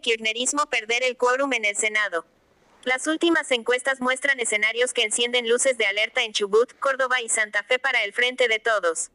¿Puede 0.00 0.14
el 0.14 0.18
kirchnerismo 0.18 0.66
perder 0.66 1.02
el 1.02 1.18
quórum 1.18 1.52
en 1.52 1.66
el 1.66 1.76
Senado? 1.76 2.24
Las 2.84 3.06
últimas 3.06 3.50
encuestas 3.50 4.00
muestran 4.00 4.40
escenarios 4.40 4.94
que 4.94 5.02
encienden 5.02 5.46
luces 5.46 5.76
de 5.76 5.84
alerta 5.84 6.22
en 6.22 6.32
Chubut, 6.32 6.72
Córdoba 6.78 7.20
y 7.20 7.28
Santa 7.28 7.62
Fe 7.64 7.78
para 7.78 8.02
el 8.04 8.14
frente 8.14 8.48
de 8.48 8.60
todos. 8.60 9.10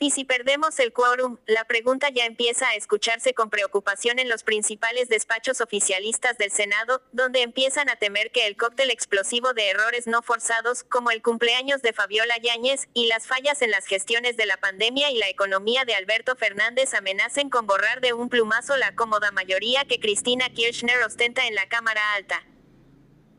Y 0.00 0.12
si 0.12 0.24
perdemos 0.24 0.78
el 0.78 0.92
quórum, 0.92 1.38
la 1.46 1.64
pregunta 1.64 2.08
ya 2.08 2.24
empieza 2.24 2.68
a 2.68 2.76
escucharse 2.76 3.34
con 3.34 3.50
preocupación 3.50 4.20
en 4.20 4.28
los 4.28 4.44
principales 4.44 5.08
despachos 5.08 5.60
oficialistas 5.60 6.38
del 6.38 6.52
Senado, 6.52 7.02
donde 7.10 7.42
empiezan 7.42 7.88
a 7.88 7.96
temer 7.96 8.30
que 8.30 8.46
el 8.46 8.56
cóctel 8.56 8.90
explosivo 8.90 9.54
de 9.54 9.70
errores 9.70 10.06
no 10.06 10.22
forzados, 10.22 10.84
como 10.84 11.10
el 11.10 11.20
cumpleaños 11.20 11.82
de 11.82 11.92
Fabiola 11.92 12.38
Yáñez, 12.38 12.88
y 12.94 13.08
las 13.08 13.26
fallas 13.26 13.60
en 13.60 13.72
las 13.72 13.86
gestiones 13.86 14.36
de 14.36 14.46
la 14.46 14.56
pandemia 14.58 15.10
y 15.10 15.18
la 15.18 15.28
economía 15.28 15.84
de 15.84 15.96
Alberto 15.96 16.36
Fernández 16.36 16.94
amenacen 16.94 17.50
con 17.50 17.66
borrar 17.66 18.00
de 18.00 18.12
un 18.12 18.28
plumazo 18.28 18.76
la 18.76 18.94
cómoda 18.94 19.32
mayoría 19.32 19.84
que 19.84 19.98
Cristina 19.98 20.48
Kirchner 20.50 21.02
ostenta 21.02 21.48
en 21.48 21.56
la 21.56 21.68
Cámara 21.68 22.14
Alta. 22.14 22.44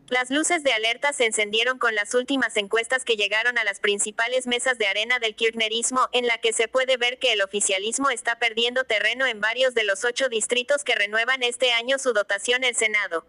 Las 0.10 0.32
luces 0.32 0.64
de 0.64 0.74
alerta 0.74 1.14
se 1.14 1.28
encendieron 1.28 1.78
con 1.78 1.94
las 1.94 2.16
últimas 2.16 2.58
encuestas 2.58 3.06
que 3.06 3.16
llegaron 3.16 3.60
a 3.60 3.64
las 3.64 3.80
principales 3.80 4.48
mesas 4.48 4.80
de 4.80 4.88
arena 4.88 5.20
del 5.20 5.36
kirchnerismo, 5.36 6.10
en 6.14 6.26
la 6.26 6.40
que 6.40 6.52
se 6.52 6.68
puede 6.68 6.98
ver 6.98 7.20
que 7.20 7.32
el 7.32 7.44
oficialismo 7.44 8.10
está 8.10 8.40
perdiendo 8.40 8.86
terreno 8.86 9.28
en 9.28 9.40
varios 9.40 9.76
de 9.76 9.84
los 9.84 10.06
ocho 10.06 10.28
distritos 10.28 10.84
que 10.84 10.96
renuevan 10.96 11.44
este 11.44 11.74
año 11.74 12.00
su 12.00 12.14
dotación 12.14 12.64
el 12.64 12.76
Senado. 12.76 13.24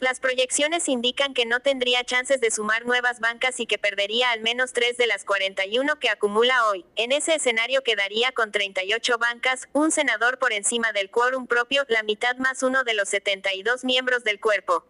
Las 0.00 0.20
proyecciones 0.20 0.86
indican 0.86 1.32
que 1.32 1.46
no 1.46 1.60
tendría 1.60 2.04
chances 2.04 2.42
de 2.42 2.50
sumar 2.50 2.84
nuevas 2.84 3.18
bancas 3.18 3.58
y 3.58 3.66
que 3.66 3.78
perdería 3.78 4.32
al 4.32 4.42
menos 4.42 4.74
tres 4.74 4.98
de 4.98 5.06
las 5.06 5.24
41 5.24 5.98
que 5.98 6.10
acumula 6.10 6.66
hoy. 6.68 6.84
En 6.96 7.10
ese 7.10 7.36
escenario 7.36 7.82
quedaría 7.82 8.32
con 8.32 8.52
38 8.52 9.16
bancas, 9.16 9.66
un 9.72 9.90
senador 9.92 10.38
por 10.38 10.52
encima 10.52 10.92
del 10.92 11.10
quórum 11.10 11.46
propio, 11.46 11.86
la 11.88 12.02
mitad 12.02 12.36
más 12.36 12.62
uno 12.62 12.84
de 12.84 12.92
los 12.92 13.08
72 13.08 13.84
miembros 13.84 14.24
del 14.24 14.40
cuerpo. 14.40 14.84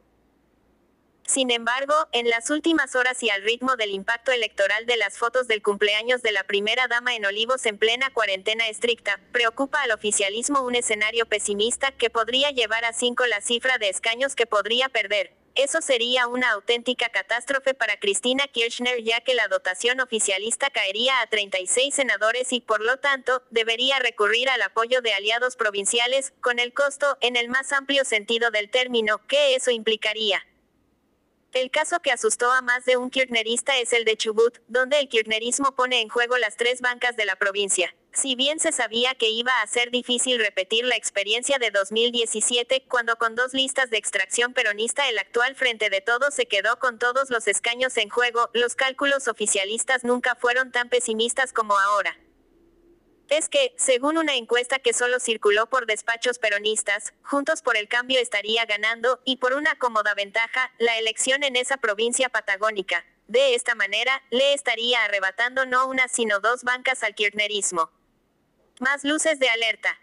Sin 1.31 1.53
embargo, 1.53 1.95
en 2.11 2.29
las 2.29 2.51
últimas 2.51 2.97
horas 2.97 3.23
y 3.23 3.31
al 3.31 3.45
ritmo 3.45 3.77
del 3.77 3.93
impacto 3.93 4.33
electoral 4.33 4.85
de 4.87 4.97
las 4.97 5.17
fotos 5.17 5.47
del 5.47 5.63
cumpleaños 5.63 6.23
de 6.23 6.33
la 6.33 6.43
primera 6.43 6.89
dama 6.89 7.15
en 7.15 7.25
Olivos 7.25 7.67
en 7.67 7.79
plena 7.79 8.13
cuarentena 8.13 8.67
estricta, 8.67 9.21
preocupa 9.31 9.81
al 9.81 9.93
oficialismo 9.93 10.63
un 10.63 10.75
escenario 10.75 11.27
pesimista 11.27 11.93
que 11.93 12.11
podría 12.11 12.51
llevar 12.51 12.85
a 12.85 12.93
5 12.93 13.27
la 13.27 13.41
cifra 13.43 13.79
de 13.79 13.91
escaños 13.91 14.35
que 14.35 14.47
podría 14.47 14.89
perder. 14.89 15.33
Eso 15.55 15.81
sería 15.81 16.27
una 16.27 16.51
auténtica 16.51 17.11
catástrofe 17.11 17.75
para 17.75 18.01
Cristina 18.01 18.49
Kirchner 18.49 19.01
ya 19.05 19.21
que 19.21 19.35
la 19.35 19.47
dotación 19.47 20.01
oficialista 20.01 20.69
caería 20.71 21.21
a 21.21 21.29
36 21.29 21.95
senadores 21.95 22.53
y 22.53 22.61
por 22.61 22.81
lo 22.81 22.97
tanto, 22.97 23.45
debería 23.51 24.01
recurrir 24.01 24.49
al 24.51 24.63
apoyo 24.63 25.01
de 25.01 25.15
aliados 25.15 25.55
provinciales, 25.55 26.33
con 26.41 26.59
el 26.59 26.73
costo, 26.73 27.19
en 27.21 27.37
el 27.37 27.49
más 27.49 27.71
amplio 27.71 28.05
sentido 28.05 28.51
del 28.51 28.69
término, 28.69 29.25
que 29.29 29.55
eso 29.55 29.71
implicaría. 29.71 30.45
El 31.53 31.73
caso 31.73 31.99
que 31.99 32.13
asustó 32.13 32.53
a 32.53 32.63
más 32.63 32.85
de 32.85 32.97
un 32.97 33.11
kirchnerista 33.11 33.77
es 33.79 33.93
el 33.93 34.05
de 34.05 34.17
Chubut, 34.17 34.59
donde 34.69 35.01
el 35.01 35.09
kirchnerismo 35.09 35.75
pone 35.75 36.01
en 36.01 36.09
juego 36.09 36.39
las 36.39 36.57
tres 36.57 36.81
bancas 36.81 37.17
de 37.17 37.25
la 37.25 37.35
provincia. 37.35 37.93
Si 38.13 38.37
bien 38.37 38.61
se 38.61 38.71
sabía 38.71 39.17
que 39.17 39.31
iba 39.31 39.61
a 39.61 39.67
ser 39.67 39.91
difícil 39.91 40.39
repetir 40.39 40.85
la 40.85 40.95
experiencia 40.95 41.59
de 41.59 41.73
2017, 41.73 42.85
cuando 42.89 43.17
con 43.17 43.35
dos 43.35 43.53
listas 43.53 43.91
de 43.91 43.97
extracción 43.97 44.53
peronista 44.55 45.09
el 45.09 45.19
actual 45.19 45.57
Frente 45.57 45.91
de 45.91 46.01
Todos 46.01 46.35
se 46.35 46.47
quedó 46.47 46.79
con 46.79 47.01
todos 47.01 47.31
los 47.31 47.49
escaños 47.49 47.97
en 47.97 48.11
juego, 48.11 48.49
los 48.53 48.77
cálculos 48.77 49.27
oficialistas 49.27 50.05
nunca 50.05 50.37
fueron 50.37 50.71
tan 50.71 50.89
pesimistas 50.89 51.53
como 51.53 51.77
ahora 51.77 52.17
es 53.31 53.49
que, 53.49 53.73
según 53.79 54.19
una 54.19 54.35
encuesta 54.35 54.81
que 54.81 54.93
solo 54.93 55.21
circuló 55.21 55.69
por 55.69 55.87
despachos 55.87 56.39
peronistas, 56.39 57.15
Juntos 57.23 57.63
por 57.63 57.77
el 57.77 57.89
Cambio 57.89 58.21
estaría 58.21 58.67
ganando, 58.67 59.21
y 59.25 59.37
por 59.37 59.55
una 59.55 59.77
cómoda 59.77 60.15
ventaja, 60.15 60.73
la 60.79 60.99
elección 60.99 61.45
en 61.45 61.57
esa 61.57 61.77
provincia 61.77 62.29
patagónica. 62.29 63.05
De 63.29 63.55
esta 63.55 63.77
manera, 63.77 64.23
le 64.31 64.53
estaría 64.53 65.05
arrebatando 65.05 65.65
no 65.65 65.87
una 65.87 66.09
sino 66.09 66.41
dos 66.41 66.65
bancas 66.65 67.05
al 67.05 67.15
kirchnerismo. 67.15 67.91
Más 68.81 69.05
luces 69.05 69.39
de 69.39 69.49
alerta. 69.49 69.97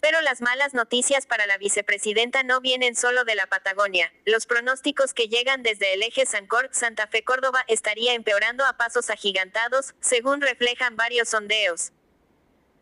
Pero 0.00 0.22
las 0.22 0.40
malas 0.40 0.72
noticias 0.72 1.26
para 1.26 1.46
la 1.46 1.58
vicepresidenta 1.58 2.42
no 2.42 2.62
vienen 2.62 2.96
solo 2.96 3.24
de 3.24 3.34
la 3.34 3.48
Patagonia. 3.48 4.10
Los 4.24 4.46
pronósticos 4.46 5.12
que 5.12 5.28
llegan 5.28 5.62
desde 5.62 5.92
el 5.92 6.02
eje 6.02 6.24
Sancor, 6.24 6.70
Santa 6.72 7.06
Fe 7.06 7.22
Córdoba 7.22 7.62
estaría 7.68 8.14
empeorando 8.14 8.64
a 8.64 8.78
pasos 8.78 9.10
agigantados, 9.10 9.94
según 10.00 10.40
reflejan 10.40 10.96
varios 10.96 11.28
sondeos. 11.28 11.92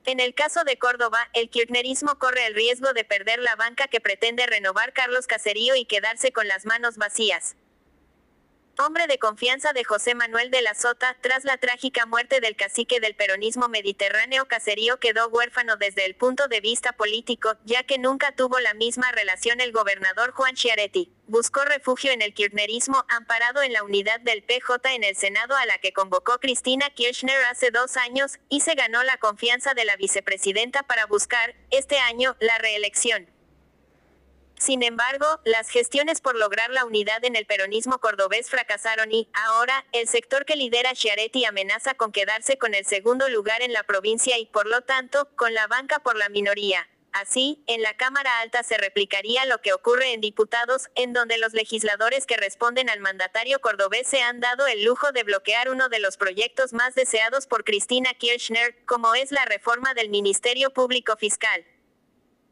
En 0.08 0.20
el 0.20 0.32
caso 0.32 0.64
de 0.64 0.78
Córdoba, 0.78 1.28
el 1.34 1.50
kirchnerismo 1.50 2.18
corre 2.18 2.46
el 2.46 2.54
riesgo 2.54 2.94
de 2.94 3.04
perder 3.04 3.40
la 3.40 3.56
banca 3.56 3.88
que 3.88 4.00
pretende 4.00 4.46
renovar 4.46 4.94
Carlos 4.94 5.26
Caserío 5.26 5.76
y 5.76 5.84
quedarse 5.84 6.32
con 6.32 6.48
las 6.48 6.64
manos 6.64 6.96
vacías 6.96 7.56
hombre 8.78 9.06
de 9.08 9.18
confianza 9.18 9.72
de 9.72 9.82
José 9.82 10.14
Manuel 10.14 10.50
de 10.50 10.62
la 10.62 10.74
Sota, 10.74 11.16
tras 11.20 11.44
la 11.44 11.56
trágica 11.56 12.06
muerte 12.06 12.40
del 12.40 12.54
cacique 12.54 13.00
del 13.00 13.16
peronismo 13.16 13.68
mediterráneo 13.68 14.46
Caserío 14.46 15.00
quedó 15.00 15.28
huérfano 15.28 15.76
desde 15.76 16.04
el 16.04 16.14
punto 16.14 16.46
de 16.46 16.60
vista 16.60 16.92
político, 16.92 17.56
ya 17.64 17.82
que 17.82 17.98
nunca 17.98 18.32
tuvo 18.32 18.60
la 18.60 18.74
misma 18.74 19.10
relación 19.12 19.60
el 19.60 19.72
gobernador 19.72 20.32
Juan 20.32 20.54
Chiaretti. 20.54 21.12
Buscó 21.26 21.64
refugio 21.64 22.12
en 22.12 22.22
el 22.22 22.34
kirchnerismo, 22.34 23.04
amparado 23.08 23.62
en 23.62 23.72
la 23.72 23.82
unidad 23.82 24.20
del 24.20 24.42
PJ 24.42 24.94
en 24.94 25.04
el 25.04 25.16
Senado 25.16 25.56
a 25.56 25.66
la 25.66 25.78
que 25.78 25.92
convocó 25.92 26.38
Cristina 26.38 26.88
Kirchner 26.90 27.44
hace 27.46 27.70
dos 27.70 27.96
años, 27.96 28.38
y 28.48 28.60
se 28.60 28.74
ganó 28.74 29.02
la 29.02 29.18
confianza 29.18 29.74
de 29.74 29.84
la 29.84 29.96
vicepresidenta 29.96 30.84
para 30.84 31.06
buscar, 31.06 31.54
este 31.70 31.98
año, 31.98 32.36
la 32.40 32.58
reelección. 32.58 33.37
Sin 34.58 34.82
embargo, 34.82 35.40
las 35.44 35.68
gestiones 35.70 36.20
por 36.20 36.36
lograr 36.36 36.70
la 36.70 36.84
unidad 36.84 37.24
en 37.24 37.36
el 37.36 37.46
peronismo 37.46 37.98
cordobés 37.98 38.50
fracasaron 38.50 39.12
y, 39.12 39.28
ahora, 39.32 39.86
el 39.92 40.08
sector 40.08 40.44
que 40.44 40.56
lidera 40.56 40.94
Chiaretti 40.94 41.44
amenaza 41.44 41.94
con 41.94 42.10
quedarse 42.10 42.58
con 42.58 42.74
el 42.74 42.84
segundo 42.84 43.28
lugar 43.28 43.62
en 43.62 43.72
la 43.72 43.84
provincia 43.84 44.36
y, 44.36 44.46
por 44.46 44.66
lo 44.66 44.82
tanto, 44.82 45.28
con 45.36 45.54
la 45.54 45.68
banca 45.68 46.00
por 46.00 46.16
la 46.16 46.28
minoría. 46.28 46.88
Así, 47.12 47.62
en 47.66 47.82
la 47.82 47.96
Cámara 47.96 48.40
Alta 48.40 48.62
se 48.62 48.76
replicaría 48.76 49.46
lo 49.46 49.60
que 49.62 49.72
ocurre 49.72 50.12
en 50.12 50.20
diputados, 50.20 50.88
en 50.94 51.12
donde 51.12 51.38
los 51.38 51.52
legisladores 51.52 52.26
que 52.26 52.36
responden 52.36 52.90
al 52.90 53.00
mandatario 53.00 53.60
cordobés 53.60 54.06
se 54.06 54.22
han 54.22 54.40
dado 54.40 54.66
el 54.66 54.84
lujo 54.84 55.12
de 55.12 55.22
bloquear 55.22 55.70
uno 55.70 55.88
de 55.88 56.00
los 56.00 56.16
proyectos 56.16 56.72
más 56.72 56.94
deseados 56.94 57.46
por 57.46 57.64
Cristina 57.64 58.12
Kirchner, 58.12 58.74
como 58.86 59.14
es 59.14 59.32
la 59.32 59.44
reforma 59.46 59.94
del 59.94 60.10
Ministerio 60.10 60.70
Público 60.70 61.16
Fiscal. 61.16 61.64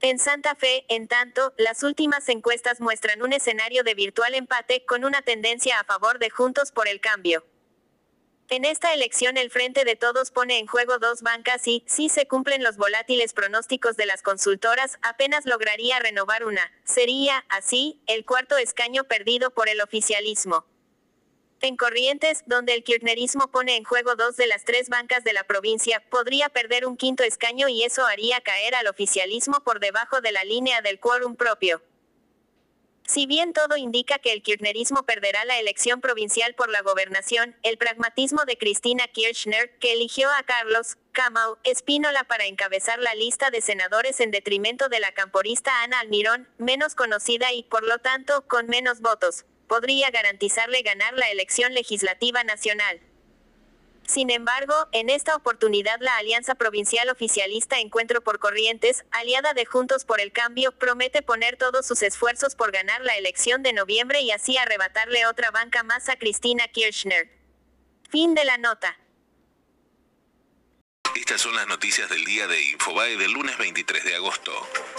En 0.08 0.20
Santa 0.20 0.54
Fe, 0.54 0.84
en 0.86 1.08
tanto, 1.08 1.52
las 1.58 1.82
últimas 1.82 2.28
encuestas 2.28 2.80
muestran 2.80 3.22
un 3.22 3.32
escenario 3.32 3.82
de 3.82 3.94
virtual 3.94 4.36
empate 4.36 4.86
con 4.86 5.04
una 5.04 5.20
tendencia 5.20 5.80
a 5.80 5.84
favor 5.84 6.20
de 6.20 6.30
Juntos 6.30 6.70
por 6.70 6.86
el 6.86 7.00
Cambio. 7.00 7.44
En 8.48 8.64
esta 8.64 8.94
elección 8.94 9.36
el 9.36 9.50
Frente 9.50 9.84
de 9.84 9.96
Todos 9.96 10.30
pone 10.30 10.60
en 10.60 10.68
juego 10.68 11.00
dos 11.00 11.22
bancas 11.22 11.66
y, 11.66 11.82
si 11.88 12.08
se 12.08 12.28
cumplen 12.28 12.62
los 12.62 12.76
volátiles 12.76 13.32
pronósticos 13.32 13.96
de 13.96 14.06
las 14.06 14.22
consultoras, 14.22 14.96
apenas 15.02 15.44
lograría 15.44 15.98
renovar 15.98 16.44
una. 16.44 16.70
Sería, 16.84 17.44
así, 17.48 18.00
el 18.06 18.24
cuarto 18.24 18.58
escaño 18.58 19.02
perdido 19.08 19.50
por 19.50 19.68
el 19.68 19.80
oficialismo. 19.80 20.66
En 21.62 21.76
Corrientes, 21.76 22.42
donde 22.46 22.74
el 22.74 22.84
kirchnerismo 22.84 23.50
pone 23.50 23.76
en 23.76 23.84
juego 23.84 24.14
dos 24.14 24.36
de 24.36 24.46
las 24.46 24.64
tres 24.64 24.90
bancas 24.90 25.24
de 25.24 25.32
la 25.32 25.44
provincia, 25.44 26.02
podría 26.10 26.50
perder 26.50 26.86
un 26.86 26.96
quinto 26.96 27.22
escaño 27.22 27.68
y 27.68 27.82
eso 27.82 28.04
haría 28.06 28.40
caer 28.42 28.74
al 28.74 28.86
oficialismo 28.86 29.60
por 29.64 29.80
debajo 29.80 30.20
de 30.20 30.32
la 30.32 30.44
línea 30.44 30.82
del 30.82 31.00
quórum 31.00 31.34
propio. 31.34 31.82
Si 33.06 33.26
bien 33.26 33.52
todo 33.52 33.76
indica 33.76 34.18
que 34.18 34.32
el 34.32 34.42
kirchnerismo 34.42 35.04
perderá 35.04 35.44
la 35.44 35.60
elección 35.60 36.00
provincial 36.00 36.54
por 36.54 36.68
la 36.68 36.82
gobernación, 36.82 37.56
el 37.62 37.78
pragmatismo 37.78 38.44
de 38.44 38.58
Cristina 38.58 39.06
Kirchner, 39.06 39.78
que 39.78 39.92
eligió 39.92 40.28
a 40.32 40.42
Carlos 40.42 40.96
Camau 41.12 41.56
Espínola 41.62 42.24
para 42.24 42.46
encabezar 42.46 42.98
la 42.98 43.14
lista 43.14 43.50
de 43.50 43.60
senadores 43.60 44.18
en 44.20 44.32
detrimento 44.32 44.88
de 44.88 44.98
la 44.98 45.12
camporista 45.12 45.82
Ana 45.84 46.00
Almirón, 46.00 46.48
menos 46.58 46.96
conocida 46.96 47.52
y, 47.52 47.62
por 47.62 47.84
lo 47.84 47.98
tanto, 47.98 48.44
con 48.48 48.66
menos 48.66 49.00
votos, 49.00 49.46
podría 49.68 50.10
garantizarle 50.10 50.82
ganar 50.82 51.14
la 51.14 51.30
elección 51.30 51.74
legislativa 51.74 52.44
nacional. 52.44 53.00
Sin 54.06 54.30
embargo, 54.30 54.74
en 54.92 55.10
esta 55.10 55.34
oportunidad 55.34 55.98
la 56.00 56.16
Alianza 56.16 56.54
Provincial 56.54 57.08
Oficialista 57.08 57.80
Encuentro 57.80 58.22
por 58.22 58.38
Corrientes, 58.38 59.04
aliada 59.10 59.52
de 59.52 59.66
Juntos 59.66 60.04
por 60.04 60.20
el 60.20 60.30
Cambio, 60.30 60.70
promete 60.70 61.22
poner 61.22 61.56
todos 61.56 61.86
sus 61.86 62.02
esfuerzos 62.02 62.54
por 62.54 62.70
ganar 62.70 63.00
la 63.00 63.16
elección 63.16 63.64
de 63.64 63.72
noviembre 63.72 64.20
y 64.20 64.30
así 64.30 64.56
arrebatarle 64.56 65.26
otra 65.26 65.50
banca 65.50 65.82
más 65.82 66.08
a 66.08 66.16
Cristina 66.16 66.68
Kirchner. 66.68 67.28
Fin 68.08 68.34
de 68.34 68.44
la 68.44 68.58
nota. 68.58 68.96
Estas 71.26 71.40
son 71.40 71.56
las 71.56 71.66
noticias 71.66 72.08
del 72.08 72.24
día 72.24 72.46
de 72.46 72.62
Infobae 72.62 73.16
del 73.16 73.32
lunes 73.32 73.58
23 73.58 74.04
de 74.04 74.14
agosto. 74.14 74.52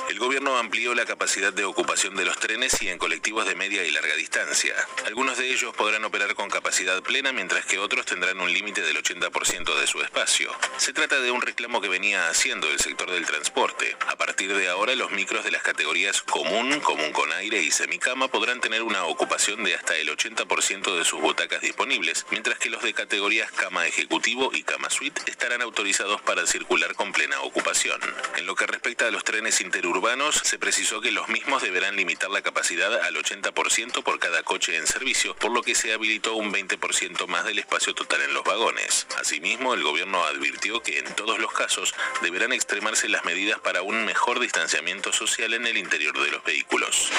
El 0.09 0.19
gobierno 0.19 0.57
amplió 0.57 0.94
la 0.94 1.06
capacidad 1.06 1.53
de 1.53 1.63
ocupación 1.63 2.18
de 2.18 2.25
los 2.25 2.38
trenes 2.38 2.81
y 2.81 2.89
en 2.89 2.97
colectivos 2.97 3.47
de 3.47 3.56
media 3.56 3.85
y 3.85 3.91
larga 3.91 4.13
distancia. 4.15 4.75
Algunos 5.06 5.38
de 5.38 5.50
ellos 5.50 5.74
podrán 5.74 6.03
operar 6.03 6.35
con 6.35 6.50
capacidad 6.50 7.01
plena, 7.01 7.31
mientras 7.31 7.65
que 7.65 7.79
otros 7.79 8.06
tendrán 8.06 8.41
un 8.41 8.51
límite 8.51 8.81
del 8.81 9.01
80% 9.01 9.79
de 9.79 9.88
su 9.88 10.01
espacio. 10.01 10.51
Se 10.75 10.91
trata 10.91 11.21
de 11.21 11.31
un 11.31 11.41
reclamo 11.41 11.79
que 11.79 11.88
venía 11.88 12.27
haciendo 12.27 12.69
el 12.69 12.80
sector 12.80 13.09
del 13.09 13.25
transporte. 13.25 13.95
A 14.07 14.18
partir 14.18 14.53
de 14.53 14.68
ahora, 14.68 14.95
los 14.95 15.12
micros 15.12 15.45
de 15.45 15.51
las 15.51 15.63
categorías 15.63 16.23
común, 16.23 16.81
común 16.81 17.13
con 17.13 17.31
aire 17.31 17.62
y 17.62 17.71
semicama 17.71 18.27
podrán 18.27 18.59
tener 18.59 18.83
una 18.83 19.06
ocupación 19.06 19.63
de 19.63 19.75
hasta 19.75 19.95
el 19.95 20.09
80% 20.09 20.97
de 20.97 21.06
sus 21.06 21.21
butacas 21.21 21.62
disponibles, 21.62 22.25
mientras 22.31 22.59
que 22.59 22.69
los 22.69 22.83
de 22.83 22.94
categorías 22.94 23.50
cama 23.53 23.88
ejecutivo 23.88 24.51
y 24.53 24.63
cama 24.63 24.89
suite 24.89 25.21
estarán 25.27 25.62
autorizados 25.62 26.16
para 26.21 26.45
circular 26.45 26.95
con 26.95 27.11
plena 27.11 27.41
ocupación. 27.41 27.99
En 28.37 28.45
lo 28.45 28.55
que 28.55 28.67
respecta 28.67 29.07
a 29.07 29.11
los 29.11 29.23
trenes 29.23 29.61
interurbanos, 29.61 30.35
se 30.43 30.59
precisó 30.59 31.01
que 31.01 31.11
los 31.11 31.29
mismos 31.29 31.61
deberán 31.61 31.95
limitar 31.95 32.29
la 32.29 32.41
capacidad 32.41 32.93
al 33.05 33.15
80% 33.15 34.03
por 34.03 34.19
cada 34.19 34.43
coche 34.43 34.77
en 34.77 34.87
servicio, 34.87 35.35
por 35.35 35.51
lo 35.51 35.63
que 35.63 35.75
se 35.75 35.93
habilitó 35.93 36.35
un 36.35 36.53
20% 36.53 37.27
más 37.27 37.45
del 37.45 37.59
espacio 37.59 37.93
total 37.93 38.21
en 38.21 38.33
los 38.33 38.43
vagones. 38.43 39.07
Asimismo, 39.19 39.73
el 39.73 39.83
gobierno 39.83 40.23
advirtió 40.23 40.81
que 40.81 40.99
en 40.99 41.15
todos 41.15 41.39
los 41.39 41.51
casos 41.53 41.93
deberán 42.21 42.53
extremarse 42.53 43.09
las 43.09 43.25
medidas 43.25 43.59
para 43.59 43.81
un 43.81 44.05
mejor 44.05 44.39
distanciamiento 44.39 45.11
social 45.13 45.53
en 45.53 45.67
el 45.67 45.77
interior 45.77 46.17
de 46.21 46.31
los 46.31 46.43
vehículos. 46.43 47.11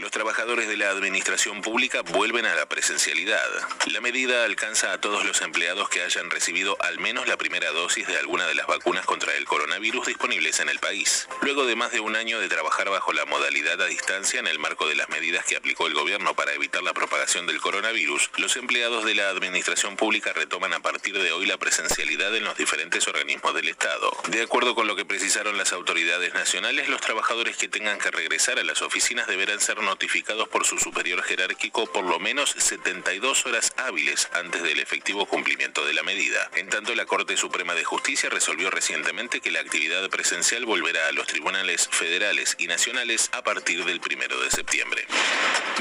Los 0.00 0.10
trabajadores 0.10 0.68
de 0.68 0.76
la 0.76 0.90
administración 0.90 1.62
pública 1.62 2.02
vuelven 2.02 2.46
a 2.46 2.54
la 2.54 2.66
presencialidad. 2.66 3.48
La 3.86 4.00
medida 4.00 4.44
alcanza 4.44 4.92
a 4.92 5.00
todos 5.00 5.24
los 5.24 5.42
empleados 5.42 5.88
que 5.88 6.02
hayan 6.02 6.30
recibido 6.30 6.76
al 6.80 6.98
menos 6.98 7.26
la 7.26 7.36
primera 7.36 7.70
dosis 7.72 8.06
de 8.06 8.18
alguna 8.18 8.37
de 8.46 8.54
las 8.54 8.66
vacunas 8.66 9.04
contra 9.06 9.34
el 9.34 9.44
coronavirus 9.44 10.06
disponibles 10.06 10.60
en 10.60 10.68
el 10.68 10.78
país. 10.78 11.28
Luego 11.42 11.66
de 11.66 11.76
más 11.76 11.92
de 11.92 12.00
un 12.00 12.16
año 12.16 12.40
de 12.40 12.48
trabajar 12.48 12.90
bajo 12.90 13.12
la 13.12 13.24
modalidad 13.24 13.80
a 13.80 13.86
distancia 13.86 14.40
en 14.40 14.46
el 14.46 14.58
marco 14.58 14.86
de 14.86 14.94
las 14.94 15.08
medidas 15.08 15.44
que 15.44 15.56
aplicó 15.56 15.86
el 15.86 15.94
gobierno 15.94 16.34
para 16.34 16.52
evitar 16.52 16.82
la 16.82 16.92
propagación 16.92 17.46
del 17.46 17.60
coronavirus, 17.60 18.30
los 18.36 18.56
empleados 18.56 19.04
de 19.04 19.14
la 19.14 19.28
administración 19.30 19.96
pública 19.96 20.32
retoman 20.32 20.74
a 20.74 20.80
partir 20.80 21.18
de 21.18 21.32
hoy 21.32 21.46
la 21.46 21.58
presencialidad 21.58 22.34
en 22.36 22.44
los 22.44 22.56
diferentes 22.56 23.06
organismos 23.08 23.54
del 23.54 23.68
Estado. 23.68 24.10
De 24.28 24.42
acuerdo 24.42 24.74
con 24.74 24.86
lo 24.86 24.96
que 24.96 25.04
precisaron 25.04 25.56
las 25.56 25.72
autoridades 25.72 26.34
nacionales, 26.34 26.88
los 26.88 27.00
trabajadores 27.00 27.56
que 27.56 27.68
tengan 27.68 27.98
que 27.98 28.10
regresar 28.10 28.58
a 28.58 28.64
las 28.64 28.82
oficinas 28.82 29.26
deberán 29.26 29.60
ser 29.60 29.80
notificados 29.82 30.48
por 30.48 30.64
su 30.64 30.78
superior 30.78 31.22
jerárquico 31.22 31.86
por 31.86 32.04
lo 32.04 32.18
menos 32.18 32.54
72 32.58 33.46
horas 33.46 33.72
hábiles 33.76 34.28
antes 34.32 34.62
del 34.62 34.80
efectivo 34.80 35.26
cumplimiento 35.26 35.84
de 35.84 35.94
la 35.94 36.02
medida. 36.02 36.50
En 36.56 36.68
tanto, 36.68 36.94
la 36.94 37.06
Corte 37.06 37.36
Suprema 37.36 37.74
de 37.74 37.84
Justicia 37.84 38.27
resolvió 38.30 38.70
recientemente 38.70 39.40
que 39.40 39.50
la 39.50 39.60
actividad 39.60 40.08
presencial 40.10 40.66
volverá 40.66 41.08
a 41.08 41.12
los 41.12 41.26
tribunales 41.26 41.88
federales 41.90 42.56
y 42.58 42.66
nacionales 42.66 43.30
a 43.32 43.42
partir 43.42 43.84
del 43.84 44.00
primero 44.00 44.40
de 44.40 44.50
septiembre. 44.50 45.06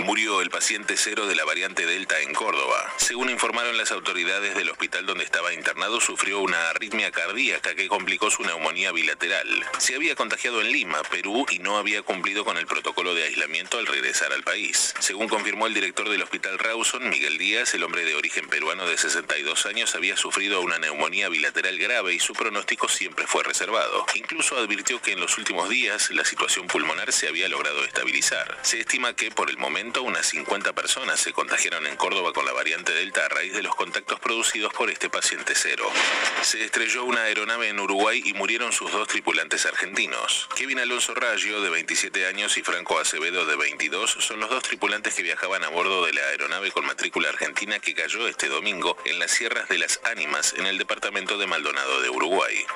Murió 0.04 0.42
el 0.42 0.50
paciente 0.50 0.96
cero 0.96 1.28
de 1.28 1.36
la 1.36 1.44
variante 1.44 1.86
Delta 1.86 2.20
en 2.20 2.34
Córdoba. 2.34 2.94
Según 2.98 3.30
informaron 3.30 3.78
las 3.78 3.92
autoridades 3.92 4.56
del 4.56 4.70
hospital 4.70 5.06
donde 5.06 5.24
estaba 5.24 5.54
internado, 5.54 6.00
sufrió 6.00 6.40
una 6.40 6.70
arritmia 6.70 7.12
cardíaca 7.12 7.74
que 7.76 7.88
complicó 7.88 8.30
su 8.30 8.44
neumonía 8.44 8.92
bilateral. 8.92 9.66
Se 9.80 9.96
había 9.96 10.16
contagiado 10.16 10.62
en 10.62 10.72
Lima, 10.72 11.02
Perú, 11.10 11.46
y 11.50 11.60
no 11.60 11.78
había 11.78 12.02
cumplido 12.04 12.46
con 12.46 12.58
el 12.58 12.68
protocolo 12.68 13.16
de 13.16 13.24
aislamiento 13.24 13.80
al 13.80 13.88
regresar 13.88 14.32
al 14.34 14.44
país. 14.44 14.94
Según 15.00 15.28
confirmó 15.28 15.68
el 15.68 15.74
director 15.74 16.10
del 16.10 16.22
hospital 16.24 16.60
Rawson, 16.60 17.10
Miguel 17.10 17.38
Díaz, 17.38 17.74
el 17.74 17.84
hombre 17.84 18.06
de 18.06 18.16
origen 18.16 18.48
peruano 18.48 18.88
de 18.88 18.98
62 18.98 19.66
años 19.66 19.96
había 19.96 20.16
sufrido 20.16 20.62
una 20.62 20.78
neumonía 20.78 21.30
bilateral 21.30 21.78
grave 21.80 22.14
y 22.14 22.20
su 22.20 22.34
pronóstico 22.38 22.88
siempre 22.88 23.28
fue 23.28 23.44
reservado. 23.44 24.06
Incluso 24.16 24.56
advirtió 24.56 25.02
que 25.02 25.12
en 25.12 25.20
los 25.20 25.38
últimos 25.38 25.68
días 25.68 26.10
la 26.12 26.24
situación 26.24 26.68
pulmonar 26.68 27.12
se 27.12 27.28
había 27.28 27.50
logrado 27.50 27.84
estabilizar. 27.84 28.58
Se 28.62 28.80
estima 28.80 29.14
que 29.14 29.32
por 29.32 29.50
el 29.50 29.58
momento 29.58 30.04
unas 30.04 30.28
50 30.28 30.74
personas 30.74 31.20
se 31.20 31.34
contagiaron 31.34 31.86
en 31.88 31.98
Córdoba 31.98 32.32
con 32.32 32.46
la 32.46 32.54
variante 32.54 32.94
Delta 32.94 33.26
a 33.26 33.30
raíz 33.30 33.54
de 33.54 33.64
los 33.64 33.76
contactos 33.76 34.20
producidos 34.20 34.74
por 34.74 34.90
este 34.90 35.10
paciente 35.10 35.54
cero. 35.56 35.90
Se 36.42 36.64
estrelló 36.64 37.04
una 37.04 37.24
aeronave 37.24 37.70
en 37.70 37.80
Uruguay 37.80 38.22
y 38.24 38.34
murieron 38.34 38.72
sus 38.72 38.92
dos 38.92 39.08
tripulantes 39.08 39.66
argentinos. 39.66 40.48
Kevin 40.56 40.80
Alonso 40.80 41.16
Raggio, 41.16 41.62
de 41.62 41.70
27 41.70 42.28
años, 42.28 42.58
y 42.58 42.62
Franco 42.62 43.00
Acevedo, 43.00 43.46
de 43.46 43.56
22, 43.56 44.18
son 44.20 44.40
los 44.40 44.50
dos 44.50 44.64
tripulantes 44.64 45.16
que 45.16 45.24
viajaban 45.24 45.64
a 45.64 45.70
bordo 45.70 46.06
de 46.06 46.14
la 46.14 46.22
aeronave 46.22 46.72
con 46.72 46.86
matrícula 46.86 47.30
argentina 47.30 47.80
que 47.80 47.96
cayó 47.96 48.28
este 48.28 48.48
domingo 48.48 48.96
en 49.06 49.18
las 49.20 49.32
sierras 49.32 49.68
de 49.70 49.80
las 49.80 50.00
Ánimas, 50.04 50.54
en 50.58 50.68
el 50.68 50.78
departamento 50.78 51.38
de 51.38 51.48
Maldonado 51.48 52.02
de 52.02 52.10
Uruguay. 52.10 52.27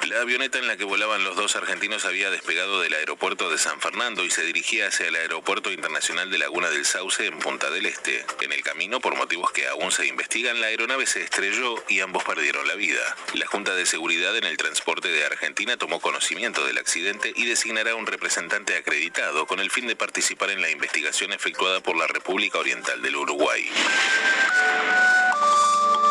La 0.08 0.22
avioneta 0.22 0.58
en 0.58 0.68
la 0.68 0.78
que 0.78 0.84
volaban 0.84 1.24
los 1.24 1.36
dos 1.36 1.56
argentinos 1.56 2.06
había 2.06 2.30
despegado 2.30 2.82
del 2.82 2.94
aeropuerto 2.94 3.50
de 3.50 3.58
San 3.58 3.80
Fernando 3.80 4.24
y 4.26 4.30
se 4.30 4.44
dirigía 4.44 4.88
hacia 4.88 5.08
el 5.08 5.16
aeropuerto 5.16 5.72
internacional 5.72 6.30
de 6.30 6.38
Laguna 6.38 6.70
del 6.70 6.86
Sauce 6.86 7.26
en 7.26 7.40
Punta 7.40 7.70
del 7.70 7.86
Este. 7.86 8.26
En 8.42 8.52
el 8.52 8.62
camino, 8.62 9.00
por 9.00 9.16
motivos 9.16 9.52
que 9.52 9.68
aún 9.68 9.92
se 9.92 10.08
investigan, 10.08 10.60
la 10.60 10.68
aeronave 10.68 11.06
se 11.06 11.22
estrelló 11.22 11.76
y 11.88 12.02
ambos 12.02 12.24
perdieron 12.24 12.68
la 12.68 12.76
vida. 12.76 13.16
La 13.34 13.48
Junta 13.48 13.74
de 13.74 13.86
Seguridad 13.86 14.36
en 14.38 14.44
el 14.44 14.58
Transporte 14.58 15.10
de 15.10 15.26
Argentina 15.26 15.78
tomó 15.78 16.00
conocimiento 16.00 16.66
del 16.66 16.78
accidente 16.78 17.34
y 17.36 17.46
designará 17.46 17.96
un 17.96 18.08
representante 18.08 18.76
acreditado 18.76 19.48
con 19.48 19.60
el 19.60 19.72
fin 19.72 19.88
de 19.88 19.96
participar 19.96 20.50
en 20.52 20.62
la 20.62 20.70
investigación 20.70 21.32
efectuada 21.34 21.82
por 21.82 21.96
la 21.96 22.08
República 22.08 22.60
Oriental 22.60 23.02
del 23.02 23.16
Uruguay. 23.16 23.70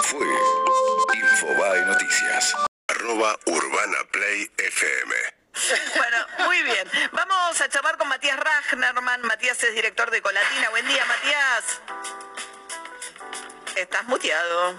Fue 0.05 0.27
Infobae 1.15 1.85
Noticias 1.87 2.70
arroba 3.01 3.39
Urbana 3.47 3.99
Play 4.11 4.51
FM. 4.59 5.15
Bueno, 5.97 6.27
muy 6.47 6.63
bien. 6.63 6.87
Vamos 7.13 7.61
a 7.61 7.69
charlar 7.69 7.97
con 7.97 8.09
Matías 8.09 8.39
Ragnerman. 8.39 9.23
Matías 9.23 9.63
es 9.65 9.75
director 9.75 10.11
de 10.11 10.21
Colatina. 10.21 10.69
Buen 10.69 10.87
día, 10.87 11.05
Matías. 11.07 11.81
Estás 13.77 14.05
muteado. 14.05 14.79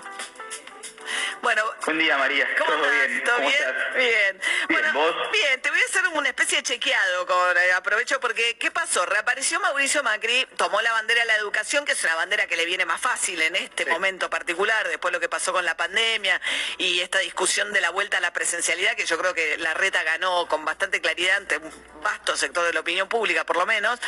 Bueno, 1.41 1.63
buen 1.85 1.97
día 1.97 2.17
María, 2.17 2.47
¿Cómo 2.57 2.71
¿todo 2.71 2.89
bien? 2.89 3.23
¿Todo 3.23 3.39
bien? 3.39 3.51
Bien. 3.95 4.41
Bien, 4.69 4.93
¿vos? 4.93 5.15
bien, 5.31 5.61
te 5.61 5.69
voy 5.69 5.79
a 5.79 5.85
hacer 5.85 6.07
una 6.13 6.29
especie 6.29 6.57
de 6.57 6.63
chequeado 6.63 7.25
con 7.25 7.57
eh, 7.57 7.71
aprovecho 7.73 8.19
porque 8.19 8.57
¿qué 8.57 8.71
pasó? 8.71 9.05
Reapareció 9.05 9.59
Mauricio 9.59 10.03
Macri, 10.03 10.47
tomó 10.57 10.81
la 10.81 10.91
bandera 10.91 11.21
de 11.21 11.27
la 11.27 11.35
educación, 11.35 11.85
que 11.85 11.93
es 11.93 12.03
una 12.03 12.15
bandera 12.15 12.47
que 12.47 12.55
le 12.55 12.65
viene 12.65 12.85
más 12.85 13.01
fácil 13.01 13.41
en 13.41 13.55
este 13.55 13.85
momento 13.85 14.29
particular, 14.29 14.87
después 14.87 15.11
lo 15.11 15.19
que 15.19 15.29
pasó 15.29 15.51
con 15.51 15.65
la 15.65 15.75
pandemia 15.75 16.39
y 16.77 16.99
esta 16.99 17.19
discusión 17.19 17.73
de 17.73 17.81
la 17.81 17.89
vuelta 17.89 18.17
a 18.17 18.21
la 18.21 18.33
presencialidad, 18.33 18.95
que 18.95 19.05
yo 19.05 19.17
creo 19.17 19.33
que 19.33 19.57
la 19.57 19.73
reta 19.73 20.03
ganó 20.03 20.47
con 20.47 20.63
bastante 20.63 21.01
claridad 21.01 21.37
ante 21.37 21.57
un 21.57 22.01
vasto 22.01 22.35
sector 22.35 22.65
de 22.65 22.73
la 22.73 22.81
opinión 22.81 23.07
pública, 23.07 23.45
por 23.45 23.57
lo 23.57 23.65
menos, 23.65 23.99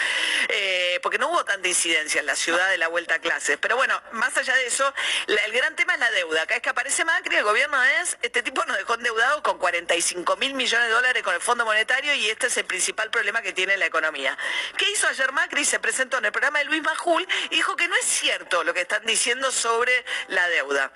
eh, 0.50 1.00
porque 1.02 1.18
no 1.18 1.30
hubo 1.30 1.44
tanta 1.46 1.68
incidencia 1.68 2.20
en 2.20 2.26
la 2.28 2.36
ciudad 2.36 2.70
de 2.70 2.78
la 2.78 2.88
vuelta 2.88 3.16
a 3.16 3.20
clases. 3.20 3.58
Pero 3.60 3.76
bueno, 3.76 4.00
más 4.12 4.36
allá 4.38 4.56
de 4.56 4.68
eso, 4.68 4.94
el 5.28 5.52
gran 5.52 5.76
tema 5.76 5.94
es 5.94 6.00
la 6.00 6.12
deuda. 6.12 6.44
Acá 6.44 6.56
es 6.56 6.62
que 6.62 6.70
aparece 6.70 6.93
Macri 7.02 7.38
el 7.38 7.44
gobierno 7.44 7.82
es, 8.02 8.18
este 8.22 8.44
tipo 8.44 8.64
nos 8.66 8.78
dejó 8.78 8.94
endeudado 8.94 9.42
con 9.42 9.58
45 9.58 10.38
mil 10.38 10.54
millones 10.54 10.88
de 10.88 10.94
dólares 10.94 11.24
con 11.24 11.34
el 11.34 11.42
Fondo 11.42 11.66
Monetario 11.66 12.14
y 12.14 12.30
este 12.30 12.48
es 12.48 12.58
el 12.58 12.66
principal 12.66 13.10
problema 13.10 13.42
que 13.42 13.52
tiene 13.52 13.76
la 13.78 13.88
economía. 13.88 14.38
¿Qué 14.78 14.86
hizo 14.92 15.08
ayer 15.08 15.32
Macri? 15.32 15.66
Se 15.66 15.80
presentó 15.80 16.20
en 16.20 16.26
el 16.26 16.32
programa 16.32 16.60
de 16.60 16.66
Luis 16.66 16.84
Majul 16.84 17.28
y 17.50 17.56
dijo 17.56 17.76
que 17.76 17.88
no 17.88 17.96
es 17.96 18.06
cierto 18.06 18.64
lo 18.64 18.76
que 18.76 18.82
están 18.82 19.04
diciendo 19.06 19.52
sobre 19.52 20.06
la 20.28 20.48
deuda 20.50 20.92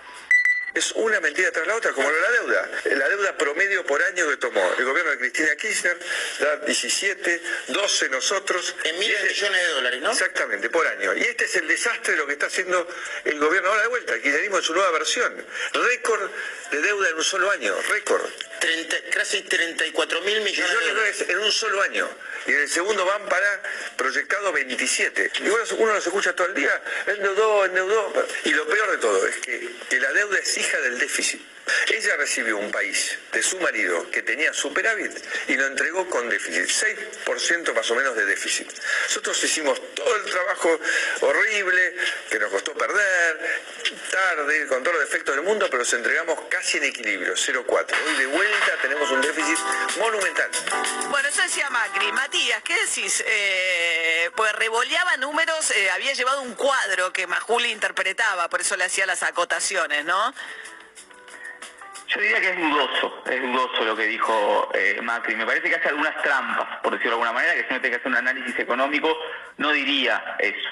es 0.78 0.92
una 0.94 1.20
mentira 1.20 1.52
tras 1.52 1.68
la 1.68 1.76
otra, 1.76 1.92
como 1.92 2.10
la 2.10 2.32
deuda. 2.32 2.72
La 2.86 3.10
deuda 3.10 3.38
promedio 3.38 3.86
por 3.86 4.02
año 4.04 4.30
que 4.30 4.38
tomó 4.38 4.74
el 4.78 4.86
gobierno 4.86 5.12
de 5.12 5.18
Cristina 5.18 5.56
Kirchner, 5.56 5.98
da 6.40 6.58
17, 6.58 7.42
12 7.68 8.10
nosotros. 8.10 8.76
En 8.84 9.00
miles 9.00 9.22
de 9.24 9.30
millones 9.30 9.62
de 9.62 9.68
dólares, 9.74 10.02
¿no? 10.02 10.12
Exactamente, 10.12 10.70
por 10.70 10.88
año. 10.88 11.16
Y 11.16 11.22
este 11.22 11.46
es 11.46 11.56
el 11.56 11.68
desastre 11.68 12.14
de 12.14 12.20
lo 12.20 12.28
que 12.28 12.34
está 12.34 12.48
haciendo 12.48 12.88
el 13.26 13.40
gobierno 13.40 13.70
ahora 13.70 13.82
de 13.84 13.88
vuelta. 13.88 14.14
El 14.14 14.22
kirchnerismo 14.22 14.58
en 14.58 14.64
su 14.64 14.74
nueva 14.74 14.92
versión. 14.92 15.46
Récord 15.74 16.30
de 16.72 16.82
deuda 16.82 17.10
en 17.10 17.16
un 17.16 17.24
solo 17.24 17.52
año, 17.52 17.76
récord. 17.90 18.26
Casi 19.12 19.42
34 19.42 20.22
mil 20.22 20.42
millones, 20.42 20.80
de 20.80 20.94
dólares 20.94 21.26
en 21.28 21.40
un 21.40 21.52
solo 21.52 21.82
año. 21.82 22.10
Y 22.46 22.52
en 22.52 22.62
el 22.62 22.70
segundo 22.70 23.06
van 23.06 23.26
para 23.28 23.62
proyectado 23.96 24.52
27. 24.52 25.32
Y 25.40 25.50
uno, 25.50 25.64
uno 25.78 25.94
los 25.94 26.06
escucha 26.06 26.36
todo 26.36 26.48
el 26.48 26.54
día, 26.54 26.82
endeudó, 27.08 27.66
endeudó. 27.66 28.14
Y 28.46 28.52
lo 28.52 28.68
peor 28.68 28.92
de 28.92 28.98
todo 28.98 29.28
es 29.28 29.38
que, 29.38 29.70
que 29.90 30.00
la 30.00 30.12
deuda 30.14 30.38
es 30.40 30.58
hija 30.58 30.80
del 30.82 31.00
déficit. 31.00 31.57
Ella 31.94 32.16
recibió 32.18 32.58
un 32.58 32.72
país 32.72 33.18
de 33.32 33.44
su 33.44 33.60
marido 33.60 34.10
que 34.12 34.22
tenía 34.22 34.54
superávit 34.54 35.12
y 35.48 35.56
lo 35.56 35.66
entregó 35.68 36.10
con 36.10 36.30
déficit, 36.30 36.66
6% 37.26 37.74
más 37.74 37.90
o 37.92 37.96
menos 37.96 38.16
de 38.16 38.26
déficit. 38.26 38.68
Nosotros 39.04 39.44
hicimos 39.44 39.82
todo 39.94 40.16
el 40.16 40.26
trabajo 40.26 40.80
horrible, 41.22 41.96
que 42.30 42.40
nos 42.40 42.52
costó 42.52 42.74
perder, 42.74 43.40
tarde, 44.12 44.68
con 44.68 44.84
todos 44.84 44.98
los 44.98 45.10
defectos 45.10 45.36
del 45.36 45.44
mundo, 45.44 45.68
pero 45.68 45.80
los 45.80 45.94
entregamos 45.94 46.40
casi 46.50 46.78
en 46.78 46.86
equilibrio, 46.86 47.34
0,4. 47.34 47.96
Hoy 48.08 48.16
de 48.18 48.26
vuelta 48.28 48.72
tenemos 48.82 49.10
un 49.12 49.22
déficit 49.22 49.58
monumental. 49.98 50.50
Bueno, 51.10 51.28
eso 51.28 51.42
decía 51.42 51.70
Macri. 51.70 52.12
Matías, 52.12 52.62
¿qué 52.64 52.76
decís? 52.86 53.24
Eh, 53.26 54.30
pues 54.36 54.54
revoleaba 54.54 55.18
números, 55.18 55.72
eh, 55.72 55.90
había 55.92 56.14
llevado 56.14 56.42
un 56.42 56.56
cuadro 56.56 57.12
que 57.14 57.28
Majuli 57.28 57.72
interpretaba, 57.72 58.50
por 58.50 58.62
eso 58.62 58.76
le 58.76 58.86
hacía 58.86 59.06
las 59.06 59.24
acotaciones, 59.24 60.06
¿no? 60.06 60.34
Yo 62.08 62.22
diría 62.22 62.40
que 62.40 62.50
es 62.52 62.58
dudoso, 62.58 63.22
es 63.30 63.42
dudoso 63.42 63.84
lo 63.84 63.96
que 63.96 64.06
dijo 64.06 64.70
eh, 64.74 65.00
Macri. 65.02 65.36
Me 65.36 65.46
parece 65.46 65.70
que 65.70 65.76
hace 65.76 65.90
algunas 65.90 66.16
trampas, 66.22 66.80
por 66.82 66.94
decirlo 66.94 67.18
de 67.18 67.24
alguna 67.24 67.34
manera, 67.34 67.54
que 67.54 67.68
si 67.68 67.74
no 67.74 67.82
tiene 67.82 67.90
que 67.90 67.96
hacer 67.98 68.08
un 68.08 68.18
análisis 68.18 68.58
económico, 68.60 69.14
no 69.58 69.72
diría 69.72 70.38
eso. 70.40 70.70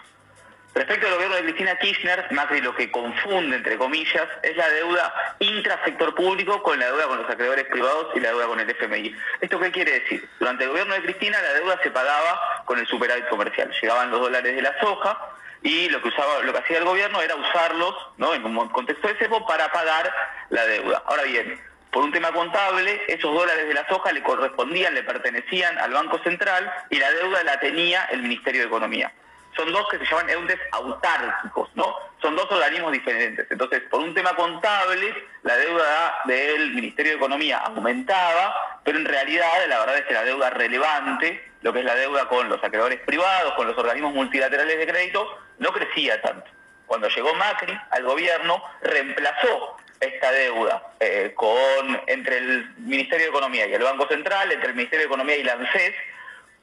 Respecto 0.75 1.07
al 1.07 1.13
gobierno 1.13 1.37
de 1.37 1.43
Cristina 1.43 1.77
Kirchner, 1.77 2.27
Macri 2.31 2.59
lo 2.59 2.75
que 2.75 2.91
confunde, 2.91 3.55
entre 3.55 3.77
comillas, 3.77 4.27
es 4.43 4.57
la 4.57 4.69
deuda 4.69 5.35
intrasector 5.39 6.13
público 6.15 6.61
con 6.63 6.77
la 6.77 6.87
deuda 6.87 7.07
con 7.07 7.21
los 7.21 7.29
acreedores 7.29 7.65
privados 7.65 8.07
y 8.13 8.19
la 8.19 8.29
deuda 8.29 8.47
con 8.47 8.59
el 8.59 8.69
FMI. 8.69 9.15
¿Esto 9.39 9.59
qué 9.59 9.71
quiere 9.71 9.99
decir? 9.99 10.27
Durante 10.37 10.65
el 10.65 10.71
gobierno 10.71 10.93
de 10.95 11.03
Cristina 11.03 11.41
la 11.41 11.53
deuda 11.53 11.79
se 11.81 11.91
pagaba 11.91 12.63
con 12.65 12.77
el 12.77 12.87
superávit 12.87 13.27
comercial. 13.27 13.71
Llegaban 13.81 14.11
los 14.11 14.19
dólares 14.19 14.53
de 14.53 14.61
la 14.61 14.77
soja, 14.81 15.34
y 15.65 15.89
lo 15.89 15.99
que 15.99 16.09
usaba, 16.09 16.43
lo 16.43 16.53
que 16.53 16.59
hacía 16.59 16.77
el 16.77 16.85
gobierno 16.85 17.19
era 17.21 17.35
usarlos, 17.35 17.95
¿no? 18.17 18.35
En 18.35 18.45
un 18.45 18.69
contexto 18.69 19.07
de 19.07 19.15
CEPO 19.15 19.47
para 19.47 19.71
pagar 19.71 20.13
la 20.49 20.63
deuda. 20.67 21.01
Ahora 21.07 21.23
bien, 21.23 21.59
por 21.89 22.03
un 22.03 22.11
tema 22.11 22.31
contable, 22.31 23.01
esos 23.07 23.33
dólares 23.33 23.67
de 23.67 23.73
la 23.73 23.87
soja 23.89 24.11
le 24.11 24.21
correspondían, 24.21 24.93
le 24.93 25.01
pertenecían 25.01 25.75
al 25.79 25.91
Banco 25.91 26.19
Central 26.19 26.71
y 26.91 26.99
la 26.99 27.09
deuda 27.09 27.43
la 27.43 27.59
tenía 27.59 28.05
el 28.11 28.21
Ministerio 28.21 28.61
de 28.61 28.67
Economía. 28.67 29.11
Son 29.55 29.71
dos 29.71 29.87
que 29.89 29.97
se 29.97 30.05
llaman 30.05 30.29
entes 30.29 30.59
autárquicos, 30.71 31.69
¿no? 31.75 31.95
Son 32.21 32.35
dos 32.35 32.51
organismos 32.51 32.91
diferentes. 32.91 33.47
Entonces, 33.49 33.81
por 33.89 34.01
un 34.01 34.13
tema 34.13 34.35
contable, 34.35 35.13
la 35.43 35.55
deuda 35.55 36.21
del 36.25 36.73
Ministerio 36.73 37.13
de 37.13 37.17
Economía 37.17 37.59
aumentaba, 37.59 38.79
pero 38.83 38.97
en 38.97 39.05
realidad 39.05 39.47
la 39.67 39.79
verdad 39.79 39.97
es 39.97 40.05
que 40.05 40.13
la 40.13 40.23
deuda 40.23 40.49
relevante, 40.49 41.51
lo 41.61 41.71
que 41.71 41.79
es 41.79 41.85
la 41.85 41.95
deuda 41.95 42.27
con 42.27 42.49
los 42.49 42.63
acreedores 42.63 42.99
privados, 43.01 43.53
con 43.53 43.67
los 43.67 43.77
organismos 43.77 44.13
multilaterales 44.13 44.77
de 44.77 44.87
crédito, 44.87 45.39
no 45.59 45.71
crecía 45.71 46.21
tanto. 46.21 46.49
Cuando 46.85 47.07
llegó 47.09 47.33
Macri 47.33 47.79
al 47.91 48.03
gobierno, 48.03 48.61
reemplazó 48.81 49.77
esta 49.99 50.31
deuda 50.31 50.93
eh, 50.99 51.31
con, 51.35 52.01
entre 52.07 52.37
el 52.37 52.69
Ministerio 52.77 53.25
de 53.25 53.29
Economía 53.29 53.67
y 53.67 53.73
el 53.73 53.83
Banco 53.83 54.07
Central, 54.07 54.51
entre 54.51 54.69
el 54.69 54.75
Ministerio 54.75 55.03
de 55.03 55.07
Economía 55.07 55.37
y 55.37 55.43
la 55.43 55.53
ANSES, 55.53 55.93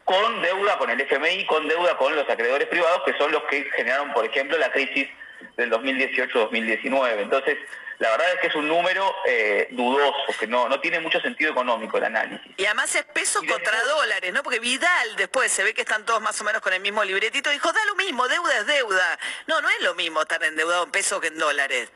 con 0.04 0.42
deuda 0.42 0.78
con 0.78 0.90
el 0.90 1.00
FMI, 1.00 1.47
con 1.47 1.68
deuda 1.68 1.97
con 1.97 2.14
los 2.14 2.28
acreedores 2.28 2.68
privados, 2.68 3.02
que 3.04 3.16
son 3.18 3.32
los 3.32 3.42
que 3.44 3.64
generaron, 3.76 4.12
por 4.12 4.25
ejemplo, 4.25 4.59
la 4.59 4.71
crisis 4.73 5.09
del 5.56 5.71
2018-2019. 5.71 7.21
Entonces, 7.21 7.59
la 7.99 8.11
verdad 8.11 8.32
es 8.35 8.40
que 8.40 8.47
es 8.49 8.54
un 8.56 8.66
número 8.66 9.14
eh, 9.26 9.68
dudoso, 9.71 10.37
que 10.38 10.47
no, 10.47 10.68
no 10.68 10.80
tiene 10.80 10.99
mucho 10.99 11.21
sentido 11.21 11.52
económico 11.52 11.99
el 11.99 12.04
análisis. 12.04 12.50
Y 12.56 12.64
además 12.64 12.94
es 12.97 13.04
pesos 13.04 13.44
contra 13.44 13.80
dólares, 13.85 14.32
¿no? 14.32 14.42
Porque 14.42 14.59
Vidal 14.59 15.16
después 15.16 15.52
se 15.52 15.62
ve 15.62 15.73
que 15.73 15.82
están 15.82 16.04
todos 16.04 16.21
más 16.21 16.40
o 16.40 16.44
menos 16.44 16.61
con 16.62 16.73
el 16.73 16.80
mismo 16.80 17.04
libretito, 17.04 17.50
dijo, 17.50 17.73
da 17.73 17.85
lo 17.87 17.94
mismo, 17.94 18.26
deuda 18.26 18.59
es 18.59 18.66
deuda. 18.66 19.18
No, 19.47 19.61
no 19.61 19.68
es 19.71 19.80
lo 19.82 19.94
mismo 19.94 20.21
estar 20.23 20.42
endeudado 20.42 20.85
en 20.85 20.90
pesos 20.90 21.21
que 21.21 21.28
en 21.28 21.38
dólares. 21.38 21.92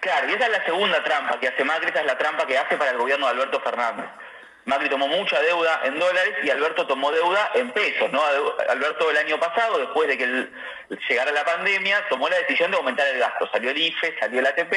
Claro, 0.00 0.30
y 0.30 0.34
esa 0.34 0.46
es 0.46 0.52
la 0.52 0.64
segunda 0.64 1.02
trampa 1.02 1.40
que 1.40 1.48
hace 1.48 1.64
Macri, 1.64 1.90
esa 1.90 2.00
es 2.00 2.06
la 2.06 2.16
trampa 2.16 2.46
que 2.46 2.56
hace 2.56 2.76
para 2.76 2.92
el 2.92 2.96
gobierno 2.96 3.26
de 3.26 3.32
Alberto 3.32 3.60
Fernández. 3.60 4.06
Macri 4.66 4.88
tomó 4.88 5.06
mucha 5.06 5.40
deuda 5.42 5.80
en 5.84 5.96
dólares 5.96 6.34
y 6.42 6.50
Alberto 6.50 6.88
tomó 6.88 7.12
deuda 7.12 7.52
en 7.54 7.70
pesos, 7.70 8.10
¿no? 8.10 8.20
Alberto 8.68 9.08
el 9.12 9.16
año 9.16 9.38
pasado, 9.38 9.78
después 9.78 10.08
de 10.08 10.18
que 10.18 10.48
llegara 11.08 11.30
la 11.30 11.44
pandemia, 11.44 12.04
tomó 12.08 12.28
la 12.28 12.36
decisión 12.38 12.72
de 12.72 12.76
aumentar 12.76 13.06
el 13.06 13.20
gasto. 13.20 13.48
Salió 13.52 13.70
el 13.70 13.78
IFE, 13.78 14.18
salió 14.18 14.40
el 14.40 14.46
ATP 14.46 14.74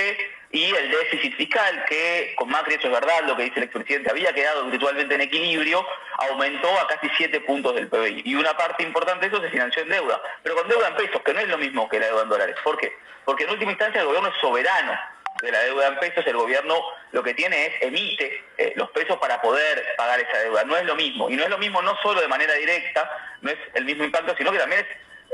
y 0.51 0.75
el 0.75 0.91
déficit 0.91 1.35
fiscal, 1.35 1.85
que 1.85 2.35
con 2.37 2.49
Macri 2.49 2.75
eso 2.75 2.85
es 2.85 2.93
verdad, 2.93 3.23
lo 3.25 3.35
que 3.35 3.45
dice 3.45 3.57
el 3.57 3.63
expresidente, 3.63 4.11
había 4.11 4.31
quedado 4.31 4.65
virtualmente 4.65 5.15
en 5.15 5.21
equilibrio, 5.21 5.83
aumentó 6.19 6.69
a 6.79 6.87
casi 6.87 7.09
7 7.17 7.41
puntos 7.41 7.73
del 7.73 7.87
PBI. 7.87 8.21
Y 8.25 8.35
una 8.35 8.55
parte 8.55 8.83
importante 8.83 9.27
de 9.27 9.35
eso 9.35 9.43
se 9.43 9.49
financió 9.49 9.81
en 9.81 9.89
deuda, 9.89 10.21
pero 10.43 10.55
con 10.55 10.67
deuda 10.67 10.89
en 10.89 10.95
pesos, 10.97 11.19
que 11.23 11.33
no 11.33 11.39
es 11.39 11.47
lo 11.47 11.57
mismo 11.57 11.89
que 11.89 11.99
la 11.99 12.05
deuda 12.05 12.21
en 12.21 12.29
dólares. 12.29 12.55
¿Por 12.63 12.77
qué? 12.77 12.95
Porque 13.25 13.45
en 13.45 13.49
última 13.49 13.71
instancia 13.71 14.01
el 14.01 14.07
gobierno 14.07 14.29
es 14.29 14.35
soberano 14.39 14.99
de 15.41 15.51
la 15.51 15.59
deuda 15.61 15.87
en 15.87 15.99
pesos, 15.99 16.25
el 16.27 16.35
gobierno 16.35 16.75
lo 17.11 17.23
que 17.23 17.33
tiene 17.33 17.67
es 17.67 17.81
emite 17.81 18.43
eh, 18.57 18.73
los 18.75 18.89
pesos 18.91 19.17
para 19.17 19.41
poder 19.41 19.85
pagar 19.97 20.19
esa 20.19 20.37
deuda. 20.39 20.63
No 20.63 20.75
es 20.77 20.85
lo 20.85 20.95
mismo. 20.95 21.29
Y 21.29 21.35
no 21.35 21.43
es 21.43 21.49
lo 21.49 21.57
mismo 21.57 21.81
no 21.81 21.97
solo 22.01 22.21
de 22.21 22.27
manera 22.27 22.53
directa, 22.55 23.09
no 23.41 23.49
es 23.51 23.57
el 23.73 23.85
mismo 23.85 24.03
impacto, 24.03 24.35
sino 24.37 24.51
que 24.51 24.59
también 24.59 24.81
es 24.81 24.87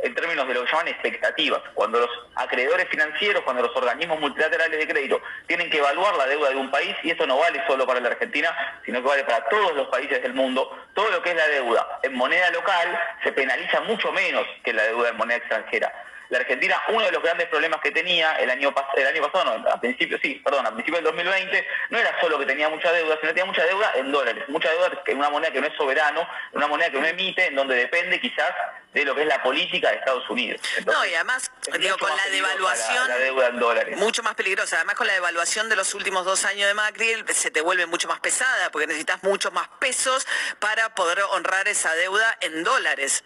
en 0.03 0.13
términos 0.13 0.47
de 0.47 0.53
lo 0.53 0.63
que 0.63 0.71
llaman 0.71 0.87
expectativas. 0.89 1.61
Cuando 1.73 1.99
los 1.99 2.09
acreedores 2.35 2.87
financieros, 2.89 3.43
cuando 3.43 3.63
los 3.63 3.75
organismos 3.75 4.19
multilaterales 4.19 4.77
de 4.77 4.87
crédito 4.87 5.21
tienen 5.47 5.69
que 5.69 5.77
evaluar 5.77 6.15
la 6.15 6.27
deuda 6.27 6.49
de 6.49 6.55
un 6.57 6.69
país, 6.69 6.95
y 7.03 7.11
esto 7.11 7.25
no 7.25 7.37
vale 7.37 7.63
solo 7.65 7.87
para 7.87 7.99
la 7.99 8.09
Argentina, 8.09 8.55
sino 8.85 9.01
que 9.01 9.07
vale 9.07 9.23
para 9.23 9.45
todos 9.45 9.73
los 9.75 9.87
países 9.87 10.21
del 10.21 10.33
mundo, 10.33 10.69
todo 10.93 11.09
lo 11.09 11.21
que 11.21 11.31
es 11.31 11.35
la 11.35 11.47
deuda 11.47 11.99
en 12.03 12.13
moneda 12.13 12.51
local 12.51 12.99
se 13.23 13.31
penaliza 13.31 13.81
mucho 13.81 14.11
menos 14.11 14.45
que 14.63 14.73
la 14.73 14.83
deuda 14.83 15.09
en 15.09 15.17
moneda 15.17 15.37
extranjera 15.37 15.91
la 16.29 16.39
Argentina, 16.39 16.81
uno 16.89 17.05
de 17.05 17.11
los 17.11 17.21
grandes 17.21 17.47
problemas 17.47 17.79
que 17.81 17.91
tenía 17.91 18.35
el 18.35 18.49
año, 18.49 18.73
el 18.95 19.07
año 19.07 19.21
pasado, 19.21 19.57
no, 19.57 19.69
a 19.69 19.79
principio, 19.79 20.17
sí, 20.21 20.41
perdón, 20.43 20.65
a 20.65 20.71
principio 20.71 20.95
del 20.95 21.05
2020, 21.05 21.67
no 21.89 21.97
era 21.97 22.19
solo 22.19 22.39
que 22.39 22.45
tenía 22.45 22.69
mucha 22.69 22.91
deuda, 22.91 23.15
sino 23.19 23.33
que 23.33 23.39
tenía 23.39 23.45
mucha 23.45 23.65
deuda 23.65 23.91
en 23.95 24.11
dólares, 24.11 24.43
mucha 24.47 24.69
deuda 24.71 25.03
en 25.05 25.17
una 25.17 25.29
moneda 25.29 25.51
que 25.51 25.61
no 25.61 25.67
es 25.67 25.75
soberano, 25.75 26.27
una 26.53 26.67
moneda 26.67 26.89
que 26.89 26.99
no 26.99 27.07
emite, 27.07 27.47
en 27.47 27.55
donde 27.55 27.75
depende 27.75 28.19
quizás 28.19 28.51
de 28.93 29.03
lo 29.03 29.13
que 29.13 29.23
es 29.23 29.27
la 29.27 29.43
política 29.43 29.89
de 29.89 29.97
Estados 29.97 30.27
Unidos. 30.29 30.61
no, 30.85 31.05
y 31.05 31.13
además, 31.13 31.51
digo, 31.79 31.97
con 31.97 32.15
la 32.15 32.25
devaluación, 32.31 33.07
la, 33.07 33.17
deuda 33.17 33.47
en 33.47 33.59
dólares. 33.59 33.97
mucho 33.97 34.23
más 34.23 34.35
peligrosa, 34.35 34.77
además 34.77 34.95
con 34.95 35.07
la 35.07 35.13
devaluación 35.13 35.69
de 35.69 35.75
los 35.75 35.93
últimos 35.93 36.25
dos 36.25 36.45
años 36.45 36.67
de 36.67 36.73
Macri, 36.73 37.23
se 37.33 37.51
te 37.51 37.61
vuelve 37.61 37.85
mucho 37.85 38.07
más 38.07 38.19
pesada, 38.21 38.71
porque 38.71 38.87
necesitas 38.87 39.21
muchos 39.23 39.51
más 39.51 39.67
pesos 39.79 40.25
para 40.59 40.95
poder 40.95 41.21
honrar 41.31 41.67
esa 41.67 41.93
deuda 41.93 42.37
en 42.41 42.63
dólares. 42.63 43.23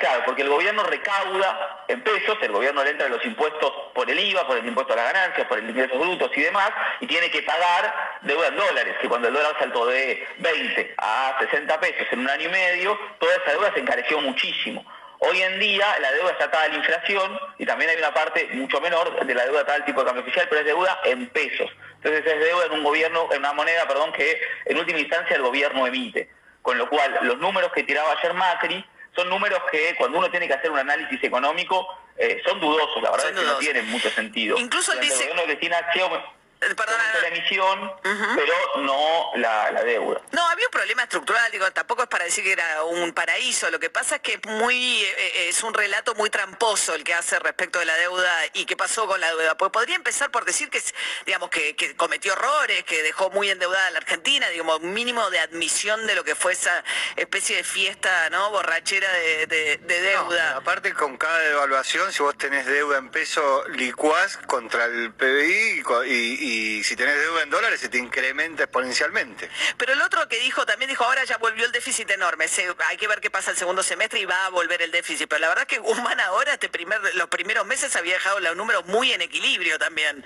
Claro, 0.00 0.22
porque 0.24 0.40
el 0.40 0.48
gobierno 0.48 0.82
recauda 0.82 1.84
en 1.86 2.00
pesos, 2.00 2.38
el 2.40 2.52
gobierno 2.52 2.82
le 2.82 2.90
entra 2.90 3.06
los 3.10 3.22
impuestos 3.22 3.70
por 3.94 4.10
el 4.10 4.18
IVA, 4.18 4.46
por 4.46 4.56
el 4.56 4.66
impuesto 4.66 4.94
a 4.94 4.96
las 4.96 5.12
ganancias, 5.12 5.46
por 5.46 5.58
el 5.58 5.68
ingresos 5.68 5.98
brutos 5.98 6.30
y 6.34 6.40
demás, 6.40 6.70
y 7.00 7.06
tiene 7.06 7.30
que 7.30 7.42
pagar 7.42 8.18
deuda 8.22 8.46
en 8.48 8.56
dólares, 8.56 8.96
que 9.02 9.08
cuando 9.10 9.28
el 9.28 9.34
dólar 9.34 9.54
saltó 9.58 9.84
de 9.84 10.26
20 10.38 10.94
a 10.96 11.36
60 11.38 11.80
pesos 11.80 12.06
en 12.12 12.20
un 12.20 12.30
año 12.30 12.48
y 12.48 12.50
medio, 12.50 12.98
toda 13.18 13.34
esa 13.34 13.50
deuda 13.50 13.74
se 13.74 13.80
encareció 13.80 14.22
muchísimo. 14.22 14.86
Hoy 15.18 15.42
en 15.42 15.60
día 15.60 15.84
la 16.00 16.12
deuda 16.12 16.30
está 16.30 16.44
atada 16.46 16.64
a 16.64 16.68
la 16.68 16.76
inflación 16.76 17.38
y 17.58 17.66
también 17.66 17.90
hay 17.90 17.98
una 17.98 18.14
parte 18.14 18.48
mucho 18.54 18.80
menor 18.80 19.26
de 19.26 19.34
la 19.34 19.44
deuda 19.44 19.60
atada 19.60 19.76
al 19.76 19.84
tipo 19.84 20.00
de 20.00 20.06
cambio 20.06 20.22
oficial, 20.22 20.46
pero 20.48 20.62
es 20.62 20.66
deuda 20.66 20.98
en 21.04 21.28
pesos. 21.28 21.70
Entonces 21.96 22.24
es 22.24 22.40
deuda 22.40 22.64
en 22.64 22.72
un 22.72 22.84
gobierno, 22.84 23.28
en 23.32 23.40
una 23.40 23.52
moneda, 23.52 23.86
perdón, 23.86 24.14
que 24.14 24.40
en 24.64 24.78
última 24.78 24.98
instancia 24.98 25.36
el 25.36 25.42
gobierno 25.42 25.86
emite. 25.86 26.30
Con 26.62 26.78
lo 26.78 26.88
cual, 26.88 27.18
los 27.22 27.36
números 27.36 27.70
que 27.72 27.82
tiraba 27.82 28.12
ayer 28.12 28.32
Macri 28.32 28.82
son 29.14 29.28
números 29.28 29.60
que 29.70 29.94
cuando 29.96 30.18
uno 30.18 30.30
tiene 30.30 30.46
que 30.46 30.54
hacer 30.54 30.70
un 30.70 30.78
análisis 30.78 31.22
económico 31.22 31.86
eh, 32.16 32.40
son 32.44 32.60
dudosos, 32.60 33.02
la 33.02 33.10
verdad 33.10 33.30
es 33.30 33.38
que 33.38 33.46
no 33.46 33.56
tienen 33.56 33.86
mucho 33.88 34.10
sentido. 34.10 34.58
Incluso 34.58 34.92
él 34.92 35.00
dice... 35.00 35.30
El 35.30 36.39
eh, 36.62 36.74
la 37.22 37.28
emisión, 37.28 37.92
pero 38.02 38.54
no 38.82 39.30
la, 39.36 39.82
deuda. 39.82 40.20
No, 40.32 40.46
había 40.46 40.66
un 40.66 40.70
problema 40.70 41.04
estructural, 41.04 41.50
digo, 41.50 41.70
tampoco 41.72 42.02
es 42.02 42.08
para 42.08 42.24
decir 42.24 42.44
que 42.44 42.52
era 42.52 42.84
un 42.84 43.12
paraíso, 43.12 43.70
lo 43.70 43.80
que 43.80 43.88
pasa 43.88 44.16
es 44.16 44.20
que 44.20 44.34
es 44.34 44.44
muy, 44.46 45.02
eh, 45.02 45.48
es 45.48 45.62
un 45.62 45.72
relato 45.72 46.14
muy 46.16 46.28
tramposo 46.28 46.94
el 46.94 47.02
que 47.02 47.14
hace 47.14 47.38
respecto 47.38 47.78
de 47.78 47.86
la 47.86 47.94
deuda 47.94 48.30
y 48.52 48.66
qué 48.66 48.76
pasó 48.76 49.06
con 49.06 49.20
la 49.20 49.28
deuda. 49.28 49.56
Pues 49.56 49.70
podría 49.70 49.96
empezar 49.96 50.30
por 50.30 50.44
decir 50.44 50.68
que, 50.68 50.82
digamos, 51.24 51.48
que, 51.48 51.94
cometió 51.96 52.34
errores, 52.34 52.84
que 52.84 53.02
dejó 53.02 53.30
muy 53.30 53.48
endeudada 53.48 53.86
a 53.86 53.90
la 53.92 53.98
Argentina, 53.98 54.46
digamos, 54.50 54.82
mínimo 54.82 55.30
de 55.30 55.38
admisión 55.38 56.06
de 56.06 56.14
lo 56.14 56.24
que 56.24 56.34
fue 56.34 56.52
esa 56.52 56.84
especie 57.16 57.56
de 57.56 57.64
fiesta, 57.64 58.28
¿no? 58.30 58.50
Borrachera 58.50 59.10
de, 59.10 59.78
deuda. 59.78 60.56
aparte, 60.56 60.92
con 60.92 61.16
cada 61.16 61.38
devaluación, 61.38 62.12
si 62.12 62.22
vos 62.22 62.36
tenés 62.36 62.66
deuda 62.66 62.98
en 62.98 63.10
peso, 63.10 63.64
licuás 63.68 64.36
contra 64.46 64.84
el 64.84 65.12
PBI 65.14 65.82
y 66.06 66.49
y 66.49 66.49
si 66.84 66.96
tenés 66.96 67.16
deuda 67.20 67.42
en 67.42 67.50
dólares 67.50 67.80
se 67.80 67.88
te 67.88 67.98
incrementa 67.98 68.64
exponencialmente. 68.64 69.48
Pero 69.76 69.92
el 69.92 70.02
otro 70.02 70.28
que 70.28 70.38
dijo, 70.40 70.66
también 70.66 70.88
dijo, 70.88 71.04
ahora 71.04 71.24
ya 71.24 71.36
volvió 71.38 71.64
el 71.64 71.72
déficit 71.72 72.10
enorme, 72.10 72.46
hay 72.88 72.96
que 72.96 73.08
ver 73.08 73.20
qué 73.20 73.30
pasa 73.30 73.50
el 73.50 73.56
segundo 73.56 73.82
semestre 73.82 74.20
y 74.20 74.24
va 74.24 74.46
a 74.46 74.48
volver 74.50 74.82
el 74.82 74.90
déficit. 74.90 75.28
Pero 75.28 75.40
la 75.40 75.48
verdad 75.48 75.66
es 75.68 75.76
que 75.76 75.78
Guzmán 75.78 76.20
ahora, 76.20 76.52
este 76.52 76.68
primer, 76.68 77.00
los 77.14 77.28
primeros 77.28 77.66
meses 77.66 77.94
había 77.96 78.14
dejado 78.14 78.40
los 78.40 78.56
números 78.56 78.86
muy 78.86 79.12
en 79.12 79.22
equilibrio 79.22 79.78
también. 79.78 80.24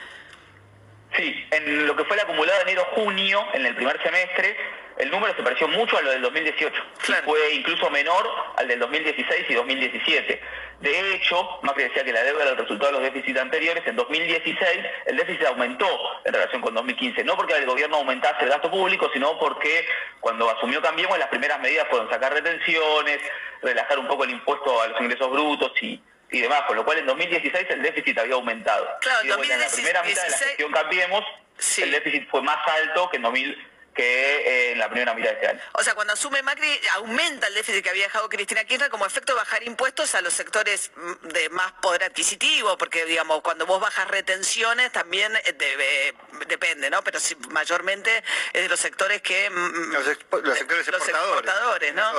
Sí, 1.16 1.47
en 1.50 1.87
lo 1.87 1.95
que 1.97 2.04
fue 2.04 2.16
el 2.16 2.23
acumulado 2.23 2.59
de 2.59 2.62
enero-junio, 2.73 3.47
en 3.52 3.66
el 3.66 3.76
primer 3.76 4.02
semestre, 4.02 4.57
el 4.98 5.10
número 5.10 5.34
se 5.34 5.42
pareció 5.42 5.68
mucho 5.68 5.96
a 5.98 6.02
lo 6.02 6.10
del 6.10 6.22
2018. 6.22 6.82
Fue 7.24 7.52
incluso 7.52 7.90
menor 7.90 8.28
al 8.56 8.68
del 8.68 8.78
2016 8.78 9.46
y 9.48 9.54
2017. 9.54 10.40
De 10.80 11.14
hecho, 11.14 11.58
Macri 11.62 11.84
decía 11.84 12.04
que 12.04 12.12
la 12.12 12.22
deuda 12.22 12.42
era 12.42 12.50
el 12.52 12.58
resultado 12.58 12.92
de 12.92 12.98
los 13.00 13.12
déficits 13.12 13.38
anteriores. 13.38 13.86
En 13.86 13.96
2016 13.96 14.80
el 15.06 15.16
déficit 15.16 15.46
aumentó 15.46 15.88
en 16.24 16.32
relación 16.32 16.62
con 16.62 16.74
2015. 16.74 17.24
No 17.24 17.36
porque 17.36 17.54
el 17.54 17.66
gobierno 17.66 17.96
aumentase 17.96 18.44
el 18.44 18.50
gasto 18.50 18.70
público, 18.70 19.10
sino 19.12 19.38
porque 19.38 19.86
cuando 20.20 20.48
asumió 20.50 20.82
Cambiemos 20.82 21.18
las 21.18 21.28
primeras 21.28 21.60
medidas 21.60 21.86
fueron 21.88 22.10
sacar 22.10 22.32
retenciones, 22.32 23.20
relajar 23.62 23.98
un 23.98 24.06
poco 24.06 24.24
el 24.24 24.30
impuesto 24.30 24.82
a 24.82 24.88
los 24.88 25.00
ingresos 25.00 25.30
brutos 25.30 25.72
y 25.82 26.00
y 26.30 26.40
demás, 26.40 26.62
con 26.62 26.76
lo 26.76 26.84
cual 26.84 26.98
en 26.98 27.06
2016 27.06 27.66
el 27.70 27.82
déficit 27.82 28.18
había 28.18 28.34
aumentado. 28.34 28.88
Claro, 29.00 29.24
y 29.24 29.50
en 29.50 29.60
la 29.60 29.68
primera 29.68 30.02
mitad 30.02 30.22
de 30.24 30.30
la 30.30 30.36
gestión 30.36 30.72
Cambiemos, 30.72 31.24
el 31.78 31.90
déficit 31.92 32.28
fue 32.28 32.42
más 32.42 32.58
alto 32.66 33.08
que 33.08 33.16
en 33.18 33.22
2000 33.22 33.68
que 33.94 34.02
eh, 34.02 34.72
en 34.72 34.78
la 34.78 34.88
primera 34.88 35.14
mitad 35.14 35.30
de 35.30 35.34
este 35.34 35.46
año. 35.48 35.60
O 35.72 35.82
sea, 35.82 35.94
cuando 35.94 36.12
asume 36.12 36.42
Macri, 36.42 36.68
aumenta 36.94 37.46
el 37.46 37.54
déficit 37.54 37.82
que 37.82 37.90
había 37.90 38.04
dejado 38.04 38.28
Cristina 38.28 38.64
Kirchner 38.64 38.90
como 38.90 39.06
efecto 39.06 39.32
de 39.32 39.38
bajar 39.38 39.62
impuestos 39.62 40.14
a 40.14 40.20
los 40.20 40.34
sectores 40.34 40.90
mm, 40.96 41.28
de 41.28 41.48
más 41.50 41.72
poder 41.80 42.04
adquisitivo, 42.04 42.76
porque, 42.76 43.04
digamos, 43.04 43.40
cuando 43.42 43.66
vos 43.66 43.80
bajas 43.80 44.08
retenciones 44.08 44.90
también 44.92 45.32
eh, 45.44 46.12
depende, 46.48 46.90
¿no? 46.90 47.02
Pero 47.04 47.20
mayormente 47.50 48.22
es 48.52 48.62
de 48.62 48.68
los 48.68 48.80
sectores 48.80 49.22
que... 49.22 49.48
Mm, 49.48 49.54
mm, 49.54 49.92
los, 49.92 50.04
sectores 50.58 50.88
exportadores, 50.88 51.94
¿no? 51.94 52.12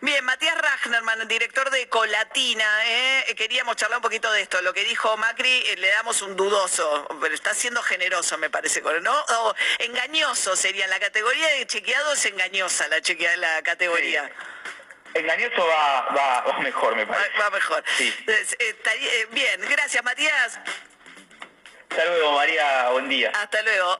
Bien, 0.00 0.24
Matías 0.24 0.58
Rachnerman, 0.58 1.28
director 1.28 1.70
de 1.70 1.88
Colatina, 1.88 2.66
¿eh? 2.86 3.34
queríamos 3.36 3.76
charlar 3.76 3.98
un 3.98 4.02
poquito 4.02 4.30
de 4.32 4.42
esto. 4.42 4.60
Lo 4.62 4.74
que 4.74 4.84
dijo 4.84 5.16
Macri, 5.16 5.76
le 5.76 5.88
damos 5.88 6.20
un 6.22 6.36
dudoso, 6.36 7.06
pero 7.20 7.34
está 7.34 7.54
siendo 7.54 7.82
generoso, 7.82 8.36
me 8.38 8.50
parece, 8.50 8.82
¿no? 9.02 9.20
O 9.20 9.54
engañoso 9.78 10.56
sería 10.56 10.86
la 10.88 10.98
categoría 10.98 11.11
de 11.12 11.66
chequeado 11.66 12.12
es 12.12 12.24
engañosa, 12.26 12.88
la, 12.88 13.00
chequea, 13.00 13.36
la 13.36 13.62
categoría. 13.62 14.30
Engañoso 15.14 15.66
va, 15.66 16.58
mejor, 16.62 16.96
me 16.96 17.06
parece. 17.06 17.38
Va, 17.38 17.50
mejor. 17.50 17.84
Sí. 17.98 18.14
Eh, 18.26 19.26
bien, 19.30 19.60
gracias, 19.68 20.02
Matías. 20.02 20.58
Hasta 21.90 22.04
luego, 22.06 22.32
María. 22.32 22.88
Buen 22.90 23.08
día. 23.08 23.30
Hasta 23.34 23.62
luego 23.62 23.98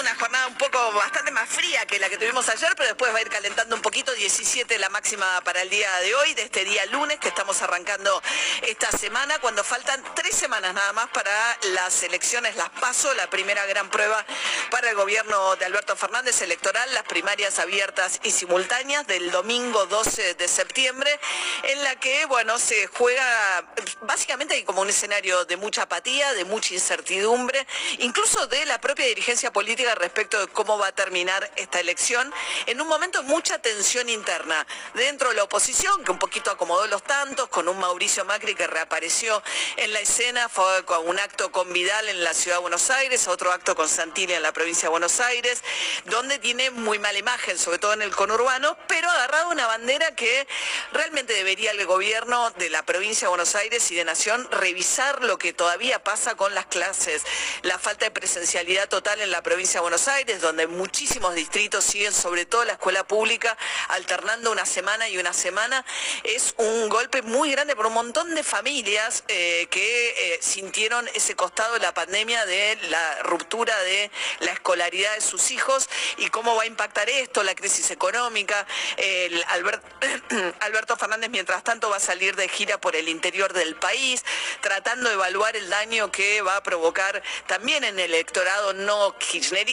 una 0.00 0.14
jornada 0.14 0.48
un 0.48 0.56
poco 0.56 0.92
bastante 0.92 1.30
más 1.30 1.48
fría 1.48 1.86
que 1.86 1.98
la 2.00 2.08
que 2.08 2.18
tuvimos 2.18 2.48
ayer, 2.48 2.74
pero 2.76 2.88
después 2.88 3.14
va 3.14 3.18
a 3.18 3.20
ir 3.20 3.28
calentando 3.28 3.76
un 3.76 3.82
poquito, 3.82 4.12
17 4.12 4.78
la 4.78 4.88
máxima 4.88 5.40
para 5.42 5.62
el 5.62 5.70
día 5.70 5.88
de 6.00 6.14
hoy, 6.14 6.34
de 6.34 6.42
este 6.42 6.64
día 6.64 6.84
lunes 6.86 7.20
que 7.20 7.28
estamos 7.28 7.62
arrancando 7.62 8.20
esta 8.62 8.90
semana, 8.90 9.38
cuando 9.38 9.62
faltan 9.62 10.02
tres 10.16 10.34
semanas 10.34 10.74
nada 10.74 10.92
más 10.92 11.08
para 11.10 11.30
las 11.74 12.02
elecciones, 12.02 12.56
las 12.56 12.70
paso, 12.70 13.14
la 13.14 13.30
primera 13.30 13.64
gran 13.66 13.90
prueba 13.90 14.24
para 14.70 14.90
el 14.90 14.96
gobierno 14.96 15.54
de 15.56 15.66
Alberto 15.66 15.94
Fernández 15.94 16.42
electoral, 16.42 16.92
las 16.92 17.04
primarias 17.04 17.58
abiertas 17.58 18.18
y 18.24 18.32
simultáneas 18.32 19.06
del 19.06 19.30
domingo 19.30 19.86
12 19.86 20.34
de 20.34 20.48
septiembre, 20.48 21.20
en 21.64 21.84
la 21.84 21.94
que, 21.96 22.26
bueno, 22.26 22.58
se 22.58 22.88
juega, 22.88 23.72
básicamente 24.02 24.54
hay 24.54 24.64
como 24.64 24.80
un 24.80 24.88
escenario 24.88 25.44
de 25.44 25.56
mucha 25.56 25.82
apatía, 25.82 26.32
de 26.34 26.44
mucha 26.44 26.74
incertidumbre, 26.74 27.66
incluso 27.98 28.46
de 28.48 28.64
la 28.64 28.80
propia 28.80 29.06
dirigencia 29.06 29.52
política 29.52 29.59
respecto 29.64 30.40
de 30.40 30.48
cómo 30.48 30.78
va 30.78 30.88
a 30.88 30.92
terminar 30.92 31.50
esta 31.56 31.80
elección, 31.80 32.32
en 32.66 32.80
un 32.80 32.88
momento 32.88 33.22
mucha 33.24 33.58
tensión 33.58 34.08
interna 34.08 34.66
dentro 34.94 35.28
de 35.28 35.34
la 35.34 35.44
oposición, 35.44 36.02
que 36.04 36.10
un 36.10 36.18
poquito 36.18 36.50
acomodó 36.50 36.86
los 36.86 37.02
tantos, 37.02 37.48
con 37.48 37.68
un 37.68 37.78
Mauricio 37.78 38.24
Macri 38.24 38.54
que 38.54 38.66
reapareció 38.66 39.42
en 39.76 39.92
la 39.92 40.00
escena, 40.00 40.48
fue 40.48 40.84
con 40.84 41.06
un 41.06 41.18
acto 41.18 41.52
con 41.52 41.72
Vidal 41.72 42.08
en 42.08 42.24
la 42.24 42.34
ciudad 42.34 42.56
de 42.56 42.62
Buenos 42.62 42.90
Aires, 42.90 43.28
otro 43.28 43.52
acto 43.52 43.74
con 43.76 43.88
Santilli 43.88 44.32
en 44.32 44.42
la 44.42 44.52
provincia 44.52 44.88
de 44.88 44.90
Buenos 44.90 45.20
Aires, 45.20 45.62
donde 46.06 46.38
tiene 46.38 46.70
muy 46.70 46.98
mala 46.98 47.18
imagen, 47.18 47.58
sobre 47.58 47.78
todo 47.78 47.92
en 47.92 48.02
el 48.02 48.14
conurbano, 48.14 48.76
pero 48.88 49.10
agarrado 49.10 49.50
una 49.50 49.66
bandera 49.66 50.14
que 50.14 50.48
realmente 50.92 51.34
debería 51.34 51.70
el 51.72 51.86
gobierno 51.86 52.50
de 52.52 52.70
la 52.70 52.84
provincia 52.84 53.26
de 53.26 53.30
Buenos 53.30 53.54
Aires 53.54 53.90
y 53.90 53.94
de 53.94 54.04
Nación 54.04 54.48
revisar 54.50 55.22
lo 55.22 55.38
que 55.38 55.52
todavía 55.52 56.02
pasa 56.02 56.34
con 56.34 56.54
las 56.54 56.66
clases, 56.66 57.22
la 57.62 57.78
falta 57.78 58.06
de 58.06 58.10
presencialidad 58.10 58.88
total 58.88 59.20
en 59.20 59.30
la 59.30 59.42
provincia 59.42 59.49
Buenos 59.80 60.06
Aires, 60.06 60.40
donde 60.40 60.68
muchísimos 60.68 61.34
distritos 61.34 61.82
siguen, 61.82 62.12
sobre 62.12 62.46
todo 62.46 62.64
la 62.64 62.74
escuela 62.74 63.02
pública, 63.02 63.58
alternando 63.88 64.52
una 64.52 64.64
semana 64.64 65.08
y 65.08 65.18
una 65.18 65.32
semana, 65.32 65.84
es 66.22 66.54
un 66.56 66.88
golpe 66.88 67.22
muy 67.22 67.50
grande 67.50 67.74
por 67.74 67.86
un 67.86 67.94
montón 67.94 68.32
de 68.36 68.44
familias 68.44 69.24
eh, 69.26 69.66
que 69.68 70.10
eh, 70.10 70.38
sintieron 70.40 71.08
ese 71.14 71.34
costado 71.34 71.74
de 71.74 71.80
la 71.80 71.92
pandemia 71.92 72.46
de 72.46 72.78
la 72.90 73.22
ruptura 73.24 73.76
de 73.80 74.12
la 74.38 74.52
escolaridad 74.52 75.14
de 75.16 75.20
sus 75.20 75.50
hijos 75.50 75.88
y 76.18 76.28
cómo 76.28 76.54
va 76.54 76.62
a 76.62 76.66
impactar 76.66 77.10
esto, 77.10 77.42
la 77.42 77.56
crisis 77.56 77.90
económica. 77.90 78.66
Alberto 80.60 80.96
Fernández, 80.96 81.28
mientras 81.30 81.64
tanto, 81.64 81.90
va 81.90 81.96
a 81.96 82.00
salir 82.00 82.36
de 82.36 82.48
gira 82.48 82.80
por 82.80 82.94
el 82.94 83.08
interior 83.08 83.52
del 83.52 83.74
país, 83.74 84.24
tratando 84.60 85.08
de 85.08 85.16
evaluar 85.16 85.56
el 85.56 85.68
daño 85.68 86.12
que 86.12 86.40
va 86.42 86.56
a 86.56 86.62
provocar 86.62 87.20
también 87.48 87.82
en 87.82 87.98
el 87.98 88.14
electorado 88.14 88.74
no 88.74 89.16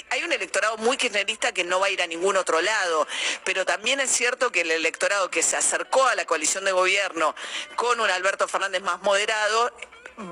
hay 0.10 0.24
un 0.24 0.32
electorado 0.32 0.78
muy 0.78 0.98
kirchnerista 0.98 1.52
que 1.52 1.64
no 1.64 1.80
va 1.80 1.88
a 1.88 1.90
ir 1.90 2.02
a 2.02 2.08
ningún 2.08 2.38
otro 2.38 2.62
lado, 2.62 3.08
pero 3.44 3.66
también 3.66 4.00
es 4.00 4.10
cierto 4.12 4.52
que 4.52 4.62
el 4.62 4.72
electorado 4.72 5.30
que 5.30 5.44
se 5.44 5.56
acercó 5.56 6.06
a 6.06 6.16
la 6.16 6.26
coalición 6.26 6.66
de 6.66 6.72
gobierno 6.72 7.36
con 7.76 8.00
un 8.00 8.10
Alberto 8.10 8.48
Fernández 8.48 8.82
más 8.82 9.02
moderado, 9.02 9.72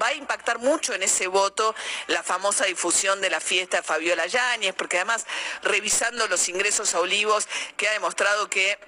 va 0.01 0.07
a 0.07 0.13
impactar 0.13 0.59
mucho 0.59 0.93
en 0.93 1.03
ese 1.03 1.27
voto 1.27 1.75
la 2.07 2.23
famosa 2.23 2.65
difusión 2.65 3.21
de 3.21 3.29
la 3.29 3.39
fiesta 3.39 3.77
de 3.77 3.83
Fabiola 3.83 4.25
Yáñez, 4.25 4.73
porque 4.73 4.97
además, 4.97 5.25
revisando 5.61 6.27
los 6.27 6.49
ingresos 6.49 6.95
a 6.95 6.99
Olivos, 6.99 7.47
que 7.77 7.87
ha 7.87 7.91
demostrado 7.91 8.49
que 8.49 8.79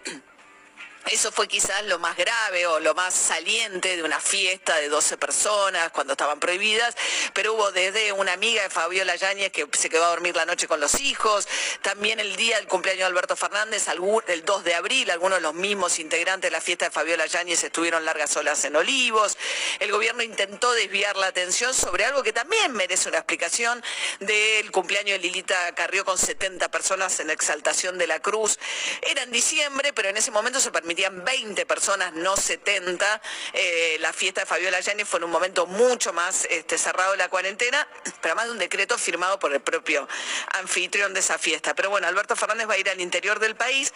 eso 1.12 1.32
fue 1.32 1.48
quizás 1.48 1.84
lo 1.86 2.00
más 2.00 2.18
grave 2.18 2.68
o 2.68 2.80
lo 2.80 2.94
más 2.94 3.14
saliente 3.14 3.96
de 3.96 4.04
una 4.04 4.20
fiesta 4.20 4.76
de 4.78 4.90
12 4.90 5.18
personas 5.18 5.92
cuando 5.92 6.14
estaban 6.14 6.40
prohibidas, 6.40 6.96
pero 7.34 7.54
hubo 7.54 7.72
desde 7.72 8.12
una 8.12 8.34
amiga 8.34 8.64
de 8.64 8.70
Fabiola 8.70 9.16
Yáñez 9.16 9.52
que 9.52 9.68
se 9.78 9.90
quedó 9.90 10.06
a 10.06 10.10
dormir 10.10 10.36
la 10.36 10.46
noche 10.46 10.68
con 10.68 10.80
los 10.80 11.00
hijos, 11.00 11.48
también 11.82 12.20
el 12.20 12.36
día 12.36 12.58
del 12.58 12.68
cumpleaños 12.68 13.00
de 13.00 13.06
Alberto 13.06 13.36
Fernández, 13.36 13.88
el 14.28 14.46
2 14.46 14.64
de 14.64 14.76
abril, 14.76 15.10
algunos 15.12 15.38
de 15.38 15.42
los 15.42 15.54
mismos 15.54 16.00
integrantes 16.00 16.50
de 16.50 16.52
la 16.52 16.62
fiesta 16.62 16.86
de 16.86 16.92
Fabiola 16.92 17.26
Yáñez 17.26 17.64
estuvieron 17.64 18.04
largas 18.04 18.36
olas 18.36 18.64
en 18.66 18.76
Olivos. 18.76 19.38
El 19.80 19.92
gobierno 19.92 20.24
intentó 20.24 20.72
desviar 20.74 21.16
la 21.16 21.28
atención 21.28 21.74
sobre 21.74 22.06
algo 22.06 22.24
que 22.24 22.34
también 22.34 22.74
merece 22.74 23.10
una 23.10 23.20
explicación 23.20 23.82
del 24.20 24.72
cumpleaños 24.72 25.18
de 25.18 25.20
Lilita 25.20 25.74
Carrió 25.76 26.04
con 26.04 26.18
70 26.18 26.70
personas 26.70 27.20
en 27.20 27.28
la 27.28 27.34
exaltación 27.34 27.98
de 27.98 28.08
la 28.08 28.20
cruz. 28.20 28.60
Era 29.02 29.24
en 29.24 29.32
diciembre, 29.32 29.94
pero 29.94 30.10
en 30.10 30.18
ese 30.18 30.32
momento 30.32 30.60
se 30.60 30.72
permitió 30.72 30.97
20 31.10 31.66
personas, 31.66 32.14
no 32.14 32.36
70. 32.36 33.22
Eh, 33.54 33.98
la 34.00 34.14
fiesta 34.14 34.42
de 34.42 34.48
Fabiola 34.48 34.80
Yáñez 34.80 35.08
fue 35.08 35.20
en 35.20 35.26
un 35.26 35.32
momento 35.32 35.68
mucho 35.68 36.14
más 36.14 36.46
este, 36.50 36.78
cerrado 36.78 37.12
de 37.12 37.18
la 37.18 37.30
cuarentena, 37.30 37.88
pero 38.22 38.34
además 38.34 38.46
de 38.46 38.52
un 38.52 38.58
decreto 38.58 38.98
firmado 38.98 39.40
por 39.40 39.54
el 39.54 39.62
propio 39.62 40.08
anfitrión 40.54 41.14
de 41.14 41.20
esa 41.20 41.38
fiesta. 41.38 41.76
Pero 41.76 41.90
bueno, 41.90 42.08
Alberto 42.08 42.36
Fernández 42.36 42.68
va 42.70 42.74
a 42.74 42.78
ir 42.78 42.90
al 42.90 43.00
interior 43.00 43.40
del 43.40 43.56
país, 43.56 43.94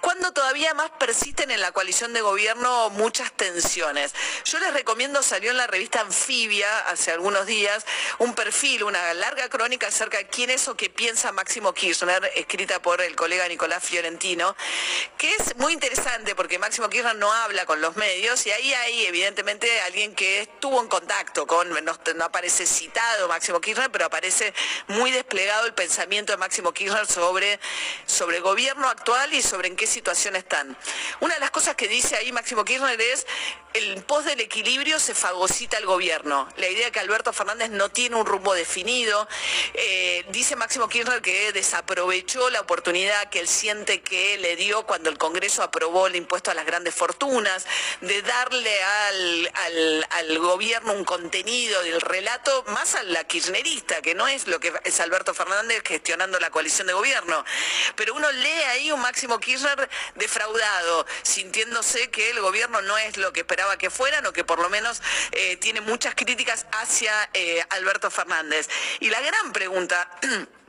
cuando 0.00 0.32
todavía 0.32 0.74
más 0.74 0.90
persisten 0.98 1.50
en 1.50 1.60
la 1.60 1.72
coalición 1.72 2.12
de 2.12 2.20
gobierno 2.20 2.90
muchas 2.90 3.32
tensiones. 3.32 4.14
Yo 4.44 4.58
les 4.58 4.72
recomiendo, 4.72 5.22
salió 5.22 5.50
en 5.50 5.56
la 5.56 5.66
revista 5.66 6.00
Anfibia 6.00 6.88
hace 6.88 7.10
algunos 7.10 7.46
días, 7.46 7.84
un 8.18 8.34
perfil, 8.34 8.84
una 8.84 9.14
larga 9.14 9.48
crónica 9.48 9.88
acerca 9.88 10.18
de 10.18 10.26
quién 10.26 10.50
es 10.50 10.68
o 10.68 10.76
qué 10.76 10.90
piensa 10.90 11.32
Máximo 11.32 11.72
Kirchner, 11.72 12.30
escrita 12.34 12.80
por 12.82 13.00
el 13.00 13.16
colega 13.16 13.48
Nicolás 13.48 13.82
Fiorentino, 13.82 14.56
que 15.18 15.30
es 15.34 15.56
muy 15.56 15.72
interesante 15.72 16.23
porque 16.34 16.58
Máximo 16.58 16.88
Kirchner 16.88 17.16
no 17.16 17.30
habla 17.30 17.66
con 17.66 17.82
los 17.82 17.96
medios 17.96 18.46
y 18.46 18.50
ahí 18.50 18.72
hay 18.72 19.04
evidentemente 19.06 19.68
alguien 19.82 20.14
que 20.14 20.40
estuvo 20.40 20.80
en 20.80 20.88
contacto 20.88 21.46
con, 21.46 21.68
no, 21.68 22.24
aparece 22.24 22.66
citado 22.66 23.28
Máximo 23.28 23.60
Kirchner, 23.60 23.90
pero 23.90 24.06
aparece 24.06 24.54
muy 24.88 25.10
desplegado 25.10 25.66
el 25.66 25.74
pensamiento 25.74 26.32
de 26.32 26.38
Máximo 26.38 26.72
Kirchner 26.72 27.06
sobre, 27.06 27.60
sobre 28.06 28.38
el 28.38 28.42
gobierno 28.42 28.88
actual 28.88 29.34
y 29.34 29.42
sobre 29.42 29.68
en 29.68 29.76
qué 29.76 29.86
situación 29.86 30.36
están. 30.36 30.76
Una 31.20 31.34
de 31.34 31.40
las 31.40 31.50
cosas 31.50 31.74
que 31.74 31.88
dice 31.88 32.16
ahí 32.16 32.32
Máximo 32.32 32.64
Kirchner 32.64 32.98
es 32.98 33.26
el 33.74 34.04
pos 34.04 34.24
del 34.24 34.40
equilibrio 34.40 35.00
se 35.00 35.14
fagocita 35.14 35.76
el 35.78 35.84
gobierno. 35.84 36.48
La 36.56 36.68
idea 36.68 36.86
de 36.86 36.92
que 36.92 37.00
Alberto 37.00 37.32
Fernández 37.32 37.70
no 37.70 37.90
tiene 37.90 38.14
un 38.14 38.24
rumbo 38.24 38.54
definido. 38.54 39.26
Eh, 39.74 40.24
dice 40.30 40.54
Máximo 40.54 40.88
Kirchner 40.88 41.20
que 41.20 41.52
desaprovechó 41.52 42.50
la 42.50 42.60
oportunidad 42.60 43.28
que 43.30 43.40
él 43.40 43.48
siente 43.48 44.00
que 44.00 44.38
le 44.38 44.54
dio 44.54 44.86
cuando 44.86 45.10
el 45.10 45.18
Congreso 45.18 45.64
aprobó 45.64 46.08
la 46.14 46.18
impuesto 46.18 46.50
a 46.50 46.54
las 46.54 46.64
grandes 46.64 46.94
fortunas, 46.94 47.66
de 48.00 48.22
darle 48.22 48.82
al, 48.82 50.06
al, 50.10 50.38
gobierno 50.38 50.92
un 50.92 51.04
contenido 51.04 51.82
del 51.82 52.00
relato 52.00 52.64
más 52.68 52.94
a 52.94 53.02
la 53.02 53.24
kirchnerista, 53.24 54.00
que 54.00 54.14
no 54.14 54.28
es 54.28 54.46
lo 54.46 54.60
que 54.60 54.72
es 54.84 55.00
Alberto 55.00 55.34
Fernández 55.34 55.82
gestionando 55.84 56.38
la 56.38 56.50
coalición 56.50 56.86
de 56.86 56.92
gobierno. 56.92 57.44
Pero 57.96 58.14
uno 58.14 58.30
lee 58.30 58.62
ahí 58.70 58.92
un 58.92 59.00
Máximo 59.00 59.38
Kirchner 59.40 59.88
defraudado, 60.14 61.06
sintiéndose 61.22 62.10
que 62.10 62.30
el 62.30 62.40
gobierno 62.40 62.80
no 62.82 62.96
es 62.96 63.16
lo 63.16 63.32
que 63.32 63.40
esperaba 63.40 63.76
que 63.76 63.90
fueran 63.90 64.24
o 64.26 64.32
que 64.32 64.44
por 64.44 64.60
lo 64.60 64.70
menos 64.70 65.02
eh, 65.32 65.56
tiene 65.56 65.80
muchas 65.80 66.14
críticas 66.14 66.66
hacia 66.72 67.28
eh, 67.34 67.64
Alberto 67.70 68.10
Fernández. 68.10 68.68
Y 69.00 69.10
la 69.10 69.20
gran 69.20 69.52
pregunta 69.52 70.08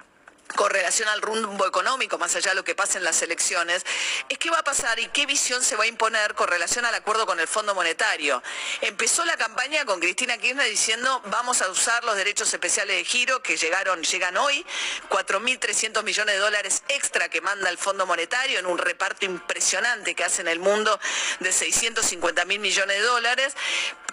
con 0.55 0.69
relación 0.69 1.07
al 1.09 1.21
rumbo 1.21 1.67
económico, 1.67 2.17
más 2.17 2.35
allá 2.35 2.51
de 2.51 2.55
lo 2.55 2.63
que 2.63 2.75
pasa 2.75 2.97
en 2.97 3.03
las 3.03 3.21
elecciones, 3.21 3.85
es 4.29 4.37
qué 4.37 4.49
va 4.49 4.59
a 4.59 4.63
pasar 4.63 4.99
y 4.99 5.07
qué 5.09 5.25
visión 5.25 5.63
se 5.63 5.75
va 5.75 5.83
a 5.83 5.87
imponer 5.87 6.33
con 6.33 6.47
relación 6.47 6.85
al 6.85 6.95
acuerdo 6.95 7.25
con 7.25 7.39
el 7.39 7.47
Fondo 7.47 7.75
Monetario. 7.75 8.41
Empezó 8.81 9.25
la 9.25 9.37
campaña 9.37 9.85
con 9.85 9.99
Cristina 9.99 10.37
Kirchner 10.37 10.69
diciendo 10.69 11.21
vamos 11.25 11.61
a 11.61 11.69
usar 11.69 12.03
los 12.03 12.15
derechos 12.15 12.53
especiales 12.53 12.97
de 12.97 13.03
giro 13.03 13.41
que 13.41 13.57
llegaron, 13.57 14.03
llegan 14.03 14.37
hoy, 14.37 14.65
4.300 15.09 16.03
millones 16.03 16.35
de 16.35 16.39
dólares 16.39 16.83
extra 16.87 17.29
que 17.29 17.41
manda 17.41 17.69
el 17.69 17.77
Fondo 17.77 18.05
Monetario 18.05 18.59
en 18.59 18.65
un 18.65 18.77
reparto 18.77 19.25
impresionante 19.25 20.15
que 20.15 20.23
hace 20.23 20.41
en 20.41 20.47
el 20.47 20.59
mundo 20.59 20.99
de 21.39 21.51
650 21.51 22.45
mil 22.45 22.59
millones 22.59 22.97
de 22.97 23.03
dólares, 23.03 23.55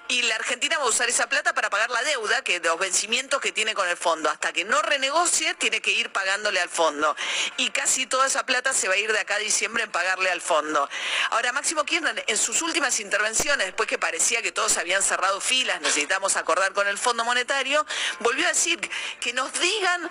y 0.09 0.21
la 0.23 0.35
Argentina 0.35 0.77
va 0.79 0.85
a 0.85 0.89
usar 0.89 1.09
esa 1.09 1.27
plata 1.29 1.55
para 1.55 1.71
pagar 1.71 1.91
la 1.91 2.03
deuda, 2.03 2.43
que 2.43 2.61
los 2.61 2.79
vencimientos 2.79 3.41
que 3.41 3.51
tiene 3.51 3.73
con 3.73 3.89
el 3.89 3.97
fondo. 3.97 4.29
Hasta 4.29 4.53
que 4.53 4.65
no 4.65 4.83
renegocie, 4.83 5.55
tiene 5.55 5.81
que 5.81 5.93
ir 5.93 6.13
pagándole 6.33 6.61
al 6.61 6.71
fondo. 6.71 7.15
Y 7.59 7.69
casi 7.71 8.07
toda 8.07 8.27
esa 8.27 8.47
plata 8.47 8.73
se 8.73 8.89
va 8.89 8.95
a 8.95 8.97
ir 8.97 9.13
de 9.13 9.19
acá 9.19 9.35
a 9.35 9.39
diciembre 9.39 9.83
en 9.83 9.91
pagarle 9.91 10.31
al 10.31 10.41
fondo. 10.41 10.89
Ahora, 11.31 11.53
Máximo 11.53 11.85
Kirchner, 11.85 12.25
en 12.27 12.39
sus 12.39 12.63
últimas 12.63 13.01
intervenciones, 13.01 13.67
después 13.67 13.87
que 13.87 13.99
parecía 13.99 14.41
que 14.41 14.51
todos 14.51 14.79
habían 14.79 15.03
cerrado 15.03 15.43
filas, 15.43 15.83
necesitamos 15.83 16.37
acordar 16.37 16.73
con 16.73 16.89
el 16.89 16.97
Fondo 16.97 17.23
Monetario, 17.27 17.85
volvió 18.21 18.47
a 18.47 18.49
decir 18.49 18.81
que 19.21 19.35
nos 19.35 19.53
digan 19.61 20.11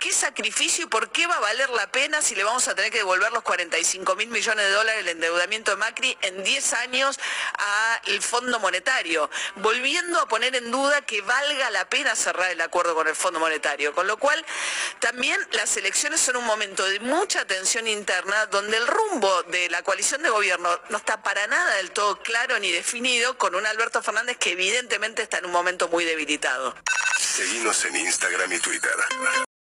¿Qué 0.00 0.14
sacrificio 0.14 0.84
y 0.84 0.88
por 0.88 1.12
qué 1.12 1.26
va 1.26 1.34
a 1.34 1.40
valer 1.40 1.68
la 1.68 1.92
pena 1.92 2.22
si 2.22 2.34
le 2.34 2.42
vamos 2.42 2.66
a 2.68 2.74
tener 2.74 2.90
que 2.90 2.98
devolver 2.98 3.30
los 3.32 3.42
45 3.42 4.16
mil 4.16 4.28
millones 4.28 4.64
de 4.64 4.70
dólares 4.72 5.04
del 5.04 5.16
endeudamiento 5.16 5.72
de 5.72 5.76
Macri 5.76 6.16
en 6.22 6.42
10 6.42 6.72
años 6.72 7.20
al 8.06 8.22
Fondo 8.22 8.58
Monetario? 8.60 9.28
Volviendo 9.56 10.18
a 10.18 10.26
poner 10.26 10.56
en 10.56 10.70
duda 10.70 11.02
que 11.02 11.20
valga 11.20 11.68
la 11.68 11.86
pena 11.90 12.16
cerrar 12.16 12.50
el 12.50 12.62
acuerdo 12.62 12.94
con 12.94 13.08
el 13.08 13.14
Fondo 13.14 13.40
Monetario. 13.40 13.94
Con 13.94 14.06
lo 14.06 14.16
cual, 14.16 14.42
también 15.00 15.38
las 15.52 15.76
elecciones 15.76 16.18
son 16.18 16.36
un 16.36 16.46
momento 16.46 16.82
de 16.86 16.98
mucha 17.00 17.44
tensión 17.44 17.86
interna 17.86 18.46
donde 18.46 18.78
el 18.78 18.86
rumbo 18.86 19.42
de 19.44 19.68
la 19.68 19.82
coalición 19.82 20.22
de 20.22 20.30
gobierno 20.30 20.80
no 20.88 20.96
está 20.96 21.22
para 21.22 21.46
nada 21.46 21.76
del 21.76 21.90
todo 21.90 22.18
claro 22.22 22.58
ni 22.58 22.72
definido 22.72 23.36
con 23.36 23.54
un 23.54 23.66
Alberto 23.66 24.02
Fernández 24.02 24.38
que 24.38 24.52
evidentemente 24.52 25.20
está 25.20 25.38
en 25.38 25.44
un 25.44 25.52
momento 25.52 25.88
muy 25.88 26.06
debilitado. 26.06 26.74
Seguimos 27.18 27.84
en 27.84 27.96
Instagram 27.96 28.50
y 28.50 28.60
Twitter 28.60 28.94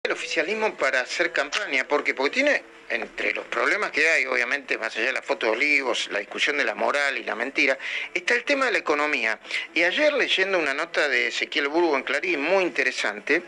el 0.08 0.13
oficialismo 0.13 0.76
para 0.76 1.02
hacer 1.02 1.32
campaña, 1.32 1.86
porque 1.88 2.13
porque 2.13 2.32
tiene 2.32 2.63
entre 2.89 3.34
los 3.34 3.45
problemas 3.45 3.91
que 3.91 4.08
hay, 4.08 4.26
obviamente, 4.26 4.78
más 4.78 4.95
allá 4.95 5.08
de 5.08 5.13
la 5.13 5.21
foto 5.21 5.47
de 5.47 5.52
olivos, 5.54 6.10
la 6.12 6.19
discusión 6.19 6.58
de 6.58 6.63
la 6.63 6.76
moral 6.76 7.17
y 7.17 7.23
la 7.23 7.36
mentira, 7.36 7.78
está 8.13 8.34
el 8.36 8.43
tema 8.43 8.65
de 8.65 8.71
la 8.71 8.78
economía. 8.78 9.39
Y 9.73 9.84
ayer 9.84 10.13
leyendo 10.13 10.58
una 10.58 10.73
nota 10.73 11.08
de 11.10 11.28
Ezequiel 11.28 11.67
Burgo 11.67 11.97
en 11.97 12.04
Clarín, 12.04 12.41
muy 12.41 12.63
interesante, 12.63 13.43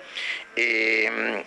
eh, 0.56 1.44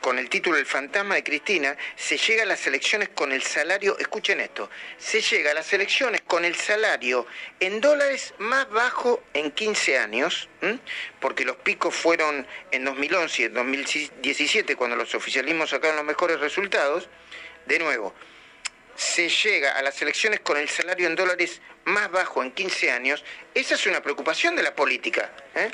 con 0.00 0.18
el 0.18 0.28
título 0.28 0.56
El 0.56 0.66
fantasma 0.66 1.14
de 1.14 1.22
Cristina, 1.22 1.76
se 1.94 2.16
llega 2.16 2.42
a 2.42 2.46
las 2.46 2.66
elecciones 2.66 3.08
con 3.10 3.30
el 3.30 3.42
salario, 3.42 3.96
escuchen 3.98 4.40
esto, 4.40 4.68
se 4.96 5.20
llega 5.20 5.52
a 5.52 5.54
las 5.54 5.72
elecciones 5.72 6.22
con 6.22 6.44
el 6.44 6.56
salario 6.56 7.26
en 7.60 7.80
dólares 7.80 8.34
más 8.38 8.68
bajo 8.70 9.22
en 9.34 9.52
15 9.52 9.98
años, 9.98 10.48
porque 11.20 11.44
los 11.44 11.56
picos 11.56 11.94
fueron 11.94 12.46
en 12.72 12.84
2011 12.84 13.42
y 13.42 13.44
en 13.44 13.54
2017 13.54 14.74
cuando 14.74 14.96
los 14.96 15.14
oficialismos 15.14 15.70
sacaron 15.70 15.96
los 15.96 16.04
mejores 16.04 16.40
resultados, 16.40 17.08
de 17.68 17.78
nuevo, 17.78 18.14
se 18.96 19.28
llega 19.28 19.78
a 19.78 19.82
las 19.82 20.02
elecciones 20.02 20.40
con 20.40 20.56
el 20.56 20.68
salario 20.68 21.06
en 21.06 21.14
dólares 21.14 21.60
más 21.84 22.10
bajo 22.10 22.42
en 22.42 22.50
15 22.50 22.90
años, 22.90 23.24
esa 23.54 23.74
es 23.74 23.86
una 23.86 24.02
preocupación 24.02 24.56
de 24.56 24.62
la 24.62 24.74
política, 24.74 25.30
¿eh? 25.54 25.70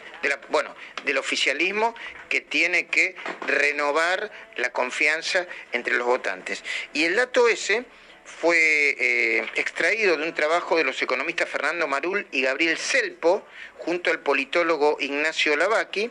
bueno, 0.50 0.74
del 1.04 1.18
oficialismo 1.18 1.94
que 2.28 2.42
tiene 2.42 2.87
que 2.87 3.16
renovar 3.46 4.30
la 4.57 4.70
confianza 4.70 5.46
entre 5.72 5.96
los 5.96 6.07
votantes. 6.07 6.62
Y 6.92 7.04
el 7.04 7.16
dato 7.16 7.48
ese 7.48 7.85
fue 8.24 8.57
eh, 8.98 9.46
extraído 9.54 10.16
de 10.16 10.26
un 10.26 10.35
trabajo 10.35 10.76
de 10.76 10.85
los 10.85 11.00
economistas 11.00 11.48
Fernando 11.48 11.88
Marul 11.88 12.26
y 12.30 12.42
Gabriel 12.42 12.78
Selpo, 12.78 13.46
junto 13.78 14.11
al 14.11 14.20
politólogo 14.20 14.96
Ignacio 15.00 15.57
Lavaki, 15.57 16.11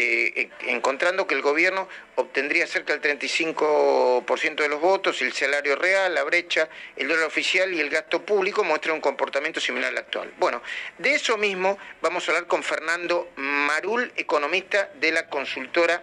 eh, 0.00 0.50
encontrando 0.60 1.26
que 1.26 1.34
el 1.34 1.42
gobierno 1.42 1.88
obtendría 2.14 2.68
cerca 2.68 2.96
del 2.96 3.18
35% 3.18 4.54
de 4.54 4.68
los 4.68 4.80
votos, 4.80 5.20
el 5.22 5.32
salario 5.32 5.74
real, 5.74 6.14
la 6.14 6.22
brecha, 6.22 6.68
el 6.94 7.08
dólar 7.08 7.24
oficial 7.24 7.74
y 7.74 7.80
el 7.80 7.90
gasto 7.90 8.24
público 8.24 8.62
muestran 8.62 8.94
un 8.94 9.00
comportamiento 9.00 9.60
similar 9.60 9.90
al 9.90 9.98
actual. 9.98 10.32
Bueno, 10.38 10.62
de 10.98 11.14
eso 11.14 11.36
mismo 11.36 11.78
vamos 12.00 12.28
a 12.28 12.30
hablar 12.32 12.46
con 12.46 12.62
Fernando 12.62 13.30
Marul, 13.36 14.12
economista 14.14 14.88
de 15.00 15.10
la 15.10 15.28
consultora 15.28 16.00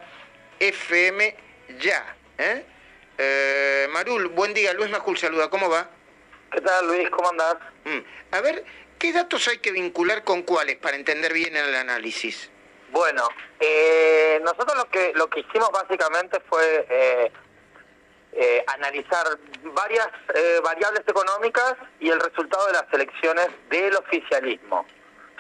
FM 0.60 1.34
Ya. 1.79 2.17
¿eh? 2.38 2.65
Eh, 3.17 3.88
Marul, 3.91 4.27
buen 4.27 4.53
día, 4.53 4.73
Luis 4.73 4.89
Majul 4.89 5.17
saluda, 5.17 5.49
¿cómo 5.49 5.69
va? 5.69 5.89
¿Qué 6.51 6.60
tal 6.60 6.88
Luis? 6.88 7.10
¿Cómo 7.12 7.29
andás? 7.29 7.55
Mm, 7.86 7.99
a 8.31 8.41
ver, 8.41 8.65
¿qué 8.99 9.13
datos 9.13 9.47
hay 9.47 9.60
que 9.60 9.71
vincular 9.71 10.25
con 10.25 10.43
cuáles 10.43 10.75
para 10.75 10.97
entender 10.97 11.31
bien 11.31 11.55
el 11.55 11.75
análisis? 11.75 12.49
Bueno, 12.89 13.28
eh, 13.60 14.39
nosotros 14.43 14.76
lo 14.78 14.86
que 14.89 15.13
lo 15.15 15.28
que 15.30 15.41
hicimos 15.41 15.69
básicamente 15.71 16.39
fue 16.41 16.86
eh, 16.89 17.32
eh, 18.34 18.65
analizar 18.67 19.26
varias 19.63 20.08
variables 20.63 21.02
económicas 21.08 21.76
y 22.00 22.10
el 22.10 22.19
resultado 22.19 22.67
de 22.67 22.74
las 22.74 22.93
elecciones 22.93 23.48
del 23.69 23.95
oficialismo, 23.95 24.86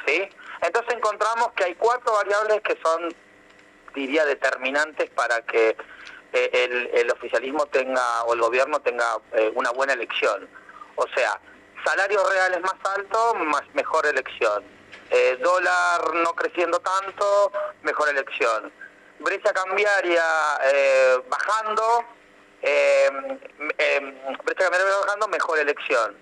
¿sí? 0.05 0.27
Entonces 0.61 0.95
encontramos 0.95 1.51
que 1.55 1.65
hay 1.65 1.75
cuatro 1.75 2.13
variables 2.13 2.61
que 2.61 2.77
son, 2.83 3.13
diría, 3.93 4.25
determinantes 4.25 5.09
para 5.11 5.41
que 5.41 5.75
el, 6.31 6.89
el, 6.93 7.11
oficialismo 7.11 7.65
tenga 7.67 8.23
o 8.23 8.33
el 8.33 8.41
gobierno 8.41 8.79
tenga 8.81 9.17
una 9.53 9.71
buena 9.71 9.93
elección. 9.93 10.47
O 10.95 11.05
sea, 11.15 11.39
salarios 11.85 12.29
reales 12.29 12.61
más 12.61 12.75
altos, 12.95 13.35
más 13.45 13.63
mejor 13.73 14.05
elección 14.05 14.74
eh, 15.09 15.37
dólar 15.41 16.13
no 16.15 16.33
creciendo 16.33 16.79
tanto, 16.79 17.51
mejor 17.83 18.09
elección. 18.09 18.71
Brecha 19.19 19.53
cambiaria 19.53 20.23
eh, 20.63 21.21
bajando, 21.29 22.05
eh, 22.61 23.09
brecha 24.43 24.63
cambiaria 24.63 24.97
bajando, 25.05 25.27
mejor 25.27 25.59
elección. 25.59 26.17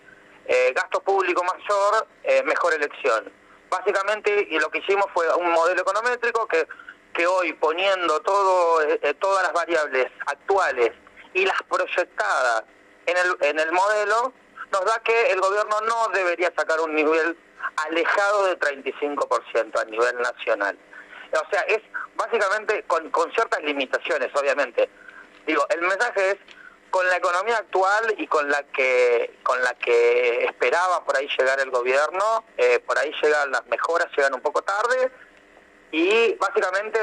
gasto 0.75 0.99
público 1.01 1.43
mayor, 1.43 2.07
mejor 2.45 2.73
elección. 2.73 3.31
Básicamente 3.69 4.47
y 4.49 4.59
lo 4.59 4.69
que 4.69 4.79
hicimos 4.79 5.05
fue 5.13 5.33
un 5.35 5.51
modelo 5.51 5.81
econométrico 5.81 6.45
que, 6.47 6.67
que 7.13 7.25
hoy 7.25 7.53
poniendo 7.53 8.21
todo, 8.21 8.79
todas 9.19 9.43
las 9.43 9.53
variables 9.53 10.11
actuales 10.25 10.91
y 11.33 11.45
las 11.45 11.59
proyectadas 11.63 12.63
en 13.05 13.17
el, 13.17 13.37
en 13.49 13.59
el 13.59 13.71
modelo, 13.71 14.33
nos 14.71 14.85
da 14.85 14.99
que 15.03 15.31
el 15.31 15.39
gobierno 15.39 15.81
no 15.81 16.09
debería 16.09 16.51
sacar 16.55 16.79
un 16.81 16.93
nivel 16.93 17.37
alejado 17.87 18.45
de 18.45 18.59
35% 18.59 19.79
a 19.79 19.85
nivel 19.85 20.17
nacional. 20.21 20.77
O 21.33 21.49
sea, 21.49 21.61
es 21.61 21.81
básicamente 22.15 22.83
con, 22.83 23.11
ciertas 23.33 23.61
limitaciones, 23.63 24.29
obviamente. 24.35 24.89
Digo, 25.45 25.65
el 25.69 25.81
mensaje 25.81 26.31
es 26.31 26.37
con 26.89 27.07
la 27.07 27.17
economía 27.17 27.57
actual 27.57 28.13
y 28.17 28.27
con 28.27 28.47
la 28.49 28.61
que 28.63 29.39
con 29.41 29.59
la 29.63 29.73
que 29.73 30.45
esperaba 30.45 31.03
por 31.03 31.17
ahí 31.17 31.27
llegar 31.37 31.59
el 31.59 31.71
gobierno, 31.71 32.45
eh, 32.57 32.79
por 32.85 32.97
ahí 32.99 33.11
llegan 33.21 33.51
las 33.51 33.65
mejoras, 33.65 34.07
llegan 34.15 34.35
un 34.35 34.41
poco 34.41 34.61
tarde 34.61 35.11
y 35.93 36.33
básicamente 36.35 36.99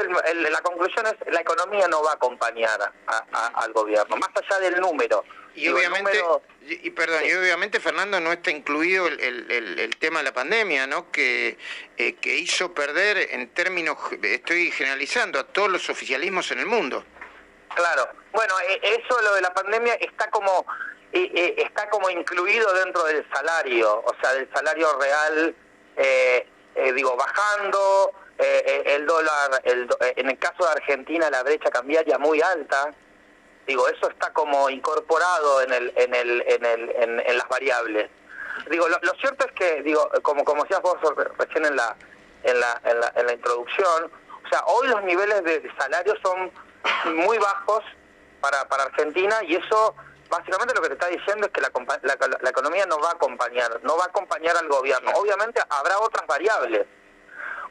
la 0.49 0.61
conclusión 0.61 1.05
es 1.07 1.33
la 1.33 1.39
economía 1.39 1.87
no 1.87 2.03
va 2.03 2.11
a 2.11 2.15
acompañar 2.15 2.91
al 3.33 3.71
gobierno, 3.71 4.17
más 4.17 4.29
allá 4.35 4.59
del 4.59 4.81
número. 4.81 5.23
Y 5.55 5.67
obviamente, 5.67 6.23
y, 6.61 6.89
perdón, 6.91 7.23
y 7.25 7.33
obviamente 7.33 7.79
Fernando 7.79 8.19
no 8.19 8.31
está 8.31 8.51
incluido 8.51 9.07
el, 9.07 9.95
tema 9.99 10.19
de 10.19 10.25
la 10.25 10.33
pandemia, 10.33 10.87
¿no? 10.87 11.11
Que, 11.11 11.57
eh, 11.97 12.15
que 12.15 12.37
hizo 12.37 12.73
perder 12.73 13.17
en 13.31 13.49
términos, 13.49 13.97
estoy 14.23 14.71
generalizando, 14.71 15.39
a 15.39 15.43
todos 15.43 15.69
los 15.69 15.89
oficialismos 15.89 16.51
en 16.51 16.59
el 16.59 16.67
mundo. 16.67 17.03
Claro, 17.75 18.07
bueno, 18.31 18.53
e, 18.61 18.79
eso 18.81 19.21
lo 19.21 19.35
de 19.35 19.41
la 19.41 19.53
pandemia 19.53 19.93
está 19.95 20.29
como 20.29 20.65
e, 21.11 21.19
e, 21.33 21.61
está 21.61 21.89
como 21.89 22.09
incluido 22.09 22.73
dentro 22.73 23.03
del 23.03 23.25
salario, 23.33 24.01
o 24.05 24.15
sea, 24.21 24.33
del 24.33 24.49
salario 24.53 24.97
real, 24.99 25.55
eh, 25.97 26.47
eh, 26.75 26.93
digo, 26.93 27.15
bajando, 27.15 28.13
el 28.43 29.05
dólar, 29.05 29.61
el, 29.65 29.87
en 30.15 30.29
el 30.31 30.39
caso 30.39 30.65
de 30.65 30.71
Argentina 30.71 31.29
la 31.29 31.43
brecha 31.43 31.69
cambiaria 31.69 32.17
muy 32.17 32.41
alta, 32.41 32.91
Digo, 33.71 33.87
eso 33.87 34.09
está 34.09 34.33
como 34.33 34.69
incorporado 34.69 35.61
en, 35.61 35.71
el, 35.71 35.93
en, 35.95 36.13
el, 36.13 36.43
en, 36.45 36.65
el, 36.65 36.89
en, 37.25 37.37
las 37.37 37.47
variables. 37.47 38.09
Digo, 38.69 38.85
lo, 38.89 38.99
cierto 39.21 39.45
es 39.45 39.53
que, 39.53 39.81
digo, 39.81 40.11
como, 40.23 40.43
como 40.43 40.63
decías 40.63 40.81
vos 40.81 40.97
recién 41.37 41.65
en 41.65 41.77
la, 41.77 41.95
en 42.43 42.59
la, 42.59 42.81
en 42.83 42.99
la, 42.99 43.13
en 43.15 43.27
la 43.27 43.33
introducción, 43.33 44.11
o 44.43 44.49
sea, 44.49 44.61
hoy 44.65 44.89
los 44.89 45.01
niveles 45.03 45.41
de, 45.45 45.71
salario 45.79 46.13
son 46.21 46.51
muy 47.15 47.37
bajos 47.37 47.81
para, 48.41 48.67
para 48.67 48.83
Argentina 48.83 49.37
y 49.47 49.55
eso 49.55 49.95
básicamente 50.29 50.75
lo 50.75 50.81
que 50.81 50.89
te 50.89 50.95
está 50.95 51.07
diciendo 51.07 51.47
es 51.47 51.53
que 51.53 51.61
la, 51.61 51.71
la, 52.41 52.49
economía 52.49 52.85
no 52.87 52.99
va 52.99 53.11
a 53.11 53.13
acompañar, 53.13 53.79
no 53.83 53.95
va 53.95 54.03
a 54.03 54.07
acompañar 54.07 54.57
al 54.57 54.67
gobierno. 54.67 55.11
Obviamente 55.15 55.61
habrá 55.69 55.97
otras 55.97 56.27
variables, 56.27 56.87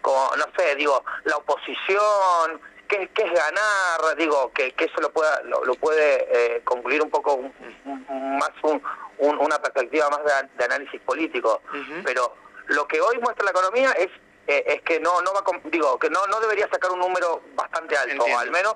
como, 0.01 0.31
no 0.35 0.47
sé, 0.57 0.77
digo, 0.77 1.05
la 1.25 1.37
oposición, 1.37 2.59
qué, 2.91 3.23
es 3.25 3.33
ganar, 3.33 4.17
digo, 4.17 4.53
que, 4.53 4.73
que 4.73 4.87
eso 4.87 5.01
lo, 5.01 5.11
pueda, 5.11 5.41
lo, 5.43 5.75
puede 5.77 6.27
eh, 6.31 6.63
concluir 6.65 7.03
un 7.03 7.11
poco 7.11 7.39
más 7.85 8.51
un, 8.63 8.83
una 9.19 9.59
perspectiva 9.59 10.11
más 10.11 10.21
de, 10.25 10.65
análisis 10.65 11.01
político. 11.03 11.63
Pero 12.05 12.35
lo 12.67 12.87
que 12.87 13.01
hoy 13.01 13.19
muestra 13.19 13.45
la 13.45 13.51
economía 13.53 13.93
es 13.93 14.09
eh, 14.47 14.65
es 14.67 14.83
que 14.83 14.99
no 14.99 15.21
no 15.23 15.33
va 15.33 15.43
digo 15.65 15.99
que 15.99 16.09
no 16.09 16.27
no 16.27 16.41
debería 16.41 16.67
sacar 16.69 16.91
un 16.91 16.99
número 16.99 17.43
bastante 17.55 17.97
alto 17.97 18.25
al 18.39 18.51
menos 18.51 18.75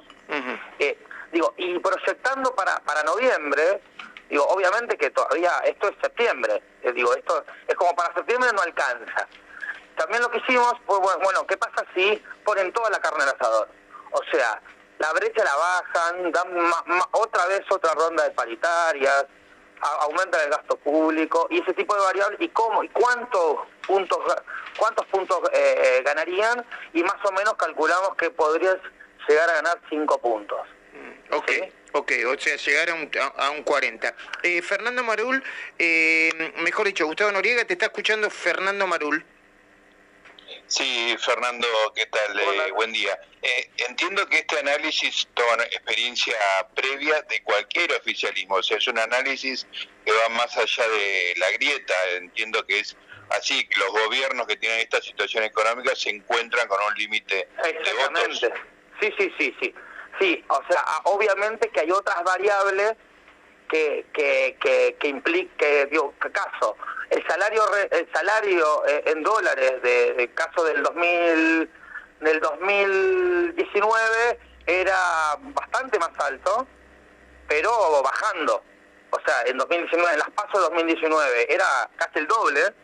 eh, 0.78 0.98
digo 1.32 1.54
y 1.56 1.78
proyectando 1.78 2.54
para 2.54 2.80
para 2.80 3.02
noviembre 3.02 3.80
digo 4.28 4.44
obviamente 4.44 4.96
que 4.98 5.10
todavía 5.10 5.50
esto 5.64 5.88
es 5.88 5.96
septiembre 6.02 6.62
digo 6.94 7.14
esto 7.14 7.44
es 7.66 7.74
como 7.76 7.94
para 7.96 8.12
septiembre 8.14 8.50
no 8.54 8.62
alcanza. 8.62 9.26
También 9.96 10.22
lo 10.22 10.30
que 10.30 10.38
hicimos 10.38 10.74
fue 10.86 10.98
bueno 10.98 11.46
qué 11.46 11.56
pasa 11.56 11.84
si 11.94 12.22
ponen 12.44 12.72
toda 12.72 12.90
la 12.90 13.00
carne 13.00 13.22
al 13.22 13.30
asador 13.30 13.68
o 14.12 14.20
sea, 14.30 14.60
la 14.98 15.12
brecha 15.12 15.44
la 15.44 15.56
bajan, 15.56 16.32
dan 16.32 16.48
otra 17.12 17.46
vez 17.46 17.62
otra 17.70 17.92
ronda 17.94 18.24
de 18.24 18.30
paritarias, 18.30 19.26
aumentan 20.00 20.40
el 20.42 20.50
gasto 20.50 20.76
público 20.76 21.46
y 21.50 21.60
ese 21.60 21.72
tipo 21.74 21.94
de 21.94 22.00
variables 22.00 22.40
y 22.40 22.48
cómo 22.48 22.82
y 22.84 22.88
cuántos 22.88 23.58
puntos 23.86 24.18
cuántos 24.78 25.06
puntos 25.06 25.38
eh, 25.52 25.98
eh, 25.98 26.02
ganarían 26.04 26.64
y 26.92 27.02
más 27.02 27.16
o 27.24 27.32
menos 27.32 27.54
calculamos 27.54 28.16
que 28.16 28.30
podrías 28.30 28.76
llegar 29.28 29.50
a 29.50 29.54
ganar 29.54 29.80
cinco 29.88 30.18
puntos. 30.18 30.58
Mm, 30.92 31.34
ok. 31.34 31.50
Ok, 31.96 32.10
o 32.26 32.36
sea, 32.40 32.56
llegar 32.56 32.90
a 32.90 32.94
un, 32.94 33.08
a, 33.36 33.50
un 33.50 33.62
40. 33.62 34.14
Eh, 34.42 34.60
Fernando 34.62 35.04
Marul, 35.04 35.40
mejor 36.56 36.86
dicho, 36.86 37.06
Gustavo 37.06 37.30
Noriega, 37.30 37.64
te 37.64 37.74
está 37.74 37.86
escuchando 37.86 38.28
Fernando 38.30 38.84
Marul. 38.88 39.24
Sí, 40.66 41.16
Fernando, 41.20 41.66
¿qué 41.94 42.06
tal? 42.06 42.40
Eh, 42.40 42.72
buen 42.72 42.92
día. 42.92 43.18
Eh, 43.42 43.70
entiendo 43.88 44.26
que 44.26 44.38
este 44.38 44.58
análisis 44.58 45.28
toma 45.34 45.62
experiencia 45.64 46.36
previa 46.74 47.20
de 47.22 47.42
cualquier 47.42 47.92
oficialismo, 47.92 48.56
o 48.56 48.62
sea, 48.62 48.78
es 48.78 48.88
un 48.88 48.98
análisis 48.98 49.66
que 50.04 50.12
va 50.12 50.28
más 50.30 50.56
allá 50.56 50.88
de 50.88 51.34
la 51.36 51.50
grieta. 51.52 51.94
Entiendo 52.16 52.64
que 52.66 52.80
es 52.80 52.96
así, 53.30 53.66
que 53.68 53.78
los 53.78 53.90
gobiernos 53.90 54.46
que 54.46 54.56
tienen 54.56 54.80
esta 54.80 55.00
situación 55.02 55.44
económica 55.44 55.94
se 55.94 56.10
encuentran 56.10 56.66
con 56.66 56.78
un 56.82 56.94
límite 56.94 57.48
de 57.62 57.92
votos. 57.94 58.40
Sí, 59.00 59.12
sí, 59.18 59.32
sí, 59.38 59.56
sí. 59.60 59.74
Sí, 60.20 60.44
o 60.48 60.62
sea, 60.68 60.84
obviamente 61.04 61.68
que 61.70 61.80
hay 61.80 61.90
otras 61.90 62.22
variables 62.22 62.94
que, 63.68 64.06
que, 64.14 64.56
que, 64.60 64.96
que 65.00 65.08
implique, 65.08 65.86
digo, 65.86 66.14
caso, 66.18 66.76
el 67.10 67.26
salario 67.26 67.62
el 67.90 68.08
salario 68.12 68.86
eh, 68.86 69.02
en 69.06 69.22
dólares 69.22 69.82
de, 69.82 70.30
caso 70.34 70.64
del 70.64 70.82
2000 70.82 71.70
del 72.20 72.40
2019 72.40 74.38
era 74.66 75.36
bastante 75.40 75.98
más 75.98 76.10
alto, 76.18 76.66
pero 77.46 77.70
bajando. 78.02 78.62
O 79.10 79.20
sea, 79.24 79.42
en 79.46 79.58
2019, 79.58 80.12
en 80.12 80.18
las 80.18 80.30
pasos 80.30 80.54
de 80.54 80.60
2019 80.60 81.52
era 81.52 81.90
casi 81.96 82.20
el 82.20 82.26
doble, 82.26 82.74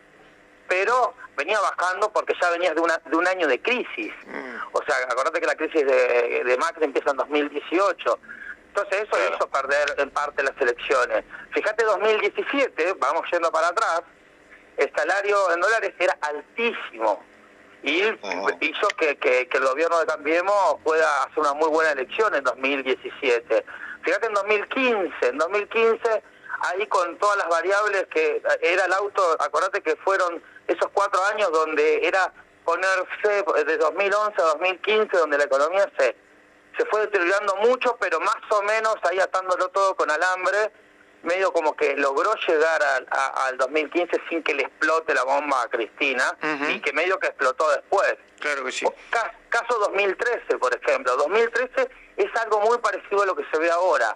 pero 0.67 1.15
venía 1.35 1.59
bajando 1.59 2.11
porque 2.13 2.33
ya 2.39 2.49
venías 2.51 2.75
de, 2.75 2.81
una, 2.81 2.97
de 3.03 3.15
un 3.15 3.27
año 3.27 3.47
de 3.47 3.61
crisis. 3.61 4.13
Mm. 4.27 4.55
O 4.73 4.83
sea, 4.83 4.95
acordate 5.09 5.41
que 5.41 5.47
la 5.47 5.55
crisis 5.55 5.85
de, 5.85 6.43
de 6.45 6.57
Macri 6.57 6.85
empieza 6.85 7.11
en 7.11 7.17
2018 7.17 8.19
entonces 8.73 9.03
eso 9.03 9.35
hizo 9.35 9.47
perder 9.49 9.95
en 9.97 10.09
parte 10.11 10.43
las 10.43 10.55
elecciones. 10.59 11.25
Fíjate 11.53 11.83
2017, 11.83 12.93
vamos 12.99 13.23
yendo 13.31 13.51
para 13.51 13.67
atrás, 13.67 14.01
el 14.77 14.89
salario 14.95 15.51
en 15.53 15.59
dólares 15.59 15.93
era 15.99 16.17
altísimo 16.21 17.21
y 17.83 18.01
hizo 18.61 18.87
que, 18.97 19.17
que, 19.17 19.49
el 19.51 19.65
gobierno 19.65 19.99
de 19.99 20.05
Cambiemos 20.05 20.77
pueda 20.83 21.23
hacer 21.23 21.39
una 21.39 21.53
muy 21.53 21.67
buena 21.69 21.91
elección 21.91 22.33
en 22.33 22.43
2017. 22.45 23.65
Fíjate 24.03 24.27
en 24.27 24.33
2015, 24.33 25.27
en 25.27 25.37
2015 25.37 26.23
ahí 26.61 26.87
con 26.87 27.17
todas 27.17 27.37
las 27.37 27.49
variables 27.49 28.05
que 28.13 28.41
era 28.61 28.85
el 28.85 28.93
auto, 28.93 29.35
acuérdate 29.39 29.81
que 29.81 29.97
fueron 29.97 30.41
esos 30.67 30.89
cuatro 30.93 31.19
años 31.33 31.51
donde 31.51 32.07
era 32.07 32.31
ponerse 32.63 33.43
de 33.65 33.77
2011 33.77 34.41
a 34.41 34.45
2015 34.45 35.17
donde 35.17 35.37
la 35.39 35.43
economía 35.43 35.91
se 35.97 36.15
se 36.77 36.85
fue 36.85 37.01
deteriorando 37.01 37.55
mucho, 37.57 37.97
pero 37.99 38.19
más 38.19 38.39
o 38.49 38.61
menos 38.63 38.95
ahí 39.03 39.19
atándolo 39.19 39.69
todo 39.69 39.95
con 39.95 40.09
alambre, 40.09 40.71
medio 41.23 41.51
como 41.53 41.75
que 41.75 41.95
logró 41.95 42.33
llegar 42.47 42.81
al, 43.09 43.57
2015 43.57 44.21
sin 44.29 44.43
que 44.43 44.53
le 44.53 44.63
explote 44.63 45.13
la 45.13 45.23
bomba 45.23 45.63
a 45.63 45.67
Cristina 45.67 46.35
y 46.69 46.79
que 46.79 46.93
medio 46.93 47.19
que 47.19 47.27
explotó 47.27 47.69
después. 47.71 48.15
Claro 48.39 48.65
que 48.65 48.71
sí. 48.71 48.85
Caso 49.49 49.79
2013, 49.79 50.57
por 50.57 50.73
ejemplo. 50.73 51.15
2013 51.17 51.89
es 52.17 52.35
algo 52.41 52.61
muy 52.61 52.77
parecido 52.79 53.23
a 53.23 53.25
lo 53.25 53.35
que 53.35 53.45
se 53.51 53.59
ve 53.59 53.69
ahora. 53.69 54.15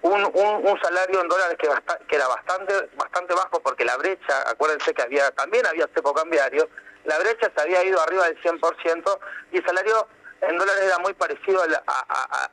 Un, 0.00 0.24
un, 0.32 0.80
salario 0.80 1.20
en 1.20 1.28
dólares 1.28 1.56
que, 1.58 1.68
que 2.06 2.16
era 2.16 2.28
bastante 2.28 2.88
bastante 2.94 3.34
bajo 3.34 3.60
porque 3.60 3.84
la 3.84 3.96
brecha, 3.96 4.48
acuérdense 4.48 4.94
que 4.94 5.02
había 5.02 5.28
también 5.32 5.66
había 5.66 5.88
cepo 5.92 6.14
cambiario, 6.14 6.68
la 7.04 7.18
brecha 7.18 7.50
se 7.52 7.60
había 7.60 7.82
ido 7.82 8.00
arriba 8.00 8.26
del 8.26 8.40
100% 8.40 9.18
y 9.50 9.56
el 9.56 9.66
salario 9.66 10.06
en 10.40 10.56
dólares 10.56 10.84
era 10.84 10.98
muy 10.98 11.14
parecido 11.14 11.62
al, 11.62 11.82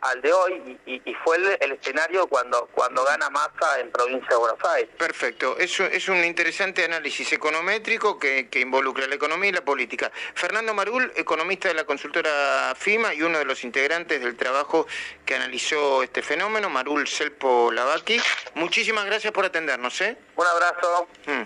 al 0.02 0.21
de 0.21 0.34
hoy 0.34 0.80
y, 0.86 1.13
fue 1.24 1.38
el, 1.60 1.71
escenario 1.71 2.28
cuando 2.28 2.67
cuando 2.74 3.04
gana 3.04 3.30
Massa 3.30 3.80
en 3.80 3.91
provincia 3.91 4.28
de 4.30 4.36
Buenos 4.36 4.60
Aires. 4.65 4.89
Perfecto, 4.98 5.58
eso 5.58 5.86
es 5.86 6.08
un 6.10 6.24
interesante 6.24 6.86
análisis 6.86 7.32
econométrico 7.34 8.17
que, 8.17 8.50
que, 8.50 8.60
involucra 8.60 9.08
la 9.08 9.15
economía 9.15 9.50
y 9.50 9.54
la 9.54 9.63
política. 9.63 10.12
Fernando 10.34 10.74
Marul, 10.74 11.12
economista 11.15 11.67
de 11.67 11.74
la 11.76 11.84
consultora 11.84 12.74
FIMA 12.76 13.13
y 13.13 13.21
uno 13.21 13.38
de 13.38 13.45
los 13.45 13.63
integrantes 13.63 14.21
del 14.21 14.36
trabajo 14.36 14.88
que 15.26 15.36
analizó 15.36 16.04
este 16.04 16.21
fenómeno, 16.21 16.69
Marul 16.69 17.08
Selpo 17.08 17.71
Lavaki. 17.71 18.19
Muchísimas 18.56 19.06
gracias 19.06 19.34
por 19.34 19.45
atendernos. 19.45 20.00
¿eh? 20.02 20.17
Un 20.36 20.45
abrazo. 20.45 21.08
Mm. 21.26 21.43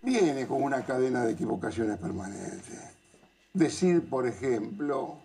Viene 0.00 0.46
con 0.46 0.62
una 0.62 0.84
cadena 0.84 1.24
de 1.24 1.32
equivocaciones 1.32 1.98
permanentes 1.98 2.87
decir, 3.58 4.08
por 4.08 4.26
ejemplo, 4.26 5.18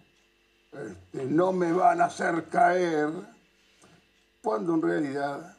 este, 0.72 1.26
no 1.26 1.54
me 1.54 1.72
van 1.72 2.02
a 2.02 2.06
hacer 2.06 2.50
caer, 2.50 3.10
cuando 4.42 4.74
en 4.74 4.82
realidad 4.82 5.58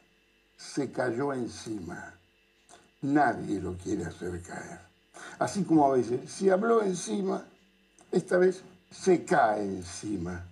se 0.57 0.91
cayó 0.91 1.33
encima. 1.33 2.13
Nadie 3.01 3.59
lo 3.59 3.77
quiere 3.77 4.05
hacer 4.05 4.41
caer. 4.41 4.79
Así 5.39 5.63
como 5.63 5.85
a 5.85 5.95
veces, 5.95 6.29
si 6.29 6.49
habló 6.49 6.83
encima, 6.83 7.45
esta 8.11 8.37
vez 8.37 8.61
se 8.91 9.23
cae 9.23 9.63
encima. 9.63 10.45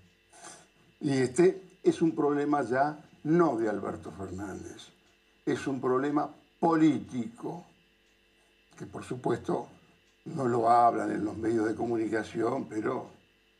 Y 1.00 1.18
este 1.18 1.78
es 1.84 2.02
un 2.02 2.16
problema 2.16 2.64
ya 2.64 2.98
no 3.24 3.58
de 3.58 3.70
Alberto 3.70 4.12
Fernández, 4.12 4.90
es 5.46 5.68
un 5.68 5.80
problema 5.80 6.30
político, 6.60 7.66
que 8.78 8.86
por 8.86 9.04
supuesto 9.04 9.68
no 10.26 10.48
lo 10.48 10.70
hablan 10.70 11.12
en 11.12 11.26
los 11.26 11.38
medios 11.38 11.68
de 11.68 11.76
comunicación, 11.76 12.68
pero 12.70 13.10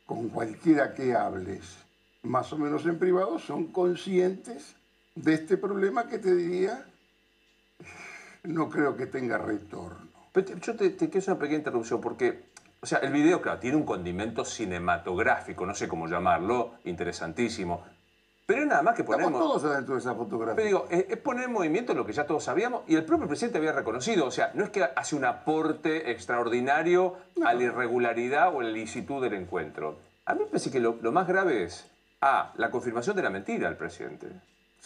con 0.06 0.28
cualquiera 0.28 0.94
que 0.94 1.14
hables, 1.14 1.76
más 2.22 2.52
o 2.52 2.58
menos 2.58 2.86
en 2.86 2.98
privado, 2.98 3.38
son 3.38 3.66
conscientes 3.66 4.76
de 5.14 5.34
este 5.34 5.56
problema 5.56 6.08
que 6.08 6.18
te 6.18 6.34
diría, 6.34 6.86
no 8.42 8.68
creo 8.68 8.96
que 8.96 9.06
tenga 9.06 9.38
retorno. 9.38 10.08
yo 10.34 10.76
te, 10.76 10.90
te 10.90 11.08
quiero 11.08 11.18
hacer 11.18 11.34
una 11.34 11.40
pequeña 11.40 11.58
interrupción, 11.58 12.00
porque, 12.00 12.46
o 12.80 12.86
sea, 12.86 12.98
el 12.98 13.12
video, 13.12 13.40
claro, 13.40 13.60
tiene 13.60 13.76
un 13.76 13.84
condimento 13.84 14.44
cinematográfico, 14.44 15.64
no 15.66 15.74
sé 15.74 15.88
cómo 15.88 16.08
llamarlo, 16.08 16.74
interesantísimo. 16.84 17.84
Pero 18.46 18.60
es 18.60 18.66
nada 18.66 18.82
más 18.82 18.94
que 18.94 19.04
poner... 19.04 19.20
Estamos 19.20 19.40
todos 19.40 19.64
adentro 19.64 19.94
de 19.94 20.00
esa 20.00 20.14
fotografía. 20.14 20.54
Pero 20.54 20.66
digo, 20.66 20.86
es, 20.90 21.16
poner 21.18 21.44
en 21.44 21.52
movimiento 21.52 21.94
lo 21.94 22.04
que 22.04 22.12
ya 22.12 22.26
todos 22.26 22.44
sabíamos 22.44 22.82
y 22.86 22.94
el 22.94 23.04
propio 23.04 23.26
presidente 23.26 23.58
había 23.58 23.72
reconocido. 23.72 24.26
O 24.26 24.30
sea, 24.30 24.50
no 24.54 24.64
es 24.64 24.70
que 24.70 24.84
hace 24.84 25.16
un 25.16 25.24
aporte 25.24 26.10
extraordinario 26.10 27.16
a 27.42 27.54
la 27.54 27.62
irregularidad 27.62 28.54
o 28.54 28.60
a 28.60 28.64
la 28.64 28.70
licitud 28.70 29.22
del 29.22 29.34
encuentro. 29.34 29.98
A 30.26 30.34
mí 30.34 30.40
me 30.40 30.46
parece 30.46 30.70
que 30.70 30.80
lo, 30.80 30.94
más 31.10 31.26
grave 31.26 31.64
es, 31.64 31.90
A, 32.20 32.52
la 32.56 32.70
confirmación 32.70 33.16
de 33.16 33.22
la 33.22 33.30
mentira 33.30 33.68
del 33.68 33.78
presidente. 33.78 34.28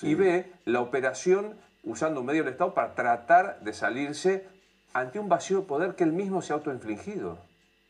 Y 0.03 0.15
B, 0.15 0.53
la 0.65 0.81
operación 0.81 1.57
usando 1.83 2.21
un 2.21 2.27
medio 2.27 2.45
del 2.45 2.53
Estado 2.53 2.75
para 2.75 2.95
tratar 2.95 3.61
de 3.61 3.73
salirse 3.73 4.47
ante 4.93 5.19
un 5.19 5.29
vacío 5.29 5.61
de 5.61 5.67
poder 5.67 5.95
que 5.97 6.05
él 6.05 6.13
mismo 6.13 6.43
se 6.43 6.53
ha 6.53 6.57
autoinfligido. 6.57 7.39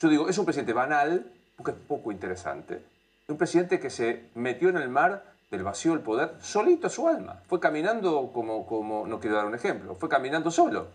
Yo 0.01 0.09
digo, 0.09 0.29
es 0.31 0.39
un 0.39 0.47
presidente 0.47 0.73
banal, 0.73 1.31
porque 1.57 1.73
es 1.73 1.77
poco 1.77 2.11
interesante. 2.11 2.83
Un 3.29 3.37
presidente 3.37 3.79
que 3.79 3.91
se 3.91 4.31
metió 4.35 4.71
en 4.71 4.79
el 4.79 4.89
mar 4.89 5.37
del 5.51 5.63
vacío 5.63 5.93
del 5.93 6.01
poder 6.01 6.37
solito 6.41 6.89
su 6.89 7.09
alma. 7.09 7.43
Fue 7.47 7.59
caminando 7.59 8.31
como, 8.33 8.67
como, 8.67 9.07
no 9.07 9.19
quiero 9.19 9.37
dar 9.37 9.47
un 9.47 9.55
ejemplo, 9.55 9.95
fue 9.95 10.09
caminando 10.09 10.51
solo. 10.51 10.89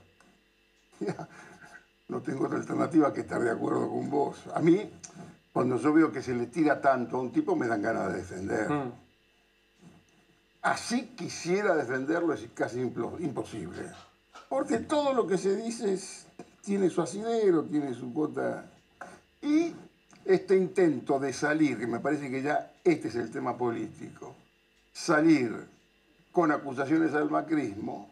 no 2.08 2.22
tengo 2.22 2.46
otra 2.46 2.58
alternativa 2.58 3.14
que 3.14 3.22
estar 3.22 3.42
de 3.42 3.52
acuerdo 3.52 3.90
con 3.90 4.10
vos. 4.10 4.44
A 4.54 4.60
mí, 4.60 4.92
cuando 5.52 5.78
yo 5.78 5.94
veo 5.94 6.12
que 6.12 6.22
se 6.22 6.34
le 6.34 6.48
tira 6.48 6.82
tanto 6.82 7.18
a 7.18 7.22
un 7.22 7.32
tipo, 7.32 7.56
me 7.56 7.68
dan 7.68 7.82
ganas 7.82 8.12
de 8.12 8.20
defender. 8.20 8.70
Mm. 8.70 8.92
Así 10.64 11.08
quisiera 11.16 11.76
defenderlo, 11.76 12.34
es 12.34 12.48
casi 12.54 12.80
imposible. 12.80 13.92
Porque 14.48 14.78
todo 14.78 15.14
lo 15.14 15.28
que 15.28 15.38
se 15.38 15.56
dice 15.56 16.00
tiene 16.64 16.90
su 16.90 17.02
asidero, 17.02 17.64
tiene 17.64 17.94
su 17.94 18.14
cuota. 18.14 18.66
Y 19.42 19.74
este 20.24 20.56
intento 20.56 21.20
de 21.20 21.34
salir, 21.34 21.78
que 21.78 21.88
me 21.88 22.00
parece 22.00 22.30
que 22.30 22.42
ya 22.42 22.72
este 22.84 23.10
es 23.10 23.16
el 23.16 23.30
tema 23.30 23.58
político, 23.58 24.36
salir 24.94 25.68
con 26.32 26.52
acusaciones 26.52 27.14
al 27.14 27.30
macrismo, 27.30 28.10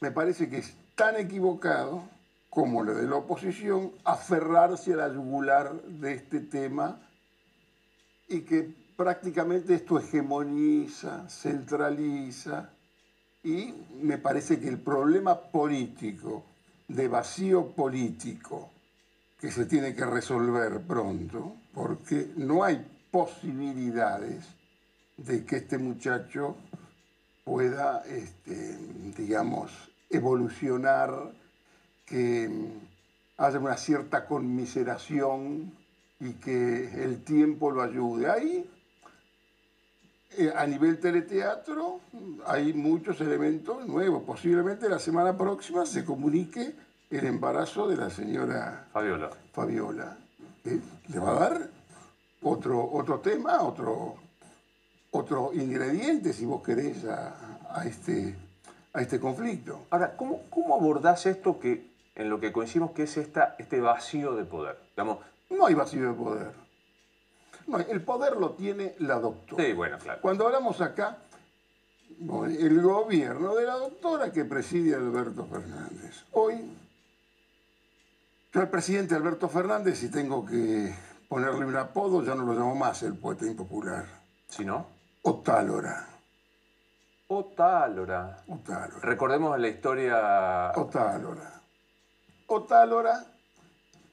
me 0.00 0.10
parece 0.10 0.48
que 0.48 0.58
es 0.58 0.74
tan 0.94 1.16
equivocado 1.16 2.02
como 2.50 2.82
lo 2.82 2.94
de 2.94 3.06
la 3.06 3.16
oposición, 3.16 3.92
aferrarse 4.04 4.94
a 4.94 4.96
la 4.96 5.12
yugular 5.12 5.74
de 5.82 6.14
este 6.14 6.40
tema 6.40 6.98
y 8.28 8.40
que 8.40 8.74
prácticamente 8.96 9.74
esto 9.74 9.98
hegemoniza, 9.98 11.28
centraliza 11.28 12.70
y 13.44 13.74
me 14.02 14.18
parece 14.18 14.58
que 14.58 14.68
el 14.68 14.78
problema 14.78 15.38
político, 15.38 16.44
de 16.88 17.08
vacío 17.08 17.72
político, 17.72 18.70
que 19.38 19.50
se 19.50 19.66
tiene 19.66 19.94
que 19.94 20.06
resolver 20.06 20.80
pronto, 20.80 21.56
porque 21.74 22.32
no 22.36 22.64
hay 22.64 22.84
posibilidades 23.10 24.55
de 25.16 25.44
que 25.44 25.56
este 25.56 25.78
muchacho 25.78 26.56
pueda, 27.44 28.04
este, 28.06 28.76
digamos, 29.16 29.72
evolucionar, 30.10 31.32
que 32.04 32.50
haya 33.38 33.58
una 33.58 33.76
cierta 33.76 34.26
conmiseración 34.26 35.72
y 36.20 36.32
que 36.34 37.04
el 37.04 37.22
tiempo 37.24 37.70
lo 37.70 37.82
ayude. 37.82 38.30
Ahí, 38.30 38.70
eh, 40.38 40.52
a 40.54 40.66
nivel 40.66 40.98
teleteatro, 40.98 42.00
hay 42.46 42.72
muchos 42.72 43.20
elementos 43.20 43.86
nuevos. 43.86 44.22
Posiblemente 44.22 44.88
la 44.88 44.98
semana 44.98 45.36
próxima 45.36 45.86
se 45.86 46.04
comunique 46.04 46.74
el 47.10 47.26
embarazo 47.26 47.88
de 47.88 47.96
la 47.96 48.10
señora 48.10 48.88
Fabiola. 48.92 49.30
Fabiola. 49.52 50.16
le 50.64 51.18
va 51.18 51.30
a 51.30 51.40
dar 51.40 51.70
otro, 52.42 52.90
otro 52.92 53.20
tema, 53.20 53.62
otro, 53.62 54.16
otro 55.10 55.52
ingrediente, 55.54 56.32
si 56.32 56.44
vos 56.44 56.62
querés, 56.62 57.04
a, 57.04 57.84
este, 57.84 58.36
a 58.92 59.00
este 59.00 59.20
conflicto. 59.20 59.86
Ahora, 59.90 60.16
¿cómo, 60.16 60.42
¿cómo 60.50 60.74
abordás 60.74 61.26
esto 61.26 61.58
que 61.58 61.94
en 62.14 62.30
lo 62.30 62.40
que 62.40 62.52
coincidimos 62.52 62.92
que 62.92 63.04
es 63.04 63.16
esta, 63.16 63.56
este 63.58 63.80
vacío 63.80 64.34
de 64.34 64.44
poder? 64.44 64.78
Digamos, 64.90 65.18
no 65.50 65.66
hay 65.66 65.74
vacío 65.74 66.08
de 66.08 66.14
poder. 66.14 66.50
No, 67.66 67.78
el 67.78 68.02
poder 68.02 68.36
lo 68.36 68.50
tiene 68.52 68.94
la 68.98 69.18
doctora. 69.18 69.64
Sí, 69.64 69.72
bueno, 69.72 69.98
claro. 69.98 70.20
Cuando 70.22 70.46
hablamos 70.46 70.80
acá, 70.80 71.18
el 72.18 72.80
gobierno 72.80 73.54
de 73.54 73.64
la 73.64 73.74
doctora 73.74 74.32
que 74.32 74.44
preside 74.44 74.94
Alberto 74.94 75.46
Fernández. 75.46 76.24
Hoy, 76.32 76.70
yo 78.52 78.60
al 78.60 78.70
presidente 78.70 79.14
Alberto 79.14 79.48
Fernández, 79.48 79.98
si 79.98 80.10
tengo 80.10 80.44
que 80.44 80.94
ponerle 81.28 81.64
un 81.66 81.76
apodo, 81.76 82.22
ya 82.24 82.34
no 82.34 82.44
lo 82.44 82.54
llamo 82.54 82.74
más 82.74 83.02
el 83.02 83.16
poeta 83.16 83.46
impopular. 83.46 84.06
¿Si 84.48 84.64
no? 84.64 84.95
Otálora. 85.28 86.06
Otálora. 87.26 88.44
Otálora. 88.46 89.00
Recordemos 89.02 89.58
la 89.58 89.66
historia... 89.66 90.72
Otálora. 90.76 91.60
Otálora 92.46 93.26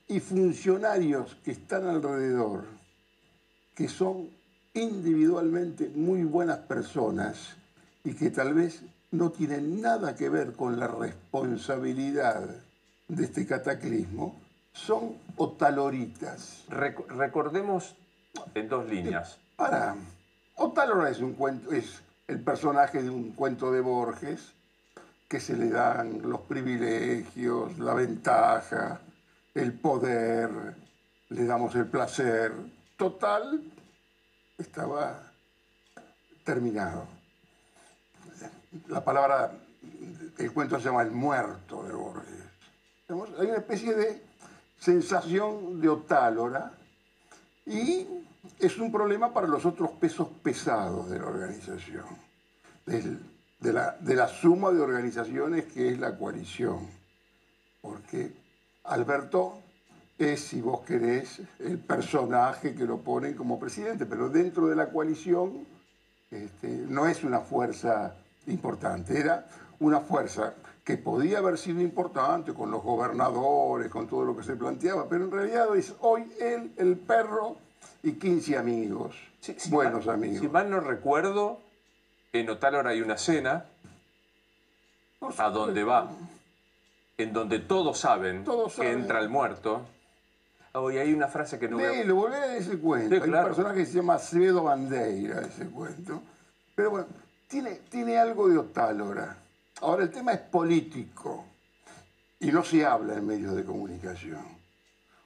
y 0.08 0.20
funcionarios 0.20 1.36
que 1.46 1.52
están 1.52 1.88
alrededor, 1.88 2.66
que 3.76 3.88
son 3.88 4.28
individualmente 4.74 5.92
muy 5.94 6.24
buenas 6.24 6.58
personas 6.58 7.58
y 8.04 8.16
que 8.16 8.32
tal 8.32 8.56
vez 8.56 8.82
no 9.12 9.30
tienen 9.30 9.82
nada 9.84 10.16
que 10.16 10.30
ver 10.30 10.54
con 10.54 10.80
la 10.80 10.88
responsabilidad 10.88 12.44
de 13.08 13.24
este 13.24 13.46
cataclismo, 13.46 14.36
son 14.72 15.16
otaloritas. 15.38 16.66
recordemos 16.70 17.96
en 18.56 18.68
dos 18.68 18.90
líneas. 18.90 19.38
Para, 19.56 19.96
Un 20.58 21.34
cuento, 21.34 21.72
es 21.72 22.02
el 22.28 22.42
personaje 22.42 23.02
de 23.02 23.10
un 23.10 23.32
cuento 23.32 23.72
de 23.72 23.82
Borges 23.82 24.54
que 25.28 25.40
se 25.40 25.56
le 25.56 25.70
dan 25.70 26.22
los 26.24 26.42
privilegios, 26.42 27.78
la 27.80 27.94
ventaja, 27.94 29.00
el 29.54 29.74
poder, 29.74 30.50
le 31.30 31.46
damos 31.46 31.76
el 31.76 31.88
placer. 31.88 32.54
Total, 32.98 33.62
estaba 34.58 35.32
terminado. 36.44 37.08
La 38.88 39.04
palabra, 39.04 39.52
el 40.38 40.54
cuento 40.54 40.80
se 40.80 40.86
llama 40.86 41.04
El 41.04 41.12
muerto 41.12 41.84
de 41.84 41.94
Borges. 41.94 42.44
Hay 43.10 43.48
una 43.48 43.58
especie 43.58 43.94
de 43.94 44.24
sensación 44.80 45.80
de 45.82 45.90
otálora 45.90 46.72
y 47.66 48.08
es 48.60 48.78
un 48.78 48.92
problema 48.92 49.34
para 49.34 49.48
los 49.48 49.66
otros 49.66 49.92
pesos 49.92 50.28
pesados 50.42 51.10
de 51.10 51.20
la 51.20 51.28
organización, 51.28 52.06
de, 52.86 53.74
la, 53.74 53.98
de 54.00 54.16
la 54.16 54.28
suma 54.28 54.72
de 54.72 54.82
organizaciones 54.82 55.66
que 55.66 55.90
es 55.90 56.00
la 56.00 56.18
coalición. 56.18 56.88
Porque 57.82 58.34
Alberto 58.86 59.60
es, 60.18 60.42
si 60.42 60.62
vos 60.62 60.82
querés, 60.82 61.42
el 61.60 61.80
personaje 61.80 62.76
que 62.76 62.86
lo 62.86 63.00
ponen 63.00 63.34
como 63.34 63.60
presidente, 63.60 64.06
pero 64.06 64.30
dentro 64.30 64.68
de 64.68 64.76
la 64.76 64.90
coalición 64.90 65.66
este, 66.32 66.68
no 66.68 67.08
es 67.08 67.24
una 67.24 67.40
fuerza 67.40 68.16
importante, 68.48 69.20
era 69.20 69.48
una 69.80 70.00
fuerza 70.00 70.54
que 70.84 70.98
podía 70.98 71.38
haber 71.38 71.58
sido 71.58 71.82
importante 71.82 72.54
con 72.54 72.70
los 72.72 72.84
gobernadores, 72.84 73.90
con 73.90 74.08
todo 74.08 74.26
lo 74.26 74.36
que 74.36 74.44
se 74.44 74.56
planteaba, 74.56 75.08
pero 75.08 75.26
en 75.26 75.32
realidad 75.32 75.76
es 75.76 75.94
hoy 76.02 76.30
él, 76.42 76.74
el 76.78 76.98
perro 76.98 77.58
y 78.04 78.14
15 78.14 78.58
amigos, 78.58 79.16
buenos 79.70 80.08
amigos. 80.08 80.42
Si 80.42 80.48
mal 80.48 80.70
no 80.70 80.80
recuerdo, 80.80 81.60
en 82.34 82.50
Otálora 82.50 82.92
hay 82.92 83.02
una 83.02 83.18
cena 83.18 83.66
a 85.38 85.50
donde 85.50 85.84
va 85.84 86.12
en 87.18 87.34
donde 87.34 87.60
todos 87.60 88.00
saben 88.00 88.46
que 88.76 88.92
entra 88.92 89.20
el 89.20 89.30
muerto. 89.30 89.82
Oh, 90.74 90.90
y 90.90 90.98
hay 90.98 91.14
una 91.14 91.28
frase 91.28 91.60
que 91.60 91.68
no 91.68 91.78
veo. 91.78 92.04
lo 92.04 92.16
volví 92.16 92.36
a 92.36 92.58
ese 92.58 92.80
cuento. 92.80 93.16
hay 93.16 93.30
un 93.30 93.44
personaje 93.44 93.78
que 93.78 93.86
se 93.86 93.94
llama 93.94 94.16
Acevedo 94.16 94.64
Bandeira, 94.64 95.42
ese 95.42 95.68
cuento. 95.68 96.22
Pero 96.74 96.90
bueno, 96.90 97.08
tiene, 97.48 97.76
tiene 97.90 98.18
algo 98.18 98.50
de 98.50 98.58
otálora. 98.58 99.38
Ahora, 99.82 100.04
el 100.04 100.10
tema 100.10 100.34
es 100.34 100.40
político 100.40 101.46
y 102.40 102.52
no 102.52 102.64
se 102.64 102.84
habla 102.86 103.14
en 103.14 103.28
medios 103.28 103.56
de 103.56 103.64
comunicación. 103.64 104.44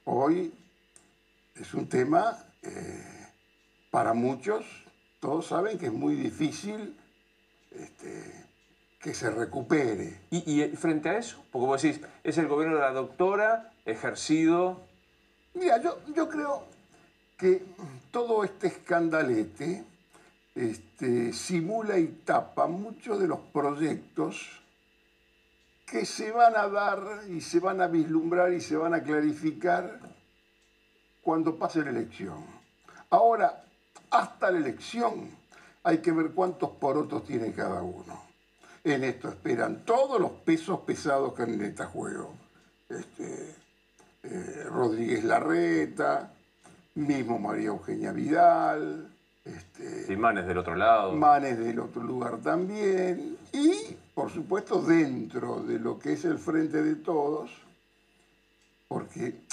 Hoy 0.04 0.52
es 1.54 1.72
un 1.72 1.88
tema, 1.88 2.38
eh, 2.62 3.26
para 3.90 4.14
muchos, 4.14 4.64
todos 5.20 5.46
saben 5.46 5.78
que 5.78 5.86
es 5.86 5.92
muy 5.92 6.14
difícil 6.14 6.96
este, 7.70 8.44
que 9.00 9.14
se 9.14 9.30
recupere. 9.30 10.20
¿Y, 10.30 10.62
frente 10.76 11.08
a 11.08 11.18
eso? 11.18 11.42
Porque 11.50 11.66
vos 11.66 11.82
decís, 11.82 12.00
es 12.24 12.38
el 12.38 12.48
gobierno 12.48 12.76
de 12.76 12.82
la 12.82 12.92
doctora 12.92 13.72
ejercido... 13.84 14.86
Mira, 15.54 15.80
yo, 15.82 15.98
yo 16.14 16.28
creo 16.28 16.64
que 17.36 17.62
todo 18.10 18.44
este 18.44 18.68
escandalete 18.68 19.84
este, 20.54 21.32
simula 21.32 21.98
y 21.98 22.08
tapa 22.24 22.66
muchos 22.66 23.20
de 23.20 23.28
los 23.28 23.38
proyectos 23.52 24.60
que 25.86 26.04
se 26.04 26.32
van 26.32 26.56
a 26.56 26.68
dar 26.68 27.00
y 27.30 27.40
se 27.40 27.60
van 27.60 27.80
a 27.80 27.86
vislumbrar 27.86 28.52
y 28.52 28.60
se 28.60 28.76
van 28.76 28.92
a 28.92 29.02
clarificar 29.02 30.00
cuando 31.28 31.56
pase 31.56 31.84
la 31.84 31.90
elección. 31.90 32.42
Ahora, 33.10 33.62
hasta 34.10 34.50
la 34.50 34.56
elección 34.56 35.28
hay 35.82 35.98
que 35.98 36.10
ver 36.10 36.30
cuántos 36.30 36.70
porotos 36.70 37.22
tiene 37.26 37.52
cada 37.52 37.82
uno. 37.82 38.18
En 38.82 39.04
esto 39.04 39.28
esperan 39.28 39.84
todos 39.84 40.18
los 40.18 40.30
pesos 40.30 40.80
pesados 40.86 41.34
que 41.34 41.42
en 41.42 41.62
este 41.62 41.84
juego. 41.84 42.32
Este, 42.88 43.54
eh, 44.22 44.64
Rodríguez 44.70 45.22
Larreta, 45.22 46.32
mismo 46.94 47.38
María 47.38 47.66
Eugenia 47.66 48.10
Vidal. 48.12 49.14
Este, 49.44 50.10
y 50.10 50.16
Manes 50.16 50.46
del 50.46 50.56
otro 50.56 50.76
lado. 50.76 51.12
Manes 51.12 51.58
del 51.58 51.78
otro 51.78 52.02
lugar 52.02 52.38
también. 52.38 53.36
Y, 53.52 53.98
por 54.14 54.30
supuesto, 54.30 54.80
dentro 54.80 55.60
de 55.60 55.78
lo 55.78 55.98
que 55.98 56.14
es 56.14 56.24
el 56.24 56.38
frente 56.38 56.82
de 56.82 56.94
todos, 56.94 57.50
porque 58.88 59.46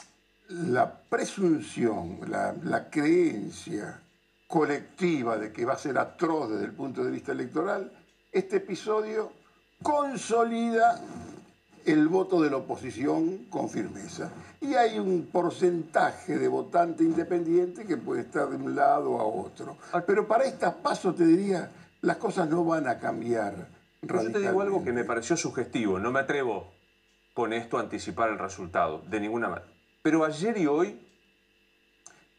la 0.49 0.99
presunción, 1.09 2.19
la, 2.27 2.53
la 2.63 2.89
creencia 2.89 3.99
colectiva 4.47 5.37
de 5.37 5.51
que 5.51 5.65
va 5.65 5.73
a 5.73 5.77
ser 5.77 5.97
atroz 5.97 6.51
desde 6.51 6.65
el 6.65 6.71
punto 6.71 7.03
de 7.03 7.11
vista 7.11 7.31
electoral, 7.31 7.91
este 8.31 8.57
episodio 8.57 9.31
consolida 9.81 11.01
el 11.85 12.07
voto 12.07 12.41
de 12.41 12.49
la 12.49 12.57
oposición 12.57 13.45
con 13.49 13.69
firmeza. 13.69 14.31
Y 14.61 14.73
hay 14.73 14.97
un 14.97 15.27
porcentaje 15.31 16.37
de 16.37 16.47
votante 16.47 17.03
independiente 17.03 17.85
que 17.85 17.97
puede 17.97 18.21
estar 18.21 18.49
de 18.49 18.55
un 18.55 18.75
lado 18.75 19.19
a 19.19 19.23
otro. 19.23 19.77
Pero 20.07 20.27
para 20.27 20.45
estas 20.45 20.73
pasos 20.75 21.15
te 21.15 21.25
diría, 21.25 21.69
las 22.01 22.17
cosas 22.17 22.49
no 22.49 22.65
van 22.65 22.87
a 22.87 22.97
cambiar. 22.97 23.67
Yo 24.01 24.31
te 24.31 24.39
digo 24.39 24.61
algo 24.61 24.83
que 24.83 24.91
me 24.91 25.03
pareció 25.03 25.37
sugestivo, 25.37 25.99
no 25.99 26.11
me 26.11 26.19
atrevo 26.19 26.71
con 27.33 27.53
esto 27.53 27.77
a 27.77 27.81
anticipar 27.81 28.29
el 28.29 28.39
resultado, 28.39 29.03
de 29.09 29.19
ninguna 29.19 29.49
manera. 29.49 29.74
Pero 30.05 30.23
ayer 30.23 30.55
y 30.59 30.67
hoy, 30.67 31.01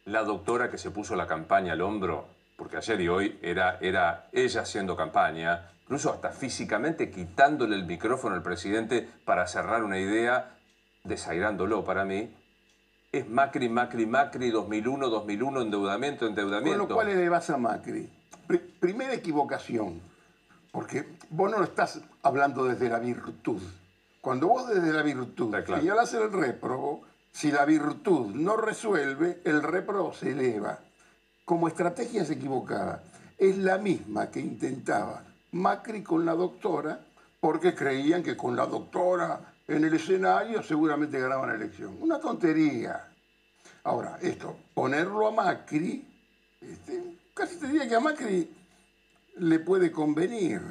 la 0.04 0.22
doctora 0.22 0.70
que 0.70 0.78
se 0.78 0.92
puso 0.92 1.16
la 1.16 1.26
campaña 1.26 1.72
al 1.72 1.80
hombro, 1.80 2.28
porque 2.54 2.76
ayer 2.76 3.00
y 3.00 3.08
hoy 3.08 3.40
era, 3.42 3.78
era 3.80 4.28
ella 4.30 4.60
haciendo 4.60 4.96
campaña, 4.96 5.72
incluso 5.82 6.12
hasta 6.12 6.30
físicamente 6.30 7.10
quitándole 7.10 7.74
el 7.74 7.84
micrófono 7.84 8.36
al 8.36 8.42
presidente 8.44 9.08
para 9.24 9.48
cerrar 9.48 9.82
una 9.82 9.98
idea, 9.98 10.56
desairándolo 11.02 11.82
para 11.82 12.04
mí, 12.04 12.32
es 13.10 13.28
Macri, 13.28 13.68
Macri, 13.68 14.06
Macri, 14.06 14.52
2001, 14.52 15.08
2001, 15.08 15.62
endeudamiento, 15.62 16.28
endeudamiento. 16.28 16.78
Con 16.78 16.88
lo 16.88 16.94
cual 16.94 17.08
le 17.08 17.28
vas 17.28 17.50
a 17.50 17.56
Macri. 17.56 18.08
primera 18.78 19.12
equivocación, 19.12 20.00
porque 20.70 21.04
vos 21.30 21.50
no 21.50 21.58
lo 21.58 21.64
estás 21.64 22.00
hablando 22.22 22.64
desde 22.64 22.88
la 22.88 23.00
virtud. 23.00 23.60
Cuando 24.20 24.46
vos 24.46 24.68
desde 24.68 24.92
la 24.92 25.02
virtud 25.02 25.50
claro. 25.50 25.80
señalás 25.80 26.14
el 26.14 26.32
réprobo, 26.32 27.02
si 27.36 27.52
la 27.52 27.66
virtud 27.66 28.34
no 28.34 28.56
resuelve, 28.56 29.42
el 29.44 29.62
repro 29.62 30.10
se 30.14 30.30
eleva. 30.30 30.78
Como 31.44 31.68
estrategia 31.68 32.22
es 32.22 32.30
equivocada. 32.30 33.02
Es 33.36 33.58
la 33.58 33.76
misma 33.76 34.30
que 34.30 34.40
intentaba 34.40 35.22
Macri 35.52 36.02
con 36.02 36.24
la 36.24 36.32
doctora, 36.32 36.98
porque 37.38 37.74
creían 37.74 38.22
que 38.22 38.38
con 38.38 38.56
la 38.56 38.64
doctora 38.64 39.52
en 39.68 39.84
el 39.84 39.92
escenario 39.92 40.62
seguramente 40.62 41.20
ganaban 41.20 41.50
la 41.50 41.56
elección. 41.56 41.98
Una 42.00 42.18
tontería. 42.18 43.06
Ahora, 43.84 44.18
esto, 44.22 44.56
ponerlo 44.72 45.28
a 45.28 45.30
Macri, 45.30 46.08
este, 46.58 47.18
casi 47.34 47.56
te 47.56 47.66
diría 47.66 47.86
que 47.86 47.96
a 47.96 48.00
Macri 48.00 48.50
le 49.36 49.58
puede 49.58 49.92
convenir. 49.92 50.62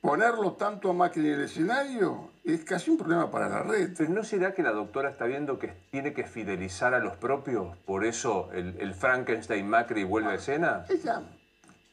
Ponerlo 0.00 0.54
tanto 0.54 0.88
a 0.88 0.94
Macri 0.94 1.28
en 1.28 1.34
el 1.34 1.42
escenario 1.42 2.31
es 2.44 2.64
casi 2.64 2.90
un 2.90 2.98
problema 2.98 3.30
para 3.30 3.48
la 3.48 3.62
red. 3.62 3.92
Pero 3.96 4.10
¿no 4.10 4.24
será 4.24 4.54
que 4.54 4.62
la 4.62 4.72
doctora 4.72 5.10
está 5.10 5.26
viendo 5.26 5.58
que 5.58 5.72
tiene 5.90 6.12
que 6.12 6.24
fidelizar 6.24 6.94
a 6.94 6.98
los 6.98 7.16
propios? 7.16 7.76
Por 7.78 8.04
eso 8.04 8.50
el, 8.52 8.94
Frankenstein 8.94 9.68
Macri 9.68 10.04
vuelve 10.04 10.30
a 10.30 10.34
escena. 10.34 10.84
Ella, 10.88 11.22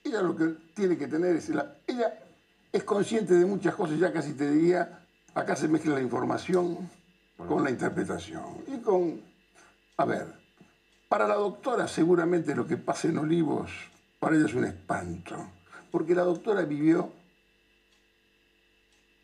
ella 0.04 0.22
lo 0.22 0.36
que 0.36 0.56
tiene 0.74 0.98
que 0.98 1.08
tener 1.08 1.36
es... 1.36 1.50
ella 1.50 2.20
es 2.72 2.84
consciente 2.84 3.34
de 3.34 3.46
muchas 3.46 3.74
cosas, 3.76 3.98
ya 3.98 4.14
casi 4.14 4.34
te 4.34 4.50
diría, 4.50 5.00
acá 5.34 5.56
se 5.56 5.68
mezcla 5.68 5.96
la 5.96 6.02
información 6.02 6.90
con 7.48 7.64
la 7.64 7.70
interpretación. 7.70 8.64
Y 8.68 8.78
con... 8.80 9.22
A 9.98 10.06
ver, 10.06 10.28
para 11.08 11.28
la 11.28 11.36
doctora 11.36 11.88
seguramente 11.88 12.56
lo 12.56 12.68
que 12.68 12.78
pasa 12.78 13.08
en 13.08 13.18
Olivos, 13.18 13.72
para 14.20 14.36
ella 14.36 14.46
es 14.46 14.54
un 14.54 14.66
espanto. 14.66 15.36
Porque 15.92 16.14
la 16.14 16.22
doctora 16.22 16.62
vivió 16.62 17.12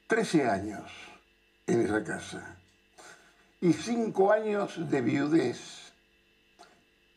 13 0.08 0.50
años 0.50 1.05
en 1.68 1.82
esa 1.82 2.04
casa. 2.04 2.58
Y 3.62 3.74
cinco 3.74 4.32
años 4.32 4.90
de 4.90 5.02
viudez, 5.02 5.92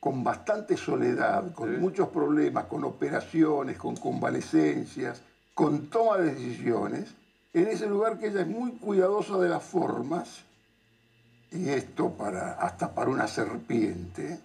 con 0.01 0.23
bastante 0.23 0.77
soledad, 0.77 1.53
con 1.53 1.81
muchos 1.81 2.09
problemas, 2.09 2.65
con 2.67 2.85
operaciones, 2.85 3.77
con 3.77 3.97
convalecencias, 3.97 5.23
con 5.55 5.89
toma 5.91 6.19
de 6.19 6.35
decisiones, 6.35 7.15
en 7.53 7.67
ese 7.67 7.87
lugar 7.87 8.19
que 8.19 8.29
ella 8.29 8.43
es 8.43 8.47
muy 8.47 8.73
cuidadosa 8.73 9.39
de 9.39 9.49
las 9.49 9.63
formas, 9.63 10.45
y 11.51 11.69
esto 11.71 12.11
para, 12.11 12.53
hasta 12.53 12.95
para 12.95 13.11
una 13.11 13.27
serpiente, 13.27 14.39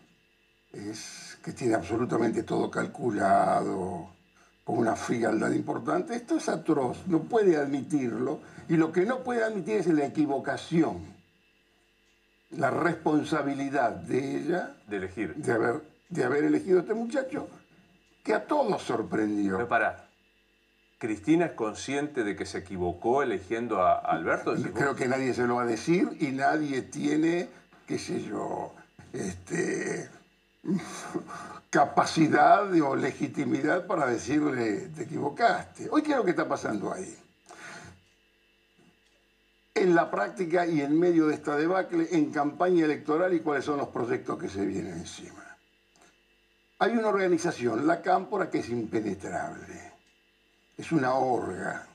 es 0.71 1.37
que 1.43 1.51
tiene 1.51 1.75
absolutamente 1.75 2.43
todo 2.43 2.71
calculado, 2.71 4.09
con 4.63 4.77
una 4.77 4.95
frialdad 4.95 5.51
importante, 5.51 6.15
esto 6.15 6.37
es 6.37 6.47
atroz, 6.47 7.05
no 7.07 7.19
puede 7.23 7.57
admitirlo, 7.57 8.39
y 8.69 8.77
lo 8.77 8.91
que 8.91 9.05
no 9.05 9.19
puede 9.23 9.43
admitir 9.43 9.77
es 9.77 9.87
la 9.87 10.05
equivocación, 10.05 10.99
la 12.51 12.69
responsabilidad 12.69 13.91
de 13.91 14.37
ella 14.37 14.75
de 14.87 14.97
elegir, 14.97 15.35
de 15.35 15.51
haber, 15.51 15.81
de 16.09 16.23
haber 16.23 16.45
elegido 16.45 16.77
a 16.77 16.81
este 16.81 16.93
muchacho, 16.93 17.47
que 18.23 18.33
a 18.33 18.45
todos 18.45 18.81
sorprendió. 18.81 19.57
Pero 19.57 19.67
para, 19.67 20.07
¿Cristina 21.03 21.47
es 21.47 21.51
consciente 21.51 22.23
de 22.23 22.37
que 22.37 22.45
se 22.45 22.59
equivocó 22.59 23.23
eligiendo 23.23 23.81
a 23.81 23.95
Alberto? 23.97 24.55
Creo 24.73 24.95
que 24.95 25.09
nadie 25.09 25.33
se 25.33 25.45
lo 25.45 25.55
va 25.55 25.63
a 25.63 25.65
decir 25.65 26.15
y 26.21 26.27
nadie 26.27 26.81
tiene, 26.81 27.49
qué 27.85 27.99
sé 27.99 28.23
yo, 28.23 28.73
este, 29.11 30.09
capacidad 31.69 32.71
o 32.81 32.95
legitimidad 32.95 33.85
para 33.87 34.05
decirle 34.07 34.89
te 34.95 35.03
equivocaste. 35.03 35.89
Hoy, 35.91 36.01
¿qué 36.03 36.11
es 36.11 36.17
lo 36.17 36.23
que 36.23 36.31
está 36.31 36.47
pasando 36.47 36.93
ahí? 36.93 37.17
En 39.75 39.95
la 39.95 40.09
práctica 40.11 40.67
y 40.67 40.81
en 40.81 40.97
medio 40.97 41.27
de 41.27 41.35
esta 41.35 41.57
debacle, 41.57 42.07
en 42.11 42.31
campaña 42.31 42.85
electoral 42.85 43.33
y 43.33 43.39
cuáles 43.39 43.65
son 43.65 43.77
los 43.77 43.87
proyectos 43.89 44.37
que 44.37 44.47
se 44.47 44.65
vienen 44.65 44.93
encima. 44.93 45.43
Hay 46.79 46.91
una 46.91 47.07
organización, 47.07 47.87
la 47.87 48.01
Cámpora, 48.01 48.49
que 48.49 48.59
es 48.59 48.69
impenetrable. 48.69 49.93
Es 50.77 50.91
una 50.91 51.13
orga, 51.15 51.87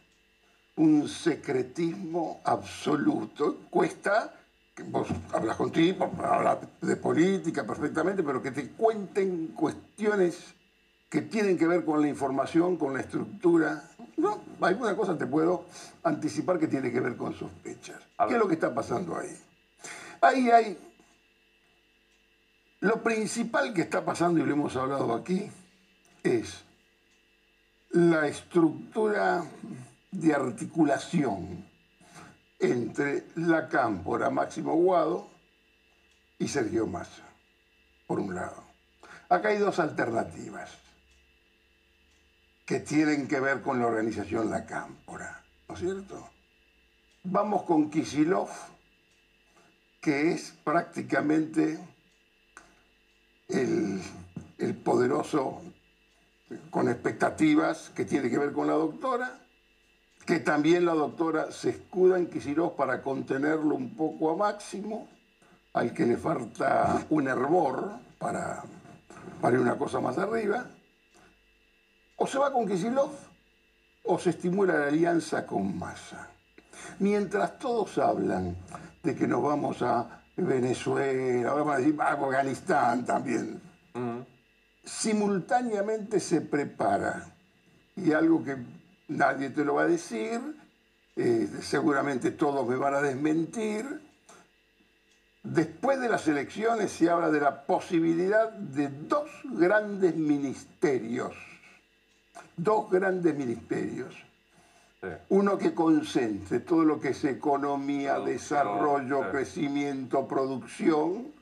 un 0.76 1.08
secretismo 1.08 2.40
absoluto. 2.44 3.58
Cuesta 3.70 4.37
vos 4.84 5.08
hablas 5.32 5.56
contigo, 5.56 6.10
hablas 6.22 6.58
de 6.80 6.96
política 6.96 7.66
perfectamente, 7.66 8.22
pero 8.22 8.42
que 8.42 8.50
te 8.50 8.70
cuenten 8.70 9.48
cuestiones 9.48 10.54
que 11.08 11.22
tienen 11.22 11.56
que 11.56 11.66
ver 11.66 11.84
con 11.84 12.00
la 12.02 12.08
información, 12.08 12.76
con 12.76 12.94
la 12.94 13.00
estructura. 13.00 13.82
No, 14.16 14.42
alguna 14.60 14.94
cosa 14.96 15.16
te 15.16 15.26
puedo 15.26 15.64
anticipar 16.02 16.58
que 16.58 16.68
tiene 16.68 16.92
que 16.92 17.00
ver 17.00 17.16
con 17.16 17.34
sospechas. 17.34 18.00
¿Qué 18.26 18.34
es 18.34 18.38
lo 18.38 18.46
que 18.46 18.54
está 18.54 18.74
pasando 18.74 19.16
ahí? 19.16 19.34
Ahí 20.20 20.50
hay... 20.50 20.78
Lo 22.80 23.02
principal 23.02 23.74
que 23.74 23.82
está 23.82 24.04
pasando, 24.04 24.38
y 24.40 24.44
lo 24.44 24.52
hemos 24.52 24.76
hablado 24.76 25.12
aquí, 25.14 25.50
es 26.22 26.62
la 27.90 28.28
estructura 28.28 29.44
de 30.12 30.34
articulación 30.34 31.67
entre 32.58 33.26
la 33.36 33.68
cámpora 33.68 34.30
Máximo 34.30 34.74
Guado 34.74 35.28
y 36.38 36.48
Sergio 36.48 36.86
Massa, 36.86 37.24
por 38.06 38.18
un 38.18 38.34
lado. 38.34 38.62
Acá 39.28 39.48
hay 39.48 39.58
dos 39.58 39.78
alternativas 39.78 40.70
que 42.64 42.80
tienen 42.80 43.28
que 43.28 43.40
ver 43.40 43.62
con 43.62 43.78
la 43.78 43.86
organización 43.86 44.50
La 44.50 44.66
Cámpora, 44.66 45.42
¿no 45.68 45.74
es 45.74 45.80
cierto? 45.80 46.30
Vamos 47.24 47.62
con 47.62 47.90
Kisilov, 47.90 48.48
que 50.00 50.32
es 50.32 50.52
prácticamente 50.64 51.78
el, 53.48 54.00
el 54.58 54.76
poderoso 54.76 55.62
con 56.70 56.88
expectativas 56.88 57.90
que 57.90 58.04
tiene 58.04 58.30
que 58.30 58.38
ver 58.38 58.52
con 58.52 58.66
la 58.66 58.74
doctora, 58.74 59.38
que 60.28 60.40
también 60.40 60.84
la 60.84 60.92
doctora 60.92 61.50
se 61.50 61.70
escuda 61.70 62.18
en 62.18 62.28
Quisirós 62.28 62.72
para 62.72 63.00
contenerlo 63.00 63.74
un 63.74 63.96
poco 63.96 64.30
a 64.30 64.36
máximo, 64.36 65.08
al 65.72 65.94
que 65.94 66.04
le 66.04 66.18
falta 66.18 67.06
un 67.08 67.28
hervor 67.28 67.92
para, 68.18 68.62
para 69.40 69.58
una 69.58 69.78
cosa 69.78 70.00
más 70.00 70.18
arriba, 70.18 70.66
o 72.16 72.26
se 72.26 72.36
va 72.36 72.52
con 72.52 72.68
Kisilov 72.68 73.10
o 74.04 74.18
se 74.18 74.28
estimula 74.28 74.74
la 74.74 74.88
alianza 74.88 75.46
con 75.46 75.78
Massa. 75.78 76.28
Mientras 76.98 77.58
todos 77.58 77.96
hablan 77.96 78.54
de 79.02 79.16
que 79.16 79.26
nos 79.26 79.42
vamos 79.42 79.80
a 79.80 80.24
Venezuela, 80.36 81.54
vamos 81.54 81.74
a 81.74 81.78
decir 81.78 81.96
a 82.02 82.12
Afganistán 82.12 83.06
también, 83.06 83.62
simultáneamente 84.84 86.20
se 86.20 86.42
prepara, 86.42 87.34
y 87.96 88.12
algo 88.12 88.44
que 88.44 88.77
nadie 89.08 89.50
te 89.50 89.64
lo 89.64 89.74
va 89.74 89.82
a 89.82 89.86
decir, 89.86 90.40
eh, 91.16 91.48
seguramente 91.62 92.30
todos 92.30 92.66
me 92.66 92.76
van 92.76 92.94
a 92.94 93.02
desmentir. 93.02 94.00
Después 95.42 95.98
de 96.00 96.08
las 96.08 96.28
elecciones 96.28 96.92
se 96.92 97.08
habla 97.08 97.30
de 97.30 97.40
la 97.40 97.64
posibilidad 97.64 98.52
de 98.52 98.88
dos 98.88 99.30
grandes 99.44 100.14
ministerios, 100.14 101.32
dos 102.56 102.90
grandes 102.90 103.34
ministerios. 103.34 104.14
Uno 105.28 105.56
que 105.56 105.74
concentre 105.74 106.58
todo 106.60 106.84
lo 106.84 106.98
que 106.98 107.10
es 107.10 107.24
economía, 107.24 108.18
desarrollo, 108.18 109.30
crecimiento, 109.30 110.26
producción, 110.26 111.32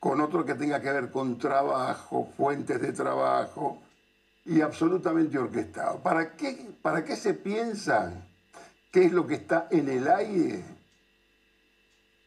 con 0.00 0.20
otro 0.20 0.44
que 0.44 0.54
tenga 0.54 0.80
que 0.80 0.92
ver 0.92 1.10
con 1.10 1.38
trabajo, 1.38 2.28
fuentes 2.36 2.80
de 2.80 2.92
trabajo, 2.92 3.80
y 4.44 4.60
absolutamente 4.60 5.38
orquestado. 5.38 5.98
¿Para 6.00 6.34
qué, 6.36 6.70
¿Para 6.80 7.04
qué 7.04 7.16
se 7.16 7.34
piensa 7.34 8.12
qué 8.90 9.04
es 9.04 9.12
lo 9.12 9.26
que 9.26 9.34
está 9.34 9.68
en 9.70 9.88
el 9.88 10.08
aire? 10.08 10.64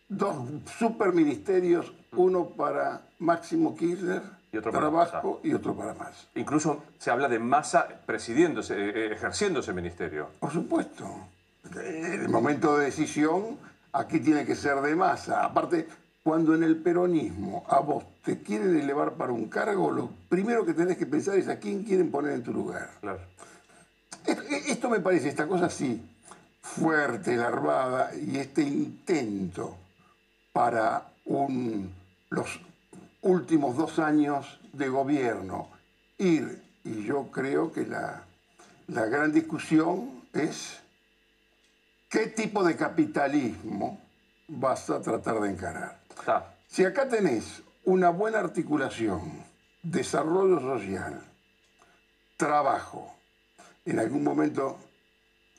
Dos 0.07 0.35
superministerios, 0.77 1.93
uno 2.11 2.49
para 2.49 3.01
Máximo 3.19 3.75
Kirchner, 3.75 4.21
y 4.51 4.57
otro 4.57 4.71
trabajo 4.71 5.39
y 5.43 5.53
otro 5.53 5.75
para 5.75 5.93
más. 5.93 6.27
Incluso 6.35 6.83
se 6.97 7.09
habla 7.09 7.29
de 7.29 7.39
masa 7.39 7.87
presidiéndose, 8.05 8.73
eh, 8.75 8.91
eh, 8.95 9.13
ejerciendo 9.13 9.61
ese 9.61 9.73
ministerio. 9.73 10.29
Por 10.39 10.51
supuesto. 10.51 11.05
En 11.73 12.21
el 12.21 12.29
momento 12.29 12.77
de 12.77 12.85
decisión, 12.85 13.57
aquí 13.93 14.19
tiene 14.19 14.45
que 14.45 14.55
ser 14.55 14.81
de 14.81 14.95
masa. 14.95 15.45
Aparte, 15.45 15.87
cuando 16.23 16.53
en 16.53 16.63
el 16.63 16.77
peronismo 16.77 17.65
a 17.67 17.79
vos 17.79 18.03
te 18.23 18.41
quieren 18.41 18.79
elevar 18.79 19.13
para 19.13 19.31
un 19.31 19.47
cargo, 19.49 19.91
lo 19.91 20.09
primero 20.29 20.65
que 20.65 20.73
tenés 20.73 20.97
que 20.97 21.05
pensar 21.05 21.35
es 21.37 21.47
a 21.47 21.57
quién 21.57 21.83
quieren 21.83 22.11
poner 22.11 22.33
en 22.33 22.43
tu 22.43 22.53
lugar. 22.53 22.91
Esto 24.67 24.89
me 24.89 24.99
parece, 24.99 25.29
esta 25.29 25.47
cosa 25.47 25.65
así, 25.65 26.01
fuerte, 26.61 27.35
larvada, 27.35 28.11
y 28.15 28.37
este 28.37 28.61
intento 28.61 29.75
para 30.53 31.11
un, 31.25 31.91
los 32.29 32.59
últimos 33.21 33.75
dos 33.75 33.97
años 33.97 34.59
de 34.73 34.89
gobierno 34.89 35.69
ir, 36.19 36.61
y 36.83 37.03
yo 37.03 37.31
creo 37.31 37.71
que 37.71 37.85
la, 37.85 38.23
la 38.87 39.05
gran 39.07 39.31
discusión 39.31 40.21
es 40.33 40.79
qué 42.09 42.27
tipo 42.27 42.63
de 42.63 42.75
capitalismo 42.75 43.99
vas 44.47 44.89
a 44.89 45.01
tratar 45.01 45.39
de 45.39 45.49
encarar. 45.49 46.00
Si 46.67 46.85
acá 46.85 47.07
tenés 47.07 47.63
una 47.85 48.09
buena 48.09 48.39
articulación, 48.39 49.43
desarrollo 49.83 50.59
social, 50.59 51.21
trabajo, 52.37 53.15
en 53.85 53.99
algún 53.99 54.23
momento 54.23 54.77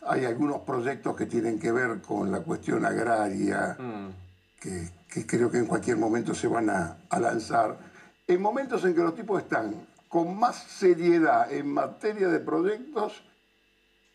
hay 0.06 0.24
algunos 0.24 0.62
proyectos 0.62 1.16
que 1.16 1.26
tienen 1.26 1.58
que 1.58 1.70
ver 1.72 2.00
con 2.00 2.30
la 2.30 2.40
cuestión 2.40 2.84
agraria, 2.84 3.76
mm. 3.78 4.08
que, 4.60 5.26
creo 5.26 5.50
que 5.50 5.58
en 5.58 5.66
cualquier 5.66 5.96
momento 5.96 6.34
se 6.34 6.48
van 6.48 6.70
a, 6.70 6.96
a 7.08 7.20
lanzar. 7.20 7.76
En 8.26 8.40
momentos 8.40 8.84
en 8.84 8.94
que 8.94 9.02
los 9.02 9.14
tipos 9.14 9.42
están 9.42 9.86
con 10.08 10.38
más 10.38 10.56
seriedad 10.56 11.52
en 11.52 11.72
materia 11.72 12.28
de 12.28 12.38
proyectos, 12.38 13.24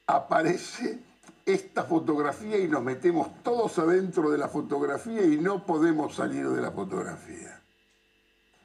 aparece 0.06 1.00
esta 1.48 1.84
fotografía 1.84 2.58
y 2.58 2.68
nos 2.68 2.84
metemos 2.84 3.42
todos 3.42 3.80
adentro 3.80 4.30
de 4.30 4.38
la 4.38 4.50
fotografía 4.50 5.24
y 5.24 5.38
no 5.38 5.66
podemos 5.66 6.14
salir 6.14 6.48
de 6.50 6.62
la 6.62 6.72
fotografía. 6.72 7.62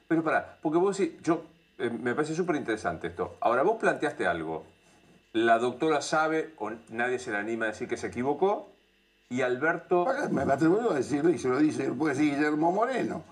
Pero 0.09 0.25
para, 0.25 0.59
porque 0.61 0.79
vos 0.79 0.99
decís, 0.99 1.23
yo, 1.23 1.45
eh, 1.79 1.91
me 1.91 2.15
parece 2.15 2.35
súper 2.35 2.57
interesante 2.57 3.07
esto. 3.07 3.37
Ahora, 3.41 3.63
vos 3.63 3.77
planteaste 3.79 4.27
algo. 4.27 4.65
La 5.33 5.59
doctora 5.59 6.03
sabe 6.03 6.55
o 6.59 6.73
nadie 6.91 7.21
se 7.21 7.31
le 7.31 7.39
anima 7.39 7.67
a 7.67 7.69
decir 7.69 7.89
que 7.89 7.97
se 7.97 8.09
equivocó 8.09 8.69
y 9.31 9.43
Alberto... 9.43 10.05
Me 10.31 10.43
atrevo 10.43 10.91
a 10.91 10.95
decirlo 10.95 11.31
y 11.31 11.39
se 11.39 11.49
lo 11.49 11.59
dice, 11.59 11.91
puede 11.93 12.15
decir 12.15 12.35
Guillermo 12.35 12.73
Moreno. 12.73 13.23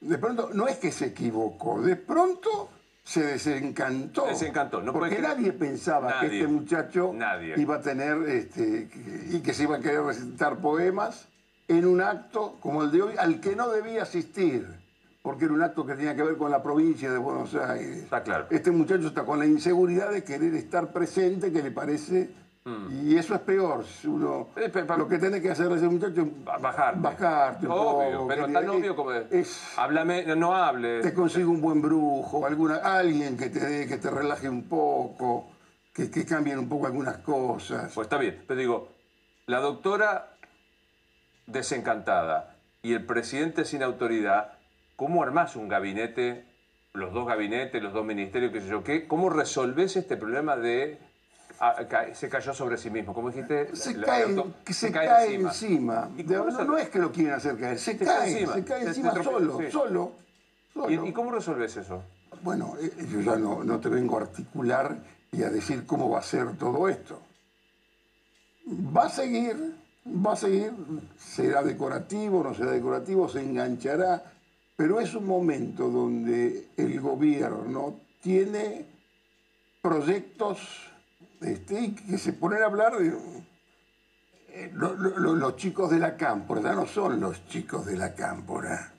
De 0.00 0.18
pronto, 0.18 0.50
no 0.52 0.68
es 0.68 0.76
que 0.76 0.92
se 0.92 1.06
equivocó, 1.06 1.80
de 1.80 1.96
pronto 1.96 2.68
se 3.04 3.24
desencantó. 3.24 4.26
Desencantó, 4.26 4.80
no 4.80 4.92
Porque 4.92 5.18
nadie 5.18 5.52
pensaba 5.52 6.20
que 6.20 6.26
este 6.26 6.46
muchacho 6.46 7.14
iba 7.56 7.76
a 7.76 7.80
tener 7.80 8.22
este, 8.28 8.88
y 9.30 9.40
que 9.40 9.54
se 9.54 9.64
iba 9.64 9.76
a 9.76 9.80
querer 9.80 10.02
recitar 10.02 10.58
poemas 10.58 11.28
en 11.68 11.86
un 11.86 12.00
acto 12.00 12.56
como 12.60 12.84
el 12.84 12.90
de 12.90 13.02
hoy, 13.02 13.14
al 13.18 13.40
que 13.40 13.56
no 13.56 13.70
debía 13.70 14.02
asistir, 14.02 14.66
porque 15.22 15.46
era 15.46 15.54
un 15.54 15.62
acto 15.62 15.86
que 15.86 15.94
tenía 15.94 16.14
que 16.14 16.22
ver 16.22 16.36
con 16.36 16.50
la 16.50 16.62
provincia 16.62 17.10
de 17.10 17.18
Buenos 17.18 17.54
Aires. 17.54 18.04
Está 18.04 18.22
claro. 18.22 18.46
Este 18.50 18.70
muchacho 18.70 19.08
está 19.08 19.24
con 19.24 19.38
la 19.38 19.46
inseguridad 19.46 20.10
de 20.10 20.22
querer 20.22 20.54
estar 20.54 20.92
presente, 20.92 21.52
que 21.52 21.62
le 21.62 21.70
parece 21.70 22.30
Mm. 22.64 23.08
Y 23.08 23.16
eso 23.18 23.34
es 23.34 23.40
peor. 23.40 23.84
Uno, 24.04 24.48
eh, 24.56 24.70
lo 24.96 25.08
que 25.08 25.18
tiene 25.18 25.42
que 25.42 25.50
hacer 25.50 25.70
ese 25.72 25.88
muchacho 25.88 26.22
es 26.22 26.44
bajar. 26.44 27.00
Bajarte 27.00 27.66
obvio, 27.66 28.26
pero 28.28 28.48
tan 28.48 28.68
obvio 28.68 28.94
como 28.94 29.12
es, 29.12 29.74
háblame, 29.76 30.24
no 30.36 30.54
hables. 30.54 31.02
Te 31.02 31.12
consigue 31.12 31.46
un 31.46 31.60
buen 31.60 31.82
brujo, 31.82 32.46
alguna, 32.46 32.76
alguien 32.76 33.36
que 33.36 33.48
te 33.48 33.86
que 33.88 33.96
te 33.96 34.10
relaje 34.10 34.48
un 34.48 34.68
poco, 34.68 35.48
que, 35.92 36.10
que 36.10 36.24
cambien 36.24 36.58
un 36.58 36.68
poco 36.68 36.86
algunas 36.86 37.18
cosas. 37.18 37.92
Pues 37.92 38.06
está 38.06 38.18
bien, 38.18 38.44
pero 38.46 38.60
digo, 38.60 38.88
la 39.46 39.58
doctora 39.58 40.36
desencantada 41.46 42.56
y 42.80 42.92
el 42.92 43.04
presidente 43.04 43.64
sin 43.64 43.82
autoridad, 43.82 44.52
¿cómo 44.94 45.24
armás 45.24 45.56
un 45.56 45.68
gabinete, 45.68 46.44
los 46.92 47.12
dos 47.12 47.26
gabinetes, 47.26 47.82
los 47.82 47.92
dos 47.92 48.04
ministerios, 48.04 48.52
qué 48.52 48.60
sé 48.60 48.68
yo 48.68 48.84
qué? 48.84 49.08
¿Cómo 49.08 49.30
resolvés 49.30 49.96
este 49.96 50.16
problema 50.16 50.56
de 50.56 50.98
Ah, 51.64 51.76
se 52.12 52.28
cayó 52.28 52.52
sobre 52.52 52.76
sí 52.76 52.90
mismo, 52.90 53.14
como 53.14 53.30
dijiste. 53.30 53.76
Se, 53.76 53.94
cae, 54.00 54.26
se, 54.66 54.90
cae, 54.90 55.36
encima. 55.36 56.10
no, 56.66 56.76
es 56.76 56.88
que 56.88 56.98
lo 56.98 57.12
quieran 57.12 57.36
hacer 57.36 57.56
caer, 57.56 57.78
se, 57.78 57.96
cae, 57.96 58.32
encima. 58.32 58.54
se 58.54 58.64
cae 58.64 58.82
encima 58.82 59.22
solo, 59.22 59.60
solo, 59.70 60.12
¿Y, 60.88 61.12
cómo 61.12 61.30
resolves 61.30 61.76
eso? 61.76 62.02
Bueno, 62.42 62.74
eh, 62.80 62.90
yo 63.08 63.20
ya 63.20 63.36
no, 63.36 63.62
no 63.62 63.78
te 63.78 63.88
vengo 63.88 64.18
a 64.18 64.22
articular 64.22 64.96
y 65.30 65.44
a 65.44 65.50
decir 65.50 65.86
cómo 65.86 66.10
va 66.10 66.18
a 66.18 66.22
ser 66.22 66.56
todo 66.56 66.88
esto. 66.88 67.20
Va 68.68 69.04
a 69.04 69.08
seguir, 69.08 69.76
va 70.04 70.32
a 70.32 70.36
seguir, 70.36 70.72
será 71.16 71.62
decorativo, 71.62 72.42
no 72.42 72.54
será 72.54 72.72
decorativo, 72.72 73.28
se 73.28 73.40
enganchará, 73.40 74.20
pero 74.74 74.98
es 74.98 75.14
un 75.14 75.26
momento 75.26 75.88
donde 75.88 76.70
el 76.76 77.00
gobierno 77.00 78.00
tiene 78.20 78.84
proyectos 79.80 80.91
este, 81.44 81.94
que 81.94 82.18
se 82.18 82.32
ponen 82.32 82.62
a 82.62 82.66
hablar 82.66 82.96
de... 82.96 83.16
Eh, 84.54 84.70
los 84.74 85.56
chicos 85.56 85.90
de 85.90 85.98
la 85.98 86.16
cámpora, 86.16 86.60
ya 86.60 86.72
no 86.74 86.86
son 86.86 87.20
los 87.20 87.46
chicos 87.46 87.86
de 87.86 87.96
la 87.96 88.14
cámpora. 88.14 88.92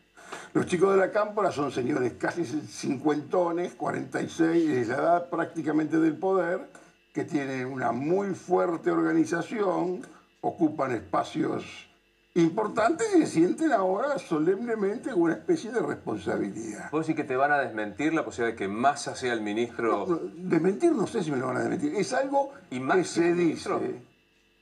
Los 0.53 0.65
chicos 0.65 0.93
de 0.93 0.99
la 0.99 1.11
cámpora 1.11 1.51
son 1.51 1.71
señores 1.71 2.13
casi 2.13 2.43
cincuentones, 2.45 3.73
46, 3.75 4.67
de 4.67 4.85
la 4.85 4.95
edad 4.95 5.29
prácticamente 5.29 5.99
del 5.99 6.17
poder, 6.17 6.69
que 7.13 7.23
tienen 7.23 7.67
una 7.67 7.91
muy 7.91 8.33
fuerte 8.33 8.89
organización, 8.89 10.01
ocupan 10.41 10.91
espacios 10.91 11.92
importantes 12.35 13.07
y 13.15 13.19
se 13.21 13.27
sienten 13.27 13.71
ahora 13.71 14.17
solemnemente 14.17 15.13
una 15.13 15.33
especie 15.33 15.71
de 15.71 15.81
responsabilidad. 15.81 16.89
¿Puedo 16.89 17.03
decir 17.03 17.15
que 17.15 17.23
te 17.23 17.35
van 17.35 17.51
a 17.51 17.59
desmentir 17.59 18.13
la 18.13 18.25
posibilidad 18.25 18.53
de 18.53 18.57
que 18.57 18.67
Massa 18.67 19.15
sea 19.15 19.33
el 19.33 19.41
ministro? 19.41 20.21
desmentir 20.35 20.93
no 20.93 21.05
sé 21.05 21.23
si 21.23 21.31
me 21.31 21.37
lo 21.37 21.47
van 21.47 21.57
a 21.57 21.59
desmentir. 21.59 21.93
Es 21.95 22.11
algo 22.13 22.53
¿Y 22.71 22.79
que 22.79 23.03
se 23.03 23.33
dice. 23.33 24.01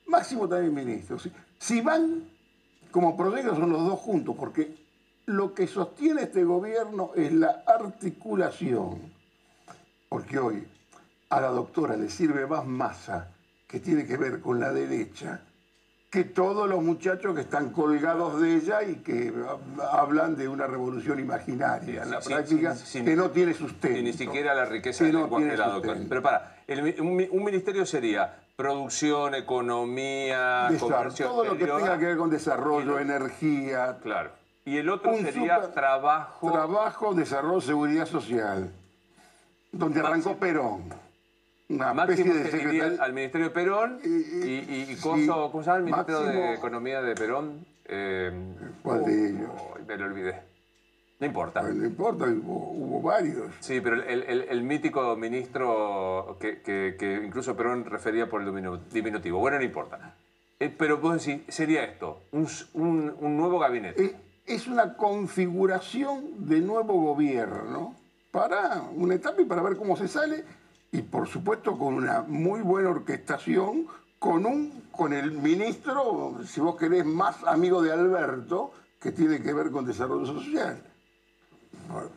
Máximo 0.06 0.46
también 0.48 0.74
ministro. 0.74 1.16
Si, 1.58 1.80
van 1.80 2.28
como 2.90 3.16
proyectos 3.16 3.56
son 3.56 3.70
los 3.70 3.84
dos 3.86 3.98
juntos, 4.00 4.36
porque 4.38 4.76
lo 5.24 5.54
que 5.54 5.66
sostiene 5.66 6.24
este 6.24 6.44
gobierno 6.44 7.12
es 7.16 7.32
la 7.32 7.64
articulación. 7.66 9.00
Porque 10.10 10.38
hoy 10.38 10.68
a 11.30 11.40
la 11.40 11.48
doctora 11.48 11.96
le 11.96 12.10
sirve 12.10 12.46
más 12.46 12.66
masa 12.66 13.28
que 13.66 13.80
tiene 13.80 14.04
que 14.04 14.18
ver 14.18 14.42
con 14.42 14.60
la 14.60 14.70
derecha 14.70 15.40
que 16.12 16.24
todos 16.24 16.68
los 16.68 16.82
muchachos 16.82 17.34
que 17.34 17.40
están 17.40 17.70
colgados 17.70 18.38
de 18.38 18.56
ella 18.56 18.82
y 18.82 18.96
que 18.96 19.32
hablan 19.90 20.36
de 20.36 20.46
una 20.46 20.66
revolución 20.66 21.18
imaginaria 21.18 22.02
en 22.02 22.10
la 22.10 22.20
práctica 22.20 22.76
que 22.92 23.16
no 23.16 23.30
tiene 23.30 23.54
sustento. 23.54 23.98
Y 23.98 24.02
ni 24.02 24.12
siquiera 24.12 24.54
la 24.54 24.66
riqueza 24.66 25.04
del 25.04 25.16
lenguaje 25.16 25.56
Pero 26.06 26.22
para, 26.22 26.54
un, 26.98 27.42
ministerio 27.42 27.86
sería 27.86 28.40
producción, 28.56 29.34
economía, 29.34 30.68
comercio 30.78 31.28
Todo 31.28 31.44
lo 31.46 31.56
que 31.56 31.64
tenga 31.64 31.98
que 31.98 32.04
ver 32.04 32.18
con 32.18 32.28
desarrollo, 32.28 32.98
energía. 32.98 33.96
Claro. 34.02 34.32
Y 34.66 34.76
el 34.76 34.90
otro 34.90 35.16
sería 35.16 35.72
trabajo. 35.72 36.52
Trabajo, 36.52 37.14
desarrollo, 37.14 37.62
seguridad 37.62 38.04
social. 38.04 38.70
Donde 39.72 40.00
arrancó 40.00 40.36
Perón 40.36 40.92
una 41.74 42.04
especie 42.04 42.32
de 42.32 42.98
al 43.00 43.12
Ministerio 43.12 43.48
de 43.48 43.54
Perón 43.54 44.00
y, 44.04 44.92
y, 44.92 44.98
¿cómo 45.00 45.16
se 45.62 45.66
llama 45.66 45.78
el 45.78 45.84
Ministerio 45.84 46.20
de 46.20 46.54
Economía 46.54 47.02
de 47.02 47.14
Perón? 47.14 47.66
Eh, 47.86 48.32
¿Cuál 48.82 49.04
de 49.04 49.30
ellos? 49.30 49.50
me 49.86 49.96
lo 49.96 50.06
olvidé. 50.06 50.52
No 51.20 51.26
importa. 51.26 51.62
no 51.62 51.86
importa, 51.86 52.24
hubo, 52.26 53.00
varios. 53.00 53.54
Sí, 53.60 53.80
pero 53.80 54.02
el, 54.02 54.22
el, 54.48 54.62
mítico 54.64 55.14
ministro 55.14 56.36
que, 56.40 56.62
que, 56.62 57.22
incluso 57.24 57.56
Perón 57.56 57.84
refería 57.84 58.28
por 58.28 58.42
el 58.42 58.80
diminutivo. 58.90 59.38
Bueno, 59.38 59.58
no 59.58 59.64
importa. 59.64 60.16
Eh, 60.58 60.74
pero 60.76 60.98
vos 60.98 61.24
decís, 61.24 61.42
sería 61.48 61.84
esto, 61.84 62.22
un, 62.32 62.48
un, 62.74 63.14
un 63.20 63.36
nuevo 63.36 63.60
gabinete. 63.60 64.04
Es, 64.04 64.14
es 64.46 64.66
una 64.66 64.96
configuración 64.96 66.46
de 66.46 66.60
nuevo 66.60 66.94
gobierno 66.94 67.94
para 68.32 68.82
una 68.94 69.14
etapa 69.14 69.42
y 69.42 69.44
para 69.44 69.62
ver 69.62 69.76
cómo 69.76 69.96
se 69.96 70.08
sale 70.08 70.44
y 70.92 71.00
por 71.00 71.26
supuesto 71.26 71.78
con 71.78 71.94
una 71.94 72.20
muy 72.20 72.60
buena 72.60 72.90
orquestación, 72.90 73.86
con, 74.18 74.44
un, 74.44 74.84
con 74.92 75.14
el 75.14 75.32
ministro, 75.32 76.38
si 76.46 76.60
vos 76.60 76.76
querés, 76.76 77.06
más 77.06 77.42
amigo 77.44 77.82
de 77.82 77.92
Alberto, 77.92 78.72
que 79.00 79.10
tiene 79.10 79.40
que 79.42 79.54
ver 79.54 79.70
con 79.70 79.86
desarrollo 79.86 80.26
social. 80.26 80.82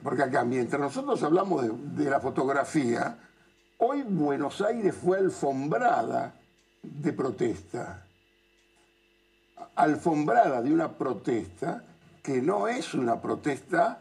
Porque 0.04 0.24
acá, 0.24 0.44
mientras 0.44 0.80
nosotros 0.80 1.24
hablamos 1.24 1.64
de, 1.64 2.04
de 2.04 2.10
la 2.10 2.20
fotografía, 2.20 3.18
hoy 3.78 4.04
Buenos 4.04 4.62
Aires 4.62 4.94
fue 4.94 5.20
alfombrada 5.20 6.36
de 6.84 7.14
protesta. 7.14 8.06
Alfombrada 9.76 10.62
de 10.62 10.74
una 10.74 10.92
protesta 10.92 11.82
que 12.22 12.42
no 12.42 12.68
es 12.68 12.94
una 12.94 13.22
protesta 13.22 14.00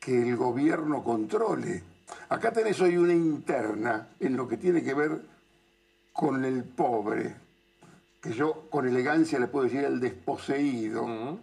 que 0.00 0.28
el 0.28 0.36
gobierno 0.36 1.04
controle. 1.04 1.95
Acá 2.28 2.52
tenés 2.52 2.80
hoy 2.80 2.96
una 2.96 3.12
interna 3.12 4.08
en 4.20 4.36
lo 4.36 4.48
que 4.48 4.56
tiene 4.56 4.82
que 4.82 4.94
ver 4.94 5.20
con 6.12 6.44
el 6.44 6.64
pobre, 6.64 7.36
que 8.20 8.32
yo 8.32 8.68
con 8.70 8.86
elegancia 8.86 9.38
le 9.38 9.48
puedo 9.48 9.64
decir 9.64 9.84
el 9.84 10.00
desposeído, 10.00 11.38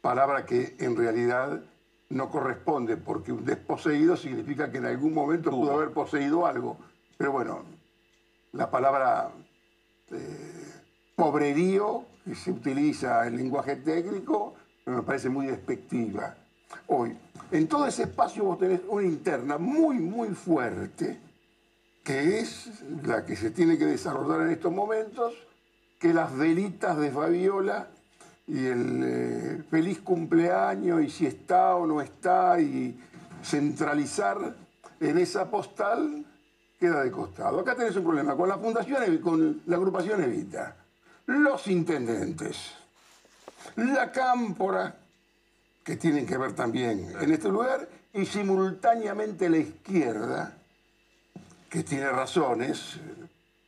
palabra 0.00 0.44
que 0.44 0.76
en 0.78 0.96
realidad 0.96 1.60
no 2.10 2.28
corresponde, 2.28 2.96
porque 2.96 3.32
un 3.32 3.44
desposeído 3.44 4.16
significa 4.16 4.70
que 4.70 4.78
en 4.78 4.86
algún 4.86 5.14
momento 5.14 5.50
pudo 5.50 5.72
haber 5.72 5.90
poseído 5.90 6.46
algo. 6.46 6.76
Pero 7.16 7.32
bueno, 7.32 7.64
la 8.52 8.70
palabra 8.70 9.30
eh, 10.10 10.72
pobrerío, 11.14 12.04
que 12.24 12.34
se 12.34 12.50
utiliza 12.50 13.26
en 13.26 13.36
lenguaje 13.36 13.76
técnico, 13.76 14.54
me 14.86 15.02
parece 15.02 15.28
muy 15.28 15.46
despectiva. 15.46 16.36
Hoy, 16.86 17.16
en 17.50 17.68
todo 17.68 17.86
ese 17.86 18.02
espacio 18.02 18.44
vos 18.44 18.58
tenés 18.58 18.80
una 18.88 19.06
interna 19.06 19.58
muy, 19.58 19.98
muy 19.98 20.28
fuerte, 20.30 21.18
que 22.02 22.40
es 22.40 22.82
la 23.04 23.24
que 23.24 23.36
se 23.36 23.50
tiene 23.50 23.78
que 23.78 23.86
desarrollar 23.86 24.42
en 24.42 24.52
estos 24.52 24.72
momentos, 24.72 25.34
que 25.98 26.14
las 26.14 26.36
velitas 26.36 26.96
de 26.98 27.10
Fabiola 27.10 27.88
y 28.46 28.66
el 28.66 29.02
eh, 29.04 29.62
feliz 29.70 30.00
cumpleaños 30.00 31.02
y 31.02 31.10
si 31.10 31.26
está 31.26 31.76
o 31.76 31.86
no 31.86 32.00
está 32.00 32.60
y 32.60 32.98
centralizar 33.44 34.56
en 34.98 35.18
esa 35.18 35.50
postal 35.50 36.24
queda 36.78 37.02
de 37.02 37.10
costado. 37.10 37.60
Acá 37.60 37.76
tenés 37.76 37.94
un 37.96 38.04
problema 38.04 38.34
con 38.34 38.48
la 38.48 38.58
fundación, 38.58 39.18
con 39.18 39.62
la 39.66 39.76
agrupación 39.76 40.22
Evita, 40.22 40.76
los 41.26 41.66
intendentes, 41.68 42.72
la 43.76 44.10
cámpora, 44.10 44.96
que 45.84 45.96
tienen 45.96 46.26
que 46.26 46.36
ver 46.36 46.52
también 46.52 47.12
en 47.20 47.32
este 47.32 47.48
lugar, 47.48 47.88
y 48.12 48.26
simultáneamente 48.26 49.48
la 49.48 49.58
izquierda, 49.58 50.56
que 51.68 51.82
tiene 51.82 52.10
razones, 52.10 52.98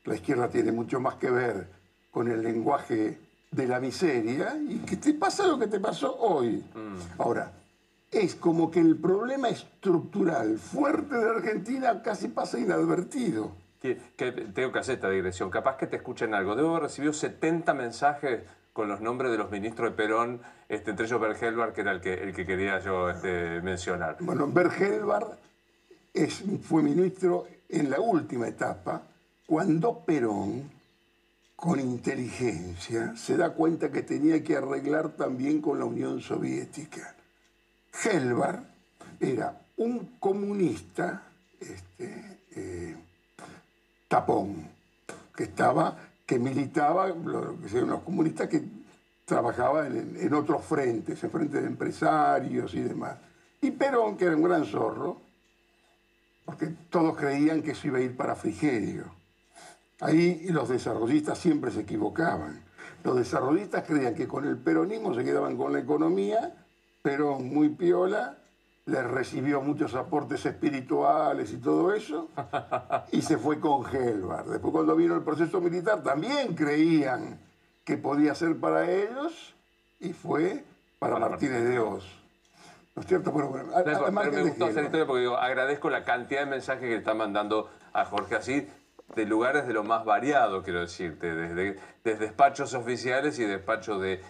la 0.04 0.14
izquierda 0.14 0.48
tiene 0.48 0.72
mucho 0.72 1.00
más 1.00 1.14
que 1.16 1.30
ver 1.30 1.68
con 2.10 2.28
el 2.28 2.42
lenguaje 2.42 3.18
de 3.50 3.66
la 3.66 3.80
miseria, 3.80 4.56
y 4.68 4.78
que 4.78 4.96
te 4.96 5.14
pasa 5.14 5.46
lo 5.46 5.58
que 5.58 5.66
te 5.66 5.78
pasó 5.78 6.16
hoy. 6.16 6.64
Mm. 6.74 7.20
Ahora, 7.20 7.52
es 8.12 8.34
como 8.34 8.70
que 8.70 8.78
el 8.78 8.96
problema 8.96 9.48
estructural 9.48 10.58
fuerte 10.58 11.16
de 11.16 11.30
Argentina 11.30 12.02
casi 12.02 12.28
pasa 12.28 12.58
inadvertido. 12.58 13.52
Que, 13.80 13.96
tengo 14.54 14.70
que 14.70 14.78
hacer 14.78 14.96
esta 14.96 15.10
digresión. 15.10 15.50
Capaz 15.50 15.76
que 15.76 15.88
te 15.88 15.96
escuchen 15.96 16.34
algo. 16.34 16.54
Debo 16.54 16.70
haber 16.70 16.84
recibido 16.84 17.12
70 17.12 17.74
mensajes 17.74 18.42
con 18.72 18.88
los 18.88 19.00
nombres 19.00 19.30
de 19.30 19.38
los 19.38 19.50
ministros 19.50 19.90
de 19.90 19.96
Perón, 19.96 20.40
este, 20.68 20.90
entre 20.90 21.06
ellos 21.06 21.20
Bergelbar, 21.20 21.72
que 21.72 21.82
era 21.82 21.92
el 21.92 22.00
que, 22.00 22.14
el 22.14 22.34
que 22.34 22.46
quería 22.46 22.78
yo 22.80 23.10
este, 23.10 23.60
mencionar. 23.60 24.16
Bueno, 24.20 24.46
Bergelbar 24.46 25.38
es, 26.14 26.42
fue 26.62 26.82
ministro 26.82 27.46
en 27.68 27.90
la 27.90 28.00
última 28.00 28.48
etapa, 28.48 29.02
cuando 29.46 29.98
Perón, 30.04 30.70
con 31.56 31.78
inteligencia, 31.78 33.14
se 33.16 33.36
da 33.36 33.50
cuenta 33.50 33.92
que 33.92 34.02
tenía 34.02 34.42
que 34.42 34.56
arreglar 34.56 35.10
también 35.10 35.60
con 35.60 35.78
la 35.78 35.84
Unión 35.84 36.20
Soviética. 36.20 37.14
Helvar 38.04 38.64
era 39.20 39.60
un 39.76 40.16
comunista 40.18 41.22
este, 41.60 42.38
eh, 42.56 42.96
tapón, 44.08 44.68
que 45.36 45.44
estaba, 45.44 45.96
que 46.33 46.39
militaba, 46.39 47.09
los 47.09 48.01
comunistas 48.05 48.49
que 48.49 48.62
trabajaban 49.26 50.16
en, 50.18 50.33
otros 50.33 50.64
frentes, 50.64 51.22
en 51.22 51.30
frentes 51.30 51.61
de 51.61 51.68
empresarios 51.68 52.72
y 52.72 52.80
demás. 52.80 53.18
Y 53.61 53.70
Perón, 53.72 54.16
que 54.16 54.24
era 54.24 54.37
un 54.37 54.43
gran 54.43 54.64
zorro, 54.64 55.20
porque 56.47 56.68
todos 56.89 57.18
creían 57.18 57.61
que 57.62 57.72
eso 57.72 57.89
iba 57.89 57.99
a 57.99 58.01
ir 58.01 58.16
para 58.16 58.35
Frigerio. 58.35 59.05
Ahí 60.01 60.47
los 60.49 60.70
desarrollistas 60.70 61.37
siempre 61.37 61.70
se 61.70 61.80
equivocaban. 61.80 62.62
Los 63.05 63.16
desarrollistas 63.16 63.85
creían 63.85 64.14
que 64.14 64.26
con 64.26 64.47
el 64.47 64.57
peronismo 64.57 65.14
se 65.14 65.24
quedaban 65.24 65.59
con 65.59 65.74
la 65.74 65.80
economía 65.80 66.55
pero 67.03 67.41
muy 67.41 67.68
piola, 67.70 68.39
le 68.87 69.03
recibió 69.03 69.61
muchos 69.61 69.95
aportes 69.95 70.45
espirituales 70.45 71.53
y 71.53 71.59
todo 71.59 71.95
eso, 71.95 72.28
y 73.12 73.22
se 73.22 73.39
fue 73.39 73.61
con 73.61 73.85
Helvar. 73.95 74.47
Después 74.47 74.72
cuando 74.72 74.97
vino 74.97 75.14
el 75.14 75.22
proceso 75.22 75.61
militar 75.61 76.03
también 76.03 76.55
creían 76.55 77.41
que 77.85 77.97
podía 77.97 78.35
ser 78.35 78.59
para 78.59 78.91
ellos, 78.91 79.55
y 80.01 80.12
fue 80.12 80.64
para, 80.99 81.18
Martínez 81.18 81.64
de 81.64 81.78
Oz. 81.78 82.05
¿No 82.95 83.03
es 83.03 83.09
cierto? 83.09 83.33
Pero, 83.33 83.49
bueno, 83.49 84.30
me 84.30 84.43
gustó 84.43 84.66
hacer 84.66 84.85
historia 84.85 85.07
porque 85.07 85.26
agradezco 85.26 85.89
la 85.89 86.05
cantidad 86.05 86.41
de 86.41 86.51
mensajes 86.51 86.83
que 86.83 86.91
le 86.91 86.97
están 86.97 87.16
mandando 87.16 87.70
a 87.93 88.05
Jorge 88.05 88.35
así 88.35 88.68
de 89.14 89.26
lugares 89.26 89.66
de 89.66 89.72
lo 89.72 89.85
más 89.85 90.05
variado, 90.05 90.62
quiero 90.62 90.80
decirte, 90.80 91.35
desde, 91.35 91.78
desde 92.05 92.18
despachos 92.18 92.74
oficiales 92.74 93.39
y 93.39 93.45
despachos 93.45 94.01
de 94.01 94.20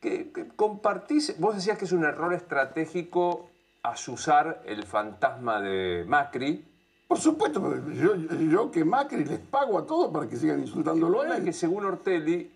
que, 0.00 0.48
compartís, 0.56 1.38
vos 1.38 1.54
decías 1.54 1.78
que 1.78 1.84
es 1.84 1.92
un 1.92 2.04
error 2.04 2.32
estratégico 2.34 3.48
asusar 3.90 4.62
el 4.66 4.84
fantasma 4.84 5.60
de 5.60 6.04
Macri. 6.06 6.64
Por 7.06 7.18
supuesto, 7.18 7.90
yo, 7.92 8.16
yo 8.16 8.70
que 8.70 8.84
Macri 8.84 9.24
les 9.24 9.38
pago 9.38 9.78
a 9.78 9.86
todos 9.86 10.12
para 10.12 10.28
que 10.28 10.36
sigan 10.36 10.60
insultándolo 10.60 11.22
a 11.22 11.36
él. 11.36 11.44
que 11.44 11.52
según 11.52 11.84
Ortelli, 11.84 12.50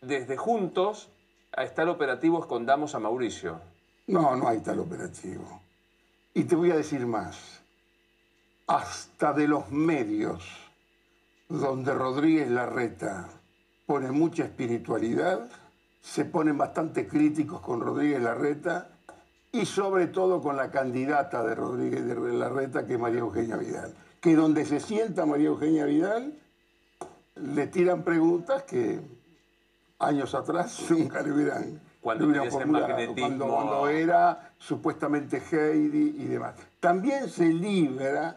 desde 0.00 0.36
juntos 0.36 1.08
está 1.56 1.82
el 1.82 1.88
operativo 1.88 2.40
Escondamos 2.40 2.94
a 2.94 2.98
Mauricio. 2.98 3.60
No, 4.06 4.36
no 4.36 4.48
hay 4.48 4.60
tal 4.60 4.80
operativo. 4.80 5.60
Y 6.34 6.44
te 6.44 6.56
voy 6.56 6.70
a 6.70 6.76
decir 6.76 7.06
más. 7.06 7.60
Hasta 8.66 9.32
de 9.32 9.48
los 9.48 9.70
medios 9.70 10.44
donde 11.48 11.94
Rodríguez 11.94 12.50
Larreta 12.50 13.28
pone 13.86 14.10
mucha 14.10 14.44
espiritualidad, 14.44 15.48
se 16.00 16.24
ponen 16.24 16.58
bastante 16.58 17.06
críticos 17.06 17.60
con 17.60 17.80
Rodríguez 17.80 18.22
Larreta 18.22 18.93
y 19.54 19.66
sobre 19.66 20.08
todo 20.08 20.42
con 20.42 20.56
la 20.56 20.72
candidata 20.72 21.44
de 21.44 21.54
Rodríguez 21.54 22.04
Larreta, 22.04 22.84
que 22.84 22.94
es 22.94 22.98
María 22.98 23.20
Eugenia 23.20 23.56
Vidal. 23.56 23.94
Que 24.20 24.34
donde 24.34 24.64
se 24.66 24.80
sienta 24.80 25.26
María 25.26 25.46
Eugenia 25.46 25.84
Vidal, 25.84 26.34
le 27.36 27.66
tiran 27.68 28.02
preguntas 28.02 28.64
que 28.64 29.00
años 30.00 30.34
atrás 30.34 30.86
nunca 30.90 31.22
le 31.22 31.32
hubieran, 31.32 31.80
cuando, 32.00 32.26
cuando, 33.46 33.88
era 33.88 34.50
supuestamente 34.58 35.40
Heidi 35.52 36.16
y 36.18 36.24
demás. 36.24 36.56
También 36.80 37.28
se 37.30 37.46
libra 37.46 38.36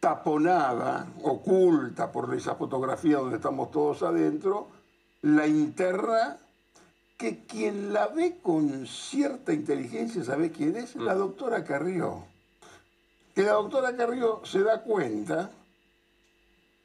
taponada, 0.00 1.06
oculta 1.22 2.10
por 2.10 2.34
esa 2.34 2.56
fotografía 2.56 3.18
donde 3.18 3.36
estamos 3.36 3.70
todos 3.70 4.02
adentro, 4.02 4.66
la 5.22 5.46
interna 5.46 6.36
que 7.16 7.44
quien 7.44 7.92
la 7.92 8.08
ve 8.08 8.38
con 8.42 8.86
cierta 8.86 9.52
inteligencia, 9.52 10.24
¿sabe 10.24 10.50
quién 10.50 10.76
es? 10.76 10.96
La 10.96 11.14
mm. 11.14 11.18
doctora 11.18 11.64
Carrió. 11.64 12.24
Que 13.34 13.42
la 13.42 13.52
doctora 13.52 13.96
Carrió 13.96 14.40
se 14.44 14.62
da 14.62 14.82
cuenta 14.82 15.50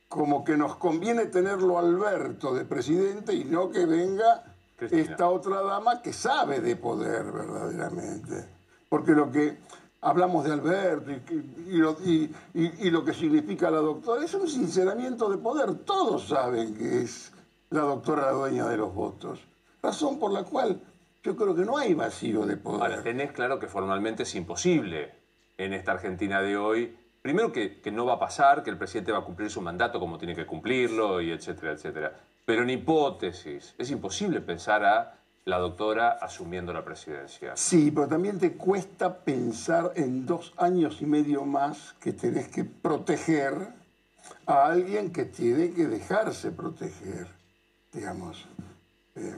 como 0.07 0.43
que 0.43 0.55
nos 0.55 0.77
conviene 0.77 1.25
tenerlo 1.25 1.77
Alberto 1.77 2.53
de 2.53 2.65
presidente 2.65 3.33
y 3.33 3.43
no 3.43 3.69
que 3.69 3.85
venga 3.85 4.43
esta 4.79 5.29
otra 5.29 5.61
dama 5.61 6.01
que 6.01 6.13
sabe 6.13 6.61
de 6.61 6.75
poder 6.75 7.31
verdaderamente. 7.31 8.45
Porque 8.89 9.11
lo 9.11 9.31
que 9.31 9.57
hablamos 10.01 10.45
de 10.45 10.53
Alberto 10.53 11.11
y, 11.11 12.31
y, 12.53 12.89
lo, 12.89 13.03
que 13.03 13.13
significa 13.13 13.69
la 13.71 13.79
doctora 13.79 14.23
es 14.23 14.33
un 14.33 14.47
sinceramiento 14.47 15.29
de 15.29 15.37
poder. 15.37 15.73
Todos 15.79 16.27
saben 16.27 16.75
que 16.75 17.01
es 17.01 17.31
la 17.69 17.81
doctora 17.81 18.27
la 18.27 18.31
dueña 18.31 18.67
de 18.69 18.77
los 18.77 18.93
votos. 18.93 19.39
Razón 19.87 20.19
por 20.19 20.33
la 20.33 20.43
cual 20.43 20.81
yo 21.23 21.37
creo 21.37 21.55
que 21.55 21.63
no 21.63 21.77
hay 21.77 21.93
vacío 21.93 22.45
de 22.45 22.57
poder. 22.57 22.81
Ahora, 22.81 23.03
tenés 23.03 23.31
claro 23.31 23.57
que 23.57 23.67
formalmente 23.67 24.23
es 24.23 24.35
imposible 24.35 25.13
en 25.57 25.71
esta 25.71 25.93
Argentina 25.93 26.41
de 26.41 26.57
hoy. 26.57 26.93
Primero 27.21 27.53
que, 27.53 27.79
que 27.79 27.89
no 27.89 28.05
va 28.05 28.15
a 28.15 28.19
pasar, 28.19 28.63
que 28.63 28.69
el 28.69 28.77
presidente 28.77 29.13
va 29.13 29.19
a 29.19 29.23
cumplir 29.23 29.49
su 29.49 29.61
mandato 29.61 29.97
como 29.97 30.17
tiene 30.17 30.35
que 30.35 30.45
cumplirlo, 30.45 31.21
y 31.21 31.31
etcétera, 31.31 31.71
etcétera. 31.71 32.19
Pero 32.43 32.63
en 32.63 32.69
hipótesis, 32.71 33.75
es 33.77 33.89
imposible 33.89 34.41
pensar 34.41 34.83
a 34.83 35.19
la 35.45 35.57
doctora 35.57 36.17
asumiendo 36.21 36.73
la 36.73 36.83
presidencia. 36.83 37.55
Sí, 37.55 37.89
pero 37.89 38.09
también 38.09 38.37
te 38.37 38.57
cuesta 38.57 39.19
pensar 39.19 39.93
en 39.95 40.25
dos 40.25 40.53
años 40.57 41.01
y 41.01 41.05
medio 41.05 41.45
más 41.45 41.95
que 42.01 42.11
tenés 42.11 42.49
que 42.49 42.65
proteger 42.65 43.69
a 44.47 44.65
alguien 44.65 45.13
que 45.13 45.23
tiene 45.23 45.71
que 45.71 45.87
dejarse 45.87 46.51
proteger, 46.51 47.27
digamos. 47.93 48.45
Eh, 49.15 49.35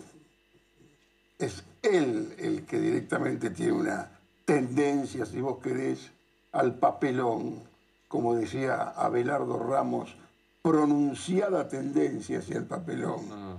es 1.39 1.63
él 1.81 2.35
el 2.37 2.65
que 2.65 2.79
directamente 2.79 3.49
tiene 3.49 3.71
una 3.71 4.11
tendencia, 4.45 5.25
si 5.25 5.39
vos 5.39 5.59
querés, 5.59 6.11
al 6.51 6.75
papelón, 6.75 7.63
como 8.07 8.35
decía 8.35 8.89
Abelardo 8.89 9.57
Ramos, 9.57 10.15
pronunciada 10.61 11.67
tendencia 11.67 12.39
hacia 12.39 12.57
el 12.57 12.65
papelón, 12.65 13.21
ah. 13.31 13.57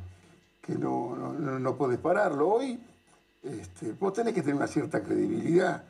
que 0.61 0.75
no, 0.75 1.17
no, 1.17 1.59
no, 1.59 1.77
podés 1.77 1.99
pararlo. 1.99 2.49
Hoy 2.49 2.79
este, 3.43 3.93
vos 3.93 4.13
tenés 4.13 4.35
que 4.35 4.43
tener 4.43 4.57
una 4.57 4.67
cierta 4.67 5.03
credibilidad. 5.03 5.85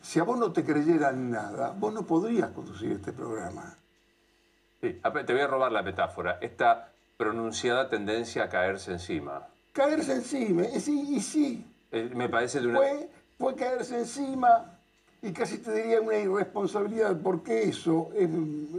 Si 0.00 0.20
a 0.20 0.22
vos 0.22 0.38
no 0.38 0.52
te 0.52 0.64
creyeran 0.64 1.30
nada, 1.30 1.74
vos 1.76 1.92
no 1.92 2.06
podrías 2.06 2.50
conducir 2.50 2.92
este 2.92 3.12
programa. 3.12 3.76
Sí, 4.80 5.00
te 5.26 5.32
voy 5.32 5.42
a 5.42 5.46
robar 5.46 5.72
la 5.72 5.82
metáfora. 5.82 6.38
Esta 6.40 6.92
pronunciada 7.16 7.88
tendencia 7.88 8.44
a 8.44 8.48
caerse 8.50 8.92
encima. 8.92 9.48
Caerse 9.74 10.12
encima, 10.14 10.62
y 10.74 10.80
sí, 10.80 11.06
y 11.10 11.20
sí. 11.20 11.66
Eh, 11.92 12.10
me 12.14 12.30
parece 12.30 12.60
de 12.60 12.68
una... 12.68 12.78
Fue, 12.78 13.10
fue 13.38 13.54
caerse 13.54 13.98
encima 13.98 14.74
y 15.20 15.32
casi 15.32 15.58
te 15.58 15.74
diría 15.74 16.00
una 16.00 16.18
irresponsabilidad, 16.18 17.18
porque 17.20 17.64
eso, 17.64 18.10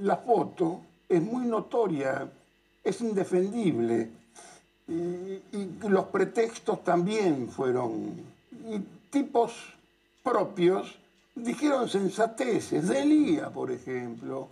la 0.02 0.18
foto, 0.18 0.82
es 1.10 1.22
muy 1.22 1.46
notoria, 1.48 2.32
es 2.84 3.02
indefendible. 3.02 4.10
Y, 4.88 5.42
los 5.90 6.06
pretextos 6.06 6.84
también 6.84 7.50
fueron. 7.50 8.14
Y 8.70 8.80
tipos 9.10 9.54
propios 10.24 10.96
dijeron 11.34 11.90
sensateces. 11.90 12.88
Delía, 12.88 13.50
por 13.50 13.72
ejemplo. 13.72 14.48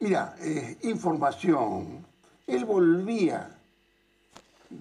Mira, 0.00 0.36
eh, 0.40 0.76
información. 0.82 2.04
Él 2.46 2.64
volvía 2.66 3.58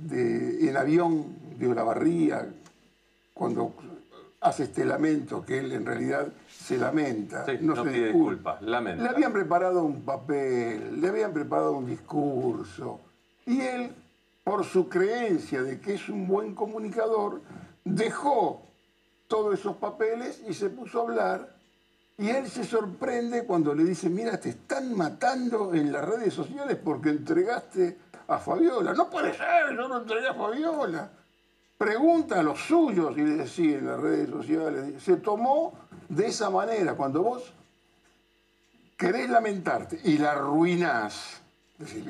de, 0.08 0.70
en 0.70 0.78
avión 0.78 1.36
de 1.58 1.68
Olavarría 1.68 2.48
cuando 3.34 3.74
hace 4.42 4.64
este 4.64 4.86
lamento 4.86 5.46
que 5.46 5.60
él 5.60 5.72
en 5.72 5.86
realidad 5.86 6.28
se 6.50 6.78
lamenta, 6.78 7.46
no, 7.62 7.84
se 7.84 7.90
disculpa, 7.90 8.60
lamenta. 8.62 9.04
Le 9.04 9.10
habían 9.10 9.34
preparado 9.34 9.84
un 9.84 10.02
papel, 10.02 11.00
le 11.00 11.08
habían 11.08 11.34
preparado 11.34 11.74
un 11.74 11.86
discurso 11.86 13.00
y 13.46 13.62
él, 13.62 13.92
por 14.44 14.64
su 14.64 14.90
creencia 14.90 15.62
de 15.62 15.80
que 15.80 15.94
es 15.94 16.10
un 16.10 16.28
buen 16.28 16.56
comunicador, 16.56 17.42
dejó 17.84 18.64
todos 19.28 19.60
esos 19.60 19.78
papeles 19.78 20.42
y 20.48 20.54
se 20.54 20.70
puso 20.70 21.00
a 21.00 21.04
hablar 21.04 21.61
y 22.18 22.30
él 22.30 22.48
se 22.50 22.64
sorprende 22.64 23.46
cuando 23.46 23.74
le 23.74 23.84
dice, 23.84 24.10
mira, 24.10 24.40
te 24.40 24.50
están 24.50 24.96
matando 24.96 25.74
en 25.74 25.92
las 25.92 26.06
redes 26.06 26.34
sociales 26.34 26.78
porque 26.84 27.10
entregaste 27.10 27.98
a 28.28 28.38
Fabiola. 28.38 28.94
No 28.94 29.10
puede 29.10 29.34
ser, 29.34 29.76
yo 29.76 29.88
no 29.88 30.02
entregué 30.02 30.28
a 30.28 30.34
Fabiola 30.34 31.10
pregunta 31.82 32.40
a 32.40 32.44
los 32.44 32.60
suyos 32.60 33.18
y 33.18 33.22
les 33.22 33.40
decía 33.40 33.80
en 33.80 33.88
las 33.88 34.00
redes 34.00 34.30
sociales, 34.30 35.02
se 35.02 35.16
tomó 35.16 35.74
de 36.10 36.28
esa 36.28 36.52
manera, 36.52 36.94
cuando 36.94 37.24
vos 37.24 37.56
querés 38.96 39.28
lamentarte 39.28 40.00
y 40.04 40.20
la 40.20 40.34
arruinás, 40.34 41.42
decís, 41.80 42.06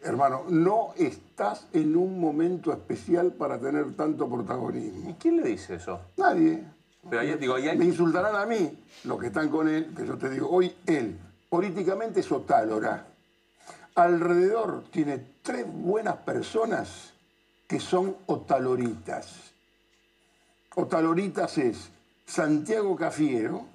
hermano, 0.00 0.44
no 0.48 0.94
estás 0.96 1.66
en 1.72 1.96
un 1.96 2.20
momento 2.20 2.72
especial 2.72 3.32
para 3.32 3.58
tener 3.58 3.96
tanto 3.96 4.30
protagonismo. 4.30 5.10
¿Y 5.10 5.14
quién 5.14 5.38
le 5.38 5.48
dice 5.48 5.74
eso? 5.74 6.02
Nadie. 6.16 6.62
Me 7.02 7.84
insultarán 7.84 8.36
a 8.36 8.46
mí 8.46 8.78
los 9.04 9.18
que 9.18 9.28
están 9.28 9.48
con 9.48 9.68
él, 9.68 9.92
que 9.96 10.06
yo 10.06 10.18
te 10.18 10.28
digo, 10.28 10.48
hoy 10.50 10.72
él, 10.86 11.18
políticamente 11.48 12.20
es 12.20 12.30
otálora. 12.30 13.06
Alrededor 13.94 14.84
tiene 14.90 15.24
tres 15.42 15.66
buenas 15.66 16.16
personas 16.18 17.12
que 17.66 17.80
son 17.80 18.16
otaloritas. 18.26 19.52
Otaloritas 20.76 21.58
es 21.58 21.90
Santiago 22.26 22.94
Cafiero, 22.96 23.66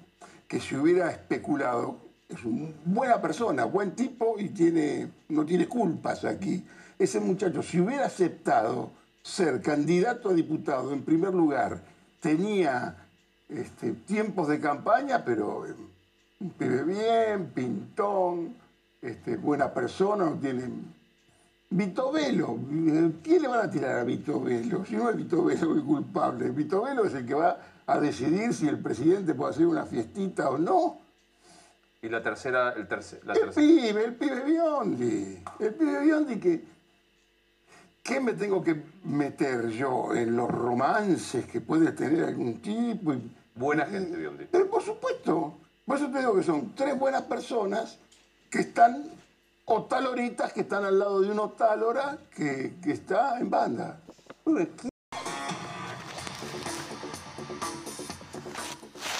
que 0.48 0.60
si 0.60 0.76
hubiera 0.76 1.10
especulado, 1.10 1.98
es 2.28 2.42
una 2.44 2.70
buena 2.84 3.20
persona, 3.20 3.64
buen 3.64 3.92
tipo 3.92 4.36
y 4.38 4.48
tiene, 4.48 5.10
no 5.28 5.44
tiene 5.44 5.68
culpas 5.68 6.24
aquí. 6.24 6.64
Ese 6.98 7.20
muchacho, 7.20 7.62
si 7.62 7.80
hubiera 7.80 8.06
aceptado 8.06 8.90
ser 9.22 9.60
candidato 9.60 10.30
a 10.30 10.34
diputado 10.34 10.92
en 10.92 11.02
primer 11.02 11.34
lugar, 11.34 11.82
tenía 12.20 13.05
este, 13.48 13.92
tiempos 13.92 14.48
de 14.48 14.60
campaña, 14.60 15.24
pero 15.24 15.64
vive 16.38 16.84
bien, 16.84 17.50
pintón, 17.54 18.54
este, 19.00 19.36
buena 19.36 19.72
persona, 19.72 20.24
no 20.24 20.38
tiene 20.38 20.70
Vito 21.68 22.12
Velo, 22.12 22.58
¿quién 23.22 23.42
le 23.42 23.48
van 23.48 23.66
a 23.66 23.70
tirar 23.70 23.98
a 23.98 24.04
Vito 24.04 24.40
Velo? 24.40 24.84
Si 24.84 24.94
no 24.94 25.10
es 25.10 25.16
Vito 25.16 25.44
Velo 25.44 25.74
el 25.74 25.82
culpable, 25.82 26.50
Vito 26.50 26.82
Velo 26.82 27.04
es 27.04 27.14
el 27.14 27.26
que 27.26 27.34
va 27.34 27.58
a 27.86 27.98
decidir 27.98 28.54
si 28.54 28.68
el 28.68 28.78
presidente 28.78 29.34
puede 29.34 29.50
hacer 29.52 29.66
una 29.66 29.84
fiestita 29.84 30.48
o 30.50 30.58
no. 30.58 30.98
Y 32.02 32.08
la 32.08 32.22
tercera, 32.22 32.72
el 32.72 32.86
tercer, 32.86 33.20
el 33.26 33.50
pibe, 33.50 34.04
el 34.04 34.14
pibe 34.14 34.44
Biondi. 34.44 35.42
El 35.58 35.74
pibe 35.74 36.00
Biondi 36.02 36.36
que, 36.38 36.64
¿qué 38.06 38.20
me 38.20 38.34
tengo 38.34 38.62
que 38.62 38.82
meter 39.04 39.68
yo 39.70 40.14
en 40.14 40.36
los 40.36 40.48
romances 40.48 41.44
que 41.46 41.60
puede 41.60 41.92
tener 41.92 42.24
algún 42.24 42.60
tipo? 42.62 43.14
Buena 43.54 43.86
gente, 43.86 44.16
Biondi. 44.16 44.44
Pero 44.50 44.70
por 44.70 44.82
supuesto, 44.82 45.54
por 45.84 45.96
eso 45.96 46.10
te 46.10 46.20
digo 46.20 46.36
que 46.36 46.42
son 46.42 46.74
tres 46.74 46.96
buenas 46.98 47.22
personas 47.22 47.98
que 48.48 48.60
están 48.60 49.04
otaloritas 49.64 50.52
que 50.52 50.60
están 50.60 50.84
al 50.84 50.98
lado 50.98 51.20
de 51.20 51.30
un 51.32 51.40
otálora 51.40 52.18
que, 52.34 52.76
que 52.82 52.92
está 52.92 53.40
en 53.40 53.50
banda. 53.50 53.98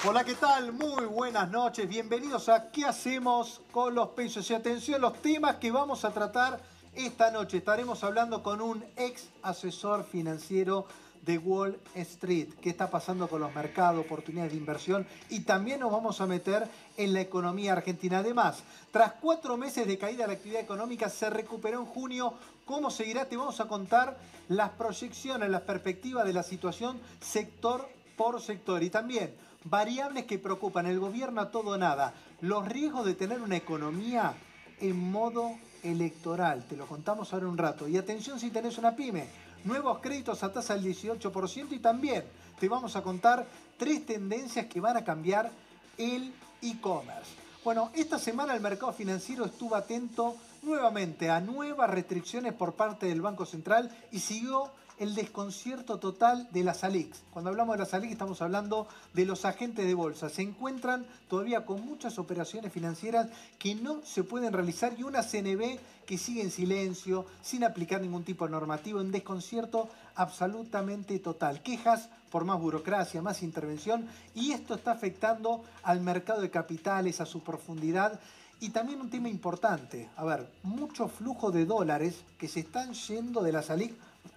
Hola, 0.09 0.22
¿qué 0.22 0.34
tal? 0.37 0.72
Muy 0.72 1.07
buenas 1.07 1.51
noches. 1.51 1.89
Bienvenidos 1.89 2.49
a 2.49 2.70
¿Qué 2.70 2.84
hacemos 2.84 3.61
con 3.72 3.97
los 3.97 4.11
pesos? 4.11 4.49
Y 4.49 4.55
atención, 4.55 5.01
los 5.01 5.20
temas 5.20 5.57
que 5.57 5.72
vamos 5.72 6.05
a 6.05 6.11
tratar 6.12 6.61
esta 6.97 7.30
noche. 7.30 7.59
Estaremos 7.59 8.03
hablando 8.05 8.42
con 8.42 8.61
un 8.61 8.84
ex 8.97 9.28
asesor 9.42 10.05
financiero 10.05 10.86
de 11.22 11.38
Wall 11.38 11.78
Street, 11.94 12.49
qué 12.62 12.70
está 12.70 12.88
pasando 12.88 13.28
con 13.28 13.40
los 13.40 13.53
mercados, 13.53 14.05
oportunidades 14.05 14.53
de 14.53 14.59
inversión 14.59 15.07
y 15.28 15.40
también 15.40 15.80
nos 15.80 15.90
vamos 15.90 16.20
a 16.20 16.26
meter 16.26 16.68
en 16.97 17.12
la 17.12 17.20
economía 17.20 17.72
argentina. 17.72 18.18
Además, 18.18 18.62
tras 18.92 19.14
cuatro 19.14 19.57
meses 19.57 19.86
de 19.88 19.99
caída 19.99 20.22
de 20.22 20.28
la 20.28 20.34
actividad 20.34 20.61
económica, 20.62 21.09
se 21.09 21.28
recuperó 21.28 21.80
en 21.80 21.86
junio. 21.86 22.34
¿Cómo 22.64 22.90
seguirá? 22.90 23.24
Te 23.24 23.36
vamos 23.36 23.61
a 23.61 23.66
contar 23.66 24.16
las 24.49 24.70
proyecciones, 24.70 25.51
las 25.51 25.62
perspectivas 25.62 26.24
de 26.24 26.32
la 26.32 26.44
situación 26.44 27.01
sector 27.20 27.88
por 28.16 28.40
sector 28.40 28.82
y 28.82 28.90
también 28.90 29.34
variables 29.64 30.26
que 30.26 30.38
preocupan 30.38 30.86
el 30.86 31.01
gobierno 31.01 31.40
a 31.40 31.51
todo 31.51 31.70
o 31.70 31.76
nada, 31.76 32.14
los 32.40 32.68
riesgos 32.68 33.05
de 33.05 33.14
tener 33.14 33.40
una 33.42 33.57
economía 33.57 34.34
en 34.80 35.11
modo 35.11 35.57
electoral. 35.82 36.64
Te 36.68 36.76
lo 36.76 36.86
contamos 36.86 37.32
ahora 37.32 37.48
un 37.48 37.58
rato. 37.58 37.88
Y 37.88 37.96
atención 37.96 38.38
si 38.38 38.50
tenés 38.50 38.78
una 38.78 38.94
pyme 38.94 39.26
nuevos 39.64 39.98
créditos 39.98 40.42
a 40.42 40.52
tasa 40.52 40.74
del 40.74 40.84
18% 40.84 41.72
y 41.72 41.78
también 41.78 42.24
te 42.58 42.68
vamos 42.68 42.96
a 42.96 43.02
contar 43.02 43.46
tres 43.76 44.06
tendencias 44.06 44.66
que 44.66 44.80
van 44.80 44.96
a 44.96 45.04
cambiar 45.04 45.50
el 45.98 46.32
e-commerce. 46.62 47.30
Bueno, 47.64 47.90
esta 47.94 48.18
semana 48.18 48.54
el 48.54 48.60
mercado 48.60 48.92
financiero 48.92 49.44
estuvo 49.44 49.74
atento 49.74 50.36
nuevamente 50.62 51.30
a 51.30 51.40
nuevas 51.40 51.90
restricciones 51.90 52.52
por 52.52 52.74
parte 52.74 53.06
del 53.06 53.20
Banco 53.20 53.44
Central 53.44 53.90
y 54.12 54.20
siguió 54.20 54.70
el 54.99 55.14
desconcierto 55.14 55.99
total 55.99 56.49
de 56.53 56.64
las 56.64 56.84
ALIX. 56.84 57.18
Cuando 57.32 57.51
hablamos 57.51 57.74
de 57.74 57.80
las 57.80 57.94
ALIX 57.94 58.12
estamos 58.12 58.40
hablando 58.42 58.88
de 59.12 59.26
los 59.26 59.44
agentes 59.44 59.86
de 59.86 59.94
bolsa. 59.94 60.28
Se 60.28 60.42
encuentran 60.42 61.07
todavía 61.28 61.66
con 61.66 61.84
muchas 61.84 62.18
operaciones 62.18 62.72
financieras 62.72 63.28
que 63.59 63.74
no 63.74 64.01
se 64.05 64.24
pueden 64.24 64.53
realizar 64.53 64.94
y 64.99 65.03
una 65.03 65.22
CNB 65.22 65.78
que 66.07 66.18
sigue 66.18 66.42
en 66.42 66.51
silencio, 66.51 67.26
sin 67.42 67.64
aplicar 67.64 68.01
ningún 68.01 68.24
tipo 68.24 68.44
de 68.44 68.53
normativo, 68.53 69.01
en 69.01 69.11
desconcierto 69.11 69.88
absolutamente 70.14 71.18
total. 71.18 71.62
Quejas 71.62 72.09
por 72.30 72.44
más 72.44 72.61
burocracia, 72.61 73.22
más 73.22 73.42
intervención 73.42 74.07
y 74.34 74.53
esto 74.53 74.74
está 74.74 74.92
afectando 74.92 75.64
al 75.82 76.01
mercado 76.01 76.40
de 76.40 76.51
capitales, 76.51 77.20
a 77.20 77.26
su 77.26 77.42
profundidad 77.42 78.18
y 78.61 78.70
también 78.70 79.01
un 79.01 79.11
tema 79.11 79.28
importante, 79.28 80.09
a 80.16 80.24
ver, 80.24 80.51
mucho 80.62 81.09
flujo 81.09 81.51
de 81.51 81.66
dólares 81.66 82.24
que 82.38 82.49
se 82.49 82.61
están 82.61 82.94
yendo 82.94 83.42
de 83.42 83.53
las 83.53 83.68
ALIC 83.68 83.94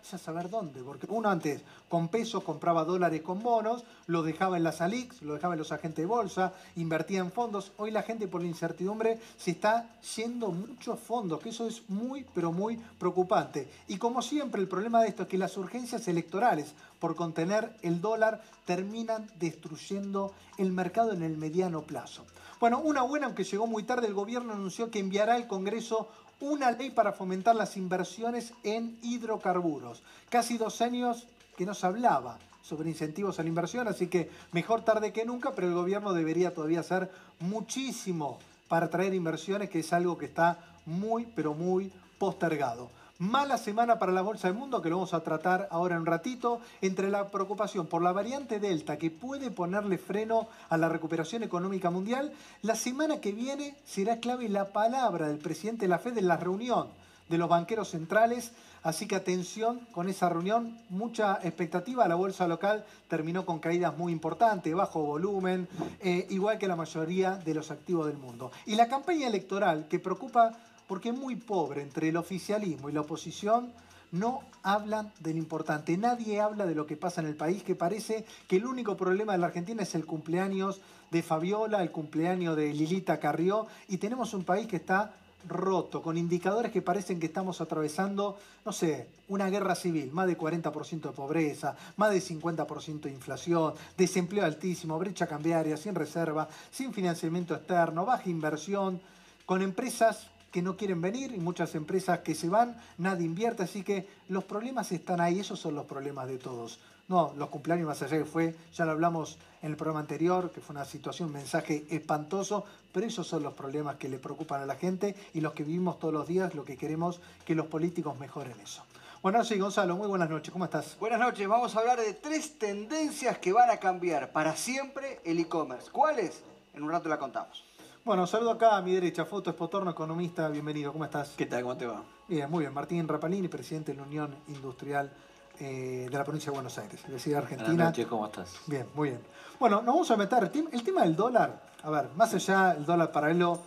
ya 0.09 0.17
saber 0.17 0.49
dónde, 0.49 0.81
porque 0.83 1.07
uno 1.09 1.29
antes 1.29 1.61
con 1.87 2.07
pesos 2.07 2.43
compraba 2.43 2.83
dólares 2.83 3.21
con 3.21 3.41
bonos, 3.41 3.83
lo 4.07 4.23
dejaba 4.23 4.57
en 4.57 4.63
las 4.63 4.81
ALIX, 4.81 5.21
lo 5.23 5.33
dejaba 5.33 5.53
en 5.55 5.59
los 5.59 5.71
agentes 5.71 6.03
de 6.03 6.05
bolsa, 6.05 6.53
invertía 6.75 7.19
en 7.19 7.31
fondos. 7.31 7.71
Hoy 7.77 7.91
la 7.91 8.03
gente 8.03 8.27
por 8.27 8.41
la 8.41 8.47
incertidumbre 8.47 9.19
se 9.37 9.51
está 9.51 9.89
yendo 10.15 10.51
muchos 10.51 10.99
fondos, 10.99 11.39
que 11.39 11.49
eso 11.49 11.67
es 11.67 11.89
muy, 11.89 12.25
pero 12.33 12.51
muy 12.51 12.77
preocupante. 12.97 13.67
Y 13.87 13.97
como 13.97 14.21
siempre, 14.21 14.61
el 14.61 14.67
problema 14.67 15.01
de 15.01 15.09
esto 15.09 15.23
es 15.23 15.29
que 15.29 15.37
las 15.37 15.57
urgencias 15.57 16.07
electorales 16.07 16.73
por 16.99 17.15
contener 17.15 17.75
el 17.81 18.01
dólar 18.01 18.41
terminan 18.65 19.27
destruyendo 19.39 20.33
el 20.57 20.71
mercado 20.71 21.13
en 21.13 21.23
el 21.23 21.37
mediano 21.37 21.81
plazo. 21.81 22.25
Bueno, 22.59 22.79
una 22.79 23.03
buena, 23.03 23.27
aunque 23.27 23.45
llegó 23.45 23.67
muy 23.67 23.83
tarde, 23.83 24.07
el 24.07 24.13
gobierno 24.13 24.53
anunció 24.53 24.91
que 24.91 24.99
enviará 24.99 25.35
al 25.35 25.47
Congreso 25.47 26.09
una 26.39 26.71
ley 26.71 26.89
para 26.89 27.11
fomentar 27.11 27.55
las 27.55 27.77
inversiones 27.77 28.53
en 28.63 28.97
hidrocarburos. 29.01 30.01
Casi 30.29 30.57
dos 30.57 30.81
años 30.81 31.27
que 31.57 31.65
no 31.65 31.73
se 31.73 31.85
hablaba 31.85 32.37
sobre 32.61 32.89
incentivos 32.89 33.39
a 33.39 33.43
la 33.43 33.49
inversión, 33.49 33.87
así 33.87 34.07
que 34.07 34.29
mejor 34.51 34.83
tarde 34.83 35.11
que 35.11 35.25
nunca, 35.25 35.53
pero 35.53 35.67
el 35.67 35.73
gobierno 35.73 36.13
debería 36.13 36.53
todavía 36.53 36.81
hacer 36.81 37.11
muchísimo 37.39 38.39
para 38.67 38.85
atraer 38.85 39.13
inversiones, 39.13 39.69
que 39.69 39.79
es 39.79 39.91
algo 39.91 40.17
que 40.17 40.25
está 40.25 40.59
muy, 40.85 41.25
pero 41.35 41.53
muy 41.53 41.91
postergado. 42.17 42.89
Mala 43.19 43.57
semana 43.57 43.99
para 43.99 44.13
la 44.13 44.21
Bolsa 44.21 44.47
del 44.47 44.55
Mundo, 44.55 44.81
que 44.81 44.89
lo 44.89 44.95
vamos 44.95 45.13
a 45.13 45.19
tratar 45.19 45.67
ahora 45.71 45.95
en 45.95 46.01
un 46.03 46.07
ratito, 46.07 46.61
entre 46.79 47.09
la 47.09 47.27
preocupación 47.27 47.85
por 47.85 48.01
la 48.01 48.13
variante 48.13 48.61
Delta, 48.61 48.97
que 48.97 49.11
puede 49.11 49.51
ponerle 49.51 49.97
freno 49.97 50.47
a 50.69 50.77
la 50.77 50.87
recuperación 50.87 51.43
económica 51.43 51.89
mundial. 51.89 52.31
La 52.61 52.75
semana 52.75 53.19
que 53.19 53.33
viene 53.33 53.75
será 53.85 54.21
clave 54.21 54.47
la 54.47 54.69
palabra 54.69 55.27
del 55.27 55.39
presidente 55.39 55.81
de 55.81 55.89
la 55.89 55.99
Fed 55.99 56.17
en 56.17 56.29
la 56.29 56.37
reunión 56.37 56.87
de 57.27 57.37
los 57.37 57.49
banqueros 57.49 57.89
centrales. 57.89 58.53
Así 58.83 59.05
que 59.05 59.17
atención 59.17 59.81
con 59.91 60.07
esa 60.07 60.29
reunión, 60.29 60.79
mucha 60.87 61.39
expectativa. 61.43 62.07
La 62.07 62.15
bolsa 62.15 62.47
local 62.47 62.85
terminó 63.09 63.45
con 63.45 63.59
caídas 63.59 63.97
muy 63.97 64.13
importantes, 64.13 64.73
bajo 64.73 65.01
volumen, 65.01 65.67
eh, 65.99 66.25
igual 66.29 66.57
que 66.57 66.69
la 66.69 66.77
mayoría 66.77 67.35
de 67.35 67.53
los 67.53 67.69
activos 67.69 68.07
del 68.07 68.17
mundo. 68.17 68.49
Y 68.65 68.75
la 68.75 68.87
campaña 68.87 69.27
electoral 69.27 69.89
que 69.89 69.99
preocupa 69.99 70.53
porque 70.89 71.09
es 71.09 71.15
muy 71.15 71.35
pobre 71.35 71.83
entre 71.83 72.09
el 72.09 72.17
oficialismo 72.17 72.89
y 72.89 72.93
la 72.93 73.01
oposición, 73.01 73.71
no 74.11 74.41
hablan 74.63 75.13
de 75.19 75.33
lo 75.33 75.37
importante. 75.37 75.95
Nadie 75.95 76.41
habla 76.41 76.65
de 76.65 76.73
lo 76.73 76.87
que 76.87 76.97
pasa 76.97 77.21
en 77.21 77.27
el 77.27 77.35
país, 77.35 77.61
que 77.61 77.75
parece 77.75 78.25
que 78.47 78.55
el 78.55 78.65
único 78.65 78.97
problema 78.97 79.33
de 79.33 79.37
la 79.37 79.45
Argentina 79.45 79.83
es 79.83 79.93
el 79.93 80.07
cumpleaños 80.07 80.81
de 81.11 81.21
Fabiola, 81.21 81.83
el 81.83 81.91
cumpleaños 81.91 82.57
de 82.57 82.73
Lilita 82.73 83.19
Carrió, 83.19 83.67
y 83.87 83.97
tenemos 83.97 84.33
un 84.33 84.43
país 84.43 84.65
que 84.65 84.77
está 84.77 85.13
roto, 85.47 86.01
con 86.01 86.17
indicadores 86.17 86.71
que 86.71 86.81
parecen 86.81 87.19
que 87.19 87.27
estamos 87.27 87.61
atravesando, 87.61 88.39
no 88.65 88.71
sé, 88.71 89.09
una 89.27 89.47
guerra 89.47 89.75
civil, 89.75 90.11
más 90.11 90.25
de 90.25 90.35
40% 90.35 91.01
de 91.01 91.11
pobreza, 91.11 91.75
más 91.97 92.09
de 92.09 92.19
50% 92.19 93.01
de 93.01 93.11
inflación, 93.11 93.75
desempleo 93.95 94.43
altísimo, 94.43 94.97
brecha 94.97 95.27
cambiaria, 95.27 95.77
sin 95.77 95.93
reserva, 95.93 96.49
sin 96.71 96.93
financiamiento 96.93 97.53
externo, 97.53 98.05
baja 98.05 98.27
inversión, 98.27 98.99
con 99.45 99.61
empresas 99.61 100.27
que 100.51 100.61
no 100.61 100.77
quieren 100.77 101.01
venir 101.01 101.33
y 101.33 101.39
muchas 101.39 101.75
empresas 101.75 102.19
que 102.19 102.35
se 102.35 102.49
van, 102.49 102.75
nadie 102.97 103.25
invierte, 103.25 103.63
así 103.63 103.83
que 103.83 104.07
los 104.27 104.43
problemas 104.43 104.91
están 104.91 105.21
ahí, 105.21 105.39
esos 105.39 105.59
son 105.59 105.75
los 105.75 105.85
problemas 105.85 106.27
de 106.27 106.37
todos. 106.37 106.79
No, 107.07 107.33
los 107.37 107.49
cumpleaños 107.49 107.87
más 107.87 108.01
allá 108.03 108.19
que 108.19 108.25
fue, 108.25 108.55
ya 108.71 108.85
lo 108.85 108.91
hablamos 108.91 109.39
en 109.63 109.71
el 109.71 109.77
programa 109.77 109.99
anterior, 109.99 110.51
que 110.51 110.61
fue 110.61 110.75
una 110.75 110.85
situación, 110.85 111.29
un 111.29 111.33
mensaje 111.33 111.85
espantoso, 111.89 112.65
pero 112.93 113.07
esos 113.07 113.25
son 113.27 113.41
los 113.41 113.53
problemas 113.53 113.95
que 113.95 114.09
le 114.09 114.19
preocupan 114.19 114.61
a 114.61 114.65
la 114.67 114.75
gente 114.75 115.15
y 115.33 115.41
los 115.41 115.53
que 115.53 115.63
vivimos 115.63 115.97
todos 115.97 116.13
los 116.13 116.27
días, 116.27 116.53
lo 116.53 116.63
que 116.63 116.77
queremos 116.77 117.19
que 117.45 117.55
los 117.55 117.65
políticos 117.65 118.17
mejoren 118.19 118.59
eso. 118.59 118.83
Bueno, 119.23 119.43
sí, 119.43 119.57
Gonzalo, 119.57 119.97
muy 119.97 120.07
buenas 120.07 120.29
noches, 120.29 120.51
¿cómo 120.51 120.65
estás? 120.65 120.97
Buenas 120.99 121.19
noches, 121.19 121.47
vamos 121.47 121.75
a 121.75 121.79
hablar 121.79 121.99
de 121.99 122.13
tres 122.13 122.57
tendencias 122.57 123.39
que 123.39 123.51
van 123.51 123.69
a 123.69 123.77
cambiar 123.77 124.31
para 124.31 124.55
siempre 124.55 125.19
el 125.25 125.39
e-commerce. 125.39 125.89
¿Cuáles? 125.91 126.43
En 126.73 126.83
un 126.83 126.91
rato 126.91 127.09
la 127.09 127.17
contamos. 127.17 127.68
Bueno, 128.09 128.25
saludo 128.25 128.49
acá 128.49 128.75
a 128.75 128.81
mi 128.81 128.91
derecha, 128.91 129.23
Foto 129.23 129.51
Espotorno, 129.51 129.91
economista, 129.91 130.49
bienvenido, 130.49 130.91
¿cómo 130.91 131.05
estás? 131.05 131.33
¿Qué 131.37 131.45
tal? 131.45 131.61
¿Cómo 131.61 131.77
te 131.77 131.85
va? 131.85 132.01
Bien, 132.27 132.49
muy 132.49 132.61
bien. 132.61 132.73
Martín 132.73 133.07
Rapalini, 133.07 133.47
presidente 133.47 133.91
de 133.91 133.99
la 133.99 134.03
Unión 134.03 134.35
Industrial 134.47 135.11
eh, 135.59 136.07
de 136.09 136.17
la 136.17 136.23
provincia 136.23 136.49
de 136.49 136.55
Buenos 136.55 136.75
Aires, 136.79 136.99
es 137.05 137.11
decir, 137.11 137.35
Argentina. 137.35 137.69
Buenas 137.69 137.89
noches, 137.89 138.07
¿cómo 138.07 138.25
estás? 138.25 138.61
Bien, 138.65 138.87
muy 138.95 139.09
bien. 139.09 139.21
Bueno, 139.59 139.75
nos 139.83 139.93
vamos 139.93 140.09
a 140.09 140.17
meter, 140.17 140.51
el 140.71 140.83
tema 140.83 141.03
del 141.03 141.15
dólar, 141.15 141.61
a 141.83 141.89
ver, 141.91 142.09
más 142.15 142.33
allá 142.33 142.73
del 142.73 142.83
dólar 142.83 143.11
paralelo 143.11 143.59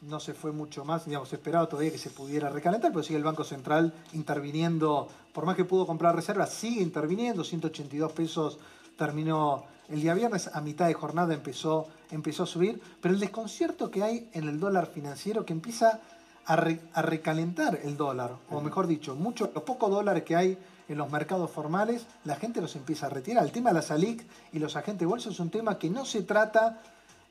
no 0.00 0.18
se 0.18 0.34
fue 0.34 0.50
mucho 0.50 0.84
más, 0.84 1.04
digamos, 1.04 1.32
esperado 1.32 1.68
todavía 1.68 1.92
que 1.92 1.98
se 1.98 2.10
pudiera 2.10 2.48
recalentar, 2.48 2.90
pero 2.90 3.04
sigue 3.04 3.18
el 3.18 3.24
Banco 3.24 3.44
Central 3.44 3.94
interviniendo, 4.14 5.06
por 5.32 5.46
más 5.46 5.54
que 5.54 5.64
pudo 5.64 5.86
comprar 5.86 6.16
reservas, 6.16 6.50
sigue 6.50 6.82
interviniendo, 6.82 7.44
182 7.44 8.10
pesos 8.10 8.58
terminó 8.98 9.64
el 9.88 10.02
día 10.02 10.12
viernes, 10.12 10.50
a 10.52 10.60
mitad 10.60 10.86
de 10.86 10.92
jornada 10.92 11.32
empezó, 11.32 11.88
empezó 12.10 12.42
a 12.42 12.46
subir, 12.46 12.82
pero 13.00 13.14
el 13.14 13.20
desconcierto 13.20 13.90
que 13.90 14.02
hay 14.02 14.28
en 14.34 14.46
el 14.46 14.60
dólar 14.60 14.86
financiero 14.86 15.46
que 15.46 15.54
empieza 15.54 16.00
a, 16.44 16.56
recalentar 16.56 17.78
el 17.82 17.96
dólar, 17.96 18.32
o 18.50 18.60
mejor 18.60 18.86
dicho, 18.86 19.14
mucho, 19.14 19.50
los 19.54 19.62
pocos 19.62 19.90
dólares 19.90 20.24
que 20.24 20.36
hay 20.36 20.58
en 20.88 20.98
los 20.98 21.10
mercados 21.10 21.50
formales, 21.50 22.06
la 22.24 22.36
gente 22.36 22.60
los 22.60 22.74
empieza 22.76 23.06
a 23.06 23.10
retirar. 23.10 23.44
El 23.44 23.52
tema 23.52 23.70
de 23.70 23.74
la 23.74 23.82
SALIC 23.82 24.24
y 24.52 24.58
los 24.58 24.76
agentes 24.76 25.00
de 25.00 25.06
bolsa 25.06 25.30
es 25.30 25.40
un 25.40 25.50
tema 25.50 25.78
que 25.78 25.90
no 25.90 26.04
se 26.04 26.22
trata 26.22 26.80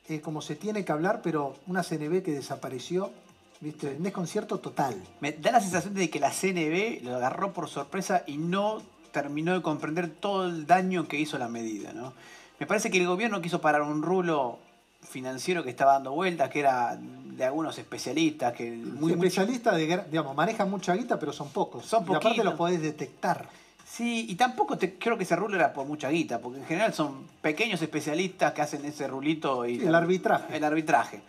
eh, 0.08 0.20
como 0.20 0.40
se 0.40 0.56
tiene 0.56 0.84
que 0.84 0.92
hablar, 0.92 1.20
pero 1.22 1.56
una 1.66 1.82
CNB 1.82 2.22
que 2.22 2.32
desapareció 2.32 3.10
¿viste? 3.60 3.96
Un 3.96 4.02
desconcierto 4.02 4.58
total. 4.58 4.94
Me 5.20 5.32
da 5.32 5.52
la 5.52 5.60
sensación 5.60 5.94
de 5.94 6.08
que 6.10 6.20
la 6.20 6.30
CNB 6.30 7.04
lo 7.04 7.16
agarró 7.16 7.52
por 7.52 7.68
sorpresa 7.68 8.22
y 8.26 8.36
no 8.36 8.82
terminó 9.12 9.54
de 9.54 9.62
comprender 9.62 10.10
todo 10.10 10.46
el 10.46 10.66
daño 10.66 11.08
que 11.08 11.18
hizo 11.18 11.38
la 11.38 11.48
medida, 11.48 11.92
¿no? 11.92 12.12
Me 12.58 12.66
parece 12.66 12.90
que 12.90 12.98
el 12.98 13.06
gobierno 13.06 13.40
quiso 13.40 13.60
parar 13.60 13.82
un 13.82 14.02
rulo 14.02 14.58
financiero 15.08 15.62
que 15.62 15.70
estaba 15.70 15.94
dando 15.94 16.12
vueltas, 16.12 16.50
que 16.50 16.60
era 16.60 16.98
de 17.00 17.44
algunos 17.44 17.78
especialistas. 17.78 18.52
que 18.52 18.70
muy, 18.70 19.12
Especialistas, 19.12 19.76
de, 19.76 20.04
digamos, 20.10 20.34
manejan 20.34 20.70
mucha 20.70 20.94
guita, 20.94 21.18
pero 21.18 21.32
son 21.32 21.50
pocos. 21.50 21.86
Son 21.86 22.04
Y 22.08 22.14
aparte 22.14 22.42
lo 22.42 22.56
podés 22.56 22.82
detectar. 22.82 23.48
Sí, 23.86 24.26
y 24.28 24.34
tampoco 24.34 24.76
te, 24.76 24.98
creo 24.98 25.16
que 25.16 25.24
ese 25.24 25.34
rulo 25.34 25.56
era 25.56 25.72
por 25.72 25.86
mucha 25.86 26.10
guita, 26.10 26.40
porque 26.40 26.58
en 26.58 26.66
general 26.66 26.92
son 26.92 27.26
pequeños 27.40 27.80
especialistas 27.80 28.52
que 28.52 28.60
hacen 28.60 28.84
ese 28.84 29.08
rulito. 29.08 29.66
y 29.66 29.78
El 29.78 29.94
arbitraje. 29.94 30.56
El 30.56 30.64
arbitraje. 30.64 31.20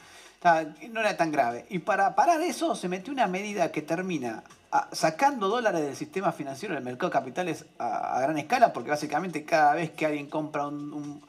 No 0.91 0.99
era 0.99 1.15
tan 1.15 1.31
grave. 1.31 1.65
Y 1.69 1.79
para 1.79 2.15
parar 2.15 2.41
eso 2.41 2.75
se 2.75 2.89
metió 2.89 3.13
una 3.13 3.27
medida 3.27 3.71
que 3.71 3.81
termina 3.81 4.43
sacando 4.91 5.47
dólares 5.47 5.81
del 5.81 5.95
sistema 5.95 6.31
financiero 6.31 6.75
del 6.75 6.83
mercado 6.83 7.09
de 7.09 7.13
capitales 7.13 7.65
a, 7.77 8.19
gran 8.21 8.37
escala, 8.37 8.71
porque 8.71 8.89
básicamente 8.89 9.43
cada 9.43 9.73
vez 9.73 9.91
que 9.91 10.05
alguien 10.05 10.27
compra 10.27 10.67
un, 10.67 11.21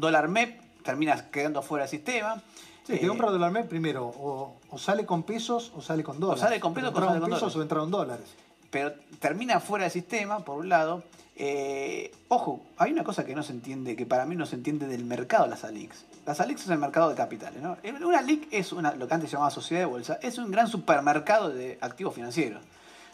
dólar 0.00 0.28
MEP, 0.28 0.60
termina 0.82 1.30
quedando 1.30 1.62
fuera 1.62 1.84
del 1.84 1.90
sistema. 1.90 2.42
Sí, 2.86 2.98
que 2.98 3.04
eh, 3.04 3.08
compra 3.08 3.30
dólar 3.30 3.50
MEP 3.50 3.68
primero, 3.68 4.06
o, 4.06 4.78
sale 4.78 5.04
con 5.04 5.24
pesos 5.24 5.72
o 5.76 5.82
sale 5.82 6.04
con 6.04 6.20
dólares. 6.20 6.42
O 6.42 6.46
sale 6.46 6.60
con 6.60 6.74
pesos 6.74 6.92
o 6.94 7.00
sale 7.00 7.20
con 7.20 7.30
pesos 7.30 7.56
o 7.56 7.62
entraron 7.62 7.90
dólares. 7.90 8.26
Pero 8.70 8.92
termina 9.18 9.60
fuera 9.60 9.84
del 9.84 9.92
sistema, 9.92 10.40
por 10.40 10.58
un 10.58 10.68
lado. 10.68 11.02
Eh, 11.36 12.12
ojo, 12.28 12.60
hay 12.76 12.92
una 12.92 13.04
cosa 13.04 13.24
que 13.24 13.34
no 13.34 13.42
se 13.42 13.52
entiende, 13.52 13.96
que 13.96 14.06
para 14.06 14.26
mí 14.26 14.36
no 14.36 14.44
se 14.44 14.56
entiende 14.56 14.86
del 14.86 15.04
mercado 15.04 15.44
de 15.44 15.50
las 15.50 15.64
ALICs. 15.64 16.04
Las 16.28 16.40
ALICs 16.40 16.64
es 16.64 16.68
el 16.68 16.76
mercado 16.76 17.08
de 17.08 17.14
capitales, 17.14 17.62
¿no? 17.62 17.78
Una 18.06 18.18
ALIC 18.18 18.48
es 18.50 18.74
una, 18.74 18.94
lo 18.94 19.08
que 19.08 19.14
antes 19.14 19.30
se 19.30 19.36
llamaba 19.36 19.50
sociedad 19.50 19.80
de 19.80 19.86
bolsa, 19.86 20.18
es 20.20 20.36
un 20.36 20.50
gran 20.50 20.68
supermercado 20.68 21.48
de 21.48 21.78
activos 21.80 22.14
financieros. 22.14 22.62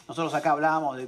Nosotros 0.05 0.33
acá 0.33 0.51
hablábamos 0.51 0.97
de 0.97 1.07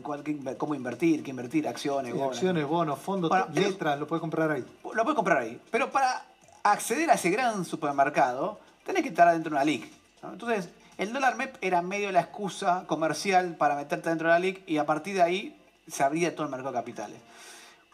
cómo 0.55 0.73
invertir, 0.73 1.21
qué 1.21 1.31
invertir, 1.31 1.67
acciones, 1.67 2.13
bonos. 2.13 2.37
Acciones, 2.37 2.65
bonos, 2.65 2.97
fondos, 2.97 3.29
letras, 3.53 3.99
lo 3.99 4.07
puedes 4.07 4.21
comprar 4.21 4.51
ahí. 4.51 4.63
Lo 4.93 5.03
puedes 5.03 5.17
comprar 5.17 5.39
ahí. 5.39 5.59
Pero 5.69 5.91
para 5.91 6.23
acceder 6.63 7.11
a 7.11 7.15
ese 7.15 7.29
gran 7.29 7.65
supermercado, 7.65 8.57
tenés 8.85 9.03
que 9.03 9.09
estar 9.09 9.29
dentro 9.33 9.49
de 9.49 9.55
una 9.57 9.65
LIC. 9.65 9.91
Entonces, 10.31 10.69
el 10.97 11.11
dólar 11.11 11.35
MEP 11.35 11.57
era 11.59 11.81
medio 11.81 12.09
la 12.13 12.21
excusa 12.21 12.85
comercial 12.87 13.57
para 13.57 13.75
meterte 13.75 14.07
dentro 14.07 14.29
de 14.29 14.33
la 14.33 14.39
LIC 14.39 14.63
y 14.65 14.77
a 14.77 14.85
partir 14.85 15.15
de 15.15 15.23
ahí 15.23 15.61
se 15.89 16.05
abría 16.05 16.33
todo 16.33 16.45
el 16.45 16.51
mercado 16.51 16.71
de 16.71 16.79
capitales. 16.79 17.17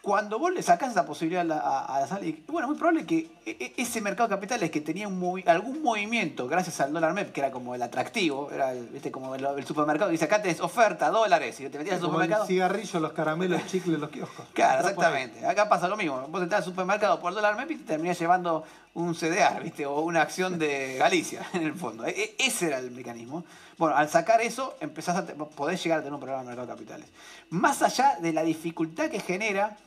Cuando 0.04 0.38
vos 0.38 0.52
le 0.52 0.62
sacás 0.62 0.90
esa 0.90 1.06
posibilidad 1.06 1.50
a, 1.50 1.98
la 1.98 2.06
SALIC, 2.06 2.46
bueno, 2.48 2.68
muy 2.68 2.76
probable 2.76 3.06
que 3.06 3.26
e, 3.46 3.56
e, 3.58 3.72
ese 3.78 4.02
mercado 4.02 4.28
de 4.28 4.34
capitales 4.34 4.70
que 4.70 4.82
tenía 4.82 5.06
algún 5.06 5.82
movimiento 5.82 6.46
gracias 6.46 6.78
al 6.82 6.92
dólar 6.92 7.14
MEP, 7.14 7.32
que 7.32 7.40
era 7.40 7.50
como 7.50 7.74
el 7.74 7.80
atractivo, 7.80 8.50
era 8.52 8.74
¿viste? 8.74 9.10
como 9.10 9.34
el, 9.34 9.66
supermercado, 9.66 10.12
acá 10.12 10.42
tenés 10.42 10.60
oferta, 10.60 11.08
dólares, 11.08 11.58
y 11.58 11.70
te 11.70 11.78
metías 11.78 11.96
al 11.96 12.02
supermercado. 12.02 12.42
El 12.42 12.48
cigarrillo, 12.48 13.00
los 13.00 13.12
caramelos, 13.12 13.62
los 13.62 13.70
chicles, 13.70 13.98
los 13.98 14.10
kioscos. 14.10 14.44
Claro, 14.52 14.80
exactamente. 14.80 15.46
Acá 15.46 15.70
pasa 15.70 15.88
lo 15.88 15.96
mismo. 15.96 16.26
Vos 16.28 16.42
entras 16.42 16.58
al 16.58 16.64
supermercado 16.66 17.18
por 17.18 17.30
el 17.30 17.36
dólar 17.36 17.56
MEP 17.56 17.70
y 17.70 17.76
te 17.76 17.84
terminás 17.84 18.18
llevando 18.18 18.62
un 18.92 19.14
CDR, 19.14 19.62
¿viste? 19.62 19.86
O 19.86 20.02
una 20.02 20.20
acción 20.20 20.58
de 20.58 20.98
Galicia, 20.98 21.46
en 21.54 21.62
el 21.62 21.74
fondo. 21.74 22.04
E, 22.04 22.34
ese 22.38 22.66
era 22.66 22.78
el 22.78 22.90
mecanismo. 22.90 23.42
Bueno, 23.78 23.96
al 23.96 24.10
sacar 24.10 24.42
eso, 24.42 24.76
empezás 24.80 25.16
a 25.16 25.24
podés 25.24 25.82
llegar 25.82 26.00
a 26.00 26.02
tener 26.02 26.12
un 26.12 26.20
programa 26.20 26.42
de 26.42 26.48
mercado 26.48 26.66
de 26.66 26.74
capitales. 26.74 27.08
Más 27.48 27.80
allá 27.80 28.18
de 28.20 28.34
la 28.34 28.42
dificultad 28.42 29.08
que 29.08 29.18
genera 29.18 29.78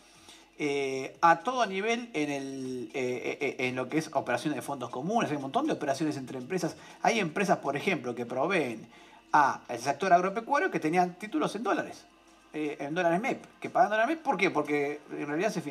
eh, 0.60 1.16
a 1.22 1.42
todo 1.42 1.66
nivel 1.68 2.10
en, 2.14 2.32
el, 2.32 2.90
eh, 2.96 3.38
eh, 3.40 3.56
en 3.68 3.76
lo 3.76 3.88
que 3.88 4.00
es 4.00 4.10
operaciones 4.14 4.56
de 4.56 4.64
fondos 4.64 4.90
comunes, 4.90 5.30
hay 5.30 5.36
un 5.36 5.44
montón 5.44 5.68
de 5.68 5.74
operaciones 5.74 6.18
entre 6.18 6.40
empresas. 6.40 6.76
Hay 7.04 7.20
empresas, 7.20 7.60
por 7.60 7.78
ejemplo, 7.78 8.16
que 8.16 8.26
proveen 8.26 8.88
al 9.32 9.80
sector 9.80 10.12
agropecuario 10.14 10.72
que 10.72 10.80
tenían 10.80 11.14
títulos 11.16 11.56
en 11.56 11.64
dólares, 11.64 12.06
en 12.54 12.96
dólares 12.96 13.22
MEP, 13.22 13.44
que 13.60 13.70
pagan 13.70 13.92
dólares 13.92 14.16
MEP. 14.16 14.24
¿Por 14.24 14.38
qué? 14.38 14.50
Porque 14.50 15.00
en 15.12 15.28
realidad 15.28 15.52
se, 15.52 15.62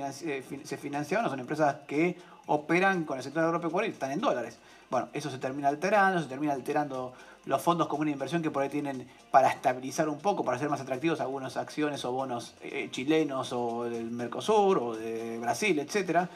se 0.65 0.77
financiaban, 0.77 1.29
son 1.29 1.41
empresas 1.41 1.77
que 1.89 2.17
operan 2.47 3.05
con 3.05 3.17
el 3.17 3.25
sector 3.25 3.43
agropecuario 3.43 3.91
y 3.91 3.93
están 3.93 4.13
en 4.13 4.21
dólares. 4.21 4.59
Bueno, 4.89 5.09
eso 5.13 5.31
se 5.31 5.39
termina 5.39 5.67
alterando, 5.67 6.23
se 6.23 6.29
termina 6.29 6.53
alterando 6.53 7.13
los 7.47 7.63
fondos 7.63 7.87
comunes 7.89 8.13
de 8.13 8.17
inversión 8.17 8.43
que 8.43 8.51
por 8.51 8.63
ahí 8.63 8.69
tienen 8.69 9.07
para 9.31 9.49
estabilizar 9.49 10.09
un 10.09 10.19
poco, 10.19 10.45
para 10.45 10.57
hacer 10.57 10.69
más 10.69 10.81
atractivos 10.81 11.21
algunas 11.21 11.57
acciones 11.57 12.05
o 12.05 12.13
bonos 12.13 12.55
eh, 12.61 12.89
chilenos 12.91 13.53
o 13.53 13.85
del 13.85 14.11
Mercosur 14.11 14.79
o 14.79 14.97
de 14.97 15.39
Brasil, 15.39 15.79
etcétera, 15.79 16.29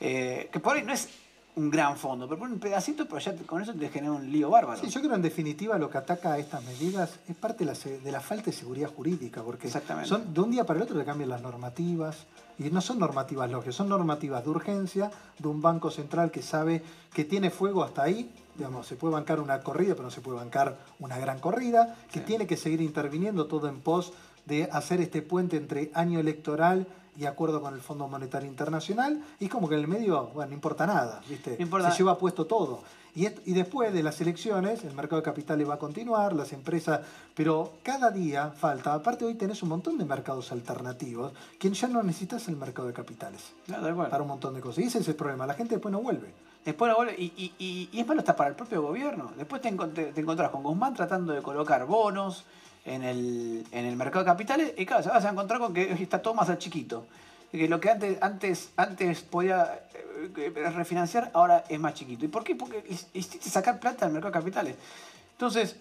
eh, 0.00 0.48
que 0.50 0.60
por 0.60 0.76
ahí 0.76 0.82
no 0.82 0.92
es 0.92 1.08
un 1.56 1.70
gran 1.70 1.96
fondo, 1.96 2.28
pero 2.28 2.42
un 2.42 2.58
pedacito, 2.58 3.06
pero 3.06 3.20
ya 3.20 3.36
con 3.46 3.62
eso 3.62 3.72
te 3.74 3.88
genera 3.88 4.12
un 4.12 4.30
lío 4.30 4.50
bárbaro. 4.50 4.80
Sí, 4.80 4.88
yo 4.88 5.00
creo 5.00 5.14
en 5.14 5.22
definitiva 5.22 5.78
lo 5.78 5.88
que 5.88 5.98
ataca 5.98 6.32
a 6.32 6.38
estas 6.38 6.64
medidas 6.64 7.20
es 7.28 7.36
parte 7.36 7.64
de 7.64 8.10
la, 8.10 8.20
falta 8.20 8.46
de 8.46 8.52
seguridad 8.52 8.88
jurídica, 8.88 9.42
porque 9.42 9.70
son 10.04 10.34
de 10.34 10.40
un 10.40 10.50
día 10.50 10.64
para 10.64 10.78
el 10.78 10.82
otro 10.82 10.96
le 10.96 11.04
cambian 11.04 11.28
las 11.28 11.42
normativas, 11.42 12.26
y 12.58 12.64
no 12.64 12.80
son 12.80 12.98
normativas 12.98 13.50
lógicas, 13.50 13.74
son 13.76 13.88
normativas 13.88 14.42
de 14.42 14.50
urgencia 14.50 15.10
de 15.38 15.48
un 15.48 15.62
banco 15.62 15.90
central 15.90 16.30
que 16.30 16.42
sabe 16.42 16.82
que 17.12 17.24
tiene 17.24 17.50
fuego 17.50 17.84
hasta 17.84 18.02
ahí, 18.02 18.30
digamos, 18.56 18.86
se 18.86 18.96
puede 18.96 19.14
bancar 19.14 19.40
una 19.40 19.60
corrida, 19.60 19.94
pero 19.94 20.04
no 20.04 20.10
se 20.10 20.20
puede 20.20 20.38
bancar 20.38 20.78
una 21.00 21.18
gran 21.18 21.38
corrida, 21.40 21.96
que 22.12 22.20
tiene 22.20 22.46
que 22.46 22.56
seguir 22.56 22.80
interviniendo 22.80 23.46
todo 23.46 23.68
en 23.68 23.80
pos 23.80 24.12
de 24.46 24.68
hacer 24.72 25.00
este 25.00 25.22
puente 25.22 25.56
entre 25.56 25.90
año 25.94 26.20
electoral 26.20 26.86
y 27.16 27.26
acuerdo 27.26 27.60
con 27.60 27.74
el 27.74 27.80
Fondo 27.80 28.08
Monetario 28.08 28.48
Internacional, 28.48 29.22
y 29.38 29.48
como 29.48 29.68
que 29.68 29.76
en 29.76 29.82
el 29.82 29.88
medio, 29.88 30.30
bueno, 30.34 30.48
no 30.48 30.54
importa 30.54 30.86
nada, 30.86 31.20
¿viste? 31.28 31.56
Se 31.92 31.98
lleva 31.98 32.18
puesto 32.18 32.46
todo. 32.46 32.82
Y, 33.14 33.26
y, 33.26 33.54
después 33.54 33.92
de 33.92 34.02
las 34.02 34.20
elecciones, 34.20 34.82
el 34.82 34.92
mercado 34.92 35.20
de 35.20 35.24
capitales 35.24 35.68
va 35.68 35.74
a 35.74 35.78
continuar, 35.78 36.32
las 36.32 36.52
empresas, 36.52 37.00
pero 37.36 37.74
cada 37.84 38.10
día 38.10 38.50
falta, 38.50 38.92
aparte 38.92 39.24
hoy 39.24 39.34
tenés 39.34 39.62
un 39.62 39.68
montón 39.68 39.96
de 39.96 40.04
mercados 40.04 40.50
alternativos, 40.50 41.32
que 41.60 41.70
ya 41.70 41.86
no 41.86 42.02
necesitas 42.02 42.48
el 42.48 42.56
mercado 42.56 42.88
de 42.88 42.94
capitales 42.94 43.52
para 43.68 44.22
un 44.22 44.28
montón 44.28 44.54
de 44.54 44.60
cosas. 44.60 44.82
Y 44.82 44.88
ese 44.88 44.98
es 44.98 45.06
el 45.06 45.14
problema, 45.14 45.46
la 45.46 45.54
gente 45.54 45.76
después 45.76 45.92
no 45.92 46.00
vuelve. 46.00 46.34
Después 46.64 46.94
vuelve, 46.94 47.14
y, 47.18 47.52
y, 47.58 47.88
y 47.92 48.00
es 48.00 48.06
malo 48.06 48.20
hasta 48.20 48.34
para 48.34 48.50
el 48.50 48.56
propio 48.56 48.82
gobierno. 48.82 49.32
Después 49.36 49.60
te, 49.60 49.70
te 49.70 50.20
encontrás 50.20 50.50
con 50.50 50.62
Guzmán 50.62 50.94
tratando 50.94 51.32
de 51.32 51.42
colocar 51.42 51.84
bonos, 51.86 52.44
en 52.84 53.02
el, 53.02 53.64
en 53.72 53.86
el 53.86 53.96
mercado 53.96 54.24
de 54.24 54.30
capitales 54.30 54.74
y 54.76 54.84
claro, 54.86 55.02
se 55.02 55.08
vas 55.08 55.24
a 55.24 55.30
encontrar 55.30 55.60
con 55.60 55.72
que 55.72 55.92
está 55.92 56.20
todo 56.20 56.34
más 56.34 56.56
chiquito. 56.58 57.06
Que 57.50 57.68
lo 57.68 57.78
que 57.80 57.88
antes, 57.90 58.18
antes, 58.20 58.72
antes 58.76 59.22
podía 59.22 59.80
eh, 59.94 60.70
refinanciar 60.74 61.30
ahora 61.34 61.64
es 61.68 61.78
más 61.78 61.94
chiquito. 61.94 62.24
¿Y 62.24 62.28
por 62.28 62.42
qué? 62.42 62.56
Porque 62.56 62.84
hiciste 63.14 63.48
sacar 63.48 63.78
plata 63.78 64.06
del 64.06 64.12
mercado 64.12 64.32
de 64.32 64.38
capitales. 64.40 64.76
Entonces, 65.32 65.76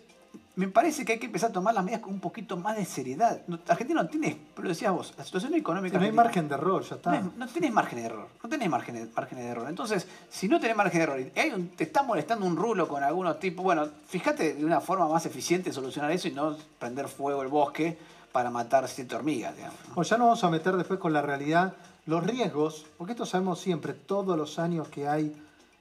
me 0.55 0.67
parece 0.67 1.03
que 1.03 1.13
hay 1.13 1.19
que 1.19 1.25
empezar 1.25 1.49
a 1.49 1.53
tomar 1.53 1.73
las 1.73 1.83
medidas 1.83 2.01
con 2.01 2.13
un 2.13 2.19
poquito 2.19 2.57
más 2.57 2.77
de 2.77 2.85
seriedad. 2.85 3.41
Argentina 3.67 4.03
no 4.03 4.09
tiene, 4.09 4.37
pero 4.53 4.63
lo 4.63 4.69
decías 4.69 4.91
vos, 4.91 5.13
la 5.17 5.23
situación 5.23 5.55
económica. 5.55 5.97
no 5.97 6.05
hay 6.05 6.11
margen 6.11 6.47
de 6.47 6.55
error, 6.55 6.83
ya 6.83 6.95
está. 6.95 7.19
No, 7.19 7.33
no, 7.35 7.47
tenés 7.47 7.71
margen 7.71 7.99
de 7.99 8.05
error, 8.05 8.27
no 8.41 8.49
tenés 8.49 8.69
margen 8.69 8.95
de, 8.95 9.05
margen 9.15 9.39
de 9.39 9.45
error. 9.45 9.67
Entonces, 9.67 10.07
si 10.29 10.47
no 10.47 10.59
tenés 10.59 10.77
margen 10.77 10.99
de 10.99 11.03
error 11.03 11.19
y 11.19 11.39
hay 11.39 11.51
te 11.75 11.85
está 11.85 12.03
molestando 12.03 12.45
un 12.45 12.55
rulo 12.55 12.87
con 12.87 13.03
algunos 13.03 13.39
tipos, 13.39 13.63
bueno, 13.63 13.89
fíjate 14.07 14.53
de 14.53 14.63
una 14.65 14.79
forma 14.79 15.07
más 15.07 15.25
eficiente 15.25 15.73
solucionar 15.73 16.11
eso 16.11 16.27
y 16.27 16.31
no 16.31 16.55
prender 16.77 17.07
fuego 17.07 17.41
el 17.41 17.47
bosque 17.47 17.97
para 18.31 18.51
matar 18.51 18.87
siete 18.87 19.15
hormigas, 19.15 19.55
digamos. 19.55 19.79
O 19.95 20.03
ya 20.03 20.17
nos 20.17 20.25
vamos 20.25 20.43
a 20.43 20.49
meter 20.51 20.77
después 20.77 20.99
con 20.99 21.13
la 21.13 21.23
realidad, 21.23 21.73
los 22.05 22.23
riesgos, 22.23 22.85
porque 22.97 23.13
esto 23.13 23.25
sabemos 23.25 23.59
siempre, 23.59 23.93
todos 23.93 24.37
los 24.37 24.59
años 24.59 24.87
que 24.87 25.07
hay 25.07 25.35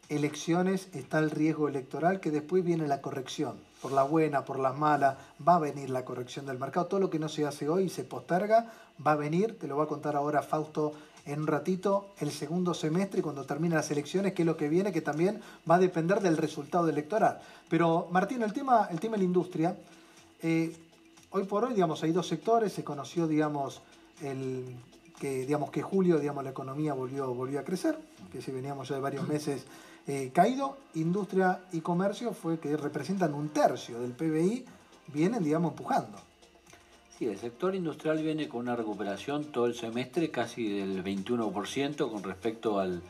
elecciones 0.09 0.88
está 0.94 1.18
el 1.18 1.30
riesgo 1.30 1.68
electoral, 1.68 2.20
que 2.20 2.30
después 2.30 2.64
viene 2.64 2.86
la 2.86 3.03
corrección 3.03 3.57
por 3.83 3.93
la 3.93 4.05
buena, 4.05 4.45
por 4.45 4.61
la 4.61 4.72
mala, 4.72 5.18
va 5.47 5.57
a 5.57 5.59
venir 5.59 5.91
la 5.91 6.05
corrección 6.05 6.47
del 6.47 6.59
mercado. 6.59 6.87
Todo 6.87 7.01
lo 7.01 7.11
que 7.11 7.18
no 7.18 7.28
se 7.28 7.45
hace 7.45 7.68
hoy 7.68 7.89
se 7.89 8.05
posterga, 8.05 8.72
va 9.05 9.12
a 9.12 9.16
venir, 9.16 9.59
te 9.59 9.66
lo 9.66 9.76
va 9.76 9.85
a 9.85 9.89
contar 9.89 10.14
ahora 10.14 10.41
Fausto 10.41 10.93
en 11.26 11.41
un 11.41 11.47
ratito, 11.47 12.11
el 12.18 12.30
segundo 12.30 12.74
semestre, 12.74 13.22
cuando 13.22 13.45
terminen 13.45 13.76
las 13.76 13.91
elecciones, 13.91 14.33
que 14.33 14.43
es 14.43 14.47
lo 14.47 14.57
que 14.57 14.68
viene, 14.68 14.93
que 14.93 15.03
también 15.03 15.41
va 15.68 15.76
a 15.76 15.78
depender 15.78 16.20
del 16.20 16.37
resultado 16.37 16.89
electoral. 16.89 17.41
Pero 17.68 18.09
Martín, 18.11 18.43
el 18.43 18.53
tema, 18.53 18.89
el 18.91 18.99
tema 18.99 19.12
de 19.12 19.18
la 19.18 19.24
industria, 19.24 19.76
eh, 20.43 20.74
hoy 21.30 21.45
por 21.45 21.64
hoy, 21.64 21.74
digamos, 21.74 22.03
hay 22.03 22.12
dos 22.12 22.26
sectores, 22.26 22.72
se 22.72 22.83
conoció, 22.83 23.28
digamos, 23.28 23.83
el, 24.20 24.64
que, 25.18 25.47
digamos, 25.47 25.70
que 25.70 25.83
julio, 25.83 26.18
digamos, 26.18 26.43
la 26.43 26.51
economía 26.51 26.95
volvió, 26.95 27.33
volvió 27.33 27.61
a 27.61 27.64
crecer, 27.64 27.97
que 28.33 28.43
si 28.43 28.51
veníamos 28.51 28.89
ya 28.89 28.97
de 28.97 29.01
varios 29.01 29.26
meses 29.28 29.64
eh, 30.07 30.30
caído, 30.34 30.78
industria 30.94 31.61
y 31.72 31.80
comercio 31.80 32.32
fue 32.32 32.59
que 32.59 32.76
representan 32.76 33.34
un 33.34 33.50
tercio 33.50 34.00
del 34.00 34.12
PBI, 34.12 34.64
vienen, 35.09 35.44
digamos, 35.44 35.72
empujando. 35.72 36.18
Sí, 37.16 37.26
el 37.26 37.38
sector 37.38 37.74
industrial 37.74 38.22
viene 38.22 38.48
con 38.48 38.61
una 38.61 38.74
recuperación 38.74 39.44
todo 39.44 39.66
el 39.66 39.74
semestre 39.74 40.30
casi 40.30 40.68
del 40.68 41.05
21% 41.05 42.11
con 42.11 42.22
respecto 42.24 42.80
al, 42.80 43.03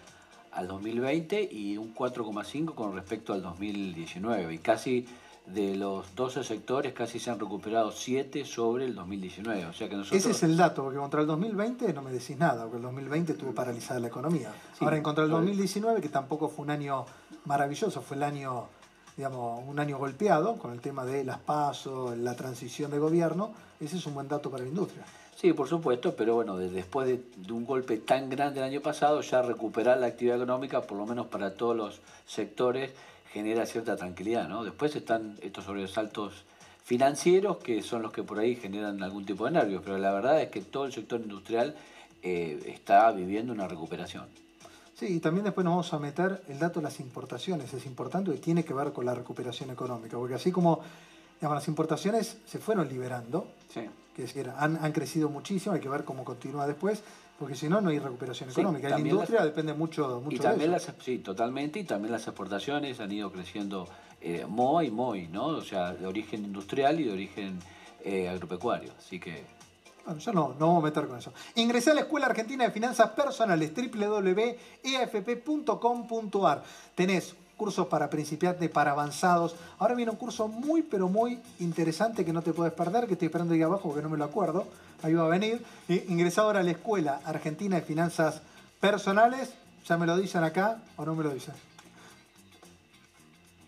al 0.53 0.68
2020 0.68 1.49
y 1.51 1.78
un 1.78 1.95
4,5% 1.95 2.74
con 2.74 2.95
respecto 2.95 3.32
al 3.32 3.43
2019 3.43 4.55
y 4.55 4.59
casi 4.59 5.07
de 5.47 5.74
los 5.74 6.14
12 6.14 6.45
sectores 6.45 6.93
casi 6.93 7.18
se 7.18 7.30
han 7.30 7.38
recuperado 7.38 7.90
7 7.90 8.45
sobre 8.45 8.84
el 8.84 8.95
2019. 8.95 9.66
O 9.66 9.72
sea 9.72 9.88
que 9.88 9.97
nosotros... 9.97 10.20
Ese 10.20 10.30
es 10.30 10.43
el 10.43 10.57
dato, 10.57 10.84
porque 10.84 10.99
contra 10.99 11.20
el 11.20 11.26
2020 11.26 11.93
no 11.93 12.03
me 12.03 12.12
decís 12.12 12.36
nada, 12.38 12.62
porque 12.62 12.76
el 12.76 12.82
2020 12.82 13.32
estuvo 13.32 13.53
paralizada 13.53 14.01
la 14.01 14.09
economía. 14.09 14.53
Ahora, 14.80 14.97
en 14.97 15.03
contra 15.03 15.24
el 15.24 15.30
2019, 15.30 16.01
que 16.01 16.09
tampoco 16.09 16.49
fue 16.49 16.64
un 16.64 16.70
año 16.70 17.05
maravilloso, 17.45 18.01
fue 18.03 18.16
el 18.16 18.22
año, 18.22 18.66
digamos, 19.16 19.62
un 19.66 19.78
año 19.78 19.99
golpeado 19.99 20.57
con 20.57 20.72
el 20.72 20.80
tema 20.80 21.05
de 21.05 21.24
las 21.24 21.38
pasos, 21.38 22.16
la 22.16 22.34
transición 22.34 22.90
de 22.90 22.99
gobierno, 22.99 23.53
ese 23.80 23.97
es 23.97 24.07
un 24.07 24.14
buen 24.14 24.28
dato 24.28 24.51
para 24.51 24.62
la 24.62 24.68
industria. 24.68 25.05
Sí, 25.34 25.53
por 25.55 25.66
supuesto, 25.66 26.14
pero 26.14 26.36
bueno, 26.36 26.57
después 26.57 27.09
de, 27.09 27.20
de, 27.36 27.53
un 27.53 27.66
golpe 27.66 27.97
tan 27.97 28.30
grande 28.30 28.61
el 28.61 28.66
año 28.66 28.80
pasado, 28.80 29.22
ya 29.22 29.43
recuperar 29.43 29.99
la 29.99 30.07
actividad 30.07 30.36
económica, 30.36 30.82
por 30.82 30.99
lo 30.99 31.07
menos 31.07 31.26
para 31.26 31.55
todos 31.55 31.76
los 31.76 32.01
sectores, 32.26 32.93
genera 33.33 33.64
cierta 33.66 33.97
tranquilidad, 33.97 34.49
¿no? 34.49 34.62
Después 34.62 34.95
están 34.95 35.39
estos 35.41 35.64
sobresaltos 35.64 36.45
financieros 36.85 37.59
que 37.59 37.83
son 37.83 38.03
los 38.03 38.12
que 38.12 38.22
por 38.22 38.39
ahí 38.39 38.57
generan 38.57 39.03
algún 39.03 39.24
tipo 39.24 39.47
de 39.47 39.53
nervios, 39.53 39.83
pero 39.85 39.99
la 39.99 40.12
verdad 40.12 40.41
es 40.43 40.51
que 40.51 40.61
todo 40.61 40.85
el 40.85 40.93
sector 40.93 41.20
industrial 41.20 41.74
eh, 42.22 42.62
está 42.66 43.11
viviendo 43.12 43.53
una 43.53 43.66
recuperación. 43.66 44.26
Sí, 44.95 45.07
y 45.07 45.20
también 45.20 45.45
después 45.45 45.64
nos 45.64 45.72
vamos 45.72 45.93
a 45.95 45.99
meter 45.99 46.43
el 46.49 46.59
dato 46.59 46.80
de 46.80 46.85
las 46.85 47.01
importaciones, 47.01 47.72
es 47.72 47.87
importante 47.87 48.33
y 48.35 48.39
tiene 48.39 48.64
que 48.64 48.74
ver 48.74 48.93
con 48.93 49.07
la 49.07 49.14
recuperación 49.14 49.70
económica, 49.70 50.18
porque 50.18 50.35
así 50.35 50.53
como 50.53 50.80
las 51.41 51.66
importaciones 51.66 52.37
se 52.47 52.59
fueron 52.59 52.89
liberando, 52.89 53.49
que 54.14 54.53
han, 54.57 54.76
han 54.76 54.93
crecido 54.93 55.28
muchísimo, 55.30 55.74
hay 55.74 55.80
que 55.80 55.89
ver 55.89 56.05
cómo 56.05 56.24
continúa 56.24 56.66
después, 56.66 57.03
porque 57.43 57.57
si 57.57 57.68
no, 57.68 57.80
no 57.80 57.90
hay 57.90 57.99
recuperación 57.99 58.51
económica. 58.51 58.88
la 58.88 59.01
industria 59.01 59.45
depende 59.45 59.74
mucho, 59.74 60.20
mucho 60.20 60.36
y 60.36 60.38
también 60.38 60.70
de 60.70 60.76
eso. 60.76 60.93
Las, 60.97 61.05
sí, 61.05 61.18
totalmente. 61.18 61.80
Y 61.80 61.84
también 61.84 62.12
las 62.12 62.24
exportaciones 62.24 63.01
han 63.01 63.11
ido 63.11 63.32
creciendo 63.32 63.88
eh, 64.20 64.47
muy, 64.49 64.93
muy, 64.93 65.26
¿no? 65.26 65.47
O 65.47 65.62
sea, 65.62 65.93
de 65.93 66.07
origen 66.07 66.45
industrial 66.45 67.01
y 67.01 67.05
de 67.07 67.12
origen 67.12 67.59
eh, 68.05 68.28
agropecuario. 68.28 68.93
Así 68.97 69.18
que 69.18 69.43
bueno, 70.05 70.20
yo 70.20 70.32
no, 70.32 70.55
no 70.57 70.68
vamos 70.68 70.84
a 70.84 70.86
meter 70.86 71.09
con 71.09 71.18
eso. 71.18 71.32
Ingresé 71.57 71.90
a 71.90 71.95
la 71.95 72.03
Escuela 72.03 72.26
Argentina 72.26 72.62
de 72.62 72.70
Finanzas 72.70 73.11
Personales, 73.11 73.72
www.eafp.com.ar. 73.74 76.62
Tenés 76.95 77.34
cursos 77.57 77.88
para 77.88 78.09
principiantes, 78.09 78.70
para 78.70 78.93
avanzados. 78.93 79.57
Ahora 79.80 79.97
viene 79.97 80.12
un 80.12 80.16
curso 80.16 80.47
muy, 80.47 80.82
pero 80.82 81.09
muy 81.09 81.40
interesante 81.59 82.24
que 82.24 82.32
no 82.32 82.43
te 82.43 82.53
puedes 82.53 82.72
perder, 82.72 83.09
que 83.09 83.14
estoy 83.14 83.26
esperando 83.26 83.55
ahí 83.55 83.62
abajo 83.62 83.88
porque 83.88 84.03
no 84.03 84.09
me 84.09 84.16
lo 84.16 84.24
acuerdo. 84.24 84.68
Ahí 85.03 85.15
va 85.15 85.25
a 85.25 85.29
venir. 85.29 85.65
Ingresado 85.89 86.49
ahora 86.49 86.61
a 86.61 86.63
la 86.63 86.71
Escuela 86.71 87.21
Argentina 87.25 87.77
de 87.77 87.83
Finanzas 87.83 88.41
Personales. 88.81 89.53
¿Ya 89.87 89.97
me 89.97 90.07
lo 90.07 90.17
dicen 90.17 90.45
acá 90.45 90.79
o 90.97 91.05
no 91.05 91.15
me 91.15 91.25
lo 91.25 91.31
dicen? 91.31 91.55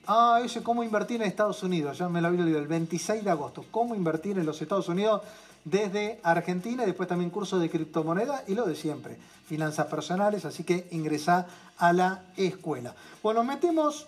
Ah, 0.07 0.41
ese 0.45 0.63
cómo 0.63 0.85
invertir 0.85 1.21
en 1.21 1.29
Estados 1.29 1.63
Unidos. 1.63 1.99
Ya 1.99 2.09
me 2.09 2.21
lo 2.21 2.29
había 2.29 2.41
olvidado. 2.41 2.63
El 2.63 2.69
26 2.69 3.25
de 3.25 3.31
agosto. 3.31 3.65
Cómo 3.71 3.95
invertir 3.95 4.39
en 4.39 4.47
los 4.47 4.63
Estados 4.63 4.89
Unidos 4.89 5.23
desde 5.65 6.21
Argentina 6.23 6.83
y 6.83 6.87
después 6.87 7.09
también 7.09 7.31
curso 7.31 7.59
de 7.59 7.71
criptomoneda 7.71 8.45
y 8.47 8.55
lo 8.55 8.67
de 8.67 8.77
siempre, 8.77 9.17
finanzas 9.47 9.87
personales, 9.87 10.45
así 10.45 10.63
que 10.63 10.87
ingresa 10.91 11.47
a 11.79 11.93
la 11.93 12.23
escuela. 12.37 12.95
Bueno, 13.23 13.43
metemos 13.45 14.07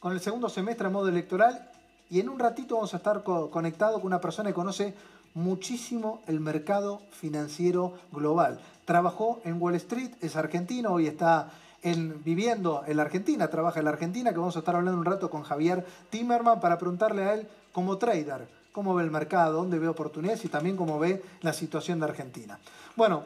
con 0.00 0.12
el 0.12 0.20
segundo 0.20 0.48
semestre 0.48 0.86
a 0.86 0.90
modo 0.90 1.08
electoral 1.08 1.70
y 2.10 2.20
en 2.20 2.28
un 2.28 2.38
ratito 2.38 2.74
vamos 2.74 2.94
a 2.94 2.96
estar 2.96 3.22
conectados 3.22 3.96
con 3.96 4.06
una 4.06 4.20
persona 4.20 4.50
que 4.50 4.54
conoce 4.54 4.94
muchísimo 5.34 6.22
el 6.26 6.40
mercado 6.40 7.00
financiero 7.10 7.94
global. 8.12 8.60
Trabajó 8.84 9.40
en 9.44 9.60
Wall 9.60 9.74
Street, 9.76 10.10
es 10.20 10.36
argentino, 10.36 10.92
hoy 10.92 11.06
está 11.06 11.50
viviendo 12.24 12.84
en 12.86 12.96
la 12.96 13.02
Argentina, 13.02 13.48
trabaja 13.48 13.80
en 13.80 13.86
la 13.86 13.90
Argentina, 13.90 14.30
que 14.30 14.38
vamos 14.38 14.56
a 14.56 14.60
estar 14.60 14.76
hablando 14.76 14.98
un 14.98 15.04
rato 15.04 15.30
con 15.30 15.42
Javier 15.42 15.84
Timerman 16.10 16.60
para 16.60 16.78
preguntarle 16.78 17.24
a 17.24 17.34
él 17.34 17.48
como 17.72 17.98
trader 17.98 18.46
cómo 18.72 18.94
ve 18.94 19.04
el 19.04 19.10
mercado, 19.10 19.58
dónde 19.58 19.78
ve 19.78 19.88
oportunidades 19.88 20.44
y 20.44 20.48
también 20.48 20.76
cómo 20.76 20.98
ve 20.98 21.22
la 21.42 21.52
situación 21.52 22.00
de 22.00 22.06
Argentina. 22.06 22.58
Bueno, 22.96 23.22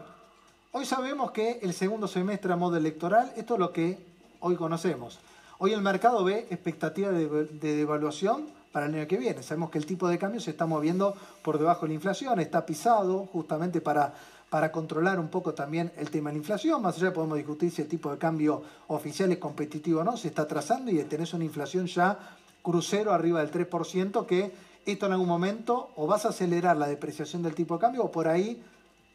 hoy 0.72 0.84
sabemos 0.84 1.30
que 1.30 1.60
el 1.62 1.72
segundo 1.72 2.08
semestre 2.08 2.52
a 2.52 2.56
modo 2.56 2.76
electoral, 2.76 3.32
esto 3.36 3.54
es 3.54 3.60
lo 3.60 3.72
que 3.72 3.98
hoy 4.40 4.56
conocemos. 4.56 5.18
Hoy 5.58 5.72
el 5.72 5.80
mercado 5.80 6.22
ve 6.24 6.46
expectativa 6.50 7.10
de, 7.10 7.46
devaluación 7.46 8.46
para 8.76 8.88
el 8.88 8.94
año 8.94 9.06
que 9.06 9.16
viene. 9.16 9.42
Sabemos 9.42 9.70
que 9.70 9.78
el 9.78 9.86
tipo 9.86 10.06
de 10.06 10.18
cambio 10.18 10.38
se 10.38 10.50
está 10.50 10.66
moviendo 10.66 11.14
por 11.40 11.58
debajo 11.58 11.86
de 11.86 11.88
la 11.88 11.94
inflación, 11.94 12.40
está 12.40 12.66
pisado 12.66 13.24
justamente 13.32 13.80
para, 13.80 14.12
para 14.50 14.70
controlar 14.70 15.18
un 15.18 15.28
poco 15.28 15.54
también 15.54 15.90
el 15.96 16.10
tema 16.10 16.28
de 16.28 16.34
la 16.34 16.40
inflación. 16.40 16.82
Más 16.82 16.98
allá 16.98 17.10
podemos 17.10 17.38
discutir 17.38 17.70
si 17.70 17.80
el 17.80 17.88
tipo 17.88 18.10
de 18.10 18.18
cambio 18.18 18.62
oficial 18.88 19.32
es 19.32 19.38
competitivo 19.38 20.00
o 20.00 20.04
no, 20.04 20.18
se 20.18 20.28
está 20.28 20.46
trazando 20.46 20.90
y 20.90 21.02
tenés 21.04 21.32
una 21.32 21.44
inflación 21.44 21.86
ya 21.86 22.18
crucero 22.60 23.14
arriba 23.14 23.40
del 23.40 23.50
3% 23.50 24.26
que 24.26 24.52
esto 24.84 25.06
en 25.06 25.12
algún 25.12 25.28
momento 25.28 25.92
o 25.96 26.06
vas 26.06 26.26
a 26.26 26.28
acelerar 26.28 26.76
la 26.76 26.86
depreciación 26.86 27.42
del 27.42 27.54
tipo 27.54 27.76
de 27.76 27.80
cambio 27.80 28.04
o 28.04 28.12
por 28.12 28.28
ahí, 28.28 28.62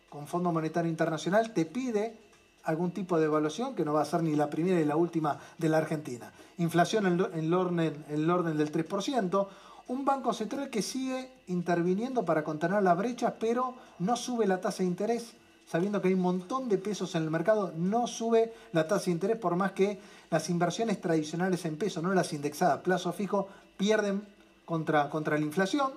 con 0.10 0.26
Fondo 0.26 0.52
Monetario 0.52 0.90
Internacional, 0.90 1.54
te 1.54 1.66
pide 1.66 2.16
algún 2.64 2.92
tipo 2.92 3.20
de 3.20 3.26
evaluación 3.26 3.76
que 3.76 3.86
no 3.86 3.94
va 3.94 4.02
a 4.02 4.06
ser 4.06 4.24
ni 4.24 4.36
la 4.36 4.50
primera 4.50 4.78
ni 4.78 4.86
la 4.86 4.96
última 4.96 5.40
de 5.58 5.70
la 5.70 5.78
Argentina. 5.78 6.32
Inflación 6.58 7.06
en 7.08 7.20
el 7.34 7.54
orden, 7.54 7.80
en 7.80 8.04
el 8.10 8.30
orden 8.30 8.58
del 8.58 8.72
3%, 8.72 9.48
un 9.88 10.06
banco 10.06 10.34
central 10.34 10.70
que 10.70 10.82
sigue 10.82 11.30
interviniendo 11.48 12.24
para 12.24 12.44
contener 12.44 12.82
las 12.84 12.98
brechas, 12.98 13.34
pero 13.40 13.74
no 14.00 14.16
sube 14.16 14.48
la 14.48 14.62
tasa 14.62 14.84
de 14.84 14.90
interés, 14.90 15.34
sabiendo 15.68 16.02
que 16.02 16.10
hay 16.10 16.14
un 16.14 16.22
montón 16.22 16.70
de 16.70 16.78
pesos 16.78 17.16
en 17.16 17.24
el 17.24 17.32
mercado, 17.32 17.74
no 17.76 18.08
sube 18.08 18.54
la 18.74 18.88
tasa 18.88 19.06
de 19.06 19.12
interés 19.12 19.38
por 19.38 19.56
más 19.56 19.74
que 19.74 20.00
las 20.30 20.50
inversiones 20.50 21.02
tradicionales 21.02 21.66
en 21.66 21.78
peso, 21.78 22.02
no 22.02 22.14
las 22.14 22.32
indexadas, 22.32 22.80
plazo 22.82 23.12
fijo, 23.12 23.50
pierden 23.76 24.26
contra, 24.66 25.10
contra 25.10 25.38
la 25.38 25.44
inflación. 25.44 25.92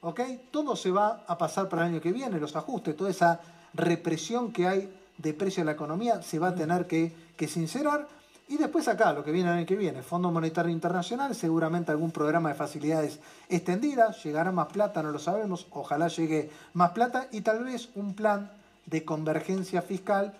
¿Ok? 0.00 0.20
Todo 0.50 0.76
se 0.76 0.90
va 0.90 1.24
a 1.26 1.38
pasar 1.38 1.68
para 1.68 1.82
el 1.82 1.92
año 1.92 2.00
que 2.00 2.12
viene, 2.12 2.40
los 2.40 2.56
ajustes, 2.56 2.96
toda 2.96 3.10
esa 3.10 3.40
represión 3.74 4.52
que 4.52 4.66
hay 4.66 4.92
de 5.18 5.34
precio 5.34 5.62
de 5.62 5.66
la 5.66 5.72
economía 5.72 6.22
se 6.22 6.38
va 6.38 6.48
a 6.48 6.54
tener 6.54 6.86
que, 6.86 7.12
que 7.36 7.48
sincerar. 7.48 8.08
Y 8.46 8.58
después 8.58 8.88
acá, 8.88 9.12
lo 9.12 9.24
que 9.24 9.32
viene 9.32 9.48
el 9.48 9.56
año 9.58 9.66
que 9.66 9.76
viene, 9.76 10.02
Fondo 10.02 10.30
Monetario 10.30 10.70
Internacional, 10.70 11.34
seguramente 11.34 11.90
algún 11.90 12.10
programa 12.10 12.50
de 12.50 12.54
facilidades 12.54 13.18
extendidas, 13.48 14.22
llegará 14.22 14.52
más 14.52 14.66
plata, 14.66 15.02
no 15.02 15.10
lo 15.10 15.18
sabemos, 15.18 15.66
ojalá 15.70 16.08
llegue 16.08 16.50
más 16.74 16.90
plata 16.90 17.28
y 17.32 17.40
tal 17.40 17.64
vez 17.64 17.88
un 17.94 18.14
plan 18.14 18.50
de 18.84 19.02
convergencia 19.02 19.80
fiscal, 19.80 20.34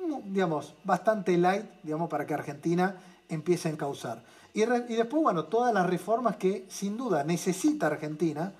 mm, 0.00 0.32
digamos, 0.32 0.74
bastante 0.82 1.36
light, 1.36 1.66
digamos, 1.84 2.10
para 2.10 2.26
que 2.26 2.34
Argentina 2.34 2.96
empiece 3.28 3.68
a 3.68 3.72
encauzar. 3.72 4.22
Y, 4.52 4.62
y 4.62 4.96
después, 4.96 5.22
bueno, 5.22 5.44
todas 5.44 5.72
las 5.72 5.86
reformas 5.86 6.36
que 6.36 6.66
sin 6.68 6.96
duda 6.96 7.22
necesita 7.22 7.86
Argentina 7.86 8.52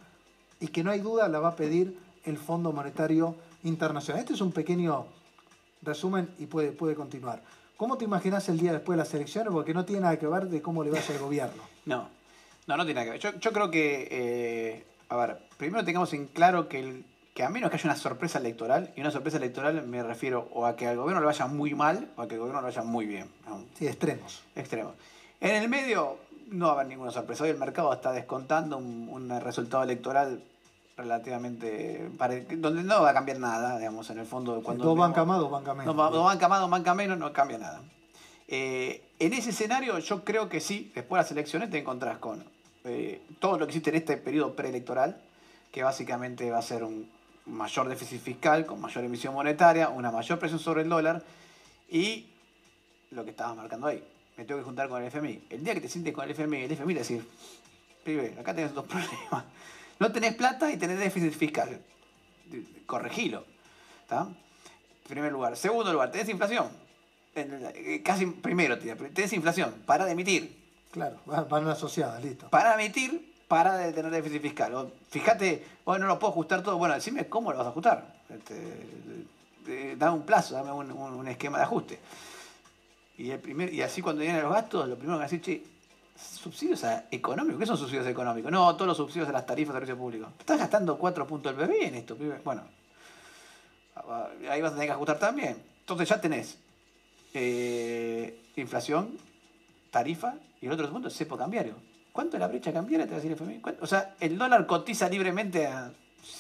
y 0.61 0.69
que 0.69 0.85
no 0.85 0.93
hay 0.93 1.01
duda 1.01 1.29
la 1.29 1.41
va 1.41 1.49
a 1.49 1.57
pedir 1.57 1.99
el 2.25 2.39
Fondo 2.39 2.73
Monetario 2.73 3.35
Internacional. 3.65 4.21
Este 4.21 4.35
es 4.35 4.41
un 4.41 4.53
pequeño 4.53 5.07
resumen 5.87 6.29
y 6.39 6.47
puede, 6.47 6.73
puede 6.73 6.95
continuar. 6.95 7.41
¿Cómo 7.77 7.99
te 7.99 8.05
imaginas 8.05 8.49
el 8.49 8.59
día 8.59 8.73
después 8.73 8.97
de 8.97 9.05
las 9.05 9.15
elecciones? 9.15 9.53
Porque 9.53 9.75
no 9.75 9.85
tiene 9.85 10.03
nada 10.03 10.19
que 10.19 10.27
ver 10.27 10.49
de 10.49 10.63
cómo 10.63 10.83
le 10.83 10.91
vaya 10.91 11.15
al 11.15 11.21
gobierno. 11.21 11.63
No, 11.85 12.09
no, 12.67 12.77
no 12.77 12.85
tiene 12.85 13.01
nada 13.01 13.19
que 13.19 13.29
ver. 13.29 13.41
Yo, 13.41 13.53
creo 13.53 13.71
que, 13.71 14.09
eh, 14.11 14.85
a 15.09 15.17
ver, 15.17 15.39
primero 15.57 15.85
tengamos 15.85 16.13
en 16.15 16.27
claro 16.27 16.69
que, 16.69 16.81
el, 16.81 17.05
que 17.35 17.43
a 17.43 17.51
menos 17.51 17.71
que 17.71 17.77
haya 17.77 17.91
una 17.91 17.97
sorpresa 17.97 18.39
electoral, 18.39 18.93
y 18.97 19.01
una 19.01 19.11
sorpresa 19.11 19.37
electoral 19.37 19.87
me 19.87 20.03
refiero 20.03 20.49
o 20.53 20.65
a 20.65 20.75
que 20.75 20.87
al 20.87 20.97
gobierno 20.97 21.21
le 21.21 21.27
vaya 21.27 21.47
muy 21.47 21.75
mal 21.75 22.09
o 22.17 22.23
a 22.23 22.29
que 22.29 22.35
al 22.35 22.41
gobierno 22.41 22.61
le 22.61 22.67
vaya 22.67 22.83
muy 22.83 23.07
bien. 23.07 23.29
Sí, 23.79 23.87
extremos. 23.87 24.43
Extremos. 24.55 24.95
En 25.41 25.55
el 25.55 25.69
medio 25.69 26.17
no 26.51 26.67
va 26.67 26.73
a 26.73 26.75
haber 26.77 26.87
ninguna 26.87 27.11
sorpresa. 27.11 27.45
Hoy 27.45 27.51
el 27.51 27.59
mercado 27.59 27.93
está 27.93 28.13
descontando 28.13 28.79
un 28.79 29.41
resultado 29.41 29.83
electoral 29.83 30.43
relativamente 30.97 32.09
donde 32.57 32.83
no 32.83 33.03
va 33.03 33.11
a 33.11 33.15
cambiar 33.15 33.39
nada, 33.39 33.79
digamos, 33.79 34.09
en 34.11 34.19
el 34.19 34.27
fondo. 34.27 34.63
Cuando 34.63 34.85
dos 34.85 34.99
banca 34.99 35.25
más, 35.25 35.39
dos 35.39 35.51
banca 35.51 35.75
menos. 35.75 35.95
No, 35.95 36.11
dos 36.11 36.25
banca 36.25 36.49
más, 36.49 36.61
dos 36.61 36.71
banca 36.71 36.95
menos, 36.95 37.19
no 37.19 37.33
cambia 37.33 37.59
nada. 37.59 37.83
Eh, 38.49 39.03
en 39.19 39.33
ese 39.33 39.51
escenario 39.51 39.99
yo 39.99 40.25
creo 40.25 40.49
que 40.49 40.61
sí, 40.61 40.91
después 40.95 41.19
de 41.19 41.23
las 41.25 41.33
elecciones 41.33 41.71
te 41.71 41.79
encontrás 41.79 42.19
con 42.19 42.45
eh, 42.85 43.21
todo 43.41 43.59
lo 43.59 43.67
que 43.67 43.73
existe 43.73 43.91
en 43.91 43.97
este 43.97 44.17
periodo 44.17 44.55
preelectoral, 44.55 45.21
que 45.71 45.83
básicamente 45.83 46.51
va 46.51 46.59
a 46.59 46.63
ser 46.63 46.83
un 46.83 47.11
mayor 47.45 47.89
déficit 47.89 48.21
fiscal, 48.21 48.65
con 48.65 48.81
mayor 48.81 49.05
emisión 49.05 49.35
monetaria, 49.35 49.91
una 49.91 50.11
mayor 50.11 50.39
presión 50.39 50.61
sobre 50.61 50.83
el 50.83 50.89
dólar 50.89 51.23
y 51.91 52.27
lo 53.11 53.25
que 53.25 53.31
estaba 53.31 53.55
marcando 53.55 53.89
ahí. 53.89 54.03
Me 54.37 54.45
tengo 54.45 54.61
que 54.61 54.65
juntar 54.65 54.89
con 54.89 55.03
el 55.03 55.09
FMI. 55.09 55.45
El 55.51 55.65
día 55.65 55.75
que 55.75 55.81
te 55.81 55.89
sientes 55.89 56.15
con 56.15 56.25
el 56.25 56.31
FMI, 56.31 56.65
el 56.65 56.73
FMI 56.73 56.95
te 56.95 57.01
dice, 57.01 57.23
pibe, 58.05 58.35
acá 58.39 58.55
tenés 58.55 58.73
dos 58.73 58.87
problemas 58.89 59.45
no 59.99 60.13
tenés 60.13 60.35
plata 60.35 60.71
y 60.71 60.77
tenés 60.77 60.99
déficit 60.99 61.33
fiscal. 61.33 61.81
Corregilo. 62.87 63.45
¿Está? 64.03 64.29
Primer 65.09 65.33
lugar. 65.33 65.57
Segundo 65.57 65.93
lugar, 65.93 66.11
tenés 66.11 66.29
inflación. 66.29 66.69
Eh, 67.35 68.03
casi 68.05 68.27
primero, 68.27 68.79
tenés 68.79 69.33
inflación. 69.33 69.75
Para 69.85 70.05
de 70.05 70.13
emitir. 70.13 70.65
Claro, 70.91 71.19
van 71.27 71.69
asociadas, 71.69 72.23
listo. 72.25 72.49
Para 72.49 72.77
de 72.77 72.85
emitir, 72.85 73.35
para 73.49 73.77
de 73.77 73.93
tener 73.93 74.11
déficit 74.11 74.41
fiscal. 74.41 74.91
fíjate, 75.11 75.65
bueno, 75.85 76.07
no 76.07 76.15
lo 76.15 76.19
puedo 76.19 76.33
ajustar 76.33 76.63
todo. 76.63 76.79
Bueno, 76.79 76.95
decime 76.95 77.29
cómo 77.29 77.53
lo 77.53 77.59
vas 77.59 77.67
a 77.67 77.71
ajustar. 77.71 78.17
Este, 78.31 79.97
dame 79.97 80.17
un 80.17 80.25
plazo, 80.25 80.55
dame 80.55 80.73
un, 80.73 81.29
esquema 81.29 81.59
de 81.59 81.65
ajuste. 81.65 81.99
Y, 83.19 83.31
el 83.31 83.41
primer, 83.41 83.73
y 83.73 83.83
así 83.83 84.03
cuando 84.03 84.23
vienen 84.23 84.43
los 84.43 84.53
gastos, 84.53 84.89
lo 84.89 84.97
primero 84.97 85.19
que 85.19 85.25
decir, 85.25 85.41
che, 85.41 85.63
subsidios 86.17 86.85
económicos. 87.11 87.61
¿Qué 87.61 87.67
son 87.67 87.77
subsidios 87.77 88.07
económicos? 88.07 88.51
No, 88.51 88.75
todos 88.75 88.89
los 88.89 88.97
subsidios 88.97 89.27
de 89.27 89.33
las 89.33 89.47
tarifas 89.47 89.75
de 89.75 89.81
servicio 89.81 89.99
público. 89.99 90.29
Estás 90.39 90.59
gastando 90.59 90.99
4 90.99 91.27
puntos 91.27 91.57
del 91.57 91.67
bebé 91.67 91.87
en 91.87 91.95
esto, 91.97 92.17
Bueno, 92.45 92.63
ahí 94.51 94.61
vas 94.61 94.73
a 94.73 94.75
tener 94.75 94.89
que 94.89 94.93
ajustar 94.93 95.19
también. 95.19 95.57
Entonces 95.81 96.09
ya 96.09 96.21
tenés 96.21 96.59
eh, 97.35 98.43
inflación, 98.57 99.19
tarifa 99.91 100.35
y 100.61 100.67
el 100.67 100.73
otro 100.73 100.91
punto 100.91 101.09
es 101.09 101.17
cepo 101.17 101.37
cambiario. 101.37 101.75
¿Cuánto 102.13 102.37
es 102.37 102.41
la 102.41 102.49
brecha 102.49 102.73
cambiaria? 102.73 103.07
Te 103.07 103.13
va 103.13 103.19
a 103.19 103.21
decir 103.21 103.33
el 103.33 103.37
FMI. 103.37 103.77
O 103.83 103.87
sea, 103.87 104.15
el 104.21 104.39
dólar 104.39 104.67
cotiza 104.67 105.09
libremente 105.09 105.67
a 105.67 105.93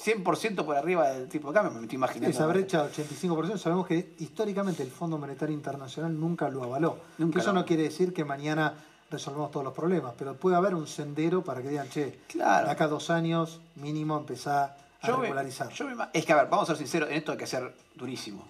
100% 0.04 0.64
por 0.64 0.76
arriba 0.76 1.10
del 1.10 1.28
tipo 1.28 1.48
de 1.48 1.54
cambio, 1.54 1.72
me 1.72 1.82
estoy 1.82 1.96
imaginando. 1.96 2.30
Esa 2.30 2.46
brecha, 2.46 2.88
85%, 2.90 3.58
sabemos 3.58 3.86
que 3.86 4.14
históricamente 4.18 4.82
el 4.82 4.90
Fondo 4.90 5.18
Monetario 5.18 5.54
Internacional 5.54 6.18
nunca 6.18 6.48
lo 6.48 6.64
avaló. 6.64 6.98
Nunca 7.18 7.40
eso 7.40 7.52
no 7.52 7.64
quiere 7.64 7.84
decir 7.84 8.12
que 8.12 8.24
mañana 8.24 8.74
resolvemos 9.10 9.50
todos 9.50 9.64
los 9.64 9.74
problemas, 9.74 10.14
pero 10.18 10.34
puede 10.34 10.56
haber 10.56 10.74
un 10.74 10.86
sendero 10.86 11.42
para 11.42 11.62
que 11.62 11.68
digan, 11.68 11.88
che, 11.88 12.20
claro. 12.28 12.70
acá 12.70 12.88
dos 12.88 13.10
años 13.10 13.60
mínimo 13.76 14.16
empezar 14.16 14.76
a 15.00 15.06
regularizar. 15.06 15.70
es 16.12 16.26
que, 16.26 16.32
a 16.32 16.36
ver, 16.36 16.48
vamos 16.48 16.68
a 16.68 16.72
ser 16.72 16.78
sinceros, 16.78 17.10
en 17.10 17.16
esto 17.16 17.32
hay 17.32 17.38
que 17.38 17.46
ser 17.46 17.72
durísimo. 17.94 18.44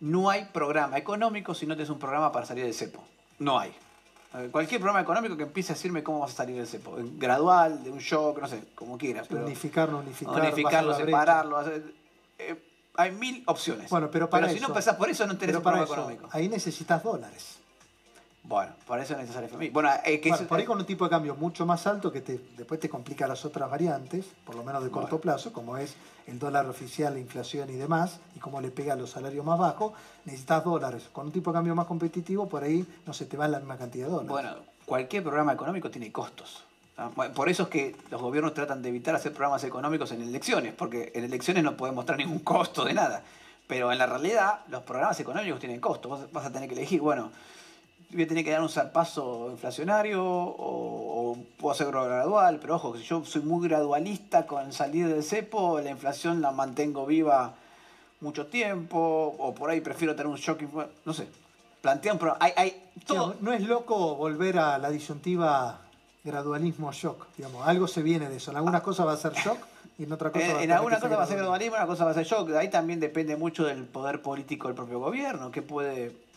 No 0.00 0.30
hay 0.30 0.46
programa 0.46 0.96
económico 0.96 1.54
si 1.54 1.66
no 1.66 1.74
tienes 1.74 1.90
un 1.90 1.98
programa 1.98 2.30
para 2.30 2.46
salir 2.46 2.64
del 2.64 2.74
cepo. 2.74 3.02
No 3.38 3.58
hay. 3.58 3.74
Cualquier 4.50 4.80
programa 4.80 5.00
económico 5.00 5.36
que 5.36 5.44
empiece 5.44 5.72
a 5.72 5.74
decirme 5.74 6.02
cómo 6.02 6.20
vas 6.20 6.32
a 6.32 6.36
salir 6.36 6.56
del 6.56 6.66
cepo. 6.66 6.96
Gradual, 7.16 7.82
de 7.82 7.90
un 7.90 7.98
shock, 7.98 8.38
no 8.40 8.46
sé, 8.46 8.62
como 8.74 8.98
quieras. 8.98 9.26
Pero 9.26 9.44
unificarlo, 9.44 9.98
unificarlo. 9.98 10.42
Unificarlo, 10.42 10.94
separarlo. 10.94 11.62
Eh, 12.38 12.62
hay 12.94 13.10
mil 13.12 13.42
opciones. 13.46 13.88
Bueno, 13.88 14.10
pero 14.10 14.28
para 14.28 14.48
si 14.50 14.60
no 14.60 14.68
empezás 14.68 14.96
por 14.96 15.08
eso, 15.08 15.26
no 15.26 15.36
tenés 15.38 15.56
un 15.56 15.62
programa 15.62 15.84
económico. 15.84 16.28
Ahí 16.30 16.48
necesitas 16.48 17.02
dólares. 17.02 17.57
Bueno, 18.48 18.72
por 18.86 18.98
eso 18.98 19.14
necesitas 19.14 19.42
el 19.42 19.50
FMI. 19.50 19.68
Bueno, 19.68 19.90
eh, 20.06 20.20
que 20.20 20.32
por 20.32 20.58
ahí 20.58 20.64
con 20.64 20.78
un 20.78 20.86
tipo 20.86 21.04
de 21.04 21.10
cambio 21.10 21.36
mucho 21.36 21.66
más 21.66 21.86
alto 21.86 22.10
que 22.10 22.22
te, 22.22 22.40
después 22.56 22.80
te 22.80 22.88
complica 22.88 23.28
las 23.28 23.44
otras 23.44 23.70
variantes, 23.70 24.24
por 24.46 24.54
lo 24.54 24.64
menos 24.64 24.82
de 24.82 24.90
corto 24.90 25.20
plazo, 25.20 25.52
como 25.52 25.76
es 25.76 25.96
el 26.26 26.38
dólar 26.38 26.66
oficial, 26.66 27.12
la 27.12 27.20
inflación 27.20 27.68
y 27.68 27.74
demás, 27.74 28.20
y 28.34 28.38
cómo 28.38 28.62
le 28.62 28.70
pega 28.70 28.94
a 28.94 28.96
los 28.96 29.10
salarios 29.10 29.44
más 29.44 29.58
bajos, 29.58 29.92
necesitas 30.24 30.64
dólares. 30.64 31.10
Con 31.12 31.26
un 31.26 31.32
tipo 31.32 31.50
de 31.52 31.56
cambio 31.56 31.74
más 31.74 31.86
competitivo, 31.86 32.48
por 32.48 32.64
ahí 32.64 32.86
no 33.04 33.12
se 33.12 33.26
te 33.26 33.36
va 33.36 33.46
la 33.48 33.58
misma 33.58 33.76
cantidad 33.76 34.06
de 34.06 34.12
dólares. 34.12 34.30
Bueno, 34.30 34.54
cualquier 34.86 35.22
programa 35.22 35.52
económico 35.52 35.90
tiene 35.90 36.10
costos. 36.10 36.64
Por 37.34 37.50
eso 37.50 37.64
es 37.64 37.68
que 37.68 37.96
los 38.10 38.20
gobiernos 38.20 38.54
tratan 38.54 38.80
de 38.80 38.88
evitar 38.88 39.14
hacer 39.14 39.32
programas 39.32 39.62
económicos 39.64 40.10
en 40.12 40.22
elecciones, 40.22 40.72
porque 40.72 41.12
en 41.14 41.24
elecciones 41.24 41.62
no 41.62 41.76
pueden 41.76 41.94
mostrar 41.94 42.16
ningún 42.16 42.38
costo 42.38 42.86
de 42.86 42.94
nada. 42.94 43.22
Pero 43.66 43.92
en 43.92 43.98
la 43.98 44.06
realidad, 44.06 44.60
los 44.68 44.82
programas 44.84 45.20
económicos 45.20 45.60
tienen 45.60 45.80
costos. 45.80 46.32
vas 46.32 46.46
a 46.46 46.50
tener 46.50 46.66
que 46.66 46.74
elegir, 46.74 47.02
bueno, 47.02 47.30
voy 48.10 48.22
a 48.22 48.28
tener 48.28 48.44
que 48.44 48.50
dar 48.50 48.62
un 48.62 48.68
zarpazo 48.68 49.48
inflacionario 49.50 50.22
o, 50.24 51.36
puedo 51.58 51.72
hacerlo 51.72 52.04
gradual, 52.04 52.58
pero 52.60 52.76
ojo, 52.76 52.96
si 52.96 53.04
yo 53.04 53.24
soy 53.24 53.42
muy 53.42 53.68
gradualista 53.68 54.46
con 54.46 54.72
salir 54.72 55.08
del 55.08 55.22
cepo, 55.22 55.80
la 55.80 55.90
inflación 55.90 56.40
la 56.40 56.52
mantengo 56.52 57.04
viva 57.04 57.54
mucho 58.20 58.46
tiempo, 58.46 59.34
o 59.38 59.54
por 59.54 59.70
ahí 59.70 59.80
prefiero 59.80 60.14
tener 60.14 60.28
un 60.28 60.36
shock, 60.36 60.62
no 61.04 61.12
sé, 61.12 61.28
plantea 61.82 62.12
un 62.12 62.18
problema. 62.18 62.38
Hay, 62.40 62.52
hay 62.56 62.82
todo... 63.06 63.36
no 63.40 63.52
es 63.52 63.62
loco 63.62 64.16
volver 64.16 64.58
a 64.58 64.78
la 64.78 64.90
disyuntiva 64.90 65.80
gradualismo-shock, 66.24 67.26
digamos, 67.36 67.66
algo 67.66 67.86
se 67.86 68.02
viene 68.02 68.28
de 68.28 68.36
eso, 68.36 68.50
en 68.50 68.56
algunas 68.56 68.82
cosas 68.82 69.06
va 69.06 69.12
a 69.12 69.16
ser 69.16 69.34
shock 69.34 69.58
y 69.98 70.04
en 70.04 70.12
otras 70.12 70.32
cosas 70.32 70.54
va 70.54 70.58
a 70.58 70.62
En 70.62 70.72
algunas 70.72 71.00
cosas 71.00 71.18
va 71.18 71.22
a 71.22 71.26
ser 71.26 71.36
gradualismo, 71.36 71.76
en 71.76 71.82
otras 71.82 71.96
cosas 71.96 72.06
va 72.06 72.10
a 72.12 72.14
ser 72.14 72.24
shock, 72.24 72.50
ahí 72.54 72.70
también 72.70 73.00
depende 73.00 73.36
mucho 73.36 73.64
del 73.64 73.84
poder 73.84 74.22
político 74.22 74.68
del 74.68 74.76
propio 74.76 74.98
gobierno, 74.98 75.50
que 75.50 75.62
puede 75.62 76.27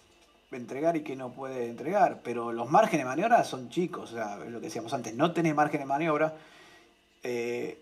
entregar 0.57 0.97
y 0.97 1.03
que 1.03 1.15
no 1.15 1.31
puede 1.31 1.69
entregar, 1.69 2.19
pero 2.23 2.51
los 2.51 2.69
márgenes 2.69 3.05
de 3.05 3.09
maniobra 3.09 3.43
son 3.43 3.69
chicos, 3.69 4.11
o 4.11 4.15
sea, 4.15 4.37
lo 4.37 4.59
que 4.59 4.67
decíamos 4.67 4.93
antes, 4.93 5.15
no 5.15 5.31
tenés 5.31 5.55
margen 5.55 5.79
de 5.79 5.85
maniobra. 5.85 6.33
Eh, 7.23 7.77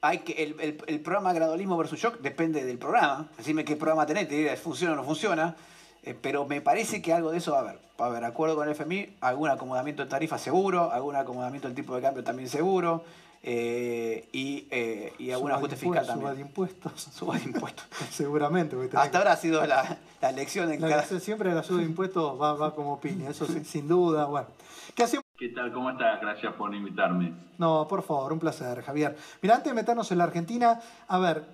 hay 0.00 0.18
que, 0.18 0.42
el, 0.42 0.82
el, 0.86 1.00
programa 1.00 1.32
gradualismo 1.32 1.76
versus 1.76 1.98
shock 1.98 2.20
depende 2.20 2.64
del 2.64 2.78
programa. 2.78 3.28
Decime 3.36 3.64
qué 3.64 3.76
programa 3.76 4.04
tenés, 4.04 4.28
te 4.28 4.34
diré 4.34 4.56
funciona 4.56 4.94
o 4.94 4.96
no 4.96 5.04
funciona. 5.04 5.54
Eh, 6.02 6.16
pero 6.20 6.46
me 6.46 6.60
parece 6.60 7.00
que 7.00 7.12
algo 7.12 7.30
de 7.30 7.38
eso 7.38 7.52
va 7.52 7.58
a 7.58 7.60
haber. 7.60 7.78
Va 8.00 8.06
a 8.06 8.08
haber 8.08 8.24
acuerdo 8.24 8.56
con 8.56 8.68
el 8.68 8.74
FMI, 8.74 9.16
algún 9.20 9.48
acomodamiento 9.48 10.02
de 10.02 10.08
tarifa 10.08 10.38
seguro, 10.38 10.90
algún 10.90 11.14
acomodamiento 11.14 11.68
del 11.68 11.76
tipo 11.76 11.94
de 11.94 12.02
cambio 12.02 12.24
también 12.24 12.48
seguro. 12.48 13.04
Eh, 13.44 14.28
y, 14.32 14.68
eh, 14.70 15.14
y 15.18 15.32
algún 15.32 15.50
ajuste 15.50 15.74
fiscal 15.74 16.06
también. 16.06 16.20
Suba 16.20 16.34
de 16.34 16.40
impuestos. 16.40 16.92
Suba 17.12 17.36
de 17.36 17.44
impuestos. 17.44 17.86
Seguramente. 18.10 18.76
Hasta 18.94 19.18
ahora 19.18 19.32
ha 19.32 19.36
sido 19.36 19.66
la, 19.66 19.98
la 20.20 20.30
elección 20.30 20.72
en 20.72 20.80
cada... 20.80 21.02
Siempre 21.02 21.52
la 21.52 21.62
suba 21.62 21.80
de 21.80 21.86
impuestos 21.86 22.40
va, 22.40 22.54
va 22.54 22.74
como 22.74 23.00
piña, 23.00 23.30
eso 23.30 23.46
sin, 23.64 23.88
duda. 23.88 24.26
Bueno, 24.26 24.48
¿qué 24.94 25.02
hacemos? 25.02 25.24
¿Qué 25.36 25.48
tal? 25.48 25.72
¿Cómo 25.72 25.90
estás? 25.90 26.20
Gracias 26.20 26.54
por 26.54 26.72
invitarme. 26.74 27.32
No, 27.58 27.86
por 27.88 28.02
favor, 28.02 28.32
un 28.32 28.38
placer, 28.38 28.82
Javier. 28.82 29.16
Mira, 29.40 29.56
antes 29.56 29.72
de 29.72 29.74
meternos 29.74 30.10
en 30.12 30.18
la 30.18 30.24
Argentina, 30.24 30.80
a 31.08 31.18
ver, 31.18 31.44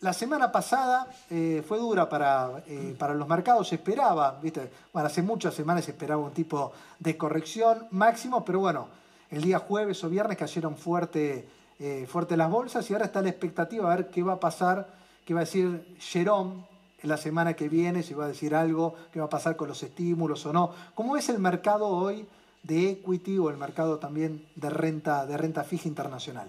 la 0.00 0.12
semana 0.12 0.50
pasada 0.50 1.06
eh, 1.30 1.64
fue 1.66 1.78
dura 1.78 2.08
para, 2.08 2.62
eh, 2.66 2.96
para 2.98 3.14
los 3.14 3.28
mercados, 3.28 3.68
se 3.68 3.76
esperaba, 3.76 4.38
¿viste? 4.42 4.70
Bueno, 4.92 5.06
hace 5.06 5.22
muchas 5.22 5.54
semanas 5.54 5.84
se 5.84 5.92
esperaba 5.92 6.22
un 6.22 6.32
tipo 6.32 6.72
de 6.98 7.16
corrección 7.16 7.86
máximo, 7.90 8.44
pero 8.44 8.60
bueno, 8.60 8.88
el 9.30 9.42
día 9.42 9.58
jueves 9.58 10.02
o 10.04 10.08
viernes 10.08 10.36
cayeron 10.36 10.76
fuerte, 10.76 11.48
eh, 11.78 12.06
fuerte 12.08 12.36
las 12.36 12.50
bolsas 12.50 12.88
y 12.90 12.94
ahora 12.94 13.06
está 13.06 13.22
la 13.22 13.28
expectativa 13.28 13.92
a 13.92 13.96
ver 13.96 14.10
qué 14.10 14.22
va 14.22 14.34
a 14.34 14.40
pasar, 14.40 14.88
qué 15.24 15.34
va 15.34 15.40
a 15.40 15.44
decir 15.44 15.96
Jerome 15.98 16.64
la 17.02 17.16
semana 17.16 17.54
que 17.54 17.68
viene, 17.68 18.02
si 18.02 18.14
va 18.14 18.24
a 18.24 18.28
decir 18.28 18.54
algo, 18.54 18.96
qué 19.12 19.20
va 19.20 19.26
a 19.26 19.30
pasar 19.30 19.56
con 19.56 19.68
los 19.68 19.82
estímulos 19.82 20.44
o 20.46 20.52
no. 20.52 20.72
¿Cómo 20.94 21.16
es 21.16 21.28
el 21.28 21.38
mercado 21.38 21.86
hoy 21.86 22.26
de 22.62 22.90
equity 22.90 23.38
o 23.38 23.50
el 23.50 23.56
mercado 23.56 23.98
también 23.98 24.44
de 24.56 24.70
renta, 24.70 25.24
de 25.26 25.36
renta 25.36 25.62
fija 25.62 25.86
internacional? 25.86 26.48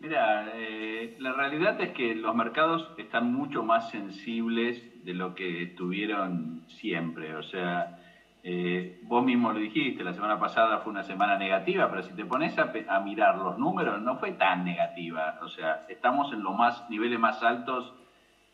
Mira, 0.00 0.50
eh, 0.56 1.16
la 1.20 1.32
realidad 1.32 1.80
es 1.80 1.92
que 1.92 2.16
los 2.16 2.34
mercados 2.34 2.88
están 2.98 3.32
mucho 3.32 3.62
más 3.62 3.90
sensibles 3.90 5.04
de 5.04 5.14
lo 5.14 5.36
que 5.36 5.62
estuvieron 5.62 6.64
siempre. 6.66 7.36
O 7.36 7.42
sea, 7.44 8.01
eh, 8.42 9.00
vos 9.02 9.24
mismo 9.24 9.52
lo 9.52 9.58
dijiste, 9.58 10.02
la 10.02 10.12
semana 10.12 10.38
pasada 10.38 10.78
fue 10.78 10.92
una 10.92 11.02
semana 11.02 11.36
negativa, 11.36 11.88
pero 11.90 12.02
si 12.02 12.12
te 12.12 12.24
pones 12.24 12.56
a, 12.58 13.00
mirar 13.00 13.38
los 13.38 13.58
números, 13.58 14.00
no 14.00 14.16
fue 14.16 14.32
tan 14.32 14.64
negativa. 14.64 15.38
O 15.42 15.48
sea, 15.48 15.84
estamos 15.88 16.32
en 16.32 16.42
los 16.42 16.56
más, 16.56 16.88
niveles 16.90 17.18
más 17.18 17.42
altos, 17.42 17.92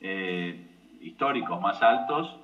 eh, 0.01 0.66
históricos 1.01 1.60
más 1.60 1.82
altos, 1.82 2.39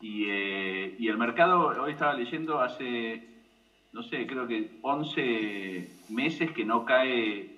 y, 0.00 0.26
y 0.26 1.08
el 1.08 1.16
mercado, 1.16 1.68
hoy 1.82 1.92
estaba 1.92 2.12
leyendo 2.14 2.60
hace, 2.60 3.26
no 3.92 4.02
sé, 4.02 4.26
creo 4.26 4.46
que 4.46 4.78
11 4.82 5.88
meses 6.10 6.50
que 6.52 6.64
no 6.64 6.84
cae 6.84 7.56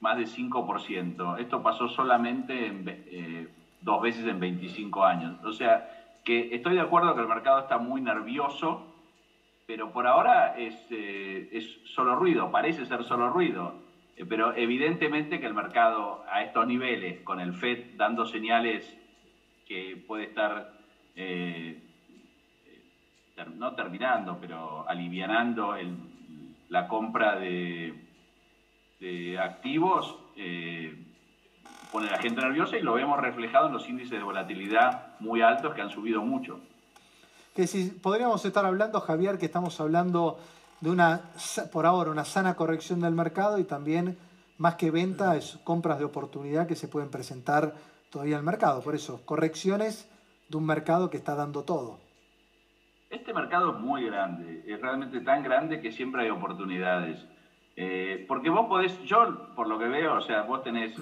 más 0.00 0.16
de 0.16 0.24
5%. 0.24 1.38
Esto 1.38 1.62
pasó 1.62 1.88
solamente 1.88 2.72
eh, 2.86 3.48
dos 3.80 4.02
veces 4.02 4.26
en 4.26 4.38
25 4.38 5.04
años. 5.04 5.44
O 5.44 5.52
sea, 5.52 5.95
que 6.26 6.54
estoy 6.54 6.74
de 6.74 6.82
acuerdo 6.82 7.14
que 7.14 7.22
el 7.22 7.28
mercado 7.28 7.60
está 7.60 7.78
muy 7.78 8.02
nervioso, 8.02 8.92
pero 9.66 9.90
por 9.92 10.06
ahora 10.06 10.58
es, 10.58 10.74
eh, 10.90 11.48
es 11.52 11.78
solo 11.84 12.16
ruido, 12.16 12.50
parece 12.50 12.84
ser 12.84 13.02
solo 13.04 13.30
ruido. 13.30 13.80
Eh, 14.14 14.26
pero 14.28 14.54
evidentemente 14.54 15.40
que 15.40 15.46
el 15.46 15.54
mercado 15.54 16.22
a 16.30 16.42
estos 16.42 16.66
niveles, 16.66 17.22
con 17.22 17.40
el 17.40 17.54
FED 17.54 17.96
dando 17.96 18.26
señales 18.26 18.94
que 19.66 19.96
puede 20.06 20.24
estar, 20.24 20.74
no 23.56 23.74
terminando, 23.74 24.36
pero 24.38 24.86
alivianando 24.86 25.74
la 26.68 26.86
compra 26.86 27.36
de 27.36 28.06
de 29.00 29.38
activos 29.38 30.18
eh, 30.36 30.94
pone 31.92 32.08
a 32.08 32.12
la 32.12 32.18
gente 32.18 32.40
nerviosa 32.40 32.76
y 32.76 32.82
lo 32.82 32.94
vemos 32.94 33.20
reflejado 33.20 33.68
en 33.68 33.72
los 33.72 33.88
índices 33.88 34.18
de 34.18 34.22
volatilidad 34.22 35.18
muy 35.20 35.42
altos 35.42 35.74
que 35.74 35.82
han 35.82 35.90
subido 35.90 36.22
mucho. 36.22 36.60
Que 37.54 37.66
si 37.66 37.90
podríamos 37.90 38.44
estar 38.44 38.64
hablando, 38.64 39.00
Javier, 39.00 39.38
que 39.38 39.46
estamos 39.46 39.80
hablando 39.80 40.38
de 40.80 40.90
una, 40.90 41.22
por 41.72 41.86
ahora, 41.86 42.10
una 42.10 42.24
sana 42.24 42.54
corrección 42.54 43.00
del 43.00 43.14
mercado 43.14 43.58
y 43.58 43.64
también, 43.64 44.18
más 44.58 44.74
que 44.74 44.90
venta, 44.90 45.36
es 45.36 45.58
compras 45.64 45.98
de 45.98 46.04
oportunidad 46.04 46.66
que 46.66 46.76
se 46.76 46.88
pueden 46.88 47.10
presentar 47.10 47.74
todavía 48.10 48.36
al 48.36 48.42
mercado. 48.42 48.82
Por 48.82 48.94
eso, 48.94 49.22
correcciones 49.24 50.08
de 50.48 50.56
un 50.56 50.66
mercado 50.66 51.10
que 51.10 51.16
está 51.16 51.34
dando 51.34 51.64
todo. 51.64 51.98
Este 53.08 53.32
mercado 53.32 53.72
es 53.72 53.80
muy 53.80 54.04
grande, 54.04 54.64
es 54.66 54.80
realmente 54.80 55.20
tan 55.20 55.42
grande 55.42 55.80
que 55.80 55.92
siempre 55.92 56.22
hay 56.22 56.30
oportunidades. 56.30 57.24
Eh, 57.78 58.24
porque 58.26 58.48
vos 58.48 58.66
podés, 58.68 58.98
yo 59.04 59.52
por 59.54 59.68
lo 59.68 59.78
que 59.78 59.86
veo, 59.86 60.14
o 60.14 60.20
sea, 60.22 60.42
vos 60.42 60.62
tenés 60.62 60.94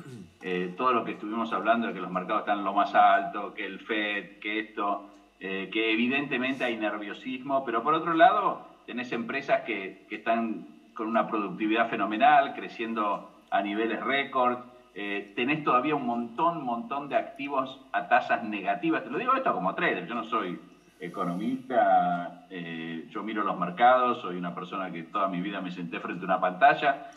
eh, 0.43 0.75
todo 0.77 0.93
lo 0.93 1.05
que 1.05 1.13
estuvimos 1.13 1.53
hablando, 1.53 1.87
de 1.87 1.95
que 1.95 2.01
los 2.01 2.11
mercados 2.11 2.41
están 2.41 2.65
lo 2.65 2.75
más 2.75 2.93
alto, 2.97 3.55
que 3.55 3.65
el 3.65 3.79
FED, 3.79 4.41
que 4.41 4.59
esto, 4.59 5.09
eh, 5.39 5.71
que 5.73 5.93
evidentemente 5.93 6.65
hay 6.65 6.77
nerviosismo, 6.77 7.65
pero 7.65 7.85
por 7.85 7.95
otro 7.95 8.13
lado 8.13 8.67
tenés 8.87 9.13
empresas 9.13 9.63
que, 9.63 10.05
que 10.09 10.17
están 10.17 10.67
con 10.95 11.07
una 11.07 11.29
productividad 11.29 11.89
fenomenal, 11.89 12.55
creciendo 12.55 13.31
a 13.51 13.63
niveles 13.63 14.01
récord, 14.03 14.59
tenés 14.93 15.65
todavía 15.65 15.97
un 15.97 16.07
montón, 16.07 16.63
montón 16.63 17.09
de 17.09 17.17
activos 17.17 17.81
a 17.91 18.07
tasas 18.07 18.45
negativas. 18.45 19.03
Te 19.03 19.11
lo 19.11 19.19
digo 19.19 19.35
esto 19.35 19.53
como 19.53 19.75
trader, 19.75 20.07
yo 20.07 20.15
no 20.15 20.23
soy 20.23 20.61
economista, 21.05 22.47
eh, 22.51 23.07
yo 23.11 23.23
miro 23.23 23.43
los 23.43 23.59
mercados, 23.59 24.21
soy 24.21 24.37
una 24.37 24.55
persona 24.55 24.91
que 24.91 25.05
toda 25.05 25.29
mi 25.29 25.41
vida 25.41 25.61
me 25.61 25.71
senté 25.71 26.01
frente 26.01 26.23
a 26.23 26.27
una 26.27 26.41
pantalla, 26.41 27.11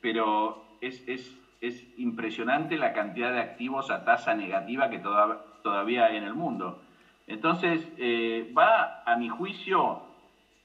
pero 0.00 0.64
es, 0.80 1.02
es, 1.06 1.36
es 1.60 1.84
impresionante 1.98 2.76
la 2.76 2.92
cantidad 2.92 3.32
de 3.32 3.40
activos 3.40 3.90
a 3.90 4.04
tasa 4.04 4.34
negativa 4.34 4.90
que 4.90 4.98
todavía 4.98 6.06
hay 6.06 6.16
en 6.16 6.24
el 6.24 6.34
mundo. 6.34 6.82
Entonces, 7.26 7.86
eh, 7.98 8.52
va, 8.56 9.02
a 9.04 9.16
mi 9.16 9.28
juicio, 9.28 10.02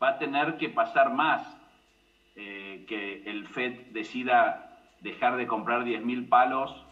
va 0.01 0.09
a 0.09 0.17
tener 0.17 0.57
que 0.57 0.69
pasar 0.69 1.13
más 1.13 1.55
eh, 2.35 2.85
que 2.87 3.23
el 3.29 3.47
FED 3.47 3.91
decida 3.91 4.77
dejar 5.01 5.37
de 5.37 5.47
comprar 5.47 5.83
10.000 5.83 6.27
palos 6.27 6.85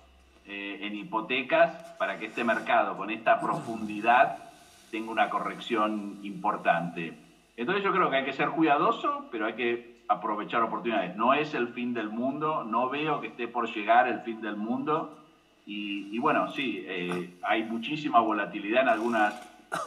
en 0.50 0.96
hipotecas 0.96 1.94
para 2.00 2.18
que 2.18 2.28
este 2.28 2.46
mercado, 2.46 2.96
con 2.96 3.10
esta 3.10 3.42
profundidad, 3.42 4.47
tenga 4.92 5.12
una 5.12 5.30
corrección 5.30 6.20
importante. 6.24 7.14
Entonces 7.56 7.84
yo 7.84 7.92
creo 7.92 8.10
que 8.10 8.18
hay 8.18 8.26
que 8.26 8.34
ser 8.34 8.50
cuidadoso, 8.50 9.26
pero 9.32 9.46
hay 9.46 9.54
que 9.54 9.98
aprovechar 10.08 10.64
oportunidades. 10.64 11.16
No 11.16 11.34
es 11.34 11.54
el 11.54 11.70
fin 11.70 11.94
del 11.94 12.10
mundo, 12.10 12.64
no 12.64 12.90
veo 12.90 13.20
que 13.20 13.28
esté 13.28 13.48
por 13.48 13.68
llegar 13.74 14.08
el 14.08 14.22
fin 14.22 14.42
del 14.42 14.56
mundo. 14.56 15.18
Y, 15.66 16.18
bueno, 16.20 16.50
sí, 16.54 16.86
eh, 16.88 17.34
hay 17.44 17.64
muchísima 17.64 18.22
volatilidad 18.22 18.84
en 18.84 18.90
algunas 18.90 19.34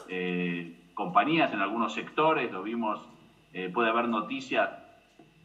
eh, 0.09 0.77
compañías, 0.93 1.55
en 1.55 1.61
algunos 1.61 1.95
sectores, 1.95 2.53
lo 2.53 2.63
vimos, 2.63 3.01
eh, 3.55 3.71
puede 3.73 3.89
haber 3.89 4.07
noticias 4.07 4.69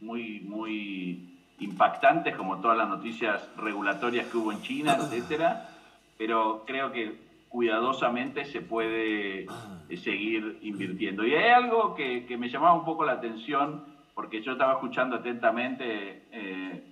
muy, 0.02 0.40
muy 0.40 1.38
impactantes, 1.58 2.36
como 2.36 2.60
todas 2.60 2.76
las 2.76 2.88
noticias 2.88 3.48
regulatorias 3.56 4.26
que 4.26 4.36
hubo 4.36 4.52
en 4.52 4.60
China, 4.60 4.98
etcétera, 5.00 5.70
pero 6.18 6.64
creo 6.66 6.92
que 6.92 7.25
cuidadosamente 7.56 8.44
se 8.44 8.60
puede 8.60 9.44
eh, 9.88 9.96
seguir 9.96 10.58
invirtiendo. 10.60 11.24
Y 11.24 11.34
hay 11.34 11.48
algo 11.48 11.94
que, 11.94 12.26
me 12.38 12.50
llamaba 12.50 12.74
un 12.74 12.84
poco 12.84 13.06
la 13.06 13.12
atención, 13.12 13.82
porque 14.14 14.42
yo 14.42 14.52
estaba 14.52 14.74
escuchando 14.74 15.16
atentamente 15.16 16.24
eh, 16.32 16.84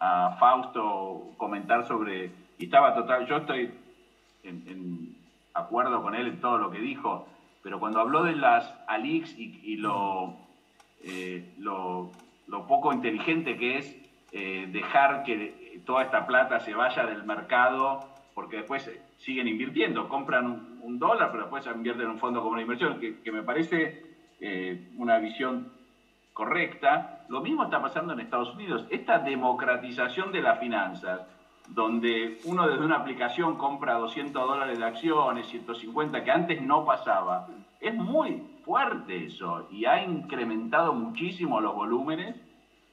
a 0.00 0.36
Fausto 0.40 1.34
comentar 1.36 1.86
sobre, 1.86 2.32
y 2.58 2.64
estaba 2.64 2.96
total, 2.96 3.28
yo 3.28 3.36
estoy 3.36 3.70
en, 4.42 5.14
acuerdo 5.54 6.02
con 6.02 6.16
él 6.16 6.26
en 6.26 6.40
todo 6.40 6.58
lo 6.58 6.72
que 6.72 6.80
dijo, 6.80 7.28
pero 7.62 7.78
cuando 7.78 8.00
habló 8.00 8.24
de 8.24 8.34
las 8.34 8.74
ALIX 8.88 9.38
y, 9.38 9.76
lo, 9.76 10.34
eh, 11.04 11.54
lo, 11.58 12.10
lo, 12.48 12.66
poco 12.66 12.92
inteligente 12.92 13.56
que 13.56 13.78
es 13.78 13.96
dejar 14.72 15.22
que 15.22 15.80
toda 15.86 16.02
esta 16.02 16.26
plata 16.26 16.58
se 16.58 16.74
vaya 16.74 17.06
del 17.06 17.22
mercado, 17.22 18.00
porque 18.34 18.56
después 18.56 18.90
siguen 19.18 19.48
invirtiendo, 19.48 20.08
compran 20.08 20.78
un, 20.80 20.98
dólar, 20.98 21.30
pero 21.30 21.44
después 21.44 21.66
invierten 21.66 22.06
en 22.06 22.10
un 22.12 22.18
fondo 22.18 22.40
como 22.40 22.52
una 22.52 22.62
inversión, 22.62 22.98
que, 22.98 23.30
me 23.30 23.42
parece 23.42 24.02
eh, 24.40 24.88
una 24.96 25.18
visión 25.18 25.70
correcta. 26.32 27.24
Lo 27.28 27.40
mismo 27.40 27.64
está 27.64 27.80
pasando 27.80 28.14
en 28.14 28.20
Estados 28.20 28.54
Unidos. 28.54 28.86
Esta 28.90 29.18
democratización 29.18 30.32
de 30.32 30.40
las 30.40 30.58
finanzas, 30.58 31.20
donde 31.68 32.38
uno 32.44 32.66
desde 32.66 32.84
una 32.84 32.96
aplicación 32.96 33.56
compra 33.56 33.94
200 33.94 34.46
dólares 34.46 34.78
de 34.78 34.84
acciones, 34.84 35.46
150, 35.48 36.24
que 36.24 36.30
antes 36.30 36.62
no 36.62 36.84
pasaba, 36.84 37.48
es 37.80 37.94
muy 37.94 38.42
fuerte 38.64 39.26
eso 39.26 39.68
y 39.70 39.84
ha 39.84 40.02
incrementado 40.02 40.94
muchísimo 40.94 41.60
los 41.60 41.74
volúmenes. 41.74 42.34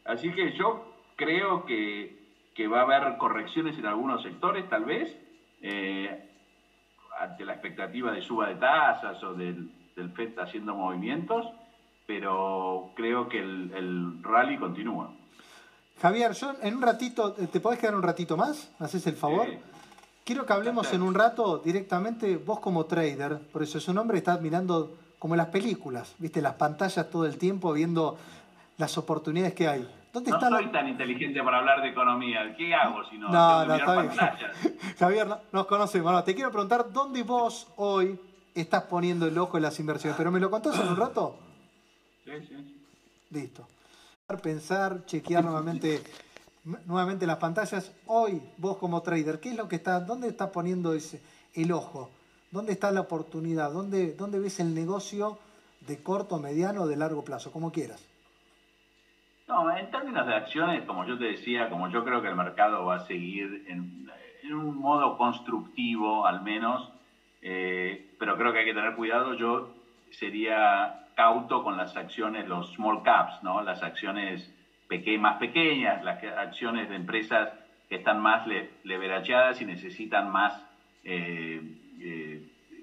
Así 0.03 0.31
que 0.31 0.51
yo 0.53 0.93
creo 1.15 1.65
que, 1.65 2.19
que 2.53 2.67
va 2.67 2.81
a 2.81 2.83
haber 2.83 3.17
correcciones 3.17 3.77
en 3.77 3.85
algunos 3.85 4.21
sectores, 4.21 4.67
tal 4.69 4.85
vez, 4.85 5.15
eh, 5.67 6.29
ante 7.19 7.43
la 7.43 7.53
expectativa 7.53 8.11
de 8.11 8.21
suba 8.21 8.49
de 8.49 8.55
tasas 8.55 9.21
o 9.23 9.33
del, 9.33 9.71
del 9.95 10.11
FED 10.11 10.37
haciendo 10.37 10.75
movimientos, 10.75 11.43
pero 12.05 12.91
creo 12.95 13.27
que 13.27 13.39
el, 13.39 14.21
rally 14.21 14.57
continúa. 14.57 15.11
Javier, 15.99 16.33
yo 16.33 16.53
en 16.61 16.75
un 16.75 16.81
ratito, 16.83 17.33
¿te 17.33 17.59
podés 17.59 17.79
quedar 17.79 17.95
un 17.95 18.03
ratito 18.03 18.37
más? 18.37 18.69
¿Me 18.77 18.85
haces 18.85 19.07
el 19.07 19.15
favor? 19.15 19.47
Quiero 20.23 20.45
que 20.45 20.53
hablemos 20.53 20.93
en 20.93 21.01
un 21.01 21.15
rato 21.15 21.57
directamente, 21.57 22.37
vos 22.37 22.59
como 22.59 22.85
trader, 22.85 23.39
por 23.51 23.63
eso 23.63 23.79
su 23.79 23.91
nombre 23.91 24.19
está 24.19 24.37
mirando 24.37 24.95
como 25.17 25.35
las 25.35 25.47
películas, 25.47 26.13
viste, 26.19 26.41
las 26.41 26.55
pantallas 26.55 27.09
todo 27.09 27.25
el 27.25 27.39
tiempo, 27.39 27.73
viendo 27.73 28.17
las 28.77 28.97
oportunidades 28.99 29.55
que 29.55 29.67
hay 29.67 29.87
no 30.21 30.39
soy 30.39 30.71
tan 30.71 30.87
inteligente 30.87 31.41
para 31.43 31.59
hablar 31.59 31.81
de 31.81 31.89
economía. 31.89 32.55
¿Qué 32.55 32.73
hago 32.73 33.03
si 33.09 33.17
no? 33.17 33.29
No, 33.29 33.65
no, 33.65 33.75
está 33.75 34.01
bien. 34.01 34.13
Javier, 34.99 35.27
nos 35.51 35.65
conocemos. 35.65 36.23
te 36.23 36.35
quiero 36.35 36.51
preguntar, 36.51 36.91
¿dónde 36.91 37.23
vos 37.23 37.67
hoy 37.77 38.19
estás 38.53 38.83
poniendo 38.83 39.27
el 39.27 39.37
ojo 39.37 39.57
en 39.57 39.63
las 39.63 39.79
inversiones? 39.79 40.17
¿Pero 40.17 40.31
me 40.31 40.39
lo 40.39 40.49
contás 40.49 40.79
en 40.79 40.87
un 40.87 40.95
rato? 40.95 41.37
Sí, 42.23 42.31
sí. 42.47 42.83
Listo. 43.31 43.67
Pensar, 44.41 45.05
chequear 45.05 45.43
nuevamente 45.43 46.01
nuevamente 46.85 47.27
las 47.27 47.37
pantallas. 47.37 47.91
Hoy, 48.07 48.41
vos 48.57 48.77
como 48.77 49.01
trader, 49.01 49.39
¿qué 49.39 49.51
es 49.51 49.55
lo 49.55 49.67
que 49.67 49.77
está, 49.77 49.99
dónde 49.99 50.27
está 50.27 50.51
poniendo 50.51 50.93
ese, 50.93 51.21
el 51.53 51.71
ojo? 51.71 52.09
¿Dónde 52.51 52.73
está 52.73 52.91
la 52.91 53.01
oportunidad? 53.01 53.71
¿Dónde, 53.71 54.13
¿Dónde 54.13 54.39
ves 54.39 54.59
el 54.59 54.73
negocio 54.73 55.37
de 55.87 56.01
corto, 56.01 56.39
mediano 56.39 56.83
o 56.83 56.87
de 56.87 56.95
largo 56.95 57.23
plazo? 57.23 57.51
Como 57.51 57.71
quieras. 57.71 58.01
No, 59.47 59.75
en 59.77 59.91
términos 59.91 60.25
de 60.25 60.33
acciones, 60.33 60.83
como 60.85 61.05
yo 61.05 61.17
te 61.19 61.25
decía, 61.25 61.69
como 61.69 61.87
yo 61.89 62.03
creo 62.03 62.19
que 62.21 62.29
el 62.29 62.35
mercado 62.35 62.85
va 62.85 62.95
a 62.95 62.99
seguir 62.99 63.63
en, 63.67 64.09
un 64.51 64.75
modo 64.77 65.17
constructivo 65.17 66.25
al 66.25 66.41
menos, 66.41 66.91
eh, 67.41 68.15
pero 68.17 68.37
creo 68.37 68.51
que 68.51 68.59
hay 68.59 68.65
que 68.65 68.73
tener 68.73 68.95
cuidado, 68.95 69.33
yo 69.33 69.69
sería 70.09 70.95
cauto 71.15 71.63
con 71.63 71.77
las 71.77 71.95
acciones, 71.95 72.47
los 72.47 72.73
small 72.73 73.03
caps, 73.03 73.43
¿no? 73.43 73.61
las 73.61 73.83
acciones 73.83 74.51
más 75.19 75.37
pequeñas, 75.37 76.03
las 76.03 76.23
acciones 76.23 76.89
de 76.89 76.95
empresas 76.95 77.49
que 77.89 77.95
están 77.95 78.19
más 78.19 78.45
leverachadas 78.83 79.61
y 79.61 79.65
necesitan 79.65 80.29
más 80.29 80.53
eh, 81.03 81.61
eh, 81.99 82.41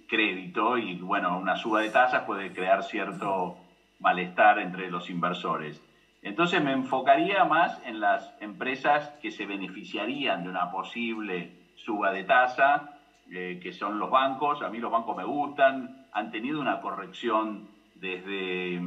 crédito 0.08 0.78
y 0.78 0.94
bueno, 0.94 1.38
una 1.38 1.56
suba 1.56 1.80
de 1.80 1.90
tasas 1.90 2.24
puede 2.24 2.52
crear 2.52 2.82
cierto 2.84 3.56
malestar 3.98 4.58
entre 4.58 4.90
los 4.90 5.10
inversores. 5.10 5.80
Entonces 6.22 6.62
me 6.62 6.72
enfocaría 6.72 7.44
más 7.44 7.80
en 7.84 7.98
las 7.98 8.32
empresas 8.40 9.10
que 9.20 9.32
se 9.32 9.44
beneficiarían 9.44 10.44
de 10.44 10.50
una 10.50 10.70
posible 10.70 11.52
suba 11.74 12.12
de 12.12 12.22
tasa, 12.22 13.00
eh, 13.28 13.58
que 13.60 13.72
son 13.72 13.98
los 13.98 14.08
bancos. 14.08 14.62
A 14.62 14.68
mí 14.68 14.78
los 14.78 14.92
bancos 14.92 15.16
me 15.16 15.24
gustan, 15.24 16.06
han 16.12 16.30
tenido 16.30 16.60
una 16.60 16.80
corrección 16.80 17.68
desde 17.96 18.80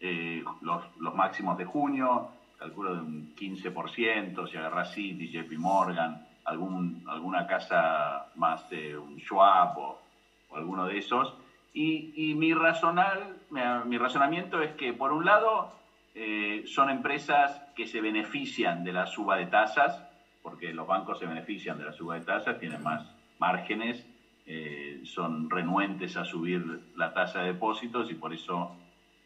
eh, 0.00 0.44
los, 0.60 1.14
máximos 1.14 1.58
de 1.58 1.64
junio, 1.64 2.28
calculo 2.58 2.94
de 2.94 3.00
un 3.00 3.34
15%, 3.34 4.48
si 4.48 4.56
agarras 4.56 4.94
Citi, 4.94 5.30
JP 5.32 5.58
Morgan, 5.58 6.26
algún, 6.44 7.04
alguna 7.08 7.46
casa 7.48 8.26
más 8.36 8.70
de 8.70 8.96
un 8.96 9.18
Schwab 9.18 9.76
o, 9.78 9.98
alguno 10.54 10.86
de 10.86 10.98
esos. 10.98 11.34
Y, 11.74 12.12
y 12.14 12.34
mi, 12.34 12.54
razonal, 12.54 13.36
mi 13.50 13.98
razonamiento 13.98 14.62
es 14.62 14.74
que, 14.74 14.92
por 14.92 15.12
un 15.12 15.24
lado, 15.24 15.77
eh, 16.20 16.64
son 16.66 16.90
empresas 16.90 17.62
que 17.76 17.86
se 17.86 18.00
benefician 18.00 18.82
de 18.82 18.92
la 18.92 19.06
suba 19.06 19.36
de 19.36 19.46
tasas, 19.46 20.02
porque 20.42 20.72
los 20.72 20.84
bancos 20.84 21.20
se 21.20 21.26
benefician 21.26 21.78
de 21.78 21.84
la 21.84 21.92
suba 21.92 22.16
de 22.16 22.22
tasas, 22.22 22.58
tienen 22.58 22.82
más 22.82 23.08
márgenes, 23.38 24.04
eh, 24.44 25.00
son 25.04 25.48
renuentes 25.48 26.16
a 26.16 26.24
subir 26.24 26.80
la 26.96 27.12
tasa 27.12 27.42
de 27.42 27.52
depósitos 27.52 28.10
y 28.10 28.16
por 28.16 28.34
eso 28.34 28.76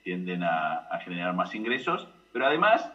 tienden 0.03 0.43
a, 0.43 0.87
generar 1.03 1.35
más 1.35 1.55
ingresos. 1.55 2.07
Pero 2.31 2.47
además, 2.47 2.93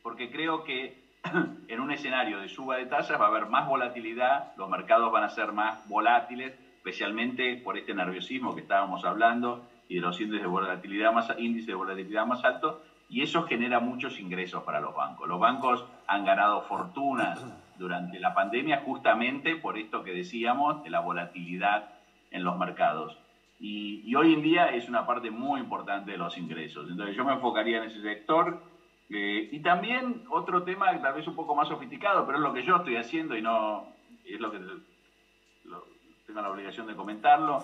porque 0.00 0.30
creo 0.30 0.62
que 0.62 0.96
en 1.66 1.80
un 1.80 1.90
escenario 1.90 2.38
de 2.38 2.48
suba 2.48 2.76
de 2.76 2.86
tasas 2.86 3.20
va 3.20 3.24
a 3.24 3.28
haber 3.28 3.46
más 3.46 3.66
volatilidad, 3.66 4.52
los 4.56 4.70
mercados 4.70 5.10
van 5.10 5.24
a 5.24 5.30
ser 5.30 5.50
más 5.50 5.84
volátiles, 5.88 6.52
especialmente 6.76 7.56
por 7.56 7.76
este 7.76 7.92
nerviosismo 7.92 8.54
que 8.54 8.60
estábamos 8.60 9.04
hablando 9.04 9.73
y 9.88 9.96
de 9.96 10.00
los 10.00 10.20
índices 10.20 10.42
de 10.42 10.48
volatilidad 10.48 11.12
más, 11.12 11.28
índices 11.38 11.66
de 11.66 11.74
volatilidad 11.74 12.26
más 12.26 12.44
altos, 12.44 12.76
y 13.08 13.22
eso 13.22 13.42
genera 13.44 13.80
muchos 13.80 14.18
ingresos 14.18 14.62
para 14.62 14.80
los 14.80 14.94
bancos. 14.94 15.28
Los 15.28 15.38
bancos 15.38 15.84
han 16.06 16.24
ganado 16.24 16.62
fortunas 16.62 17.44
durante 17.78 18.18
la 18.18 18.34
pandemia 18.34 18.82
justamente 18.84 19.56
por 19.56 19.78
esto 19.78 20.02
que 20.02 20.12
decíamos 20.12 20.82
de 20.84 20.90
la 20.90 21.00
volatilidad 21.00 21.90
en 22.30 22.44
los 22.44 22.56
mercados. 22.58 23.18
Y, 23.60 24.14
hoy 24.14 24.34
en 24.34 24.42
día 24.42 24.66
es 24.66 24.88
una 24.88 25.06
parte 25.06 25.30
muy 25.30 25.60
importante 25.60 26.12
de 26.12 26.18
los 26.18 26.36
ingresos. 26.36 26.90
Entonces 26.90 27.16
yo 27.16 27.24
me 27.24 27.32
enfocaría 27.32 27.78
en 27.78 27.84
ese 27.84 28.02
sector. 28.02 28.62
Eh, 29.10 29.48
y 29.52 29.60
también 29.60 30.24
otro 30.30 30.62
tema 30.62 31.00
tal 31.00 31.14
vez 31.14 31.26
un 31.26 31.36
poco 31.36 31.54
más 31.54 31.68
sofisticado, 31.68 32.26
pero 32.26 32.38
es 32.38 32.42
lo 32.42 32.52
que 32.52 32.64
yo 32.64 32.76
estoy 32.76 32.96
haciendo 32.96 33.36
y 33.36 33.42
no 33.42 33.86
es 34.24 34.40
lo 34.40 34.50
que 34.50 34.58
tengo 36.26 36.40
la 36.40 36.50
obligación 36.50 36.86
de 36.86 36.96
comentarlo, 36.96 37.62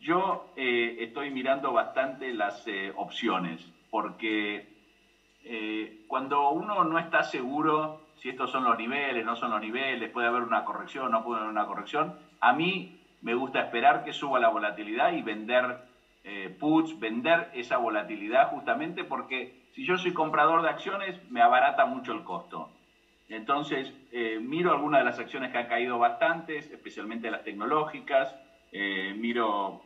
yo 0.00 0.52
eh, 0.56 0.96
estoy 1.00 1.30
mirando 1.30 1.72
bastante 1.72 2.32
las 2.32 2.66
eh, 2.66 2.92
opciones, 2.94 3.66
porque 3.90 4.66
eh, 5.44 6.04
cuando 6.06 6.50
uno 6.50 6.84
no 6.84 6.98
está 6.98 7.22
seguro 7.22 8.06
si 8.16 8.28
estos 8.28 8.50
son 8.50 8.64
los 8.64 8.76
niveles, 8.76 9.24
no 9.24 9.36
son 9.36 9.50
los 9.50 9.60
niveles, 9.60 10.10
puede 10.10 10.26
haber 10.26 10.42
una 10.42 10.64
corrección, 10.64 11.10
no 11.10 11.22
puede 11.22 11.40
haber 11.40 11.50
una 11.50 11.66
corrección, 11.66 12.14
a 12.40 12.52
mí 12.52 13.00
me 13.22 13.34
gusta 13.34 13.60
esperar 13.60 14.04
que 14.04 14.12
suba 14.12 14.40
la 14.40 14.48
volatilidad 14.48 15.12
y 15.12 15.22
vender 15.22 15.86
puts, 16.58 16.98
vender 16.98 17.48
esa 17.54 17.78
volatilidad 17.78 18.50
justamente 18.50 19.02
porque 19.02 19.54
si 19.72 19.86
yo 19.86 19.96
soy 19.96 20.12
comprador 20.12 20.60
de 20.62 20.68
acciones 20.68 21.18
me 21.30 21.40
abarata 21.40 21.86
mucho 21.86 22.12
el 22.12 22.22
costo. 22.22 22.68
Entonces, 23.28 23.94
miro 24.40 24.72
algunas 24.72 25.00
de 25.00 25.04
las 25.04 25.18
acciones 25.18 25.52
que 25.52 25.58
han 25.58 25.68
caído 25.68 25.98
bastantes, 25.98 26.70
especialmente 26.70 27.30
las 27.30 27.44
tecnológicas, 27.44 28.34
miro 28.72 29.82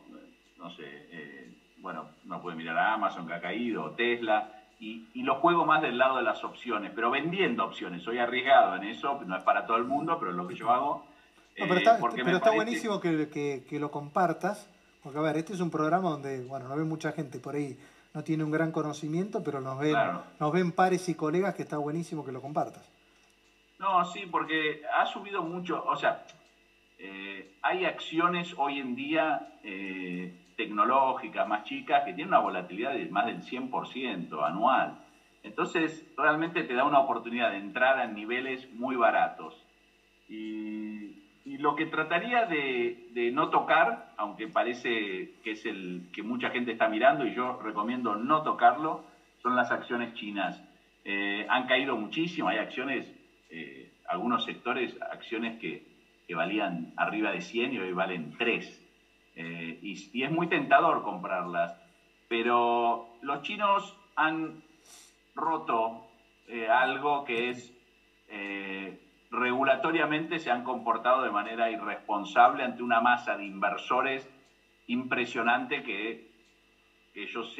no 0.63 0.69
sé, 0.71 0.83
eh, 0.85 1.53
bueno, 1.79 2.05
no 2.23 2.41
puede 2.41 2.55
mirar 2.55 2.77
a 2.77 2.93
Amazon 2.93 3.27
que 3.27 3.33
ha 3.33 3.41
caído, 3.41 3.83
o 3.83 3.91
Tesla, 3.91 4.49
y, 4.79 5.07
y, 5.13 5.23
lo 5.23 5.35
juego 5.35 5.65
más 5.65 5.81
del 5.81 5.97
lado 5.97 6.17
de 6.17 6.23
las 6.23 6.43
opciones, 6.43 6.91
pero 6.95 7.11
vendiendo 7.11 7.65
opciones. 7.65 8.01
Soy 8.01 8.17
arriesgado 8.17 8.75
en 8.77 8.83
eso, 8.83 9.21
no 9.25 9.37
es 9.37 9.43
para 9.43 9.65
todo 9.65 9.77
el 9.77 9.83
mundo, 9.83 10.17
pero 10.19 10.31
es 10.31 10.37
lo 10.37 10.47
que 10.47 10.55
yo 10.55 10.69
hago. 10.71 11.05
pero 11.55 11.75
está, 11.75 11.97
eh, 11.97 12.55
buenísimo 12.55 12.99
que, 12.99 13.65
lo 13.71 13.91
compartas, 13.91 14.69
porque 15.03 15.19
a 15.19 15.21
ver, 15.21 15.37
este 15.37 15.53
es 15.53 15.59
un 15.59 15.69
programa 15.69 16.09
donde, 16.09 16.45
bueno, 16.45 16.67
no 16.69 16.75
ve 16.77 16.83
mucha 16.83 17.11
gente 17.11 17.39
por 17.39 17.55
ahí, 17.55 17.77
no 18.13 18.23
tiene 18.23 18.43
un 18.45 18.51
gran 18.51 18.71
conocimiento, 18.71 19.43
pero 19.43 19.59
nos 19.59 19.77
ven, 19.79 19.97
nos 20.39 20.51
ven 20.51 20.71
pares 20.71 21.07
y 21.09 21.15
colegas 21.15 21.55
que 21.55 21.63
está 21.63 21.77
buenísimo 21.77 22.25
que 22.25 22.31
lo 22.31 22.41
compartas. 22.41 22.89
No, 23.79 24.05
sí, 24.05 24.27
porque 24.31 24.81
ha 24.97 25.05
subido 25.05 25.41
mucho, 25.41 25.83
o 25.85 25.95
sea, 25.97 26.25
eh, 27.05 27.51
hay 27.61 27.83
acciones 27.83 28.55
hoy 28.57 28.79
en 28.79 28.95
día 28.95 29.49
tecnológicas 30.55 31.45
más 31.47 31.65
chicas 31.65 32.03
que 32.03 32.13
tienen 32.13 32.29
una 32.29 32.39
volatilidad 32.39 32.93
de 32.93 33.07
más 33.09 33.25
del 33.25 33.41
100% 33.41 34.41
anual. 34.45 34.97
Entonces, 35.43 36.05
realmente 36.15 36.63
te 36.63 36.73
da 36.73 36.85
una 36.85 36.99
oportunidad 36.99 37.51
de 37.51 37.57
entrar 37.57 37.99
a 37.99 38.07
niveles 38.07 38.71
muy 38.73 38.95
baratos. 38.95 39.61
Y, 40.29 41.19
lo 41.57 41.75
que 41.75 41.85
trataría 41.85 42.45
de, 42.45 43.31
no 43.33 43.49
tocar, 43.49 44.13
aunque 44.15 44.47
parece 44.47 45.31
que 45.43 45.51
es 45.51 45.65
el 45.65 46.03
que 46.13 46.23
mucha 46.23 46.49
gente 46.49 46.71
está 46.71 46.87
mirando 46.87 47.25
y 47.25 47.33
yo 47.33 47.59
recomiendo 47.61 48.15
no 48.15 48.43
tocarlo, 48.43 49.03
son 49.41 49.55
las 49.55 49.69
acciones 49.71 50.13
chinas. 50.13 50.61
Eh, 51.03 51.45
han 51.49 51.67
caído 51.67 51.97
muchísimo, 51.97 52.47
hay 52.47 52.59
acciones, 52.59 53.05
eh, 53.49 53.91
algunos 54.07 54.45
sectores, 54.45 54.95
acciones 55.01 55.59
que, 55.59 55.83
que 56.27 56.35
valían 56.35 56.93
arriba 56.97 57.31
de 57.31 57.41
100 57.41 57.73
y 57.73 57.79
hoy 57.79 57.93
valen 57.93 58.35
3. 58.37 58.79
Eh, 59.35 59.79
y, 59.81 60.23
es 60.23 60.31
muy 60.31 60.47
tentador 60.47 61.03
comprarlas. 61.03 61.75
Pero 62.27 63.17
los 63.21 63.41
chinos 63.41 63.97
han 64.15 64.63
roto 65.35 66.07
eh, 66.47 66.69
algo 66.69 67.23
que 67.23 67.49
es 67.49 67.73
eh, 68.27 68.99
regulatoriamente 69.33 70.39
se 70.39 70.51
han 70.51 70.63
comportado 70.63 71.23
de 71.23 71.31
manera 71.31 71.69
irresponsable 71.69 72.63
ante 72.63 72.83
una 72.83 73.01
masa 73.01 73.35
de 73.35 73.45
inversores 73.45 74.29
impresionante 74.87 75.83
que 75.83 76.31
ellos 77.15 77.55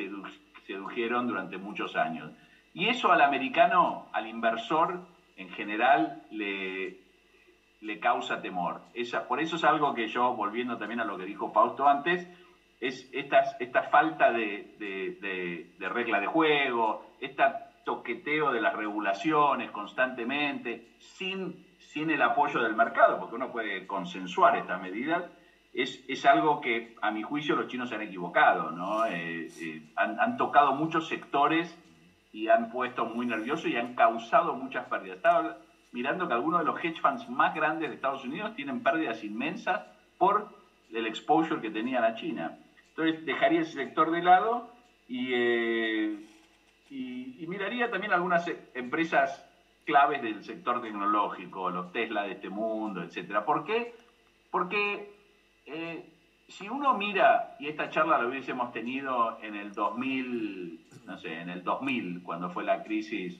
sedujeron 0.65 1.27
durante 1.27 1.57
muchos 1.57 1.95
años. 1.95 2.31
Y 2.73 2.87
eso 2.87 3.11
al 3.11 3.21
americano, 3.21 4.07
al 4.13 4.27
inversor 4.27 4.99
en 5.35 5.49
general, 5.49 6.23
le, 6.31 7.02
le 7.83 7.99
causa 7.99 8.41
temor. 8.41 8.81
Esa, 8.93 9.27
por 9.27 9.39
eso 9.39 9.57
es 9.57 9.63
algo 9.63 9.93
que 9.93 10.07
yo, 10.07 10.33
volviendo 10.33 10.77
también 10.77 11.01
a 11.01 11.05
lo 11.05 11.17
que 11.17 11.25
dijo 11.25 11.51
Fausto 11.51 11.87
antes, 11.87 12.27
es 12.79 13.09
esta, 13.11 13.43
esta 13.59 13.83
falta 13.83 14.31
de, 14.31 15.67
regla 15.79 16.19
de 16.19 16.27
juego, 16.27 17.05
este 17.19 17.43
toqueteo 17.85 18.51
de 18.51 18.61
las 18.61 18.73
regulaciones 18.73 19.71
constantemente, 19.71 20.95
sin, 20.97 21.65
sin 21.77 22.09
el 22.09 22.21
apoyo 22.21 22.61
del 22.61 22.75
mercado, 22.75 23.19
porque 23.19 23.35
uno 23.35 23.51
puede 23.51 23.85
consensuar 23.85 24.55
estas 24.55 24.81
medidas, 24.81 25.25
es, 25.73 26.03
es 26.07 26.25
algo 26.25 26.61
que 26.61 26.95
a 27.01 27.11
mi 27.11 27.23
juicio 27.23 27.55
los 27.55 27.67
chinos 27.67 27.89
se 27.89 27.95
han 27.95 28.01
equivocado, 28.01 28.71
¿no? 28.71 29.05
Eh, 29.07 29.47
eh, 29.59 29.81
han, 29.95 30.37
tocado 30.37 30.73
muchos 30.73 31.07
sectores 31.07 31.77
y 32.31 32.47
han 32.47 32.69
puesto 32.69 33.05
muy 33.05 33.25
nerviosos 33.25 33.67
y 33.67 33.75
han 33.75 33.95
causado 33.95 34.53
muchas 34.53 34.87
pérdidas 34.87 35.19
mirando 35.93 36.27
que 36.27 36.33
algunos 36.33 36.59
de 36.59 36.65
los 36.65 36.83
hedge 36.83 36.99
funds 36.99 37.29
más 37.29 37.55
grandes 37.55 37.89
de 37.89 37.95
Estados 37.95 38.25
Unidos 38.25 38.55
tienen 38.55 38.83
pérdidas 38.83 39.23
inmensas 39.23 39.81
por 40.17 40.49
el 40.91 41.07
exposure 41.07 41.61
que 41.61 41.69
tenían 41.69 42.03
a 42.03 42.15
China. 42.15 42.57
Entonces 42.89 43.25
dejaría 43.25 43.61
ese 43.61 43.73
sector 43.73 44.11
de 44.11 44.21
lado 44.21 44.69
y, 45.07 45.29
eh, 45.33 46.19
y, 46.89 47.45
miraría 47.47 47.91
también 47.91 48.13
algunas 48.13 48.49
empresas 48.73 49.47
claves 49.85 50.21
del 50.23 50.43
sector 50.43 50.81
tecnológico, 50.81 51.69
los 51.69 51.91
Tesla 51.91 52.23
de 52.23 52.31
este 52.31 52.49
mundo, 52.49 53.03
etc. 53.03 53.43
¿Por 53.45 53.63
qué? 53.63 53.93
Porque 54.49 55.13
eh, 55.65 56.09
si 56.47 56.69
uno 56.69 56.97
mira, 56.97 57.55
y 57.59 57.67
esta 57.67 57.89
charla 57.89 58.17
la 58.17 58.27
hubiésemos 58.27 58.71
tenido 58.71 59.37
en 59.41 59.55
el 59.55 59.73
2000, 59.73 60.87
no 61.05 61.17
sé, 61.17 61.39
en 61.39 61.49
el 61.49 61.63
2000, 61.63 62.23
cuando 62.23 62.49
fue 62.49 62.63
la 62.63 62.83
crisis 62.83 63.39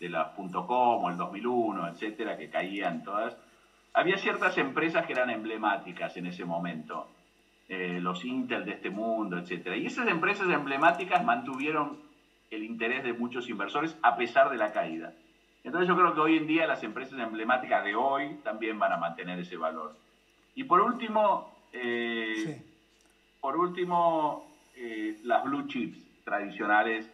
de 0.00 0.08
las 0.08 0.28
.com 0.34 1.04
o 1.04 1.10
el 1.10 1.16
2001, 1.16 1.88
etcétera, 1.88 2.36
que 2.36 2.48
caían 2.48 3.04
todas, 3.04 3.36
había 3.92 4.16
ciertas 4.16 4.56
empresas 4.56 5.06
que 5.06 5.12
eran 5.12 5.30
emblemáticas 5.30 6.16
en 6.16 6.26
ese 6.26 6.44
momento, 6.44 7.06
eh, 7.68 7.98
los 8.00 8.24
Intel 8.24 8.64
de 8.64 8.72
este 8.72 8.90
mundo, 8.90 9.38
etcétera. 9.38 9.76
Y 9.76 9.86
esas 9.86 10.08
empresas 10.08 10.48
emblemáticas 10.48 11.22
mantuvieron 11.24 11.98
el 12.50 12.64
interés 12.64 13.04
de 13.04 13.12
muchos 13.12 13.48
inversores 13.48 13.96
a 14.02 14.16
pesar 14.16 14.50
de 14.50 14.56
la 14.56 14.72
caída. 14.72 15.12
Entonces 15.62 15.86
yo 15.86 15.96
creo 15.96 16.14
que 16.14 16.20
hoy 16.20 16.36
en 16.38 16.46
día 16.46 16.66
las 16.66 16.82
empresas 16.82 17.18
emblemáticas 17.18 17.84
de 17.84 17.94
hoy 17.94 18.38
también 18.42 18.78
van 18.78 18.92
a 18.92 18.96
mantener 18.96 19.38
ese 19.38 19.56
valor. 19.56 19.94
Y 20.54 20.64
por 20.64 20.80
último, 20.80 21.52
eh, 21.72 22.62
por 23.40 23.56
último, 23.56 24.48
eh, 24.74 25.18
las 25.24 25.44
blue 25.44 25.66
chips 25.68 25.98
tradicionales, 26.24 27.08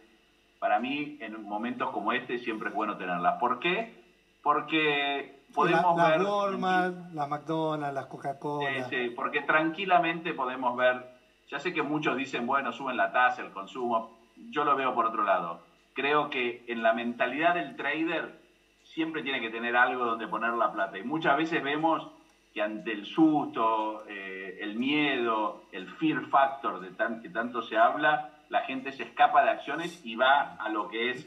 para 0.59 0.79
mí 0.79 1.17
en 1.21 1.41
momentos 1.43 1.91
como 1.91 2.11
este 2.11 2.39
siempre 2.39 2.69
es 2.69 2.75
bueno 2.75 2.97
tenerlas. 2.97 3.39
¿Por 3.39 3.59
qué? 3.59 4.03
Porque 4.41 5.41
podemos 5.53 5.97
la, 5.97 6.09
ver... 6.09 6.21
La 6.21 6.35
Walmart, 6.35 6.95
la 7.13 7.27
McDonald's, 7.27 7.93
las 7.93 8.05
Coca-Cola. 8.07 8.89
Sí, 8.89 8.89
sí, 8.89 9.09
porque 9.15 9.41
tranquilamente 9.41 10.33
podemos 10.33 10.75
ver, 10.75 11.05
ya 11.49 11.59
sé 11.59 11.73
que 11.73 11.81
muchos 11.81 12.17
dicen, 12.17 12.45
bueno, 12.45 12.71
suben 12.71 12.97
la 12.97 13.11
tasa, 13.11 13.41
el 13.41 13.51
consumo, 13.51 14.17
yo 14.49 14.63
lo 14.63 14.75
veo 14.75 14.93
por 14.93 15.05
otro 15.05 15.23
lado. 15.23 15.61
Creo 15.93 16.29
que 16.29 16.63
en 16.67 16.83
la 16.83 16.93
mentalidad 16.93 17.55
del 17.55 17.75
trader 17.75 18.39
siempre 18.83 19.23
tiene 19.23 19.41
que 19.41 19.49
tener 19.49 19.75
algo 19.75 20.05
donde 20.05 20.27
poner 20.27 20.53
la 20.53 20.71
plata. 20.71 20.97
Y 20.97 21.03
muchas 21.03 21.37
veces 21.37 21.63
vemos 21.63 22.07
que 22.53 22.61
ante 22.61 22.91
el 22.91 23.05
susto, 23.05 24.03
eh, 24.07 24.57
el 24.61 24.75
miedo, 24.75 25.63
el 25.71 25.87
fear 25.87 26.25
factor 26.27 26.79
de 26.79 26.89
que 27.21 27.29
tanto 27.29 27.61
se 27.61 27.77
habla, 27.77 28.36
la 28.49 28.61
gente 28.61 28.91
se 28.91 29.03
escapa 29.03 29.43
de 29.43 29.51
acciones 29.51 30.01
y 30.03 30.15
va 30.15 30.55
a 30.55 30.69
lo 30.69 30.87
que 30.87 31.11
es 31.11 31.25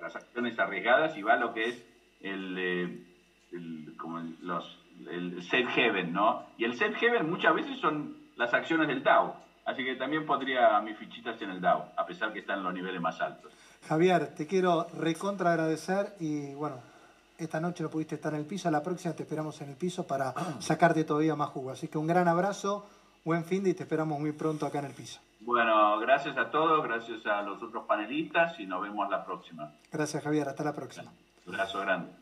las 0.00 0.14
acciones 0.14 0.58
arriesgadas 0.58 1.16
y 1.16 1.22
va 1.22 1.34
a 1.34 1.38
lo 1.38 1.52
que 1.52 1.64
es 1.64 1.84
el, 2.20 2.56
eh, 2.58 3.96
como 3.96 4.20
los, 4.42 4.78
el 5.10 5.42
safe 5.42 5.88
haven, 5.88 6.12
¿no? 6.12 6.46
Y 6.56 6.64
el 6.64 6.74
safe 6.76 7.08
haven 7.08 7.28
muchas 7.28 7.54
veces 7.54 7.78
son 7.80 8.16
las 8.36 8.52
acciones 8.54 8.88
del 8.88 9.02
Dow. 9.02 9.34
Así 9.64 9.84
que 9.84 9.96
también 9.96 10.24
podría 10.24 10.80
mis 10.80 10.96
fichitas 10.96 11.40
en 11.42 11.50
el 11.50 11.60
Dow, 11.60 11.84
a 11.94 12.06
pesar 12.06 12.32
que 12.32 12.38
están 12.38 12.58
en 12.58 12.64
los 12.64 12.72
niveles 12.72 13.00
más 13.00 13.20
altos. 13.20 13.52
Javier, 13.86 14.34
te 14.34 14.46
quiero 14.46 14.86
recontra 14.94 15.50
agradecer 15.50 16.14
y 16.20 16.54
bueno, 16.54 16.76
esta 17.36 17.60
noche 17.60 17.82
no 17.82 17.90
pudiste 17.90 18.14
estar 18.14 18.32
en 18.32 18.40
el 18.40 18.46
piso, 18.46 18.70
la 18.70 18.82
próxima 18.82 19.14
te 19.14 19.24
esperamos 19.24 19.60
en 19.60 19.70
el 19.70 19.76
piso 19.76 20.06
para 20.06 20.32
sacarte 20.60 21.04
todavía 21.04 21.36
más 21.36 21.50
jugo. 21.50 21.70
Así 21.70 21.88
que 21.88 21.98
un 21.98 22.06
gran 22.06 22.28
abrazo, 22.28 22.88
buen 23.24 23.44
fin 23.44 23.62
de 23.62 23.70
y 23.70 23.74
te 23.74 23.82
esperamos 23.82 24.18
muy 24.18 24.32
pronto 24.32 24.66
acá 24.66 24.78
en 24.78 24.86
el 24.86 24.94
piso. 24.94 25.20
Bueno, 25.40 25.98
gracias 26.00 26.36
a 26.36 26.50
todos, 26.50 26.82
gracias 26.82 27.24
a 27.26 27.42
los 27.42 27.62
otros 27.62 27.84
panelistas 27.86 28.58
y 28.58 28.66
nos 28.66 28.82
vemos 28.82 29.08
la 29.08 29.24
próxima. 29.24 29.72
Gracias 29.90 30.22
Javier, 30.22 30.48
hasta 30.48 30.64
la 30.64 30.72
próxima. 30.72 31.12
Un 31.46 31.54
abrazo 31.54 31.80
grande. 31.80 32.17